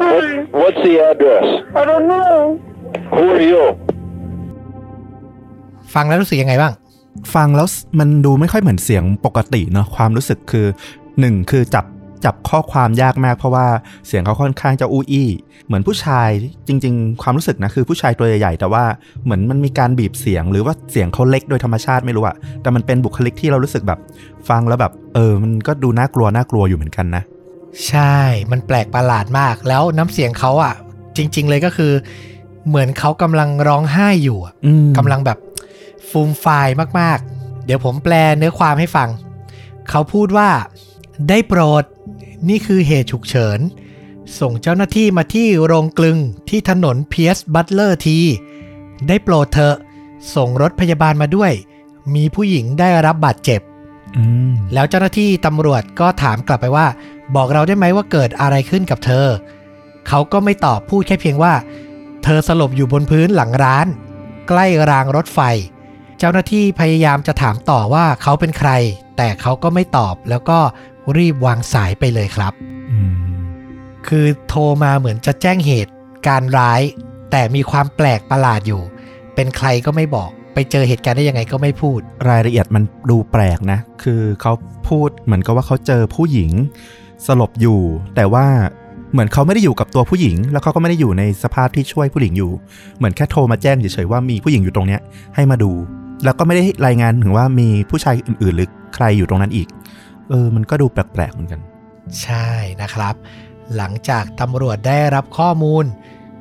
[0.01, 0.45] Hurry.
[0.45, 1.45] What, what's the address?
[1.75, 2.61] I don't know.
[3.15, 3.63] Who are you?
[5.93, 6.73] ฟังแล้วรู้สึกยังไงบ้าง
[7.35, 7.67] ฟังแล้ว
[7.99, 10.67] มันดูไม่ค่อยเหมือนเสียงปกติเนาะความรู้สึกคือ
[11.19, 11.85] หนึ่งคือจับ
[12.25, 13.67] จับข้อความยากมากเพราะว่า
[14.07, 15.29] เสียงเขาค่อนข้างจะอู้อี้
[15.65, 16.29] เหมือนผู้ชาย
[16.67, 18.83] จริง ๆ ความรู้สึกนะคือผู้ชายตัวใหญ่ๆแต่ว่า
[19.23, 23.99] เหมือนมันมีการบีบเสียง หรือว่าเสียงเขาเล็กโดยธรรมชาติไม่รู้อะแต่มันเป็นบุคลิกที่เรารู้สึกแบบ
[24.49, 27.23] ฟังแล้วแบบ เออ มันก็ดูน่ากลัวน่ากลัวอยู่เหมือนกันนะ
[27.87, 28.15] ใช่
[28.51, 30.73] มันแปลกประหลาดมาก แล้วน้ำเสียงเขาอะ
[31.17, 31.91] จริง ๆ เลยก็คือ
[32.67, 35.37] เหมือนเขากำลังร้องไห้อยู่อะอืมกำลังแบบ
[36.09, 36.67] ฟูมฟาย
[36.99, 39.09] มากๆ เดี๋ยวผมแปลเนื้อความให้ฟัง
[39.89, 40.49] เขาพูดว่า
[41.29, 41.83] ได้โปรด
[42.49, 43.59] นี่คือเหตุฉุกเฉิน
[44.39, 46.17] ส่งเจ้าหน้าที่มาที่โรงกลึง
[46.49, 48.19] ที่ถนนเพียสบัตเลอร์ที
[49.07, 49.75] ได้โปรดเถอะ
[50.35, 51.51] ส่งรถพยาบาลมาด้วย
[52.15, 53.61] มีผู้หญิงได้รับบาดเจ็บ
[54.17, 56.87] อืมแล้วเจ้าหน้าที่ตำรวจก็ถามกลับไปว่า
[57.35, 59.27] บอกเราได้ไหมว่าเกิดอะไรขึ้นกับเธอ
[60.07, 61.53] เขาก็ไม่ตอบพูดแค่เพียงว่า
[62.23, 63.87] เธอสลบอยู่บนพื้นหลังร้าน
[64.47, 65.39] ใกล้รางรถไฟ
[66.19, 68.71] เจ้าหน้าที่พยายามจะถามต่อว่าเขาเป็นใคร
[69.17, 70.59] แต่เขาก็ไม่ตอบแล้วก็
[71.17, 72.53] รีบวางสายไปเลยครับ
[72.91, 73.13] อืม
[74.07, 75.91] คือโทรมาเหมือนจะแจ้งเหตุ
[76.27, 76.81] การร้าย
[77.31, 78.81] แต่มีความแปลกประหลาดอยู่
[79.35, 81.99] เป็นใครก็ไม่บอก ไปเจอเหตุการณ์ได้ยังไงก็ไม่พูด
[82.29, 84.53] รายละเอียดมันดูแปลกนะ คือเขา
[84.89, 86.51] พูดเหมือนกับว่าเขาเจอผู้หญิง
[87.25, 87.79] สลบอยู่
[88.15, 88.45] แต่ว่า
[89.11, 92.51] เหมือนเขาไม่ได้อยู่กับตัวผู้หญิง แล้วเขาก็ไม่ได้อยู่ในสภาพที่ช่วยผู้หญิงอยู่
[92.97, 95.01] เหมือนแค่โทรมาแจ้งเฉยๆว่ามีผู้หญิงอยู่ตรงเนี้ย
[95.35, 95.71] ให้มาดู
[96.23, 99.67] แล้วก็ไม่ได้รายงานถึงว่ามีผู้ชายอื่นๆหรือใครอยู่ตรงนั้นอีก
[100.29, 101.61] เออ มันก็ดูแปลกๆเหมือนกัน
[102.21, 102.49] ใช่
[102.81, 103.15] นะครับ
[103.75, 105.85] หลังจากตำรวจได้รับข้อมูล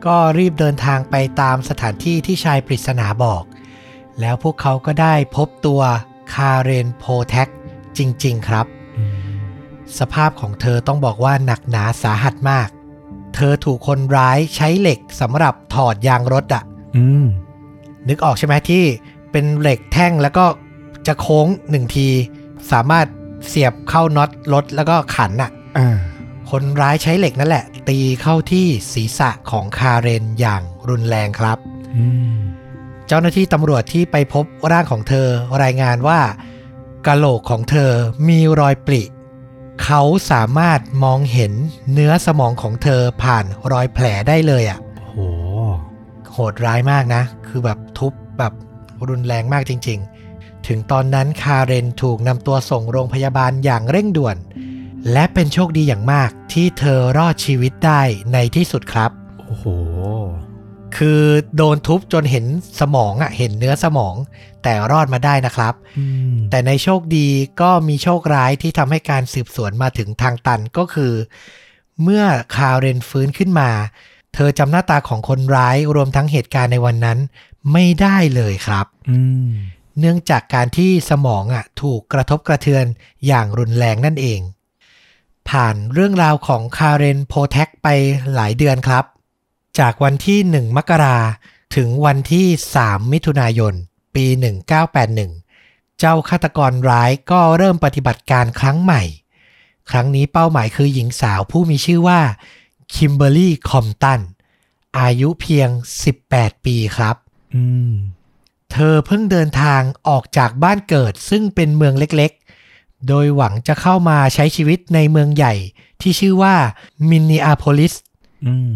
[0.07, 3.45] ก็รีบเดินทางไปตามสถานที่ที่ชายปริศนาบอก
[4.21, 5.83] แล้วพวกเขาก็ได้พบตัว
[6.35, 7.49] คาเรนโพแท็ก
[7.99, 8.67] จริง ๆ ครับ
[9.99, 12.69] สภาพของเธอต้องบอกว่าหนักหนาสาหัสมาก
[13.35, 16.63] เธอถูกคนร้ายใช้เหล็กสำหรับถอดยางรถอะ
[16.97, 17.25] อืม
[18.09, 18.85] นึกออกใช่ไหมที่
[19.33, 20.45] เป็นเหล็กแท่งแล้วก็
[21.07, 22.09] จะโค้งหนึ่งที
[22.73, 23.07] สามารถ
[23.49, 25.97] เสียบเข้าน็อตรถแล้วก็ขันอะอ่า
[26.51, 31.59] คนร้ายใช้เหล็กนั่นแหละ ตีเข้าที่ศีรษะของคาเรนอย่างรุนแรงครับ
[31.97, 32.05] อื
[32.35, 32.37] ม
[33.07, 35.27] เจ้าหน้าที่ตำรวจที่ไปพบร่างของเธอ
[35.63, 36.21] รายงานว่า
[37.07, 37.91] กะโหลกของเธอ
[38.29, 39.03] มีรอยปริ
[39.85, 41.53] เขาสามารถมองเห็น
[41.93, 44.79] เนื้อสมองของเธอผ่านรอยแผลได้เลยอะ่ะ
[45.09, 45.17] โห
[46.33, 48.53] โหดร้ายมากนะ คือแบบทุบแบบ
[49.09, 50.12] รุนแรงมากจริงๆ
[50.69, 54.37] ถึงตอนนั้นคาเรนถูกนำตัวส่งโรงพยาบาลอย่างเร่งด่วน
[55.13, 58.03] และเป็นโชคดีอย่างมากที่เธอรอดชีวิตได้
[58.33, 59.11] ในที่สุดครับ
[59.47, 59.65] โอ้โห
[60.97, 61.23] คือ
[61.57, 62.45] โดนทุบจนเห็น
[62.81, 64.15] สมองอะเห็นเนื้อสมอง
[64.63, 67.29] แต่รอดมาได้นะครับอืมแต่ในโชคดี
[67.61, 71.13] ก็มีโชคร้ายที่ทำให้การสืบสวนมาถึงทางตันก็คือ
[72.03, 72.25] เมื่อ
[72.55, 73.71] คาเรนฟื้นขึ้นมา
[74.35, 77.19] เธอจำหน้าตาของคนร้ายรวมทั้งเหตุการณ์ในวันนั้น
[77.73, 79.53] ไม่ได้เลยครับอืม
[79.99, 82.85] เนื่องจากการที่สมองอะถูกกระทบกระเทือน
[83.27, 84.41] อย่างรุนแรงนั่นเอง
[85.49, 87.89] ผ่านเรื่องราวของคาเรนโพแท็กไป
[88.35, 89.05] หลายเดือนครับ
[89.79, 91.19] จากวันที่ 1 มกรา
[91.77, 92.47] ถึงวันที่
[92.79, 93.75] 3 มิถุนายน
[94.15, 94.27] ปี
[94.93, 99.03] 1981 เจ้าฆาตกรร้ายก็เริ่มปฏิบัติการครั้งใหม่
[99.91, 102.21] ครั้งนี้เป้าหมายคือหญิงสาวผู้มีชื่อว่า
[102.95, 104.21] คิมเบอร์รี่คอมตัน
[104.99, 105.69] อายุเพียง
[106.17, 107.17] 18 ปีครับ
[107.55, 107.93] อืม
[108.73, 115.55] เธอเพิ่งเดินทางออกจากบ้านเกิดซึ่งเป็นเมืองเล็กๆ โดยหวังจะเข้ามาใช้ชีวิตในเมืองใหญ่
[116.01, 116.55] ที่ชื่อว่า
[117.09, 117.95] มินนีอาโพลิส
[118.47, 118.73] อืม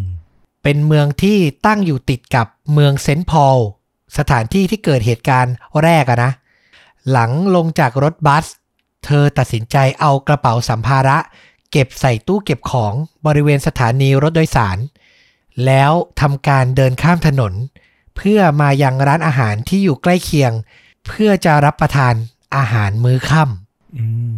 [0.62, 3.58] เป็นเมืองที่ตั้งอยู่ติดกับเมืองเซนต์พอล
[4.18, 6.32] สถานที่ที่เกิดเหตุการณ์แรกอะนะ
[7.10, 8.46] หลังลงจากรถบัส
[9.04, 11.18] เธอตัดสินใจเอากระเป๋าสัมภาระ
[11.70, 12.94] เก็บใส่ตู้เก็บของ
[13.26, 14.78] บริเวณสถานีรถโดยสาร
[15.66, 17.52] แล้วทำการเดินข้ามถนน
[18.16, 20.52] เพื่อมายังร้านอาหารที่อยู่ใกล้เคียง
[21.06, 22.14] เพื่อจะรับประทาน
[22.56, 24.36] อาหารมื้อค่ำอืม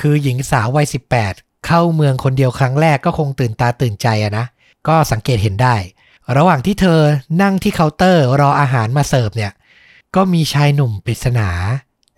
[0.00, 0.86] คือหญิงสาววัย
[1.26, 4.46] 18 เข้าเมืองคนเดียวครั้งแรกก็คงตื่นตาตื่นใจอะนะ
[4.88, 5.76] ก็สังเกตเห็นได้
[6.36, 7.00] ระหว่างที่เธอ
[7.42, 9.52] นั่งที่เคาน์เตอร์รออาหารมาเสิร์ฟเนี่ย
[10.14, 11.48] ก็มีชายหนุ่มปริศนา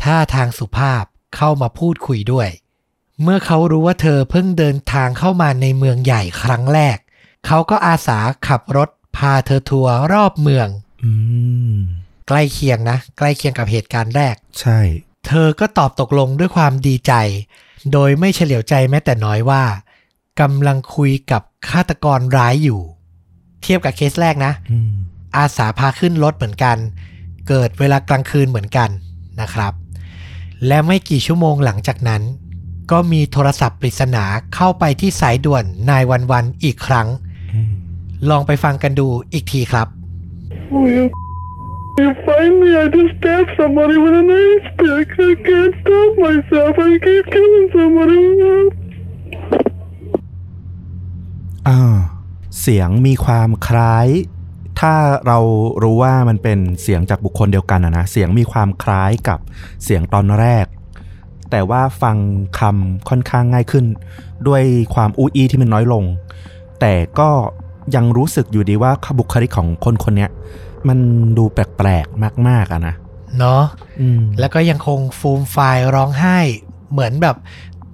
[0.03, 1.05] ท่าทางสุภาพ
[1.37, 2.49] เข้ามาพูดคุยด้วย
[3.23, 6.99] เมื่อเขารู้ว่าเธอเพิ่งเดินทางเข้ามาในเมืองใหญ่ครั้งแรก
[7.47, 10.69] เขาก็อาสาขับรถพาเธอทัวร์รอบเมือง
[11.05, 11.13] อื
[11.75, 11.77] ม
[12.29, 14.79] ใกล้เคียงนะ ใกล้เคียงกับเหตุการณ์แรก ใช่
[15.27, 17.13] เธอก็ตอบตกลงด้วยความดีใจ
[17.93, 19.63] โดยไม่เฉลียวใจแม้แต่น้อยว่า
[20.41, 22.81] กำลังคุยกับฆาตกรร้ายอยู่
[23.63, 24.93] เทียบกับเคสแรกนะอืม
[25.37, 26.77] อาสาพาขึ้นรถเหมือนกัน
[27.49, 28.91] เกิดเวลากลางคืนเหมือนกัน
[29.41, 29.73] นะครับ
[30.67, 32.23] และไม่กี่ชั่วโมงหลังจากนั้น
[32.91, 37.09] ก็มีโทรศัพท์ปริศนาเข้าไปที่สายด่วนนายวันวันอีกครั้ง
[37.55, 37.73] อืม
[38.31, 39.89] ลองไปฟังกันดูอีกทีครับ
[40.71, 41.11] Oh, you,
[41.97, 42.77] will you find me?
[42.77, 45.09] I just stabbed somebody with a knife stick.
[45.29, 46.75] I can't stop myself.
[46.79, 48.23] I keep killing somebody.
[51.69, 51.79] อ่า
[52.61, 54.09] เสียงมีความคล้าย
[54.81, 54.95] ถ้า
[55.27, 55.39] เรา
[55.83, 59.39] รู้ว่ามันเป็นเสียงจากบุคคลเดียวกันอะนะ เสียงมีความคล้ายกับ
[59.85, 60.67] เสียงตอนแรก
[61.51, 62.17] แต่ว่าฟัง
[62.59, 63.87] คำค่อนข้างง่ายขึ้น
[64.49, 64.63] ด้วย
[64.95, 66.05] ความอู้อี้ที่มันน้อยลง
[66.81, 67.31] แต่ก็
[67.95, 70.31] ยังรู้สึกอยู่ดีว่าบุคลิกของคนคนเนี้ย
[70.89, 70.99] มัน
[71.39, 72.95] ดูแปลกๆมากๆอะนะ
[73.39, 73.63] เนาะ
[74.01, 76.39] อืมแล้วก็ยังคงฟูมไฟายร้องไห้
[76.93, 77.37] เหมือนแบบ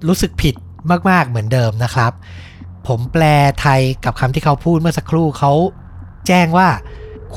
[0.08, 0.54] รู้สึกผิด
[1.10, 2.12] มาก ๆ เหมือนเดิมนะครับ
[2.86, 3.24] ผมแปล
[3.60, 5.52] ไทยกับคำที่เขาพูดเมื่อสักครู่เขา
[6.26, 6.68] แจ้งว่า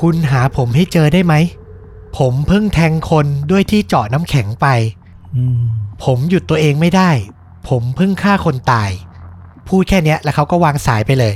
[0.00, 1.34] คุณหาผมให้เจอได้ไหม
[2.18, 4.66] ผมเพิ่งแทงคนด้วยที่เจาะน้ำแข็งไป
[5.36, 5.60] อืม
[6.04, 7.10] ผมหยุดตัวเองไม่ได้
[7.68, 8.90] ผมเพิ่งฆ่าคนตาย
[9.68, 11.34] พูดแค่เนี้ยแล้วเขาก็วางสายไปเลย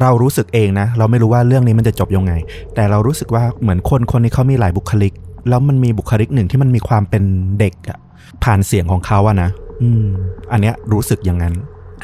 [0.00, 2.32] เรารู้สึกเองนะ เราไม่รู้ว่าเรื่องนี้มันจะจบยังไง
[2.74, 5.12] แต่เรารู้สึกว่าเหมือนคนคนนี้เขามีหลายบุคลิก
[5.48, 7.22] แล้วมันมีบุคลิกหนึ่งที่มันมีความเป็น
[7.58, 7.98] เด็กอะ
[8.44, 9.50] ผ่านเสียงของเขาอะนะ
[9.82, 10.06] อืม
[10.52, 11.54] อันเนี้ยรู้สึกอย่างนั้น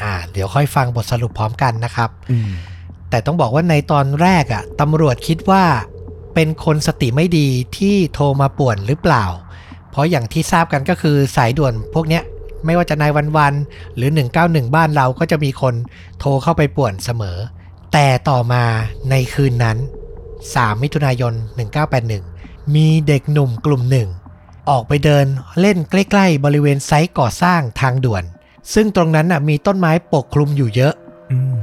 [0.01, 2.49] อ่า เดี๋ยวค่อยฟังบทสรุปพร้อมกันนะครับอืม
[3.09, 5.63] แต่ต้องบอกว่าในตอนแรกอะ่ะตำรวจคิดว่า
[6.35, 7.47] เป็นคนสติไม่ดี
[7.77, 9.25] ที่โทรมาป่วนหรือเปล่า
[9.91, 12.23] เพราะอย่างที่ทราบกันก็คือสายด่วนพวกเนี้ย
[12.65, 14.09] ไม่ว่าจะนายวันวันๆหรือ
[14.41, 15.73] 191 บ้านเราก็จะมีคน
[16.19, 17.37] โทรเข้าไปป่วนเสมอ
[17.93, 18.63] แต่ต่อมา
[19.09, 19.77] ในคืนนั้น
[20.29, 21.33] 3 มิถุนายน
[22.19, 24.09] 1981 มีเด็กหนุ่มกลุ่มหนึ่ง
[24.69, 25.25] ออกไปเดิน
[25.59, 28.23] เล่นใกล้ ๆ บริเวณไซต์ก่อสร้างทางด่วน
[28.73, 30.93] ซึ่งตรงนั้นน่ะมีต้นไม้ปกคลุมอยู่เยอะ
[31.31, 31.55] อืม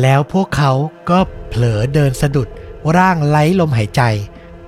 [0.00, 0.72] แล้วพวกเขา
[1.10, 1.18] ก็
[1.48, 2.48] เผลอเดินสะดุด
[2.96, 4.02] ร่างไร้ลมหายใจ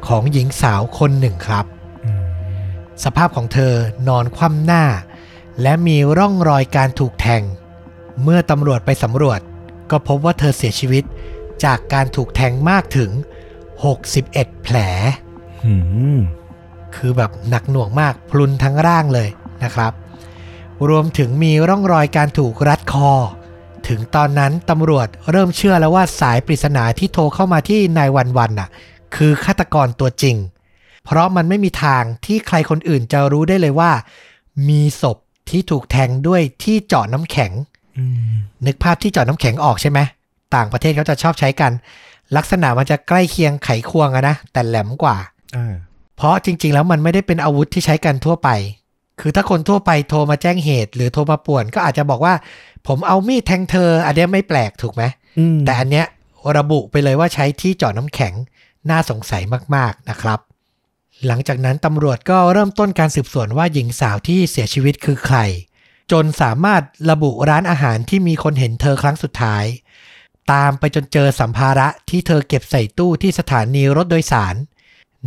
[0.06, 1.66] ของหญิงสาวคนหนึ่งครับ
[2.04, 2.22] อืม
[3.04, 3.72] สภาพของเธอ
[4.08, 4.84] นอนคว่ำหน้า
[5.62, 7.42] และมีร่องรอยการถูกแทง
[8.22, 9.40] เมื่อตำรวจไปสำรวจ
[9.90, 11.04] ก็พบว่าเธอเสียชีวิต
[11.64, 13.10] จากการถูกแทงมากถึง
[13.86, 14.76] 61 แผล
[15.66, 15.74] อื
[16.16, 16.18] ม
[16.96, 19.28] คือแบบหนักหน่วงมากพลุนทั้งร่างเลย
[19.64, 19.92] นะครับ
[20.88, 23.10] รวมถึงมีร่องรอยการถูกรัดคอ
[23.88, 28.68] ถึงตอนนั้นตำรวจเริ่มเชื่อแล้วว่าสายปริศนาที่โทรเข้ามาที่นายวันวันน่ะ
[29.16, 30.36] คือฆาตกรตัวจริง
[31.04, 33.92] เพราะมันไม่มีทางที่ใครคนอื่นจะรู้ได้เลยว่า
[34.68, 35.16] มีศพ
[35.50, 37.75] ที่ถูกแทงด้วยที่เจาะน้ำแข็งอืม
[38.66, 39.98] นึกภาพที่เจาะน้ำแข็งออกใช่ไหม
[40.54, 41.72] ต่างประเทศเขาจะชอบใช้กัน
[42.36, 45.16] ลักษณะมันจะใกล้เคียงไขควงอะนะแต่แหลมกว่า
[45.56, 45.74] อ่า
[46.16, 48.48] เพราะจริง ๆ แล้วมันไม่ได้เป็นอาวุธที่ใช้กันทั่วไป
[49.20, 52.34] คือถ้าคนทั่วไปโทรมาแจ้งเหตุ หรือโทรมาป่วน ก็อาจจะบอกว่า
[52.86, 55.02] ผมเอามีดแทงเธอ อันเนี้ยไม่แปลกถูกไหม
[55.38, 56.06] อืมแต่อันเนี้ย
[56.58, 58.34] ระบุไปเลยว่าใช้ที่เจาะน้ำแข็ง
[58.90, 59.42] น่าสงสัย
[59.74, 60.38] มากๆนะครับ
[61.26, 65.38] หลังจากนั้นตำรวจก็เริ่มต้นการสืบสวนว่าหญิงสาวที่เสียชีวิตคือใคร
[66.12, 69.64] จนสามารถระบุร้านอาหารที่มีคนเห็นเธอครั้งสุดท้าย
[70.52, 74.54] ตามไปจนเจอสัมภาระที่เธอเก็บใส่ตู้ที่สถานีรถโดยสาร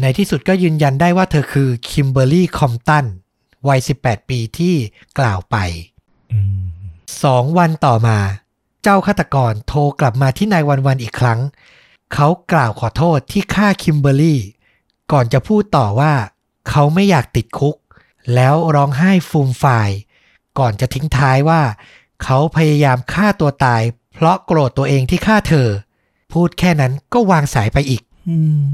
[0.02, 3.06] ในที่สุดก็ยืนยันได้ว่าเธอคือคิมเบอร์รี่คอมตัน
[3.68, 4.76] วัย 18 ปีที่
[5.20, 5.56] กล่าวไป
[7.24, 8.18] สองวันต่อมา
[8.84, 11.40] เจ้าฆาตกรโทรกลับมาที่ nine one one อีกครั้ง
[12.14, 14.42] เขากล่าวขอโทษที่ฆ่าคิมเบอร์รี่
[15.12, 16.14] ก่อนจะพูดต่อว่า
[16.70, 17.76] เขาไม่อยากติดคุก
[18.36, 19.90] แล้วร้องไห้ฟูมฟาย
[20.60, 21.62] ก่อนจะทิ้งท้ายว่า
[22.24, 23.82] เขาพยายามฆ่าตัวตาย
[24.14, 25.68] เพราะโกรธตัวเองที่ฆ่าเธอ
[26.34, 28.38] พูดแค่นั้นก็วางสายไปอีกอื
[28.72, 28.74] ม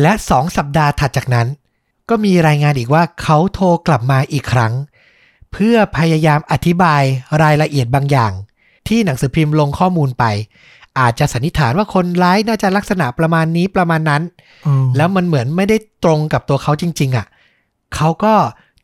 [0.00, 1.48] และสองสัปดาห์ถัดจากนั้น
[2.08, 4.72] ก็มีรายงานอีกว่าเขาโทรกลับมาอีกครั้ง
[5.52, 7.02] เพื่อพยายามอธิบาย
[7.42, 8.32] รายละเอียดบางอย่าง
[8.88, 10.24] ที่หนังสือพิมพ์ลงข้อมูลไป
[10.98, 14.22] อาจจะสันนิษฐานว่าคนร้ายน่าจะลักษณะประมาณนี้ประมาณนั้น
[14.96, 17.26] แล้วมันเหมือนไม่ได้ตรงกับตัวเขาจริง ๆอะ
[17.94, 18.34] เขาก็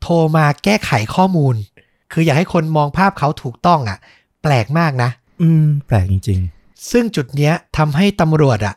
[0.00, 1.54] โทรมาแก้ไขข้อมูล
[2.12, 3.98] คืออยากให้คนมองภาพเขาถูกต้องอะ
[4.42, 5.10] แปลกมากนะ
[5.42, 6.40] อืม แปลกจริง
[6.90, 8.74] ซึ่งจุดเนี้ยทำให้ตำรวจอะ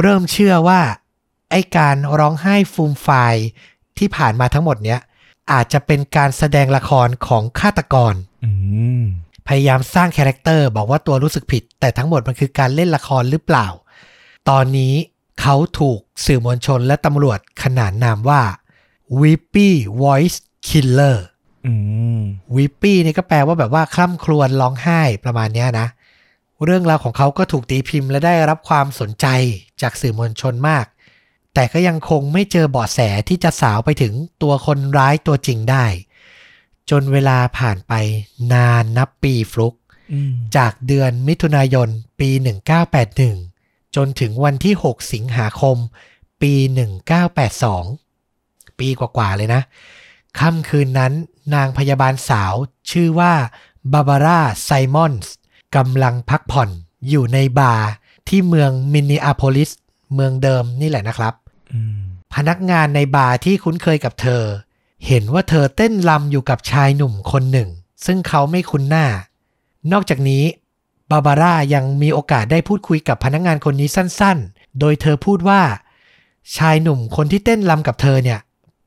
[0.00, 0.80] เริ่มเชื่อว่า
[1.50, 3.34] ไอการร้องไห้ฟูมฟาย
[3.98, 5.00] ที่ผ่านมาทั้งหมดเนี้ย
[5.52, 8.50] อาจจะเป็นการแสดงละครของฆาตกรๆอื
[9.00, 9.02] ม
[9.48, 13.66] พยายามสร้าง character บอกว่าตัวรู้สึกผิด แต่ทั้งหมดมันคือการเล่นละครหรือเปล่า
[14.48, 14.94] ตอนนี้
[15.40, 18.42] เขาถูกสื่อมวลชนและตำรวจขนานนามว่า
[19.20, 19.68] Weepy
[20.02, 20.38] Voice
[20.68, 21.37] Killer อืม
[22.56, 25.88] วิปปี้นี่ก็แปลว่าแบบว่าคล่ำครวญร้องไห้ประมาณเนี้ยนะ
[26.64, 29.26] เรื่องราวของเขาก็ถูกตีพิมพ์และได้รับความสนใจ
[29.82, 30.86] จากสื่อมวลชนมาก
[31.54, 32.98] แต่ก็ยังคงไม่เจอเบาะแส
[33.28, 34.12] ที่จะสาวไปถึง
[34.42, 35.86] ตัวคนร้ายตัวจริงได้
[36.90, 37.92] จนเวลาผ่านไป
[38.52, 39.74] นานนับปีฟลุก
[40.12, 41.88] อืมจากเดือนมิถุนายน
[42.20, 42.30] ปี
[43.12, 45.76] 1981 จนถึงวันที่ 6 สิงหาคม
[46.42, 46.52] ปี
[47.46, 49.62] 1982 ปีกว่าๆเลยนะ
[50.38, 51.12] ค่ำคืนนั้น
[51.54, 52.54] นางพยาบาลสาว
[52.90, 53.32] ชื่อว่า
[53.92, 55.32] บาบาร่าไซมอนส์
[55.76, 56.70] กำลังพักผ่อน
[57.08, 57.88] อยู่ในบาร์
[58.28, 59.70] ที่เมืองมินนีอาโพลิส
[60.14, 61.34] เมืองเดิมนี่แหละนะครับ
[61.72, 61.98] อืม
[62.34, 64.42] พนักงานในบาร์ที่คุ้นเคยกับเธอ
[65.06, 67.68] เห็นว่าเธอเต้นรำอยู่กับชายหนุ่มคนหนึ่ง
[68.06, 69.06] ซึ่งเขาไม่คุ้นหน้า
[69.92, 70.44] นอกจากนี้
[71.10, 75.62] บาบาร่ายังมีโอกาสได้พูดคุยกับพนักงานคนนี้สั้นๆ โดยเธอพูดว่า
[76.56, 78.38] ชายหนุ่มคนที่เต้นรำกับเธอเนี่ย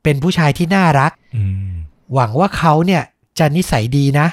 [0.02, 1.72] เป็นผู้ชายที่น่ารักอืม
[2.14, 3.02] หวังว่าเขาเนี่ย
[3.38, 4.26] จะนิสัยดีนะ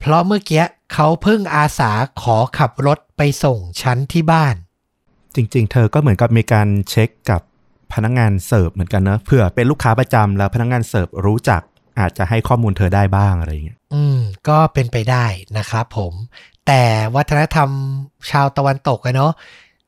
[0.00, 1.90] เพราะเมื่อกี้เขาเพิ่งอาสา
[2.22, 4.54] ขอขับรถไปส่งฉันที่บ้าน
[5.34, 7.40] จริง ๆ เธอก็เหมือนกับมีการเช็คกับ
[7.92, 11.62] พนักงานเสิร์ฟเหมือนกันเนอะเผื่อเป็นลูกค้าประจำแล้วพนักงานเสิร์ฟรู้จัก
[12.00, 14.18] อาจจะให้ข้อมูลเธอได้บ้างอะไรอย่างเงี้ย อืม
[14.48, 15.26] ก็เป็นไปได้
[15.58, 16.12] นะครับผม
[16.66, 16.82] แต่
[17.16, 17.68] วัฒนธรรม
[18.30, 19.32] ชาวตะวันตกอะเนาะ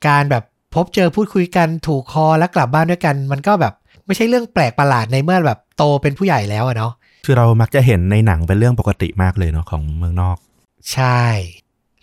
[0.07, 0.43] การแบบ
[0.73, 3.73] พบเจอพูดคุยกันถูกคอแล้วกลับบ้านด้วยกัน มันก็แบบ
[4.05, 6.93] ไม่ใช่เรื่องแปลกประหลาดในเมื่อแบบโตเป็นผู้ใหญ่แล้วอะเนาะ
[7.25, 10.37] คือเรามักจะเห็นในหนังเป็นเรื่องปกติมากเลยเนาะของเมืองนอก
[10.93, 11.21] ใช่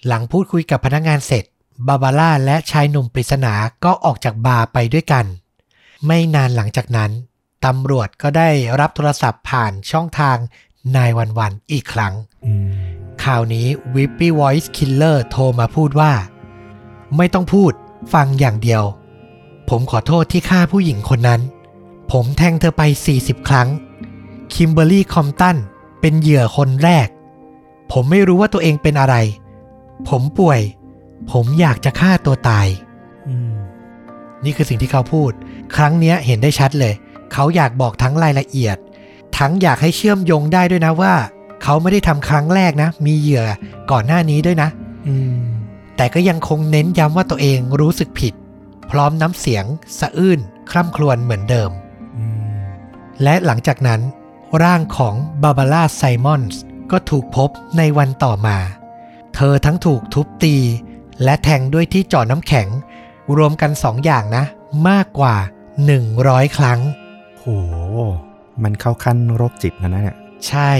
[0.07, 1.45] หลังพูดคุยกับพนักงานเสร็จ
[1.89, 3.55] บาบาร่าและชายหนุ่มปริศนา
[3.85, 5.25] ก็ออกจากบาร์ไปด้วยกัน
[6.07, 7.11] ไม่นานหลังจากนั้น
[7.65, 8.49] ตำรวจก็ได้
[8.81, 10.37] รับโทรศัพท์ผ่านช่องทาง
[10.97, 12.15] นายวันวันอีกครั้ง
[12.45, 12.73] อืม
[13.23, 16.13] คราวนี้ Whippy Voice Killer โทรมาพูดว่า
[17.17, 17.73] ไม่ต้องพูด
[18.15, 18.83] ฟังอย่างเดียว
[19.71, 21.41] ผมขอโทษที่ฆ่าผู้หญิงคนนั้น
[22.13, 22.83] ผมแทงเธอไป
[23.17, 23.69] 40 ครั้ง
[24.55, 25.57] คิมเบอร์รี่คอมตัน
[26.01, 27.09] เป็นเหยื่อคนแรก
[27.93, 29.17] ผมไม่รู้ว่าตัวเองเป็นอะไร
[30.09, 30.61] ผมป่วย
[31.33, 32.67] ผมอยากจะฆ่าตัวตาย
[33.29, 33.55] อืม
[34.45, 35.31] นี่คือสิ่งที่เขาพูด
[35.77, 36.95] ครั้งเนี้ยเห็นได้ชัดเลย
[37.33, 38.77] เขาอยากบอกทั้งรายละเอียด
[39.39, 41.15] ทั้งอยากให้เชื่อมโยงได้ด้วยนะว่า
[41.63, 43.45] เขาไม่ได้ทำครั้งแรกนะ มีเหยื่อ
[43.91, 44.69] ก่อนหน้านี้ด้วยนะ
[45.09, 45.41] อืม
[45.97, 48.35] แต่ก็ยังคงเน้นย้ำว่าตัวเองรู้สึกผิด
[48.91, 49.65] พร้อมน้ำเสียง
[49.99, 50.41] สะอื้น
[50.71, 51.82] คร่ำครวญเหมือนเดิมอืม
[53.23, 54.01] และหลังจากนั้น
[54.63, 56.61] ร่างของบาบาร่าไซมอนส์
[56.91, 58.59] ก็ถูกพบในวันต่อมา
[59.35, 60.57] เธอทั้งถูกทุบตี
[61.25, 62.69] และแทงด้วยที่เจาะน้ำแข็ง
[63.37, 64.45] รวมกันสองอย่างนะ
[64.89, 65.35] มากกว่า
[65.97, 66.81] 100 ครั้ง
[67.39, 67.45] โห
[68.63, 70.19] มันเข้าขั้นโรคจิตนะเนี่ย
[70.49, 70.71] ใช่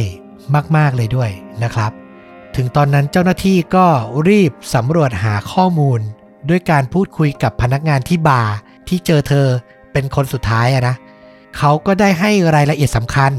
[0.77, 1.31] มาก ๆ เลยด้วย
[1.63, 1.93] นะครับ
[2.57, 3.87] ถึงตอนนั้นเจ้าหน้าที่ก็
[4.29, 6.01] รีบสำรวจหาข้อมูล
[6.49, 8.55] ด้วยการพูดคุยกับพนักงานที่บาร์
[8.89, 9.47] ที่เจอเธอ
[9.93, 10.95] เป็นคนสุดท้ายอะนะ
[11.57, 13.33] เขาก็ได้ให้รายละเอียดสำคัญ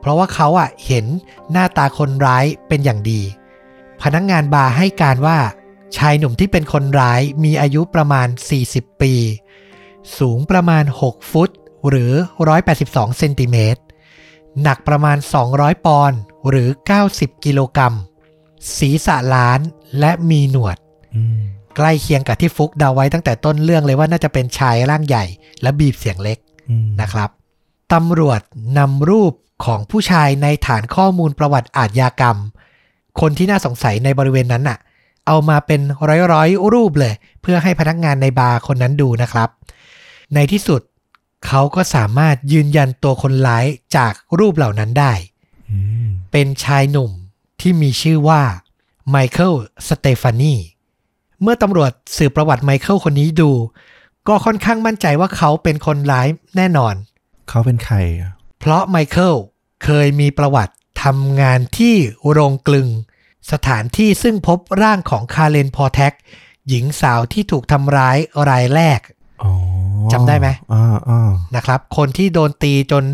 [0.00, 1.04] เพราะว่าเขาอะเห็น
[1.50, 3.20] หน้าตาคนร้ายเป็นอย่างดี
[4.02, 5.38] พนักงานบาร์ให้การว่า
[5.96, 8.28] ชายหนุ่มที่เป็นคนร้ายมีอายุประมาณ
[8.64, 9.14] 40 ปี
[10.18, 11.50] สูงประมาณ 6 ฟุต
[11.88, 12.12] หรือ
[12.64, 13.80] 182 เซนติเมตร
[14.62, 15.16] หนักประมาณ
[15.50, 16.18] 200 ปอนด์
[16.48, 16.68] หรือ
[17.06, 17.94] 90 กิโลกรัม
[18.78, 19.60] ศีรษะล้าน
[19.98, 20.76] และมีหนวด
[21.16, 21.40] อืม
[21.76, 25.24] ใกล้เคียงกับที่ฟุกเดาไว้ตั้งแต่ต้นเรื่องเลยว่าน่าจะเป็นชายร่างใหญ่
[25.62, 26.38] และบีบเสียงเล็ก
[26.70, 27.30] อืมนะครับ
[27.92, 28.40] ตำรวจ
[28.78, 29.32] นำรูป
[29.64, 32.36] ของผู้ชายในฐานข้อมูลประวัติอาทยากรรม
[33.20, 34.78] คนที่น่าสงสัยในบริเวณนั้นน่ะ
[35.26, 35.80] เอามาเป็น
[36.32, 39.48] ร้อยๆ รูปเลย เพื่อให้พนักงานในบาร์คนนั้นดูนะครับ
[40.34, 40.80] ในที่สุด
[41.46, 43.64] เขาก็สามารถยืนยันตัวคนร้าย
[43.96, 45.12] จากรูปเหล่านั้นได้
[46.32, 47.10] เป็นชายหนุ่ม
[47.60, 48.42] ที่มีชื่อว่า
[49.10, 49.52] ไมเคิล
[49.88, 50.54] สเตฟานี
[51.42, 53.50] เมื่อตำรวจสืบประวัติไมเคิลคนนี้ดู
[54.28, 56.94] ก็ค่อนข้างมั่นใจว่าเขาเป็นคนร้ายแน่นอน
[57.48, 59.34] เขาเป็นใครอะเพราะไมเคิล
[59.84, 61.94] เคยมีประวัติทำงานที่
[62.30, 62.88] โรงกลึง
[63.52, 66.12] สถานที่ซึ่งพบร่างของคาเลนพอแท็ก
[66.68, 68.18] หญิงสาวที่ถูกทำร้าย
[68.48, 69.00] รายแรก
[69.42, 69.52] อ๋อ
[70.12, 73.04] จำได้ไหมอ่าอ่านะครับ คนที่โดนตีจน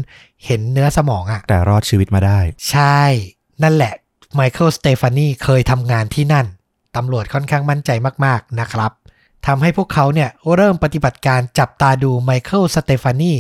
[0.45, 2.39] เห็นเนื้อสมองอะ่ะแต่รอดชีวิตมาได้
[2.71, 3.01] ใช่
[3.63, 3.95] นั่นแหละ
[4.35, 6.47] ไมเคิลสเตฟานีเคยทำงานที่นั่น
[6.97, 7.91] ตำรวจค่อนข้างมั่นใจ
[8.25, 8.93] มาก ๆ นะครับ
[9.47, 13.33] ทำให้พวกเขาเนี่ยเริ่มปฏิบัติการจับตาดูไมเคิลสเตฟานี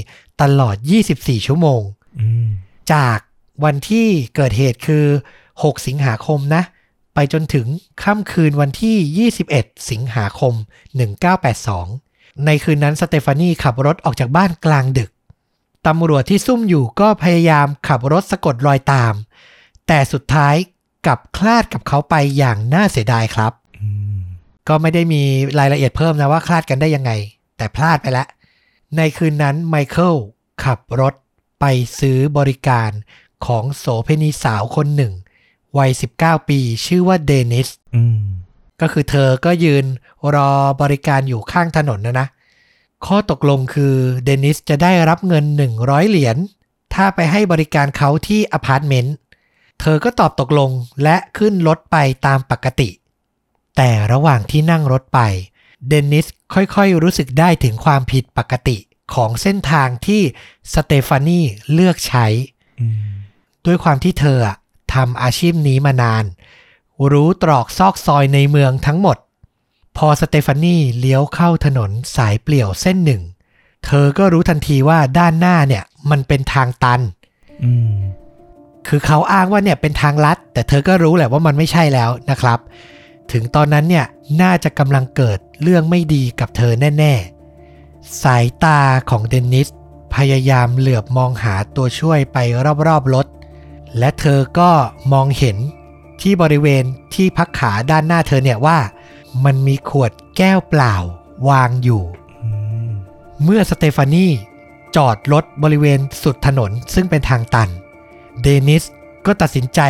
[0.43, 0.76] ตลอด
[1.12, 1.82] 24 ชั่วโมง
[2.20, 2.48] อืม
[2.93, 3.18] จาก
[3.64, 5.06] วันที่เกิดเหตุคือ
[5.48, 6.62] 6 สิงหาคมนะ
[7.14, 7.66] ไปจนถึง
[8.02, 10.55] ค่ำคืนวันที่ 21 สิงหาคม
[11.31, 15.10] 1982 ในคืนนั้นสเตฟานีขับรถออกจากบ้านกลางดึก
[15.86, 19.14] ตำรวจที่ซุ่มอยู่ก็พยายามขับรถสะกดรอยตาม
[19.86, 20.55] แต่สุดท้าย
[21.06, 24.13] กลับคลาดกับเขาไปอย่างน่าเสียดายครับอืม
[24.68, 25.22] ก็ไม่ได้มี
[25.58, 27.12] รายละเอียดเพิ่มนะว่าคลาดกันได้ยังไง
[27.56, 28.28] แต่พลาดไปแล้ว
[28.96, 30.14] ในคืนนั้นไมเคิล
[30.64, 31.14] ขับรถ
[31.60, 31.64] ไป
[31.98, 32.90] ซื้อบริการ
[33.46, 35.12] ของโสเภณีสาวคนหนึ่ง
[35.78, 38.18] วัย 19 ปีชื่อว่าเดนิสอืม
[38.80, 39.84] ก็คือเธอก็ยืน
[40.34, 40.50] รอ
[40.82, 42.28] บริการอยู่ข้างถนนนะนะ
[43.06, 45.44] ข้อตกลงคือเดนิสจะได้รับเงิน
[45.76, 46.36] 100 เหรียญ
[46.94, 49.14] ถ้าไปให้บริการเขาที่อพาร์ตเมนต์
[49.80, 50.70] เธอก็ตอบตกลง
[51.02, 51.96] และขึ้นรถไป
[52.26, 52.88] ตามปกติ
[53.76, 55.20] แต่ระหว่างที่นั่งรถไป
[55.88, 58.76] เดนิสค่อยๆ รู้สึกได้ถึงความผิดปกติ
[59.14, 60.22] ของเส้นทางที่
[60.74, 61.40] สเตฟานี
[61.72, 62.26] เลือกใช้
[62.80, 63.14] อืม
[63.66, 64.56] ด้วยความที่เธออะ
[64.94, 66.24] ทำอาชีพนี้มานาน
[67.12, 69.16] รู้ตรอกซอกซอยในเมืองทั้งหมด
[69.96, 73.22] พอสเตฟานีเลี้ยวเข้าถนนสายเปลี่ยวเส้นหนึ่ง
[73.86, 77.01] เธอก็รู้ทันทีว่าด้านหน้าเนี่ยมันเป็นทางตัน
[77.64, 77.94] อืม
[78.88, 82.59] คือเขาอ้างว่าเนี่ยเป็นทางลัด แต่เธอก็รู้แหละว่ามันไม่ใช่แล้วนะครับ
[83.32, 84.06] ถึงตอนนั้นเนี่ย
[84.42, 87.14] น่าจะกำลังเกิดเรื่องไม่ดีกับเธอแน่
[87.64, 88.80] ๆ สายตา
[89.10, 89.68] ของเดนนิส
[90.14, 92.38] พยายามเหลือบมองหาตัวช่วยไป
[92.88, 93.26] รอบๆรถ
[93.98, 94.70] และเธอก็
[95.12, 95.56] มองเห็น
[96.20, 96.84] ที่บริเวณ
[97.14, 98.78] ที่พักขาด้านหน้าเธอเนี่ยว่า
[99.44, 100.94] มันมีขวดแก้วเปล่า
[101.48, 102.02] วางอยู่
[103.42, 104.26] เมื่อสเตฟานี
[104.96, 107.68] จอดรถบริเวณสุดถนนซึ่งเป็นทางตัน
[108.42, 108.84] เดนิส
[109.26, 109.80] ก็ตัดสินใจ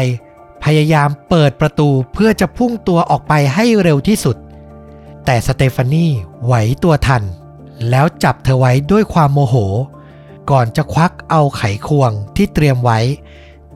[0.65, 4.37] พยายามเปิดประตูเพื่อจะพุ่งตัวออกไปให้เร็วที่สุด
[5.25, 6.07] แต่สเตฟานี
[6.45, 7.23] ไหวตัวทัน
[7.91, 9.55] แล้วจับเธอไว้ด้วยความโมโห
[10.51, 13.01] ก่อนจะควักเอาไขควงที่เตรียมไว้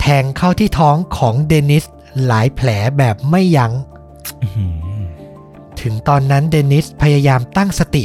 [0.00, 1.84] แทงเข้าที่ท้องของเดนิส
[2.26, 3.72] หลายแผลแบบไม่ยัง้ง
[5.80, 8.04] ถึงตอนนั้นเดนิสพยายามตั้งสติ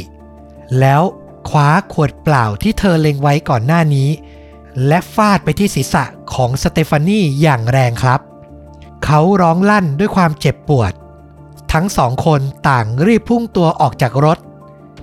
[0.80, 1.02] แล้ว
[1.48, 4.08] คว้าขวดเปล่าที่เธอเล็งไว้ก่อนหน้านี้
[4.86, 6.04] และฟาดไปที่ศีรษะ
[6.34, 8.20] ของสเตฟานีอย่างแรงครับ
[9.04, 10.92] เขาร้องลั่นด้วยความเจ็บปวด
[11.72, 14.38] ทั้งสองคนต่างรีบพุ่งตัวออกจากรถ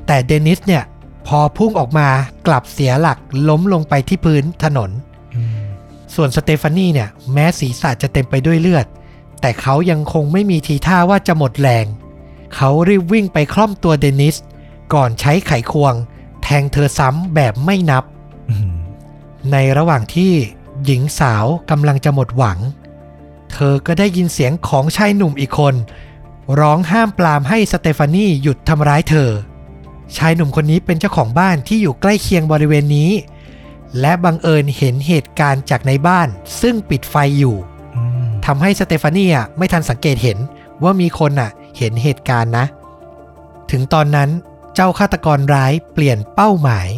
[0.07, 0.83] แต่เดนิสเนี่ย
[1.27, 2.07] พอพุ่งออกมา
[2.47, 3.17] กลับเสียหลัก
[3.49, 4.91] ล้มลงไปที่พื้นถนน
[5.35, 5.71] อืม
[6.15, 8.85] ส่วนสเตฟานีเนี่ยแม้ศีรษะจะเต็มไปด้วยเลือด
[9.41, 11.85] แต่เขายังคงไม่มีทีท่าว่าจะหมดแรง
[12.55, 14.35] เขารีบวิ่งไปคล่อมตัวเดนิส
[14.93, 15.95] ก่อนใช้ไขควง
[16.43, 18.03] แทงเธอซ้ำแบบไม่นับ
[18.49, 18.77] อื้อหือ
[19.51, 20.31] ในระหว่างที่
[20.85, 22.59] หญิงสาวกำลังจะหมดหวัง
[23.51, 25.75] เธอก็ได้ยินเสียงของชายหนุ่มอีกคน
[26.59, 29.29] ร้องห้ามปรามให้สเตฟานีหยุดทำร้ายเธอ
[30.17, 33.11] ชายหนุ่มคนนี้เป็นเจ้าของบ้านที่อยู่ใกล้เคียงบริเวณนี้
[33.99, 36.27] และบังเอิญเห็นเหตุการณ์จากในบ้าน
[36.61, 37.55] ซึ่งปิดไฟอยู่
[37.95, 40.37] อืมทำให้สเตฟานีอะไม่ทันสังเกตเห็น
[40.83, 42.65] ว่ามีคนอะ เห็นเหตุการณ์นะ
[43.71, 44.29] ถึงตอนนั้น
[44.75, 46.89] เจ้าฆาตกรร้ายเปลี่ยนเป้าหมาย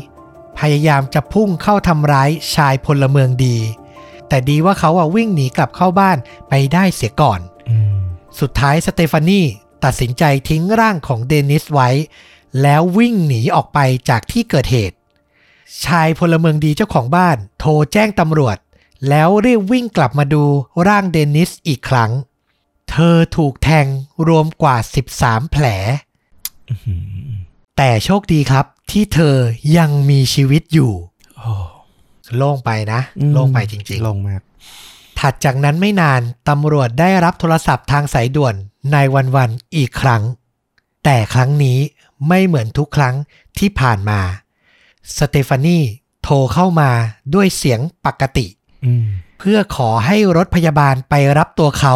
[0.60, 3.58] พยายามจะพุ่งเข้าทำร้ายชายพลเมืองดี
[4.30, 6.18] แต่ดีว่าเขาอะวิ่งหนีกลับเข้าบ้าน
[6.50, 7.40] ไปได้เสียก่อน
[7.70, 7.96] อืม
[8.40, 9.42] สุดท้ายสเตฟานี
[9.84, 11.90] ตัดสินใจทิ้งร่างของเดนิสไว้
[12.62, 13.80] แล้ววิ่งหนีออกไป
[14.10, 14.98] จากที่เกิดเหตุ
[15.86, 18.58] ชายพลเมืองดีเจ้าของบ้าน โทรแจ้งตำรวจ
[19.10, 20.44] แล้วรีบวิ่งกลับมาดู
[20.88, 22.12] ร่างเดนิสอีกครั้ง
[22.90, 23.88] เธอถูกแทง
[24.28, 24.76] รวมกว่า
[25.16, 25.66] 13 แผล
[26.70, 27.34] อื้อหือ
[27.78, 29.36] แต่โชคดีครับที่เธอ
[29.78, 30.94] ยังมีชีวิตอยู่
[31.38, 31.54] โอ้
[32.38, 34.42] โล่งไปนะอืมโล่งไปจริงๆ โล่งมาก
[35.20, 38.56] ถัดจากนั้นไม่นานตำรวจได้รับโทรศัพท์ทางสายด่วน
[38.94, 40.24] ในวันวันๆอีกครั้ง
[41.04, 41.80] แต่ครั้งนี้
[42.28, 43.16] ไม่เหมือนทุกครั้ง
[43.60, 44.20] ที่ผ่านมา
[45.18, 45.80] สเตฟานี
[46.24, 46.90] โทรเข้ามา
[47.34, 48.48] ด้วยเสียงปกติ
[48.86, 49.08] อืม
[49.40, 51.96] เพื่อขอให้รถพยาบาลไปรับตัวเขา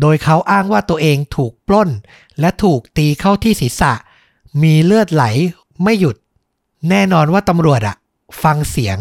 [0.00, 1.90] โดยเขาอ้างว่าตัวเองถูกปล้น
[2.40, 3.92] และถูกตีเข้าที่ศีรษะ
[4.62, 5.24] มีเลือดไหล
[5.82, 6.16] ไม่หยุด
[6.90, 7.96] แน่นอนว่าตำรวจอะ
[8.42, 8.98] ฟังเสียง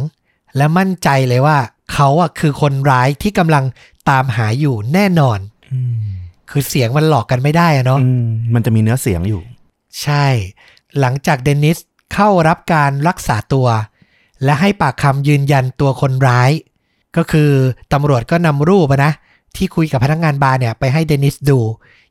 [0.57, 1.57] และมั่นใจเลยว่า
[1.93, 3.63] เขาอะคือคนร้ายที่กำลัง
[4.09, 5.39] ตามหาอยู่แน่นอน
[5.73, 6.11] อืม
[6.49, 9.41] คือเสียงมันหลอกกันไม่ได้อะเนาะอืมมันจะมีเนื้อเสียงอยู่
[10.01, 10.25] ใช่
[10.99, 11.77] หลังจากเดนิส
[12.13, 13.67] เข้ารับการรักษาตัว
[14.43, 16.51] และให้ปากคำยืนยันตัวคนร้าย
[17.17, 17.51] ก็คือ
[17.93, 19.13] ตำรวจก็นำรูปอะนะ
[19.55, 21.59] ที่คุยกับพนักงานบาร์เนี่ยไปให้เดนิสดู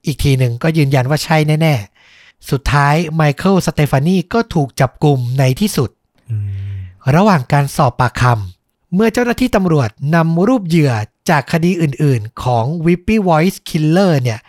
[0.07, 1.75] อีกทีหนึ่งก็ยืนยันว่าใช่แน่
[2.13, 5.91] ๆ สุดท้ายไมเคิลสเตฟานีก็ถูกจับกลุ่มในที่สุด
[6.31, 6.37] อื
[6.67, 6.70] ม
[7.15, 10.93] ระหว่างการสอบปากคำเมื่อเจ้าหน้าที่ตำรวจนำรูปเหยื่อ
[11.31, 14.41] จากคดีอื่นๆ ของ Whippy Voice Killer เนี่ย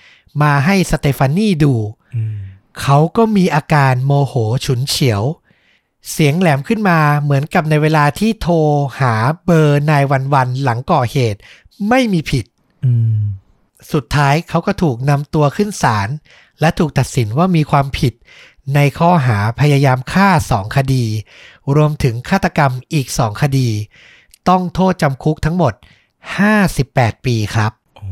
[0.41, 1.73] มาให้สเตฟานีดู
[2.81, 4.33] เขาก็มีอาการโมโห
[4.65, 5.21] ฉุนเฉียว
[6.11, 8.55] เสียงแหลมขึ้นมาเหมือนกับในเวลาที่โทร
[8.99, 9.13] หา
[9.45, 11.39] เบอร์นายวันวันๆหลังก่อเหตุ
[11.89, 12.45] ไม่มีผิด
[13.93, 16.09] สุดท้ายเขาก็ถูกนำตัวขึ้นศาล
[16.59, 18.13] และถูกตัดสินว่ามีความผิด
[18.75, 21.05] ในข้อหาพยายามฆ่าสองคดี
[21.75, 23.69] รวมถึงฆาตกรรมอีกสองคดี
[24.49, 25.73] ต้องโทษจำคุกทั้งหมด
[26.49, 28.07] 58 ปีครับโอ้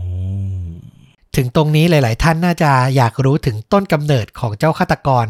[1.36, 5.26] ถึงตรงนี้หลาย ๆ ท่านน่าจะอยากรู้ถึงต้นกำเนิดของเจ้าฆาตกร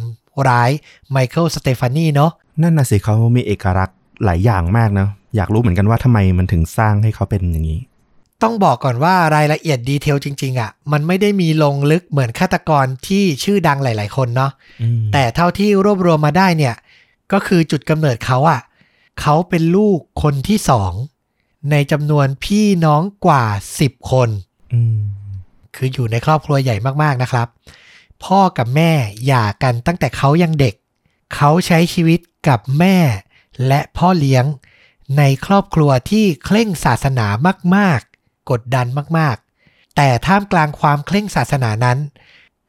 [0.47, 0.69] ร้าย
[1.11, 2.31] ไมเคิลสเตฟานีเนาะ
[2.61, 7.79] นั่นน่ะสิเขามีเอกลักษณ์หลายอย่างมากนะ อยากรู้เหมือนกันว่าทำไมมันถึงสร้างให้เขาเป็นอย่างนี้
[8.43, 14.51] ต้องบอกก่อนว่ารายละเอียดดีเทลจริง ๆอะ มันไม่ได้มีลงลึกเหมือนฆาตกรที่ชื่อดังหลาย ๆ คนเนาะ
[14.81, 16.75] อืมแต่เท่าที่รวบรวมมาได้เนี่ย
[17.31, 18.61] ก็คือจุดกำเนิดเขาอะ
[19.21, 20.93] เขาเป็นลูกคนที่สอง
[21.71, 23.45] ในจำนวนพี่น้องกว่า
[23.79, 24.29] 10คน
[24.73, 24.99] อืม
[25.75, 27.47] คืออยู่ในครอบครัวใหญ่มากๆนะครับ
[28.23, 28.91] พ่อกับแม่
[29.25, 30.75] หย่ากันตั้งแต่เขายังเด็ก
[31.35, 32.97] เขาใช้ชีวิตกับแม่
[33.67, 34.45] และพ่อเลี้ยง
[35.17, 37.27] ในครอบครัวที่เคร่งศาสนา
[37.75, 38.87] มากๆ กดดัน
[39.17, 41.97] มากๆ แต่ท่ามกลางความเคร่งศาสนานั้น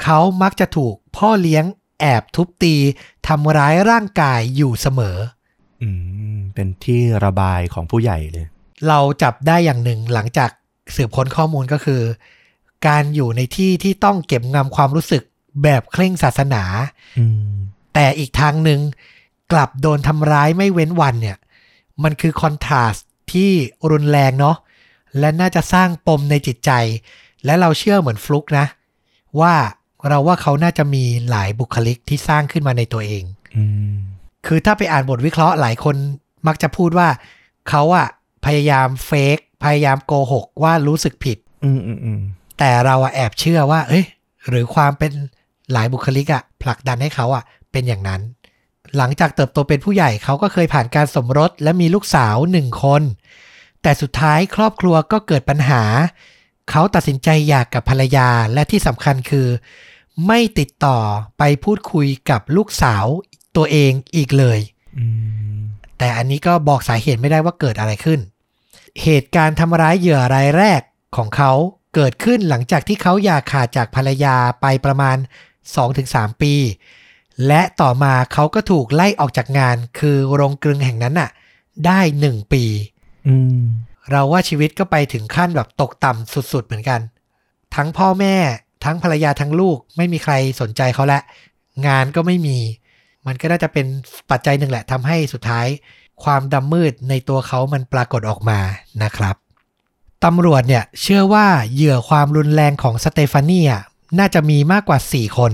[0.03, 1.65] เขามักจะถูกพ่อเลี้ยง
[2.01, 2.75] แอบทุบตี
[3.29, 5.17] ทำร้ายร่างกายอยู่เสมอ
[5.83, 5.89] อื
[6.37, 8.47] ม เป็นที่ระบายของผู้ใหญ่เลย
[8.89, 10.51] เราจับได้อย่างหนึ่งหลังจาก
[10.97, 12.03] สืบค้นข้อมูลก็คือ
[12.87, 15.23] การอยู่ในที่ที่ต้องเก็บงำความรู้สึก
[15.63, 16.63] แบบเคร่งศาสนา
[17.19, 17.51] อืม
[17.95, 18.81] แต่อีกทางหนึ่ง
[19.53, 21.39] กลับโดนทำร้ายไม่เว้นวันเนี่ย
[22.03, 23.51] มันคือคอนทราสต์ที่
[23.91, 24.57] รุนแรงเนาะ
[25.19, 26.71] และน่าจะสร้างปมในจิตใจ
[27.45, 28.67] และเราเชื่อเหมือนฟลุกนะ
[29.41, 29.55] ว่า
[30.09, 33.25] เราว่าเขาน่าจะมีหลายบุคลิกที่สร้างขึ้นมาในตัวเอง
[33.57, 33.95] อืม
[34.47, 35.97] คือถ้าไปอ่านบทวิเคราะห์หลายคน
[36.47, 37.09] มักจะพูดว่า
[37.69, 38.09] เขาอะ
[38.47, 42.21] พยายามเฟกพยายามโกหกว่ารู้สึกผิด อืมอืมอืม
[42.59, 44.05] แต่เราอะแอบเชื่อว่า เอ้ย
[44.49, 45.13] หรือความเป็น
[45.73, 48.21] หลายบุคลิกอะผลักดันให้เขาอะเป็นอย่างนั้น
[48.97, 53.03] หลังจากเติบโตเป็นผู้ใหญ่เขาก็เคยผ่านการสมรสและมีลูกสาวหนึ่งคน
[53.83, 55.83] แต่สุดท้ายครอบครัวก็เกิดปัญหา
[56.71, 59.47] เขาตัดสินใจหย่ากกับภรรยาและที่สำคัญคือ
[60.27, 60.99] ไม่ติดต่อ
[61.39, 63.07] ไปพูดคุยกับลูกสาว
[63.57, 64.59] ตัวเองอีกเลย
[64.99, 65.05] อื
[65.59, 65.61] ม
[65.99, 68.21] แต่อันนี้ก็บอกสาเหตุไม่ได้ว่าเกิดอะไรขึ้น
[69.03, 70.81] เหตุการณ์ทำร้ายเหยื่อรายแรก
[71.17, 71.53] ของเขา
[71.95, 75.17] เกิดขึ้นหลังจากที่เขาหย่าขาดจากภรรยาไปประมาณ
[75.79, 76.55] 2-3 ปี
[77.47, 81.31] และต่อมาเขาก็ถูกไล่ออกจากงานคือโรงกลึงแห่งนั้นน่ะ
[81.87, 82.65] ได้ 1 ปี
[83.27, 83.63] อืม
[84.11, 87.01] เราว่าชีวิตก็ไปถึงขั้นแบบตกต่ำสุดๆเหมือนกัน
[87.75, 88.37] ทั้งพ่อแม่
[88.85, 91.21] ทั้งภรรยาทั้งลูกไม่มีใครสนใจเขาและ
[91.87, 92.59] งานก็ไม่มี
[93.27, 93.87] มันก็น่าจะเป็น
[94.31, 95.67] ปัจจัยหนึ่งแหละทำให้สุดท้าย
[96.25, 98.61] ความดำมืดในตัวเขามันปรากฏออกมา
[99.03, 99.37] นะครับ
[100.25, 103.83] ตำรวจเนี่ยเชื่อว่าเหยื่อความรุนแรงของสเตฟานีอะ
[104.19, 105.53] น่าจะมีมากกว่า 4 คน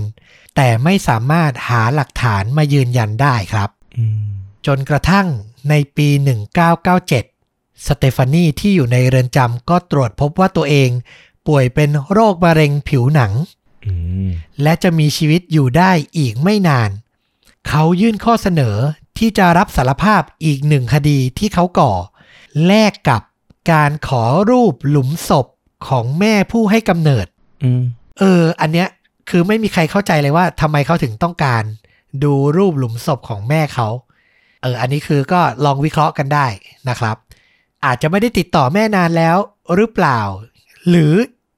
[0.55, 4.27] แต่ไม่สามารถหาหลักฐานมายืนยันได้ครับอืม
[4.67, 5.27] จนกระทั่ง
[5.69, 6.07] ในปี
[6.77, 10.89] 1997 สเตฟานีที่อยู่ในเรือนจำก็ตรวจพบว่าตัวเอง
[11.47, 13.31] ป่วยเป็นโรคมะเร็งผิวหนัง
[13.85, 13.93] อื
[14.25, 14.29] ม
[14.61, 16.89] และจะมีชีวิตอยู่ได้อีกไม่นาน
[17.67, 18.75] เขายื่นข้อเสนอ
[19.17, 21.93] ที่จะรับสารภาพอีกหนึ่งคดีที่เขาก่อ
[22.65, 23.21] แลกกับ
[23.71, 25.47] การขอรูปหลุมศพ
[25.87, 27.27] ของแม่ผู้ให้กำเนิด
[27.63, 27.83] อืม
[28.19, 28.87] เออ อันเนี้ย
[29.29, 31.63] คือไม่มีใครเข้าใจเลยว่าทำไมเขาถึงต้องการ
[32.23, 33.87] ดูรูปหลุมศพของแม่เขา
[34.61, 36.47] เออ อันนี้คือก็ลองวิเคราะห์กันได้
[36.89, 37.15] นะครับ
[37.85, 39.37] อาจจะไม่ได้ติดต่อแม่นานแล้ว
[39.75, 40.19] หรือเปล่า
[40.89, 41.13] หรือ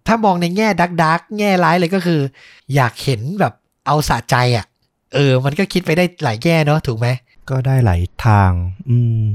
[0.07, 2.21] ถ้ามองในแง่ดักดักแง่ร้ายเลยก็คือ
[2.75, 3.53] อยากเห็นแบบ
[3.87, 4.65] เอาสะใจอะ่ะ
[5.13, 7.07] เออ มันก็คิดไปได้หลายแง่เนาะถูกไหม
[7.49, 8.51] ก็ได้หลายทาง
[8.89, 9.25] อืม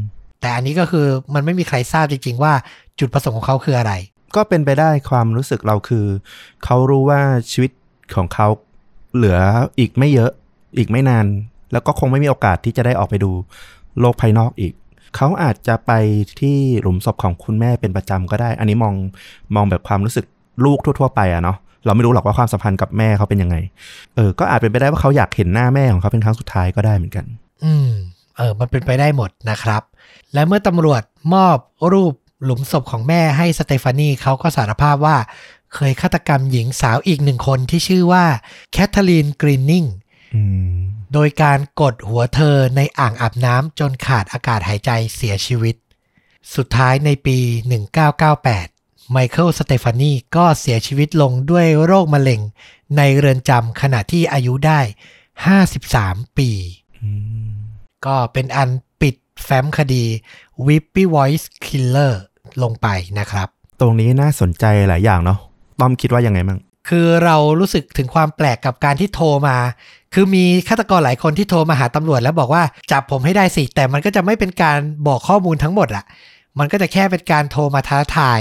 [0.40, 2.52] แต่อันนี้ก็คือมันไม่มีใครทราบจริง ๆ ว่า
[2.98, 3.92] จุดประสงค์ของเขาคืออะไร
[4.36, 6.06] ก็เป็นไปได้ความรู้สึกเราคือ
[6.64, 7.20] เขารู้ว่า
[7.50, 7.70] ชีวิต
[8.16, 8.48] ของเขา
[9.14, 9.38] เหลือ
[9.78, 10.30] อีกไม่เยอะ
[10.76, 11.26] อีกไม่นาน
[11.72, 13.30] แล้วก็คงไม่มีโอกาสที่จะได้ออกไปดู
[14.00, 14.72] โลกภายนอกอีก
[15.16, 15.92] เขาอาจจะไป
[16.40, 18.94] ที่หลุมศพของคุณแม่เป็นประจำก็ได้ อันนี้มอง
[19.54, 20.26] มองแบบความรู้สึก
[20.64, 23.56] ลูกทั่ว ๆ ไปอะเนาะเราไม่รู้หรอกว่าความสัมพันธ์กับแม่เขาเป็นยังไง
[24.14, 27.24] เออ ก็อาจเป็นไปได้ว่าเขาอยากเห็นหน้าแม่ของเขาเป็นครั้งสุดท้ายก็ได้เหมือนกัน
[27.64, 27.90] อืม
[28.36, 29.82] เออ มันเป็นไปได้หมดนะครับ
[30.34, 31.02] และเมื่อตำรวจ
[31.34, 31.56] มอบ
[31.92, 32.14] รูป
[32.44, 35.16] หลุมศพของแม่ให้สเตฟานีเขาก็สารภาพว่า
[35.74, 38.24] เคยฆาตกรรมหญิงสาวอีกหนึ่งคนที่ชื่อว่า
[38.72, 39.84] แคทเธอรีนกรีนนิง
[40.34, 40.42] อื
[40.72, 40.74] ม
[41.12, 45.74] โดยการกดหัวเธอในอ่างอาบน้ำจนขาดอากาศหายใจเสียชีวิต
[46.56, 47.38] สุดท้ายในปี
[48.08, 48.73] 1998
[49.10, 52.40] ไมเคิลสเตฟานีก็เสียชีวิตลงด้วยโรคมะเร็ง
[52.96, 54.80] ในเรือนจำขณะที่อายุได้
[55.58, 56.50] 53 ปี
[57.02, 57.10] อื
[57.50, 57.52] ม
[58.06, 60.04] ก็เป็นอันปิดแฟ้มคดี
[60.66, 62.12] Whippy Voice Killer
[62.62, 62.86] ลงไป
[63.18, 63.48] นะครับ
[63.80, 65.38] ตรงนี้น่าสนใจหลายอย่างเนาะ
[65.80, 66.58] ต้อมคิดว่ายังไงมั่ง
[66.88, 69.56] คือเรารู้สึกถึงความแปลกกับการที่โทรมา
[70.14, 76.04] คือมีฆาตกรหลายคนที่โทรมาหาตำรวจแล้วบอกว่าจับผมให้ได้สิ แต่มันก็จะไม่เป็นการบอกข้อมูลทั้งหมดอะ
[76.58, 78.40] มันก็จะแค่เป็นการโทรมาท้าทาย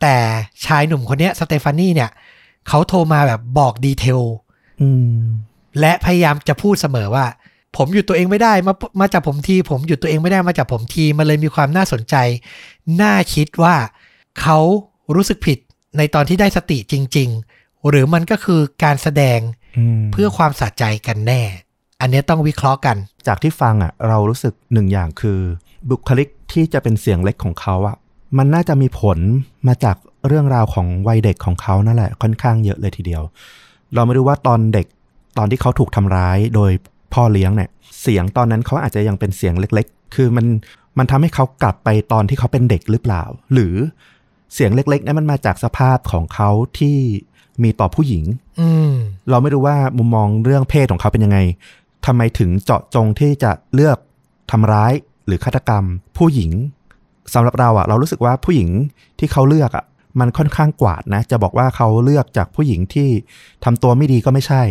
[0.00, 0.16] แต่
[0.64, 2.10] ชายหนุ่มคนเนี้ยสเตฟานีเนี่ย
[2.68, 4.20] เขาโทรมาแบบบอกดีเทล
[4.80, 5.20] อืม
[5.80, 7.26] และพยายามจะพูดเสมอว่า
[7.76, 12.16] ผมหยุดตัวเองไม่ได้ มามาจับผมที ผมหยุดตัวเองไม่ได้มาจับผมที มันเลยมีความน่าสนใจ
[13.00, 13.76] น่าคิดว่า
[14.40, 14.58] เขา
[15.14, 15.58] รู้สึกผิด
[15.96, 19.40] ในตอนที่ได้สติจริง ๆ หรือมันก็คือการแสดง
[19.76, 21.42] อืมเพื่อความสะใจกันแน่
[22.00, 25.40] อันเนี้ยต้องวิเคราะห์กัน จากที่ฟังอะ เรารู้สึกหนึ่งอย่างคือ
[25.90, 27.96] บุคลิกที่จะเป็นเสียงเล็กของเขาอะ
[28.38, 29.18] มันน่าจะมีผล
[29.68, 33.22] มาจากเรื่องราวของวัยเด็กของเขานั่นแหละค่อนข้างเยอะเลยทีเดียว
[33.94, 34.86] เราไม่รู้ว่าตอนเด็ก
[35.38, 36.70] ตอนที่เขาถูกทำร้ายโดย
[37.14, 40.46] พ่อเลี้ยงเนี่ย เสียงตอนนั้นเขาอาจจะยังเป็นเสียงเล็ก ๆ คือมัน
[40.98, 43.74] มันทำให้เขากลับไปตอนที่เขาเป็นเด็กหรือเปล่า หรือ
[44.54, 46.96] เสียงเล็กๆนั้นมันมาจากสภาพของเขาที่
[47.62, 48.24] มีต่อผู้หญิง
[48.60, 48.92] อืม
[49.30, 51.38] เราไม่รู้ว่ามุมมองเรื่องเพศของเขาเป็นยังไง
[52.06, 53.98] ทำไมถึงเจาะจงที่จะเลือก
[54.50, 54.92] ทำร้าย
[55.26, 55.84] หรือฆาตกรรม
[56.16, 56.50] ผู้หญิง
[57.34, 58.68] สำหรับเราอะเรารู้สึกว่าผู้หญิง
[59.18, 59.84] ที่เขาเลือกอะ
[60.20, 63.08] มันค่อนข้างกวาดนะ จะบอกว่าเขาเลือกจากผู้หญิงที่
[63.64, 64.62] ทำตัวไม่ดีก็ไม่ใช่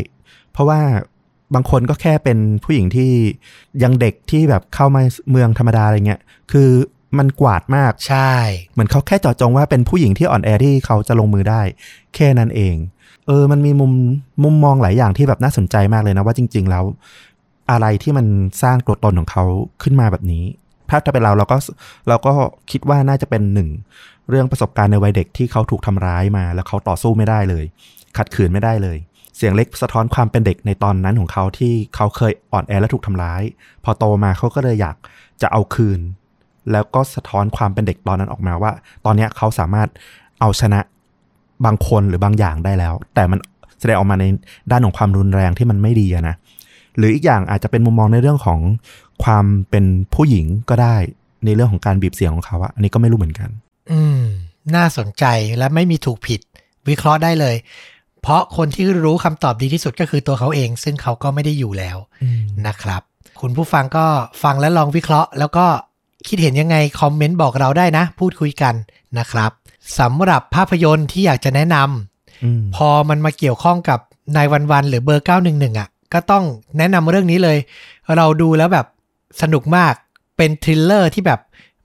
[0.51, 0.82] เพราะว่า
[1.56, 3.11] บางคนก็แค่เป็นผู้หญิงที่
[3.84, 5.01] ยังเด็กที่แบบเข้ามา
[5.32, 6.69] เมืองธรรมดาอะไรเงี้ย คือ
[7.17, 8.34] มันกวาดมากใช่
[8.74, 11.61] เหมือนเขาแค่เจาะจงว่าเป็นผู้หญิงที่อ่อนแอที่เขาจะลงมือได้
[12.16, 12.75] แค่นั้นเอง
[13.27, 13.92] เออ มันมีมุม
[14.43, 16.84] มุมมองหลายอย่างที่แบบน่าสนใจมากเลยนะว่าจริง ๆ แล้ว
[17.72, 18.25] อะไรที่มัน
[18.64, 19.43] สร้างตัวตนของเขา
[19.84, 20.43] ขึ้นมาแบบนี้
[20.90, 21.58] ถ้าถ้าเป็นเราเราก็
[22.08, 22.34] เราก็
[22.72, 23.70] คิดว่าน่าจะเป็นหนึ่ง
[24.30, 27.66] เรื่องประสบการณ์ในวัยเด็กที่เขาถูกทำร้ายมา แล้วเขาต่อสู้ไม่ได้เลย
[28.18, 28.98] ขัดขืนไม่ได้เลย
[29.38, 33.42] เสียงเล็กสะท้อนความเป็นเด็กในตอนนั้นของเขาที่เขาเคยอ่อนแอและถูกทำร้าย
[33.84, 34.96] พอโตมาเขาก็เลยอยาก
[35.42, 36.00] จะเอาคืน
[36.72, 38.72] แล้วก็สะท้อนความเป็นเด็กตอนนั้นออกมาว่า
[39.06, 39.90] ตอนนี้เขาสามารถ
[40.42, 40.80] เอาชนะ
[41.66, 43.40] บางคนหรือบางอย่างได้แล้ว แต่มัน
[43.80, 44.26] แสดงออกมาใน
[44.72, 46.36] ด้านของความรุนแรงที่มันไม่ดีนะ
[46.98, 48.60] หรืออีกอย่างอาจจะเป็นมุมมองในเรื่องของ
[49.24, 50.95] ความเป็นผู้หญิงก็ได้
[51.45, 53.50] ในเรื่องของการบีบเสียงของเขาอะอันนี้ก็ไม่รู้เหมือนกัน
[53.92, 54.22] อืม
[54.76, 55.26] น่าสนใจ
[55.58, 56.42] และไม่มีถูกผิด
[56.90, 57.56] วิเคราะห์ได้เลย
[58.22, 61.98] เพราะคนที่รู้คำตอบดีที่สุดก็คือตัวเขาเอง ซึ่งเขาก็ไม่ได้อยู่แล้ว
[62.68, 63.02] นะครับ
[63.42, 64.06] คุณผู้ฟังก็
[64.44, 65.66] ฟังและลองวิเคราะห์ แล้วก็
[66.27, 68.74] คิดเห็นยังไงคอมเมนต์บอกเราได้นะ พูดคุยกัน
[69.19, 69.52] นะครับ
[70.00, 74.00] สำหรับภาพยนตร์ที่อยากจะแนะนำอืมพอมันมาเกี่ยวข้องกับ
[74.35, 76.44] นายวันวันหรือเบอร์ 911อะ ก็ต้อง
[76.77, 77.58] แนะนำเรื่องนี้เลย
[78.16, 78.85] เราดูแล้วแบบ
[79.42, 79.94] สนุกมาก
[80.38, 81.40] เป็น thriller ที่แบบ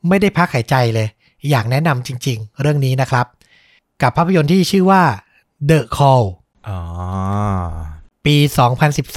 [0.08, 1.08] ไม่ได้พักหายใจเลย
[1.50, 3.26] อยากแนะนำจริง ๆ เรื่องนี้นะครับ
[4.02, 5.02] กับภาพยนตร์ที่ชื่อว่า
[5.70, 6.24] The Call
[6.68, 6.78] อ๋อ
[8.26, 8.36] ปี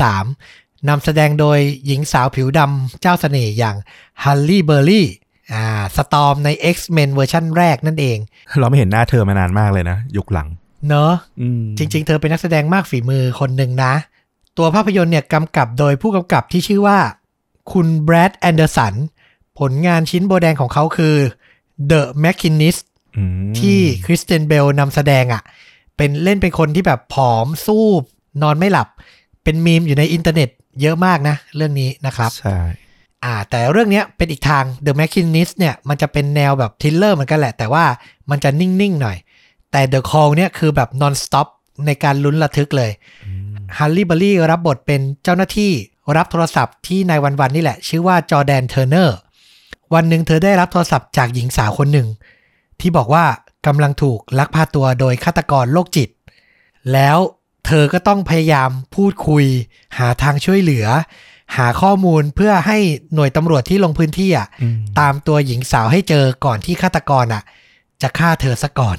[0.03, 3.76] 2013นำแสดงโดยหญิงสาวผิวดำเจ้าเสน่ห์อย่าง
[4.24, 5.08] ฮัลลี่เบอร์รี่
[5.53, 8.18] อ่าสตอร์มใน X-Men เวอร์ชันแรกนั่นเอง
[8.60, 10.48] เราไม่เห็นหน้าเธอมานานมากเลยนะ ยุคหลัง
[10.90, 13.94] เนอะอืมจริง ๆ เธอเป็นนักแสดงมากฝีมือคนหนึ่งนะ
[14.58, 17.00] ตัวภาพยนตร์เนี่ยกำกับโดยผู้กำกับที่ชื่อว่า
[17.72, 18.93] คุณแบรดแอนเดอร์สัน
[19.59, 21.16] ผลงานชิ้นโบแดงของเขาคือ
[21.92, 22.83] The Machinist
[23.17, 25.42] อืมที่คริสเตียนเบลนำแสดงอะ่ะ
[25.98, 28.03] เป็นเล่นเป็นคนที่แบบผอมซูบ
[28.42, 28.88] นอนไม่หลับ
[29.43, 30.50] เป็นมีมอยู่ในอินเทอร์เน็ต
[30.82, 32.59] เยอะมากนะ เรื่องนี้นะครับ ใช่
[33.24, 37.85] อ่าแต่เรื่องเนี้ยเป็นอีกทาง The Machinist เนี่ยมันจะเป็นแนวแบบ thriller เหมือนกันแหละ แต่ว่า
[38.30, 39.17] มันจะนิ่ง ๆ หน่อย
[39.72, 41.48] แต่ The Call เนี่ยคือแบบ non stop
[41.85, 42.92] ในการลุ้นระทึกเลย
[43.77, 45.72] ฮัลลี่เบอร์รี่รับบทเป็นเจ้าหน้าที่
[46.17, 49.17] รับโทรศัพท์ที่ nine one one นี่แหละ ชื่อว่าจอแดนเทอร์เนอร์
[49.93, 52.07] วันหนึ่งเธอได้รับโทรศัพท์จากหญิงสาวคนหนึ่ง
[52.80, 53.25] ที่บอกว่า
[53.67, 56.09] กำลังถูกลักพาตัวโดยฆาตกรโรคจิต
[56.93, 57.17] แล้ว
[57.67, 59.45] เธอก็ต้องพยายามพูดคุย
[59.98, 60.85] หาทางช่วยเหลือ
[61.57, 62.77] หาข้อมูลเพื่อให้
[63.14, 67.43] หน่วยตำรวจที่ลงพื้นที่อะอืมตามตัวหญิงสาวให้เจอก่อนที่ฆาตกรอะ
[68.01, 68.98] จะฆ่าเธอซะก่อน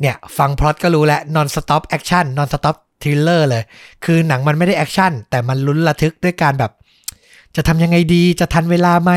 [0.00, 3.62] เนี่ย ฟังพล็อตก็รู้แล้ว non stop action non stop thriller เลย
[4.04, 6.72] คือหนังมันไม่ได้ action แต่มันลุ้นระทึกด้วยการแบบ
[7.56, 9.12] จะทำยังไงดีจะทันเวลาไหม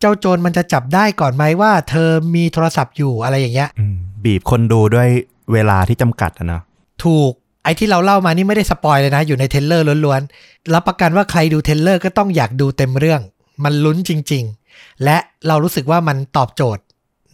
[0.00, 5.08] เจ้าโจรมันจะจับได้ก่อนไหมว่า เธอมีโทรศัพท์อยู่อะไรอย่างเงี้ยอืมบีบคนดูด้วย
[5.52, 6.62] เวลาที่จำกัดอะเนาะ
[7.04, 7.32] ถูก
[7.64, 13.20] ไอ้ที่เราเล่ามานี่ไม่ได้ spoil เลยนะ อยู่ใน trailer ล้วนๆ รับประกันว่าใครดู trailer ก็ต้องอยากดูเต็มเรื่อง
[13.64, 14.44] มันลุ้นจริง
[14.74, 16.82] ๆ และเรารู้สึกว่ามันตอบโจทย์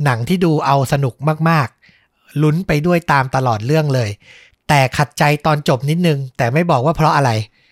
[0.04, 1.14] หนังที่ดูเอาสนุก
[1.48, 4.10] มากๆ ลุ้นไปด้วยตามตลอดเรื่องเลย
[4.70, 7.30] แต่ขัดใจตอนจบนิดนึง แต่ไม่บอกว่าเพราะอะไร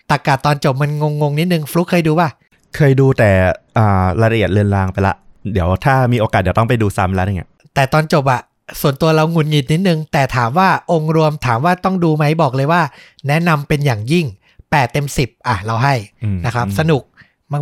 [0.09, 2.29] ตากาตอนจบมันงงๆนิดนึงฟลุกเคยดูป่ะ
[2.75, 3.29] เคยดูแต่
[3.77, 5.15] อ่ารายละเอียดเรือนรางไปละ
[5.53, 8.41] เดี๋ยวถ้ามีโอกาสเดี๋ยวต้องไปดูซ้ำแล้วเนี่ยแต่ตอนจบอะ
[8.81, 12.81] ส่วนตัวเราหงุดหงิดนิดนึง แต่ถามว่าองค์รวมถามว่าต้องดูไหมบอกเลยว่า
[13.27, 14.25] แนะนำเป็นอย่างยิ่ง
[14.57, 17.03] 8 เต็ม 10 อะ เราให้อืมนะครับอืมสนุก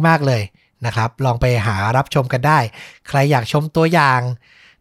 [0.08, 0.42] มาก ๆ เลย
[0.86, 2.60] นะครับ ลองไปหารับชมกันได้
[3.08, 4.22] ใครอยากชมตัวอย่าง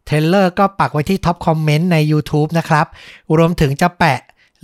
[0.05, 2.85] trailer ก็ปักไว้ที่ top comment ใน YouTube นะครับ
[3.37, 4.19] รวมถึงจะแปะ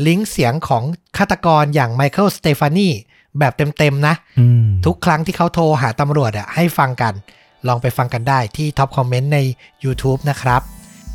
[0.08, 0.84] ลิงก์เสียงของ
[1.18, 2.90] ฆาตกรอย่างไมเคิลสเตฟานี
[3.40, 7.14] แบบเต็มๆนะอืมทุกครั้งที่เขาโทรหาตำรวจอะให้ฟังกัน
[7.68, 9.40] ลองไปฟังกันได้ที่ top comment ใน
[9.84, 10.62] YouTube นะครับ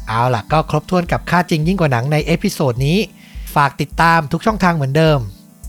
[0.09, 2.99] เอาล่ะก็ครบถ้วนกับคดีจริงยิ่งกว่าหนังใน episode นี้
[3.55, 5.19] ฝากติดตามทุกช่องทางเหมือนเดิม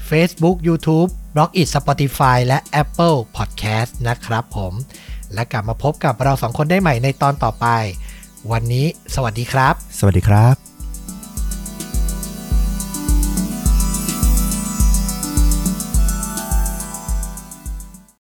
[0.09, 4.73] Facebook YouTube b l o g i t Spotify และ Apple Podcast นะครับผม
[5.33, 7.67] และกลับมาพบกับเราสองคนได้ใหม่ในตอนต่อไป
[8.51, 10.68] วันนี้สวัสดีครับ สวัสดีครับ